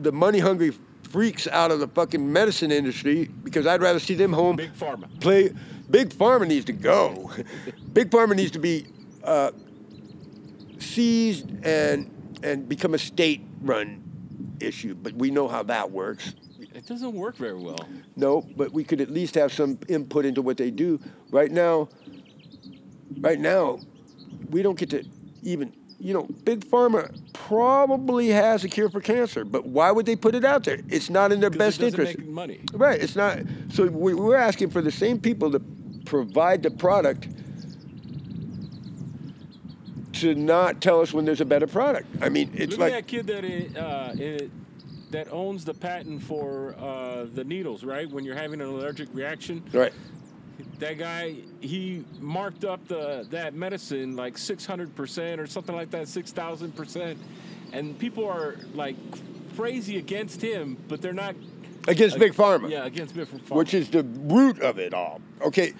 the 0.01 0.11
money 0.11 0.39
hungry 0.39 0.73
freaks 1.13 1.47
out 1.47 1.69
of 1.69 1.79
the 1.79 1.87
fucking 1.87 2.33
medicine 2.33 2.71
industry 2.71 3.29
because 3.43 3.67
I'd 3.67 3.81
rather 3.81 3.99
see 3.99 4.15
them 4.15 4.33
home. 4.33 4.55
Big 4.55 4.73
pharma. 4.73 5.07
Play, 5.21 5.53
Big 5.89 6.09
Pharma 6.09 6.47
needs 6.47 6.65
to 6.65 6.73
go. 6.73 7.31
Big 7.91 8.09
Pharma 8.09 8.35
needs 8.35 8.51
to 8.51 8.59
be 8.59 8.85
uh, 9.23 9.51
seized 10.79 11.65
and, 11.65 12.09
and 12.43 12.67
become 12.67 12.93
a 12.93 12.97
state 12.97 13.41
run 13.61 14.03
issue, 14.59 14.95
but 14.95 15.13
we 15.13 15.31
know 15.31 15.47
how 15.47 15.63
that 15.63 15.91
works. 15.91 16.35
It 16.59 16.87
doesn't 16.87 17.13
work 17.13 17.37
very 17.37 17.59
well. 17.59 17.87
No, 18.15 18.41
but 18.57 18.73
we 18.73 18.83
could 18.83 18.99
at 18.99 19.09
least 19.09 19.35
have 19.35 19.53
some 19.53 19.77
input 19.87 20.25
into 20.25 20.41
what 20.41 20.57
they 20.57 20.71
do. 20.71 20.99
Right 21.31 21.51
now, 21.51 21.89
right 23.19 23.39
now, 23.39 23.79
we 24.49 24.61
don't 24.63 24.77
get 24.77 24.89
to 24.89 25.03
even, 25.43 25.73
you 26.03 26.13
know, 26.13 26.23
Big 26.43 26.65
Pharma 26.65 27.17
probably 27.31 28.27
has 28.27 28.65
a 28.65 28.69
cure 28.69 28.89
for 28.89 28.99
cancer, 28.99 29.45
but 29.45 29.65
why 29.65 29.89
would 29.89 30.05
they 30.05 30.17
put 30.17 30.35
it 30.35 30.43
out 30.43 30.65
there? 30.65 30.79
It's 30.89 31.09
not 31.09 31.31
in 31.31 31.39
their 31.39 31.49
best 31.49 31.81
interest. 31.81 32.19
money. 32.19 32.59
Right, 32.73 33.01
it's 33.01 33.15
not. 33.15 33.39
So 33.69 33.87
we, 33.87 34.13
we're 34.13 34.35
asking 34.35 34.71
for 34.71 34.81
the 34.81 34.91
same 34.91 35.17
people 35.17 35.49
to 35.51 35.61
provide 36.03 36.61
the 36.61 36.71
product 36.71 37.29
to 40.13 40.35
not 40.35 40.81
tell 40.81 40.99
us 40.99 41.13
when 41.13 41.23
there's 41.23 41.41
a 41.41 41.45
better 41.45 41.67
product. 41.67 42.07
I 42.21 42.27
mean, 42.27 42.51
it's 42.53 42.71
Look 42.71 42.81
like 42.81 42.93
at 42.93 42.95
that 42.97 43.07
kid 43.07 43.27
that 43.27 43.45
it, 43.45 43.77
uh, 43.77 44.11
it, 44.15 44.51
that 45.11 45.31
owns 45.31 45.63
the 45.63 45.73
patent 45.73 46.21
for 46.21 46.75
uh, 46.79 47.27
the 47.33 47.45
needles, 47.45 47.85
right? 47.85 48.09
When 48.09 48.25
you're 48.25 48.35
having 48.35 48.59
an 48.59 48.67
allergic 48.67 49.07
reaction, 49.13 49.63
right. 49.71 49.93
That 50.79 50.97
guy 50.97 51.35
he 51.61 52.03
marked 52.19 52.65
up 52.65 52.87
the 52.87 53.25
that 53.31 53.53
medicine 53.53 54.15
like 54.15 54.37
600 54.37 54.95
percent 54.95 55.39
or 55.39 55.47
something 55.47 55.75
like 55.75 55.91
that, 55.91 56.07
6,000 56.07 56.75
percent, 56.75 57.19
and 57.71 57.97
people 57.97 58.27
are 58.27 58.55
like 58.73 58.95
crazy 59.55 59.97
against 59.97 60.41
him, 60.41 60.77
but 60.87 61.01
they're 61.01 61.13
not. 61.13 61.35
Against 61.87 62.17
Big 62.17 62.33
Pharma. 62.33 62.69
Yeah, 62.69 62.85
against 62.85 63.13
Big 63.13 63.27
Pharma. 63.27 63.55
which 63.55 63.73
is 63.73 63.89
the 63.89 64.03
root 64.03 64.61
of 64.61 64.79
it 64.79 64.93
all. 64.93 65.19
Okay, 65.41 65.73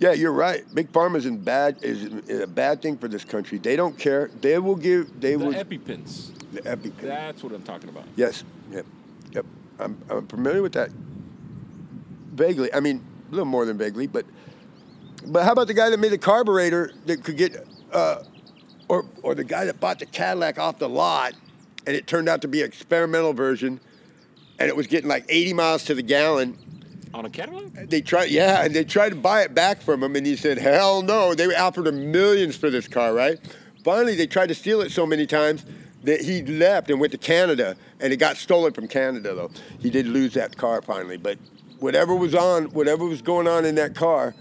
yeah, 0.00 0.12
you're 0.12 0.32
right. 0.32 0.64
Big 0.74 0.90
pharma's 0.90 1.26
in 1.26 1.36
bad 1.36 1.84
is 1.84 2.04
is 2.04 2.40
a 2.40 2.46
bad 2.46 2.80
thing 2.80 2.96
for 2.96 3.06
this 3.06 3.22
country. 3.22 3.58
They 3.58 3.76
don't 3.76 3.98
care. 3.98 4.30
They 4.40 4.58
will 4.58 4.74
give. 4.74 5.20
They 5.20 5.32
the 5.32 5.44
will 5.44 5.52
EpiPens. 5.52 6.32
the 6.52 6.62
EpiPen. 6.62 7.02
That's 7.02 7.42
what 7.42 7.52
I'm 7.52 7.62
talking 7.62 7.90
about. 7.90 8.04
Yes. 8.16 8.42
Yep. 8.72 8.86
Yep. 9.32 9.46
I'm 9.78 10.02
I'm 10.08 10.26
familiar 10.26 10.62
with 10.62 10.72
that. 10.72 10.90
Vaguely. 12.32 12.72
I 12.72 12.80
mean, 12.80 13.04
a 13.30 13.34
little 13.34 13.46
more 13.46 13.64
than 13.64 13.78
vaguely, 13.78 14.06
but 14.06 14.26
but 15.26 15.44
how 15.44 15.52
about 15.52 15.66
the 15.66 15.74
guy 15.74 15.90
that 15.90 15.98
made 16.00 16.12
the 16.12 16.18
carburetor 16.18 16.92
that 17.06 17.22
could 17.22 17.36
get, 17.36 17.66
uh, 17.92 18.22
or 18.88 19.04
or 19.22 19.34
the 19.34 19.44
guy 19.44 19.64
that 19.66 19.78
bought 19.80 19.98
the 19.98 20.06
Cadillac 20.06 20.58
off 20.58 20.78
the 20.78 20.88
lot, 20.88 21.34
and 21.86 21.94
it 21.94 22.06
turned 22.06 22.28
out 22.28 22.42
to 22.42 22.48
be 22.48 22.60
an 22.62 22.66
experimental 22.66 23.32
version, 23.32 23.80
and 24.58 24.68
it 24.68 24.76
was 24.76 24.86
getting 24.86 25.08
like 25.08 25.24
80 25.28 25.52
miles 25.54 25.84
to 25.84 25.94
the 25.94 26.02
gallon 26.02 26.56
On 27.12 27.24
a 27.24 27.30
Cadillac? 27.30 27.88
they 27.88 28.00
tried, 28.00 28.30
yeah, 28.30 28.64
and 28.64 28.74
they 28.74 28.84
tried 28.84 29.10
to 29.10 29.16
buy 29.16 29.42
it 29.42 29.54
back 29.54 29.82
from 29.82 30.02
him, 30.02 30.16
and 30.16 30.26
he 30.26 30.36
said, 30.36 30.58
"Hell 30.58 31.02
no!" 31.02 31.34
They 31.34 31.54
offered 31.54 31.86
him 31.86 32.10
millions 32.10 32.56
for 32.56 32.70
this 32.70 32.88
car, 32.88 33.12
right? 33.12 33.38
Finally, 33.84 34.16
they 34.16 34.26
tried 34.26 34.48
to 34.48 34.54
steal 34.54 34.80
it 34.80 34.90
so 34.90 35.06
many 35.06 35.26
times 35.26 35.64
that 36.02 36.22
he 36.22 36.42
left 36.42 36.88
and 36.90 36.98
went 36.98 37.12
to 37.12 37.18
Canada, 37.18 37.76
and 38.00 38.12
it 38.12 38.16
got 38.16 38.36
stolen 38.38 38.72
from 38.72 38.88
Canada. 38.88 39.34
Though 39.34 39.50
he 39.80 39.90
did 39.90 40.06
lose 40.06 40.32
that 40.34 40.56
car 40.56 40.80
finally, 40.80 41.18
but 41.18 41.38
whatever 41.80 42.14
was 42.14 42.34
on, 42.34 42.66
whatever 42.66 43.04
was 43.04 43.22
going 43.22 43.48
on 43.48 43.64
in 43.64 43.74
that 43.76 43.94
car, 43.94 44.34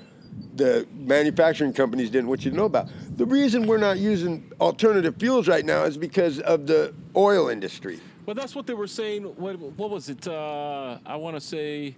the 0.56 0.88
manufacturing 0.94 1.74
companies 1.74 2.10
didn't 2.10 2.28
want 2.28 2.46
you 2.46 2.52
to 2.52 2.58
know 2.58 2.66
about. 2.66 2.90
The 3.18 3.26
reason 3.26 3.66
we're 3.66 3.78
not 3.78 3.98
using 3.98 4.52
alternative 4.62 5.16
fuels 5.18 5.48
right 5.48 5.66
now 5.66 5.84
is 5.84 5.98
because 5.98 6.40
of 6.40 6.68
the 6.68 6.94
oil 7.16 7.50
industry. 7.50 8.00
Well, 8.26 8.36
that's 8.36 8.56
what 8.56 8.68
they 8.68 8.74
were 8.74 8.88
saying. 8.88 9.24
What, 9.24 9.58
what 9.60 9.90
was 9.90 10.10
it? 10.10 10.28
Uh, 10.28 11.00
I 11.06 11.16
want 11.16 11.36
to 11.36 11.42
say 11.42 11.96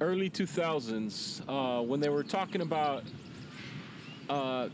early 0.00 0.28
2000s 0.28 1.42
uh, 1.48 1.82
when 1.82 2.00
they 2.00 2.08
were 2.08 2.24
talking 2.24 2.62
about 2.62 3.04
uh, 4.28 4.68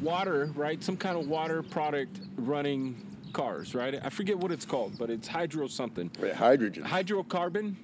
water, 0.00 0.52
right? 0.54 0.82
Some 0.82 0.96
kind 0.96 1.18
of 1.18 1.26
water 1.26 1.62
product 1.62 2.20
running 2.36 3.04
cars, 3.32 3.74
right? 3.74 3.98
I 4.02 4.10
forget 4.10 4.38
what 4.38 4.52
it's 4.52 4.64
called, 4.64 4.98
but 4.98 5.10
it's 5.10 5.26
hydro 5.26 5.66
something. 5.66 6.10
Right, 6.18 6.34
Hydrogen. 6.34 6.84
Hydrocarbon? 6.84 7.74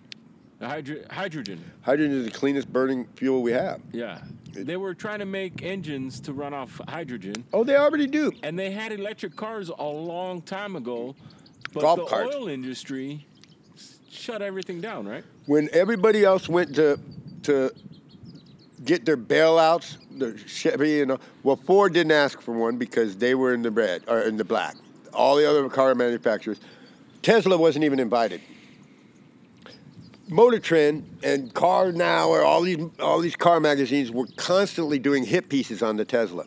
Hydro- 0.60 1.04
hydrogen. 1.10 1.62
Hydrogen 1.82 2.18
is 2.18 2.24
the 2.24 2.30
cleanest 2.32 2.72
burning 2.72 3.06
fuel 3.14 3.42
we 3.42 3.52
have. 3.52 3.80
Yeah. 3.92 4.20
They 4.52 4.76
were 4.76 4.92
trying 4.94 5.20
to 5.20 5.24
make 5.26 5.62
engines 5.62 6.18
to 6.20 6.32
run 6.32 6.52
off 6.52 6.80
hydrogen. 6.88 7.44
Oh, 7.52 7.62
they 7.62 7.76
already 7.76 8.06
do. 8.08 8.32
And 8.42 8.58
they 8.58 8.70
had 8.72 8.90
electric 8.92 9.36
cars 9.36 9.68
a 9.78 9.84
long 9.84 10.42
time 10.42 10.74
ago, 10.74 11.14
but 11.72 11.82
Golf 11.82 11.98
the 12.00 12.04
carts. 12.06 12.34
oil 12.34 12.48
industry 12.48 13.24
s- 13.76 14.00
shut 14.10 14.42
everything 14.42 14.80
down, 14.80 15.06
right? 15.06 15.22
when 15.46 15.68
everybody 15.72 16.24
else 16.24 16.48
went 16.48 16.74
to 16.74 16.98
to 17.44 17.70
get 18.84 19.04
their 19.06 19.16
bailouts, 19.16 19.96
the 20.18 20.36
Chevy 20.46 21.02
and 21.02 21.12
all. 21.12 21.20
Well, 21.44 21.56
Ford 21.56 21.92
didn't 21.92 22.12
ask 22.12 22.40
for 22.40 22.52
one 22.52 22.76
because 22.78 23.16
they 23.16 23.34
were 23.36 23.54
in 23.54 23.62
the 23.62 23.70
red 23.70 24.02
or 24.08 24.20
in 24.22 24.36
the 24.36 24.44
black. 24.44 24.74
All 25.14 25.36
the 25.36 25.48
other 25.48 25.68
car 25.68 25.94
manufacturers, 25.94 26.58
Tesla 27.22 27.56
wasn't 27.56 27.84
even 27.84 28.00
invited. 28.00 28.40
Motor 30.28 30.58
Trend 30.58 31.18
and 31.22 31.52
Car 31.54 31.90
Now 31.90 32.28
or 32.28 32.42
all 32.42 32.62
these 32.62 32.78
all 33.00 33.20
these 33.20 33.36
car 33.36 33.60
magazines 33.60 34.10
were 34.10 34.26
constantly 34.36 34.98
doing 34.98 35.24
hit 35.24 35.48
pieces 35.48 35.82
on 35.82 35.96
the 35.96 36.04
Tesla. 36.04 36.44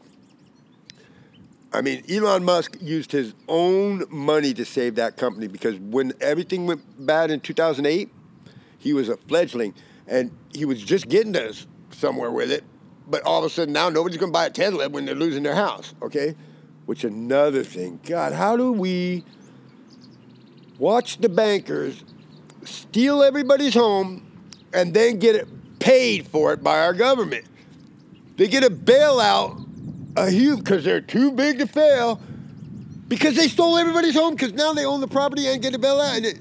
I 1.74 1.82
mean, 1.82 2.04
Elon 2.10 2.44
Musk 2.44 2.78
used 2.82 3.12
his 3.12 3.34
own 3.48 4.04
money 4.10 4.54
to 4.54 4.66
save 4.66 4.96
that 4.96 5.16
company 5.16 5.48
because 5.48 5.80
when 5.80 6.12
everything 6.20 6.68
went 6.68 6.84
bad 7.06 7.32
in 7.32 7.40
2008, 7.40 8.10
he 8.78 8.94
was 8.94 9.10
a 9.10 9.18
fledgling 9.18 9.74
and 10.06 10.32
he 10.54 10.66
was 10.66 10.84
just 10.84 11.08
getting 11.08 11.34
to 11.34 11.56
somewhere 11.92 12.32
with 12.32 12.52
it. 12.52 12.64
But 13.08 13.24
all 13.24 13.40
of 13.40 13.46
a 13.46 13.54
sudden 13.54 13.74
now 13.74 13.90
nobody's 13.90 14.18
going 14.18 14.32
to 14.32 14.38
buy 14.38 14.46
a 14.46 14.50
Tesla 14.50 14.90
when 14.90 15.06
they're 15.06 15.16
losing 15.16 15.44
their 15.44 15.56
house, 15.56 15.96
okay? 16.02 16.36
Which 16.86 17.04
another 17.04 17.64
thing. 17.64 18.00
God, 18.04 18.34
how 18.34 18.58
do 18.58 18.74
we 18.74 19.24
watch 20.78 21.18
the 21.18 21.30
bankers 21.30 22.04
steal 22.64 23.24
everybody's 23.24 23.74
home 23.74 24.26
and 24.74 24.94
then 24.94 25.20
get 25.20 25.36
it 25.36 25.48
paid 25.80 26.28
for 26.28 26.54
it 26.54 26.64
by 26.64 26.80
our 26.80 26.94
government? 26.94 27.46
They 28.38 28.48
get 28.48 28.64
a 28.64 28.70
bailout 28.70 29.68
a 30.16 30.30
huge 30.30 30.60
because 30.60 30.84
they're 30.84 31.02
too 31.02 31.32
big 31.32 31.60
to 31.60 31.68
fail 31.68 32.20
because 33.08 33.36
they 33.36 33.48
stole 33.48 33.78
everybody's 33.78 34.16
home 34.16 34.36
because 34.36 34.54
now 34.54 34.74
they 34.74 34.86
own 34.86 35.02
the 35.02 35.08
property 35.08 35.48
and 35.48 35.62
get 35.62 35.76
a 35.76 35.80
bailout. 35.80 36.18
And 36.18 36.26
it, 36.26 36.40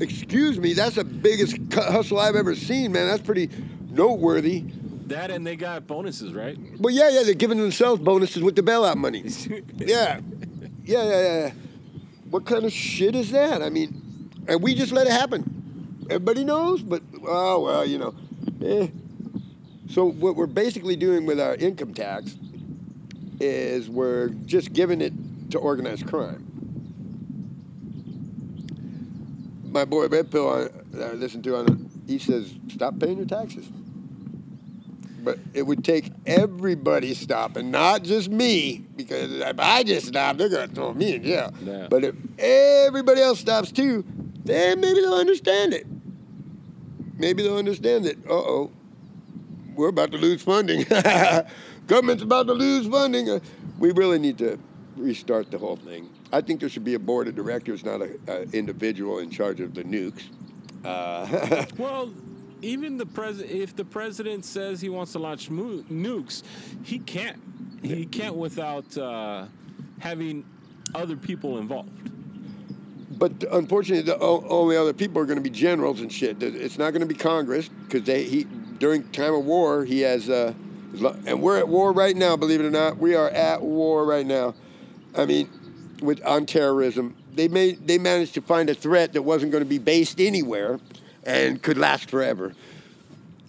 excuse 0.00 0.58
me, 0.58 0.72
that's 0.72 0.96
the 0.96 1.04
biggest 1.04 1.56
hustle 1.72 2.18
I've 2.18 2.36
ever 2.36 2.54
seen, 2.54 2.92
man. 2.92 3.06
That's 3.06 3.22
pretty 3.22 3.50
noteworthy. 3.90 4.64
That 5.06 5.30
and 5.30 5.46
they 5.46 5.56
got 5.56 5.86
bonuses, 5.86 6.34
right? 6.34 6.58
Well, 6.78 6.92
yeah, 6.92 7.08
yeah, 7.10 7.22
they're 7.22 7.34
giving 7.34 7.58
themselves 7.58 8.02
bonuses 8.02 8.42
with 8.42 8.56
the 8.56 8.62
bailout 8.62 8.96
money. 8.96 9.22
Yeah, 9.76 10.20
yeah, 10.84 11.02
yeah, 11.02 11.20
yeah. 11.20 11.50
What 12.30 12.44
kind 12.44 12.64
of 12.64 12.72
shit 12.72 13.14
is 13.14 13.30
that? 13.30 13.62
I 13.62 13.70
mean, 13.70 14.02
and 14.48 14.62
we 14.62 14.74
just 14.74 14.92
let 14.92 15.06
it 15.06 15.12
happen. 15.12 16.04
Everybody 16.10 16.44
knows, 16.44 16.82
but 16.82 17.02
oh 17.26 17.60
well, 17.60 17.86
you 17.86 17.98
know. 17.98 18.14
Eh. 18.64 18.88
So 19.90 20.04
what 20.10 20.36
we're 20.36 20.46
basically 20.46 20.96
doing 20.96 21.26
with 21.26 21.40
our 21.40 21.54
income 21.54 21.94
tax 21.94 22.36
is 23.40 23.88
we're 23.88 24.28
just 24.46 24.72
giving 24.72 25.00
it 25.00 25.12
to 25.50 25.58
organized 25.58 26.06
crime. 26.06 26.42
My 29.70 29.84
boy 29.84 30.08
Red 30.08 30.30
Pill, 30.30 30.48
I, 30.48 30.68
I 30.98 31.12
listened 31.12 31.44
to 31.44 31.56
on, 31.56 31.90
he 32.06 32.18
says, 32.18 32.54
stop 32.68 32.98
paying 32.98 33.18
your 33.18 33.26
taxes. 33.26 33.66
But 35.22 35.38
it 35.54 35.62
would 35.62 35.84
take 35.84 36.12
everybody 36.24 37.12
stopping, 37.12 37.70
not 37.70 38.04
just 38.04 38.30
me, 38.30 38.84
because 38.96 39.32
if 39.32 39.58
I 39.58 39.82
just 39.82 40.06
stop, 40.06 40.36
they're 40.36 40.48
gonna 40.48 40.68
throw 40.68 40.94
me 40.94 41.16
in 41.16 41.24
jail. 41.24 41.52
Yeah. 41.62 41.88
But 41.90 42.04
if 42.04 42.14
everybody 42.38 43.20
else 43.20 43.40
stops 43.40 43.72
too, 43.72 44.04
then 44.46 44.80
maybe 44.80 45.00
they'll 45.00 45.14
understand 45.14 45.74
it. 45.74 45.86
Maybe 47.18 47.42
they'll 47.42 47.56
understand 47.56 48.04
that. 48.04 48.16
Uh 48.26 48.32
oh, 48.32 48.70
we're 49.74 49.88
about 49.88 50.12
to 50.12 50.18
lose 50.18 50.42
funding. 50.42 50.84
Government's 51.86 52.22
about 52.22 52.46
to 52.46 52.52
lose 52.54 52.86
funding. 52.86 53.30
Uh, 53.30 53.40
We 53.78 53.92
really 53.92 54.18
need 54.18 54.38
to 54.38 54.58
restart 54.96 55.50
the 55.50 55.58
whole 55.58 55.76
thing. 55.76 56.08
I 56.32 56.40
think 56.40 56.60
there 56.60 56.68
should 56.68 56.84
be 56.84 56.94
a 56.94 56.98
board 56.98 57.28
of 57.28 57.34
directors, 57.36 57.84
not 57.84 58.00
an 58.02 58.50
individual 58.52 59.18
in 59.18 59.30
charge 59.30 59.60
of 59.60 59.74
the 59.74 59.84
nukes. 59.84 60.24
Uh, 60.84 61.66
Well, 61.78 62.12
even 62.62 62.96
the 62.96 63.06
president, 63.06 63.54
if 63.54 63.76
the 63.76 63.84
president 63.84 64.44
says 64.44 64.80
he 64.80 64.88
wants 64.88 65.12
to 65.12 65.18
launch 65.18 65.50
nukes, 65.50 66.42
he 66.82 66.98
can't. 66.98 67.40
He 67.82 68.06
can't 68.06 68.34
without 68.36 68.96
uh, 68.96 69.46
having 69.98 70.44
other 70.94 71.16
people 71.16 71.58
involved. 71.58 72.10
But 73.18 73.44
unfortunately, 73.50 74.02
the 74.02 74.18
only 74.18 74.76
other 74.76 74.92
people 74.92 75.22
are 75.22 75.24
going 75.24 75.38
to 75.38 75.42
be 75.42 75.50
generals 75.50 76.00
and 76.00 76.12
shit. 76.12 76.42
It's 76.42 76.78
not 76.78 76.90
going 76.90 77.00
to 77.00 77.06
be 77.06 77.14
Congress 77.14 77.68
because 77.68 78.04
they 78.04 78.24
he 78.24 78.44
during 78.78 79.04
time 79.10 79.34
of 79.34 79.44
war 79.44 79.84
he 79.84 80.00
has 80.00 80.28
uh, 80.28 80.52
and 81.26 81.42
we're 81.42 81.58
at 81.58 81.68
war 81.68 81.92
right 81.92 82.16
now. 82.16 82.36
Believe 82.36 82.60
it 82.60 82.66
or 82.66 82.70
not, 82.70 82.98
we 82.98 83.14
are 83.14 83.30
at 83.30 83.62
war 83.62 84.04
right 84.04 84.26
now. 84.26 84.54
I 85.16 85.24
mean, 85.24 85.48
with 86.02 86.24
on 86.24 86.46
terrorism, 86.46 87.16
they 87.34 87.48
made 87.48 87.86
they 87.86 87.98
managed 87.98 88.34
to 88.34 88.42
find 88.42 88.68
a 88.68 88.74
threat 88.74 89.14
that 89.14 89.22
wasn't 89.22 89.52
going 89.52 89.64
to 89.64 89.68
be 89.68 89.78
based 89.78 90.20
anywhere 90.20 90.78
and 91.24 91.62
could 91.62 91.78
last 91.78 92.10
forever. 92.10 92.54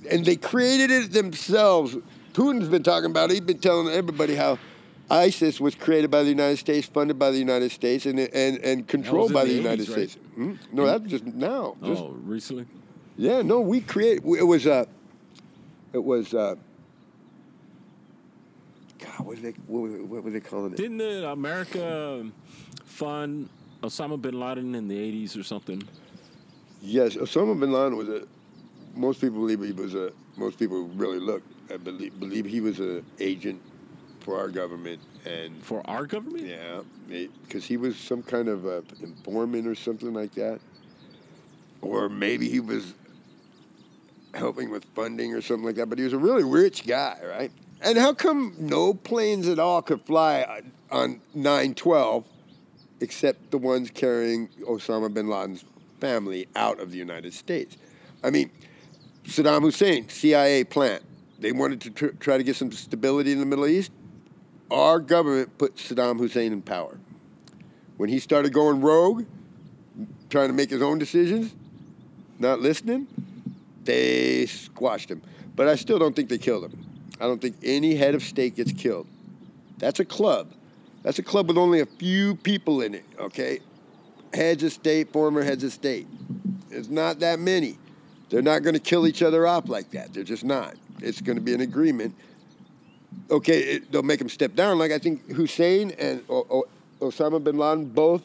And 0.10 0.26
they 0.26 0.38
created 0.38 0.92
it 0.92 1.12
themselves. 1.12 1.96
Putin's 2.34 2.70
been 2.70 2.84
talking 2.84 3.10
about 3.12 3.30
it. 3.30 3.34
He's 3.34 3.42
been 3.42 3.60
telling 3.60 3.94
everybody 3.94 4.36
how 4.36 4.60
ISIS 5.10 5.60
was 5.62 5.76
created 5.76 6.12
by 6.12 6.24
the 6.24 6.30
United 6.30 6.58
States, 6.58 6.88
funded 6.88 7.18
by 7.18 7.32
the 7.32 7.38
United 7.38 7.72
States, 7.72 8.06
and 8.06 8.20
and, 8.20 8.58
and 8.60 8.88
controlled 8.88 9.34
by 9.34 9.44
the 9.46 9.52
the, 9.52 9.56
United 9.58 9.88
80s, 9.88 9.98
right? 9.98 10.10
States. 10.10 10.26
Hmm? 10.36 10.54
No, 10.72 10.86
that's 10.86 11.06
just 11.06 11.26
now. 11.26 11.76
Just, 11.84 12.02
oh, 12.02 12.10
recently? 12.24 12.66
Yeah, 13.18 13.42
no, 13.42 13.62
we 13.62 13.82
created. 13.82 14.26
It 14.26 14.44
was 14.44 14.68
uh, 14.68 14.86
it 15.94 16.04
was 16.04 16.34
uh, 16.34 16.56
God, 19.00 19.26
what, 19.26 19.42
they, 19.42 19.52
what, 19.68 19.82
were- 19.82 20.06
what 20.06 20.24
were 20.24 20.32
they 20.32 20.40
calling 20.40 20.74
it? 20.74 20.78
Didn't 20.78 20.98
the 20.98 21.30
America 21.30 22.26
fund 22.86 23.50
Osama 23.82 24.22
bin 24.22 24.40
Laden 24.40 24.76
in 24.76 24.88
the 24.88 24.98
80s 24.98 25.40
or 25.40 25.44
something? 25.44 25.82
Yes, 26.82 27.16
Osama 27.16 27.60
bin 27.60 27.72
Laden 27.72 27.96
was 27.98 28.10
a. 28.10 28.24
Most 28.96 29.22
people 29.22 29.40
believe 29.40 29.62
he 29.62 29.72
was 29.72 29.96
a. 29.96 30.12
Most 30.36 30.60
people 30.60 30.84
really 30.90 31.20
look 31.20 31.44
I 31.74 31.78
believe 31.78 32.20
believe 32.20 32.46
he 32.46 32.62
was 32.62 32.80
a 32.80 33.04
agent 33.20 33.62
for 34.28 34.38
our 34.38 34.50
government, 34.50 35.00
and 35.26 35.64
For 35.64 35.82
our 35.90 36.06
government? 36.06 36.46
yeah, 36.46 36.82
because 37.08 37.64
he 37.64 37.78
was 37.78 37.96
some 37.96 38.22
kind 38.22 38.50
of 38.50 38.66
uh 38.66 38.82
informant 39.02 39.66
or 39.66 39.74
something 39.74 40.14
like 40.14 40.34
that, 40.36 40.60
or 41.82 42.10
maybe 42.10 42.50
he 42.50 42.60
was 42.60 42.94
helping 44.34 44.70
with 44.70 44.84
funding 44.94 45.34
or 45.34 45.42
something 45.42 45.66
like 45.66 45.76
that. 45.76 45.88
But 45.90 45.98
he 45.98 46.04
was 46.04 46.12
a 46.12 46.18
really 46.18 46.44
rich 46.44 46.86
guy, 46.86 47.18
right? 47.26 47.52
And 47.82 47.98
how 47.98 48.14
come 48.14 48.54
no 48.60 48.94
planes 48.94 49.48
at 49.48 49.60
all 49.60 49.82
could 49.82 50.02
fly 50.02 50.62
on 50.92 51.22
nine 51.34 51.74
twelve, 51.74 52.26
except 53.00 53.50
the 53.52 53.58
ones 53.58 53.90
carrying 53.90 54.50
Osama 54.68 55.14
bin 55.14 55.30
Laden's 55.30 55.64
family 56.02 56.50
out 56.54 56.82
of 56.82 56.92
the 56.92 56.98
United 56.98 57.34
States? 57.34 57.78
I 58.26 58.30
mean, 58.30 58.52
Saddam 59.24 59.62
Hussein, 59.62 60.10
CIA 60.10 60.66
plant. 60.66 61.04
They 61.40 61.54
wanted 61.54 61.80
to 61.82 61.92
tr- 61.92 62.16
try 62.20 62.38
to 62.38 62.44
get 62.44 62.58
some 62.58 62.74
stability 62.74 63.32
in 63.32 63.40
the 63.40 63.46
Middle 63.46 63.68
East. 63.68 63.92
Our 64.70 65.00
government 65.00 65.58
put 65.58 65.76
Saddam 65.76 66.18
Hussein 66.18 66.52
in 66.52 66.62
power. 66.62 66.98
When 67.98 68.10
he 68.10 68.20
started 68.20 68.54
going 68.54 68.82
rogue, 68.82 69.26
trying 70.30 70.48
to 70.48 70.54
make 70.54 70.70
his 70.70 70.82
own 70.82 71.00
decisions, 71.00 71.54
not 72.38 72.60
listening, 72.60 73.08
they 73.84 74.46
squashed 74.46 75.10
him. 75.10 75.22
But 75.56 75.68
I 75.68 75.76
still 75.76 75.98
don't 75.98 76.16
think 76.16 76.30
they 76.30 76.38
killed 76.38 76.66
him. 76.66 76.86
I 77.20 77.24
don't 77.24 77.42
think 77.42 77.56
any 77.64 77.96
head 77.96 78.14
of 78.14 78.22
state 78.22 78.56
gets 78.56 78.72
killed. 78.72 79.08
That's 79.80 80.00
a 80.00 80.06
club. 80.06 80.52
That's 81.04 81.20
a 81.20 81.24
club 81.24 81.48
with 81.48 81.58
only 81.58 81.80
a 81.80 81.86
few 81.86 82.36
people 82.36 82.82
in 82.82 82.94
it, 82.94 83.06
okay? 83.18 83.60
Heads 84.34 84.64
of 84.64 84.74
state, 84.74 85.12
former 85.12 85.42
heads 85.42 85.64
of 85.64 85.72
state. 85.72 86.08
It's 86.70 86.90
not 86.90 87.20
that 87.20 87.40
many. 87.40 87.78
They're 88.30 88.42
not 88.42 88.62
going 88.62 88.74
to 88.74 88.80
kill 88.80 89.08
each 89.08 89.24
other 89.24 89.48
off 89.48 89.70
like 89.70 89.92
that. 89.92 90.14
They're 90.14 90.24
just 90.24 90.44
not. 90.44 90.76
It's 91.00 91.22
going 91.22 91.38
to 91.38 91.42
be 91.42 91.54
an 91.54 91.62
agreement. 91.62 92.14
Okay, 93.30 93.60
it, 93.60 93.92
they'll 93.92 94.04
make 94.04 94.22
him 94.22 94.30
step 94.30 94.56
down. 94.56 94.78
Like 94.78 94.92
I 94.92 95.00
think 95.00 95.30
Hussein 95.32 95.92
and 95.92 96.24
o- 96.30 96.48
o- 96.50 96.68
Osama 97.06 97.44
bin 97.44 97.58
Laden 97.58 97.86
both 97.86 98.24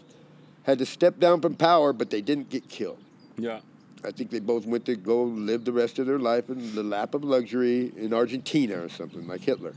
had 0.65 0.79
to 0.79 0.87
step 0.87 1.19
down 1.19 1.41
from 1.41 1.55
power, 1.55 1.93
but 1.93 2.11
they 2.11 2.21
didn't 2.21 2.51
get 2.51 2.69
killed. 2.69 2.99
Yeah. 3.37 3.61
I 4.05 4.11
think 4.11 4.31
they 4.31 4.41
both 4.41 4.67
went 4.67 4.85
to 4.87 4.97
go 4.97 5.23
live 5.23 5.65
the 5.65 5.73
rest 5.73 5.99
of 5.99 6.07
their 6.07 6.19
life 6.19 6.49
in 6.49 6.75
the 6.75 6.83
lap 6.83 7.15
of 7.15 7.23
luxury 7.23 7.93
in 7.97 8.13
Argentina 8.13 8.83
or 8.83 8.89
something 8.89 9.27
like 9.29 9.43
Hitler. 9.43 9.75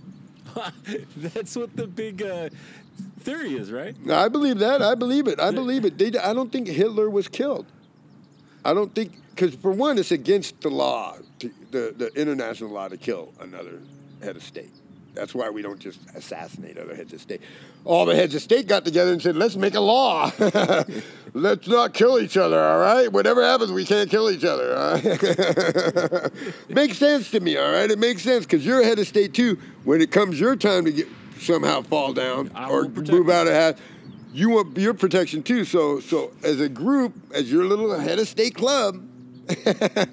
That's 1.17 1.55
what 1.55 1.75
the 1.75 1.85
big 1.85 2.23
uh, 2.23 2.49
theory 3.19 3.55
is, 3.55 3.71
right? 3.71 3.95
I 4.09 4.27
believe 4.29 4.59
that. 4.59 4.81
I 4.81 4.95
believe 4.95 5.27
it. 5.27 5.39
I 5.39 5.51
believe 5.61 5.85
it. 5.85 5.97
They, 5.97 6.17
I 6.17 6.33
don't 6.33 6.51
think 6.51 6.67
Hitler 6.67 7.09
was 7.09 7.27
killed. 7.27 7.65
I 8.63 8.73
don't 8.73 8.93
think 8.95 9.13
because 9.29 9.53
for 9.55 9.71
one, 9.71 9.97
it's 9.99 10.11
against 10.11 10.61
the 10.61 10.69
law, 10.69 11.17
to, 11.39 11.51
the 11.71 11.93
the 11.95 12.07
international 12.19 12.71
law, 12.71 12.87
to 12.87 12.97
kill 12.97 13.31
another 13.39 13.79
head 14.23 14.35
of 14.35 14.43
state. 14.43 14.71
That's 15.15 15.33
why 15.33 15.49
we 15.49 15.61
don't 15.61 15.79
just 15.79 15.99
assassinate 16.13 16.77
other 16.77 16.95
heads 16.95 17.13
of 17.13 17.21
state. 17.21 17.41
All 17.83 18.05
the 18.05 18.15
heads 18.15 18.35
of 18.35 18.41
state 18.41 18.67
got 18.67 18.85
together 18.85 19.11
and 19.11 19.21
said, 19.21 19.35
"Let's 19.35 19.55
make 19.55 19.75
a 19.75 19.79
law. 19.79 20.31
Let's 21.33 21.67
not 21.67 21.93
kill 21.93 22.19
each 22.19 22.37
other. 22.37 22.59
All 22.59 22.79
right. 22.79 23.11
Whatever 23.11 23.43
happens, 23.43 23.71
we 23.71 23.85
can't 23.85 24.09
kill 24.09 24.29
each 24.29 24.45
other. 24.45 24.75
All 24.75 24.93
right? 24.93 26.31
makes 26.69 26.97
sense 26.97 27.31
to 27.31 27.39
me. 27.39 27.57
All 27.57 27.71
right. 27.71 27.89
It 27.89 27.99
makes 27.99 28.21
sense 28.21 28.45
because 28.45 28.65
you're 28.65 28.81
a 28.81 28.85
head 28.85 28.99
of 28.99 29.07
state 29.07 29.33
too. 29.33 29.57
When 29.83 30.01
it 30.01 30.11
comes 30.11 30.39
your 30.39 30.55
time 30.55 30.85
to 30.85 30.91
get 30.91 31.07
somehow 31.39 31.81
fall 31.81 32.13
down 32.13 32.51
or 32.69 32.87
move 32.87 33.29
out 33.29 33.47
of 33.47 33.53
half, 33.53 33.79
you 34.33 34.49
want 34.49 34.77
your 34.77 34.93
protection 34.93 35.43
too. 35.43 35.65
So, 35.65 35.99
so 35.99 36.31
as 36.43 36.59
a 36.59 36.69
group, 36.69 37.13
as 37.33 37.51
your 37.51 37.65
little 37.65 37.97
head 37.97 38.19
of 38.19 38.27
state 38.27 38.55
club, 38.55 39.01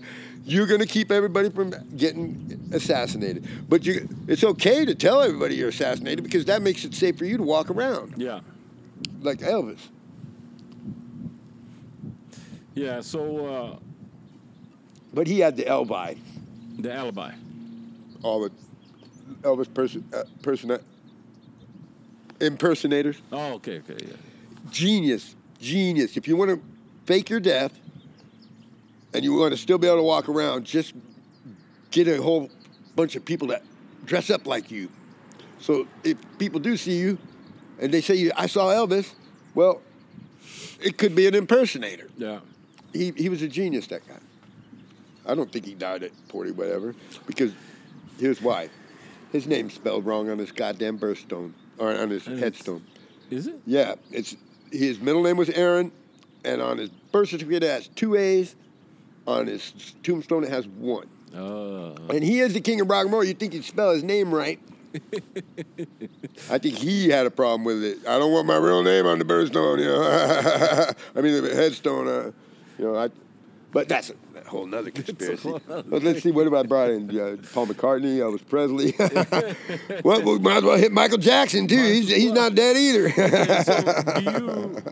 you're 0.44 0.66
going 0.66 0.80
to 0.80 0.86
keep 0.86 1.10
everybody 1.12 1.50
from 1.50 1.72
getting 1.96 2.60
assassinated. 2.72 3.46
But 3.68 3.84
you, 3.86 4.08
it's 4.28 4.42
okay 4.44 4.84
to 4.84 4.94
tell 4.94 5.22
everybody 5.22 5.54
you're 5.56 5.68
assassinated 5.68 6.24
because 6.24 6.44
that 6.46 6.62
makes 6.62 6.84
it 6.84 6.94
safe 6.94 7.16
for 7.18 7.24
you 7.24 7.36
to 7.36 7.42
walk 7.42 7.70
around, 7.70 8.14
Yeah. 8.16 8.40
like 9.20 9.38
Elvis. 9.38 9.78
Yeah. 12.74 13.00
So 13.00 13.46
uh, 13.46 13.76
But 15.14 15.26
he 15.26 15.40
had 15.40 15.56
the 15.56 15.68
alibi, 15.68 16.14
the 16.78 16.92
alibi. 16.92 17.32
all 18.22 18.40
the 18.40 18.50
Elvis 19.42 19.72
person, 19.72 20.04
uh, 20.14 20.22
person, 20.42 20.78
impersonators. 22.40 23.20
Oh, 23.30 23.54
okay. 23.54 23.78
Okay. 23.78 24.04
Yeah. 24.06 24.14
Genius, 24.70 25.34
genius. 25.60 26.16
If 26.16 26.26
you 26.26 26.36
want 26.36 26.50
to 26.50 26.60
fake 27.04 27.28
your 27.30 27.40
death 27.40 27.72
and 29.14 29.24
you 29.24 29.34
want 29.34 29.52
to 29.52 29.58
still 29.58 29.78
be 29.78 29.86
able 29.86 29.98
to 29.98 30.02
walk 30.02 30.28
around, 30.28 30.64
just 30.64 30.94
get 31.90 32.08
a 32.08 32.20
whole 32.20 32.50
bunch 32.96 33.16
of 33.16 33.24
people 33.24 33.48
that 33.48 33.62
dress 34.04 34.30
up 34.30 34.46
like 34.46 34.70
you. 34.70 34.88
So 35.60 35.86
if 36.02 36.16
people 36.38 36.60
do 36.60 36.76
see 36.76 36.98
you 36.98 37.18
and 37.78 37.92
they 37.92 38.00
say, 38.00 38.30
I 38.36 38.46
saw 38.46 38.68
Elvis, 38.68 39.12
well, 39.54 39.80
it 40.80 40.98
could 40.98 41.14
be 41.14 41.26
an 41.26 41.34
impersonator. 41.34 42.08
Yeah. 42.16 42.40
He, 42.92 43.12
he 43.16 43.28
was 43.28 43.42
a 43.42 43.48
genius, 43.48 43.86
that 43.88 44.06
guy. 44.06 44.18
I 45.24 45.34
don't 45.34 45.50
think 45.50 45.64
he 45.64 45.74
died 45.74 46.02
at 46.02 46.10
40, 46.28 46.50
whatever, 46.52 46.94
because 47.26 47.52
here's 48.18 48.42
why. 48.42 48.68
His 49.30 49.46
name's 49.46 49.74
spelled 49.74 50.04
wrong 50.04 50.28
on 50.28 50.38
his 50.38 50.52
goddamn 50.52 50.98
birthstone, 50.98 51.52
or 51.78 51.94
on 51.94 52.10
his 52.10 52.26
And 52.26 52.38
headstone. 52.38 52.84
Is 53.30 53.46
it? 53.46 53.54
Yeah, 53.66 53.94
it's 54.10 54.36
his 54.70 55.00
middle 55.00 55.22
name 55.22 55.36
was 55.36 55.48
Aaron, 55.50 55.90
and 56.44 56.60
on 56.60 56.78
his 56.78 56.90
birth 56.90 57.30
certificate 57.30 57.62
it 57.62 57.70
has 57.70 57.88
two 57.88 58.14
A's. 58.16 58.54
On 59.26 59.46
his 59.46 59.94
tombstone 60.02 60.44
it 60.44 60.50
has 60.50 60.66
one. 60.66 61.06
Uh, 61.34 61.94
And 62.10 62.22
he 62.22 62.40
is 62.40 62.52
the 62.54 62.60
king 62.60 62.80
of 62.80 62.90
rock 62.90 63.04
and 63.04 63.12
roll. 63.12 63.24
You 63.24 63.34
think 63.34 63.52
he'd 63.52 63.64
spell 63.64 63.92
his 63.92 64.02
name 64.02 64.34
right? 64.34 64.58
I 66.50 66.58
think 66.58 66.76
he 66.76 67.08
had 67.08 67.24
a 67.26 67.30
problem 67.30 67.64
with 67.64 67.82
it. 67.82 67.98
I 68.06 68.18
don't 68.18 68.32
want 68.32 68.46
my 68.46 68.56
real 68.56 68.82
name 68.82 69.06
on 69.06 69.18
the 69.18 69.24
birthstone. 69.24 69.78
You 69.78 69.86
know, 69.86 70.02
I 71.16 71.20
mean 71.20 71.42
the 71.42 71.54
headstone. 71.54 72.08
Uh, 72.08 72.32
you 72.78 72.84
know, 72.84 72.96
I. 72.96 73.08
But 73.72 73.88
that's 73.88 74.10
a, 74.10 74.14
a 74.38 74.46
whole 74.46 74.66
nother 74.66 74.90
conspiracy. 74.90 75.48
whole 75.48 75.58
other 75.70 75.82
But 75.84 76.02
let's 76.02 76.22
see. 76.22 76.30
What 76.30 76.44
have 76.44 76.52
I 76.52 76.62
brought 76.64 76.90
in? 76.90 77.08
Uh, 77.18 77.36
Paul 77.54 77.68
McCartney, 77.68 78.18
Elvis 78.18 78.46
Presley. 78.46 78.94
well, 80.04 80.20
we 80.20 80.38
might 80.40 80.58
as 80.58 80.62
well 80.64 80.76
hit 80.76 80.92
Michael 80.92 81.16
Jackson 81.16 81.66
too. 81.66 81.76
He's 81.82 82.08
he's 82.10 82.32
not 82.32 82.54
dead 82.54 82.76
either. 82.76 83.08
so 83.64 83.80
do 84.20 84.22
you? 84.22 84.82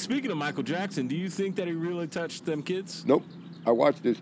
Speaking 0.00 0.30
of 0.30 0.38
Michael 0.38 0.62
Jackson, 0.62 1.08
do 1.08 1.14
you 1.14 1.28
think 1.28 1.56
that 1.56 1.66
he 1.66 1.74
really 1.74 2.06
touched 2.06 2.46
them 2.46 2.62
kids? 2.62 3.04
Nope. 3.04 3.22
I 3.66 3.70
watched 3.70 4.02
this. 4.02 4.18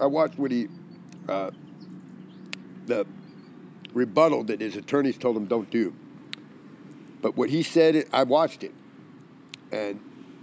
I 0.00 0.06
watched 0.06 0.36
what 0.36 0.50
he, 0.50 0.66
uh, 1.28 1.52
the 2.86 3.06
rebuttal 3.94 4.42
that 4.44 4.60
his 4.60 4.74
attorneys 4.74 5.16
told 5.16 5.36
him 5.36 5.46
don't 5.46 5.70
do. 5.70 5.94
But 7.22 7.36
what 7.36 7.50
he 7.50 7.62
said, 7.62 8.08
I 8.12 8.24
watched 8.24 8.64
it. 8.64 8.74
And, 9.70 10.00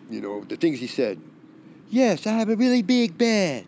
you 0.09 0.21
know, 0.21 0.45
the 0.45 0.55
things 0.55 0.79
he 0.79 0.87
said. 0.87 1.19
Yes, 1.89 2.25
I 2.25 2.31
have 2.31 2.47
a 2.47 2.55
really 2.55 2.81
big 2.81 3.17
bed. 3.17 3.67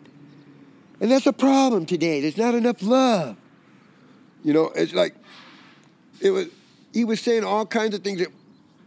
And 0.98 1.10
that's 1.10 1.26
a 1.26 1.32
problem 1.32 1.84
today. 1.84 2.22
There's 2.22 2.38
not 2.38 2.54
enough 2.54 2.82
love. 2.82 3.36
You 4.42 4.54
know, 4.54 4.72
it's 4.74 4.94
like, 4.94 5.14
it 6.22 6.30
was, 6.30 6.46
he 6.94 7.04
was 7.04 7.20
saying 7.20 7.44
all 7.44 7.66
kinds 7.66 7.94
of 7.94 8.02
things 8.02 8.18
that 8.20 8.28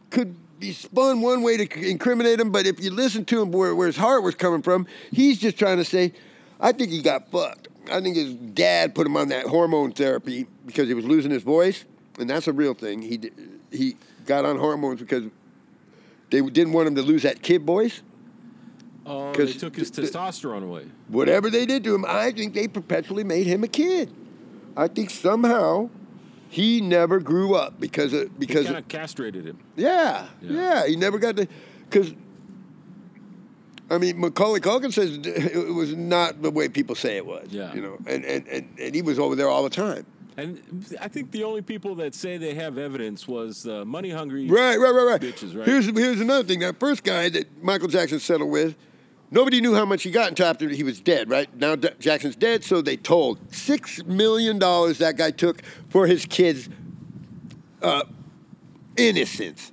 could 0.09 0.35
be 0.59 0.73
spun 0.73 1.21
one 1.21 1.41
way 1.41 1.57
to 1.57 1.89
incriminate 1.89 2.39
him, 2.39 2.51
but 2.51 2.65
if 2.65 2.83
you 2.83 2.91
listen 2.91 3.25
to 3.25 3.41
him 3.41 3.51
where, 3.51 3.73
where 3.73 3.87
his 3.87 3.97
heart 3.97 4.23
was 4.23 4.35
coming 4.35 4.61
from, 4.61 4.87
he's 5.11 5.39
just 5.39 5.57
trying 5.57 5.77
to 5.77 5.85
say, 5.85 6.13
I 6.59 6.71
think 6.71 6.91
he 6.91 7.01
got 7.01 7.31
fucked. 7.31 7.69
I 7.91 8.01
think 8.01 8.17
his 8.17 8.33
dad 8.33 8.93
put 8.93 9.07
him 9.07 9.17
on 9.17 9.29
that 9.29 9.45
hormone 9.45 9.91
therapy 9.91 10.45
because 10.65 10.87
he 10.87 10.93
was 10.93 11.05
losing 11.05 11.31
his 11.31 11.43
voice, 11.43 11.85
and 12.19 12.29
that's 12.29 12.47
a 12.47 12.53
real 12.53 12.73
thing. 12.73 13.01
He 13.01 13.19
he 13.71 13.95
got 14.25 14.45
on 14.45 14.59
hormones 14.59 14.99
because 14.99 15.23
they 16.29 16.41
didn't 16.41 16.73
want 16.73 16.87
him 16.87 16.95
to 16.95 17.01
lose 17.01 17.23
that 17.23 17.41
kid 17.41 17.63
voice. 17.63 18.01
Oh, 19.05 19.31
they 19.31 19.37
'Cause 19.37 19.55
took 19.57 19.75
his 19.75 19.89
th- 19.89 20.11
testosterone 20.11 20.63
away. 20.63 20.85
Whatever 21.07 21.49
they 21.49 21.65
did 21.65 21.83
to 21.85 21.95
him, 21.95 22.05
I 22.07 22.31
think 22.31 22.53
they 22.53 22.67
perpetually 22.67 23.23
made 23.23 23.47
him 23.47 23.63
a 23.63 23.67
kid. 23.67 24.11
I 24.77 24.87
think 24.87 25.09
somehow 25.09 25.89
he 26.49 26.81
never 26.81 27.19
grew 27.19 27.55
up 27.55 27.79
because 27.79 28.11
of, 28.11 28.37
because 28.39 28.65
kind 28.65 28.77
of 28.77 28.87
castrated 28.87 29.45
him. 29.45 29.59
Yeah, 29.75 30.27
Yeah. 30.41 30.51
yeah, 30.51 30.87
he 30.87 30.95
never 30.95 31.19
got 31.19 31.37
to, 31.37 31.47
because, 31.89 32.13
I 33.89 33.97
mean, 33.99 34.19
Macaulay 34.19 34.59
Culkin 34.59 34.91
says 34.91 35.17
it 35.23 35.73
was 35.73 35.95
not 35.95 36.41
the 36.41 36.51
way 36.51 36.67
people 36.67 36.95
say 36.95 37.17
it 37.17 37.25
was. 37.25 37.47
Yeah. 37.51 37.73
You 37.73 37.81
know, 37.81 37.97
and, 38.07 38.25
and, 38.25 38.47
and, 38.47 38.69
and 38.79 38.95
he 38.95 39.01
was 39.01 39.19
over 39.19 39.35
there 39.35 39.47
all 39.47 39.63
the 39.63 39.69
time. 39.69 40.05
And 40.37 40.85
I 41.01 41.07
think 41.07 41.31
the 41.31 41.43
only 41.43 41.61
people 41.61 41.95
that 41.95 42.15
say 42.15 42.37
they 42.37 42.53
have 42.53 42.77
evidence 42.77 43.27
was 43.27 43.67
uh, 43.67 43.83
money 43.83 44.09
hungry. 44.09 44.47
Right, 44.47 44.77
right, 44.77 44.91
right, 44.91 45.03
right. 45.03 45.21
Bitches, 45.21 45.55
right? 45.55 45.67
Here's, 45.67 45.85
here's 45.85 46.21
another 46.21 46.47
thing. 46.47 46.59
That 46.59 46.79
first 46.79 47.03
guy 47.03 47.29
that 47.29 47.61
Michael 47.63 47.89
Jackson 47.89 48.19
settled 48.19 48.49
with, 48.49 48.75
nobody 49.31 49.61
knew 49.61 49.73
how 49.73 49.85
much 49.85 50.03
he 50.03 50.11
got 50.11 50.29
until 50.29 50.47
after 50.47 50.69
he 50.69 50.83
was 50.83 50.99
dead, 50.99 51.29
right? 51.29 51.53
Now 51.55 51.75
D- 51.75 51.89
Jackson's 51.99 52.35
dead, 52.35 52.63
so 52.63 52.81
they 52.81 52.97
told. 52.97 53.39
$6 53.49 54.05
million 54.05 54.59
that 54.59 55.15
guy 55.17 55.31
took 55.31 55.61
for 55.89 56.07
his 56.07 56.25
kids' 56.25 56.69
uh, 57.81 58.03
innocence. 58.97 59.71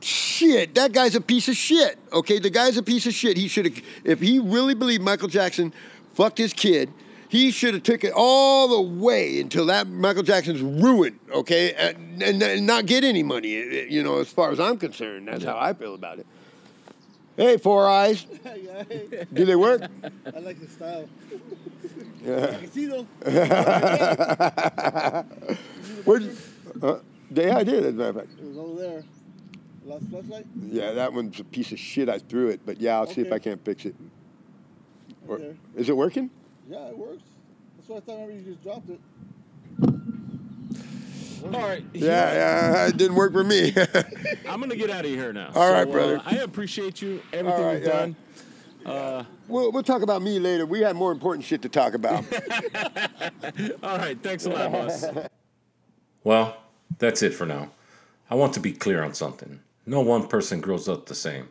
Shit, 0.00 0.74
that 0.76 0.92
guy's 0.92 1.14
a 1.14 1.20
piece 1.20 1.48
of 1.48 1.56
shit. 1.56 1.98
Okay, 2.12 2.38
the 2.38 2.50
guy's 2.50 2.76
a 2.76 2.82
piece 2.82 3.06
of 3.06 3.12
shit. 3.12 3.36
He 3.36 3.48
should 3.48 3.66
have, 3.66 3.84
if 4.04 4.20
he 4.20 4.38
really 4.38 4.74
believed 4.74 5.02
Michael 5.02 5.28
Jackson 5.28 5.74
fucked 6.14 6.38
his 6.38 6.52
kid, 6.52 6.90
he 7.28 7.52
should 7.52 7.74
have 7.74 7.84
took 7.84 8.02
it 8.02 8.12
all 8.14 8.66
the 8.66 8.80
way 8.80 9.40
until 9.40 9.66
that 9.66 9.86
Michael 9.86 10.24
Jackson's 10.24 10.60
ruined. 10.62 11.18
Okay, 11.32 11.72
and, 11.74 12.20
and, 12.22 12.42
and 12.42 12.66
not 12.66 12.86
get 12.86 13.04
any 13.04 13.22
money. 13.22 13.50
You 13.88 14.02
know, 14.02 14.18
as 14.18 14.32
far 14.32 14.50
as 14.50 14.58
I'm 14.58 14.78
concerned, 14.78 15.28
that's 15.28 15.44
how 15.44 15.56
I 15.56 15.72
feel 15.72 15.94
about 15.94 16.18
it. 16.18 16.26
Hey, 17.36 17.56
Four 17.56 17.88
Eyes, 17.88 18.24
do 19.32 19.44
they 19.44 19.56
work? 19.56 19.82
I 20.34 20.38
like 20.40 20.60
the 20.60 20.68
style. 20.68 21.08
Yeah. 22.22 22.44
I 22.50 22.60
can 22.60 22.70
see 22.70 22.84
though. 22.84 23.06
Where'd, 26.04 26.36
uh, 26.82 26.98
yeah, 27.30 27.56
I 27.56 27.64
did. 27.64 27.82
As 27.86 27.94
a 27.94 27.96
matter 27.96 28.10
of 28.10 28.16
fact. 28.16 28.28
It 28.38 28.44
was 28.46 28.58
over 28.58 28.78
there. 28.78 29.02
Last 29.86 30.04
flashlight. 30.10 30.44
Yeah, 30.68 30.92
that 30.92 31.14
one's 31.14 31.40
a 31.40 31.44
piece 31.44 31.72
of 31.72 31.78
shit. 31.78 32.10
I 32.10 32.18
threw 32.18 32.48
it, 32.48 32.60
but 32.66 32.78
yeah, 32.78 32.96
I'll 32.96 33.06
see 33.06 33.22
if 33.22 33.32
I 33.32 33.38
can't 33.38 33.64
fix 33.64 33.86
it. 33.86 33.94
Or- 35.26 35.38
there. 35.38 35.56
is 35.76 35.88
it 35.88 35.96
working? 35.96 36.28
Yeah, 36.68 36.88
it 36.88 36.98
works. 36.98 37.22
That's 37.78 37.88
what 37.88 37.96
I 37.96 38.00
thought. 38.00 38.20
Remember, 38.26 38.34
you 38.34 38.42
just 38.52 38.62
dropped 38.62 38.90
it. 38.90 39.00
All 41.44 41.50
right. 41.50 41.84
Yeah, 41.92 42.32
yeah, 42.32 42.88
it 42.88 42.96
didn't 42.96 43.16
work 43.16 43.32
for 43.32 43.44
me. 43.44 43.74
I'm 44.48 44.60
gonna 44.60 44.76
get 44.76 44.90
out 44.90 45.04
of 45.04 45.10
here 45.10 45.32
now. 45.32 45.50
All 45.54 45.72
right, 45.72 45.86
So, 45.86 45.92
brother. 45.92 46.18
Uh, 46.18 46.22
I 46.26 46.36
appreciate 46.36 47.00
you. 47.00 47.22
Everything 47.32 47.62
right, 47.62 47.72
you've 47.74 47.84
yeah. 47.84 47.92
done. 47.92 48.16
Uh, 48.84 49.24
we'll, 49.48 49.72
we'll 49.72 49.82
talk 49.82 50.02
about 50.02 50.22
me 50.22 50.38
later. 50.38 50.66
We 50.66 50.80
had 50.80 50.96
more 50.96 51.12
important 51.12 51.44
shit 51.44 51.62
to 51.62 51.68
talk 51.68 51.94
about. 51.94 52.24
all 53.82 53.98
right. 53.98 54.18
Thanks 54.22 54.46
a 54.46 54.50
lot, 54.50 54.72
boss. 54.72 55.04
Well, 56.24 56.56
that's 56.98 57.22
it 57.22 57.34
for 57.34 57.46
now. 57.46 57.70
I 58.30 58.34
want 58.34 58.54
to 58.54 58.60
be 58.60 58.72
clear 58.72 59.02
on 59.02 59.14
something. 59.14 59.60
No 59.86 60.00
one 60.00 60.28
person 60.28 60.60
grows 60.60 60.88
up 60.88 61.06
the 61.06 61.14
same. 61.14 61.48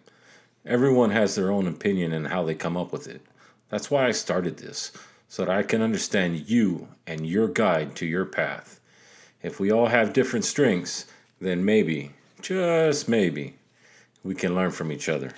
Everyone 0.65 1.11
has 1.11 1.35
their 1.35 1.51
own 1.51 1.67
opinion 1.67 2.13
and 2.13 2.27
how 2.27 2.43
they 2.43 2.55
come 2.55 2.77
up 2.77 2.91
with 2.91 3.07
it. 3.07 3.21
That's 3.69 3.89
why 3.91 4.07
I 4.07 4.11
started 4.11 4.57
this, 4.57 4.91
so 5.27 5.45
that 5.45 5.55
I 5.55 5.63
can 5.63 5.81
understand 5.81 6.49
you 6.49 6.87
and 7.05 7.25
your 7.25 7.47
guide 7.47 7.95
to 7.97 8.05
your 8.05 8.25
path. 8.25 8.78
If 9.41 9.59
we 9.59 9.71
all 9.71 9.87
have 9.87 10.13
different 10.13 10.45
strengths, 10.45 11.05
then 11.39 11.63
maybe, 11.63 12.11
just 12.41 13.07
maybe, 13.07 13.55
we 14.23 14.35
can 14.35 14.53
learn 14.53 14.71
from 14.71 14.91
each 14.91 15.07
other. 15.07 15.31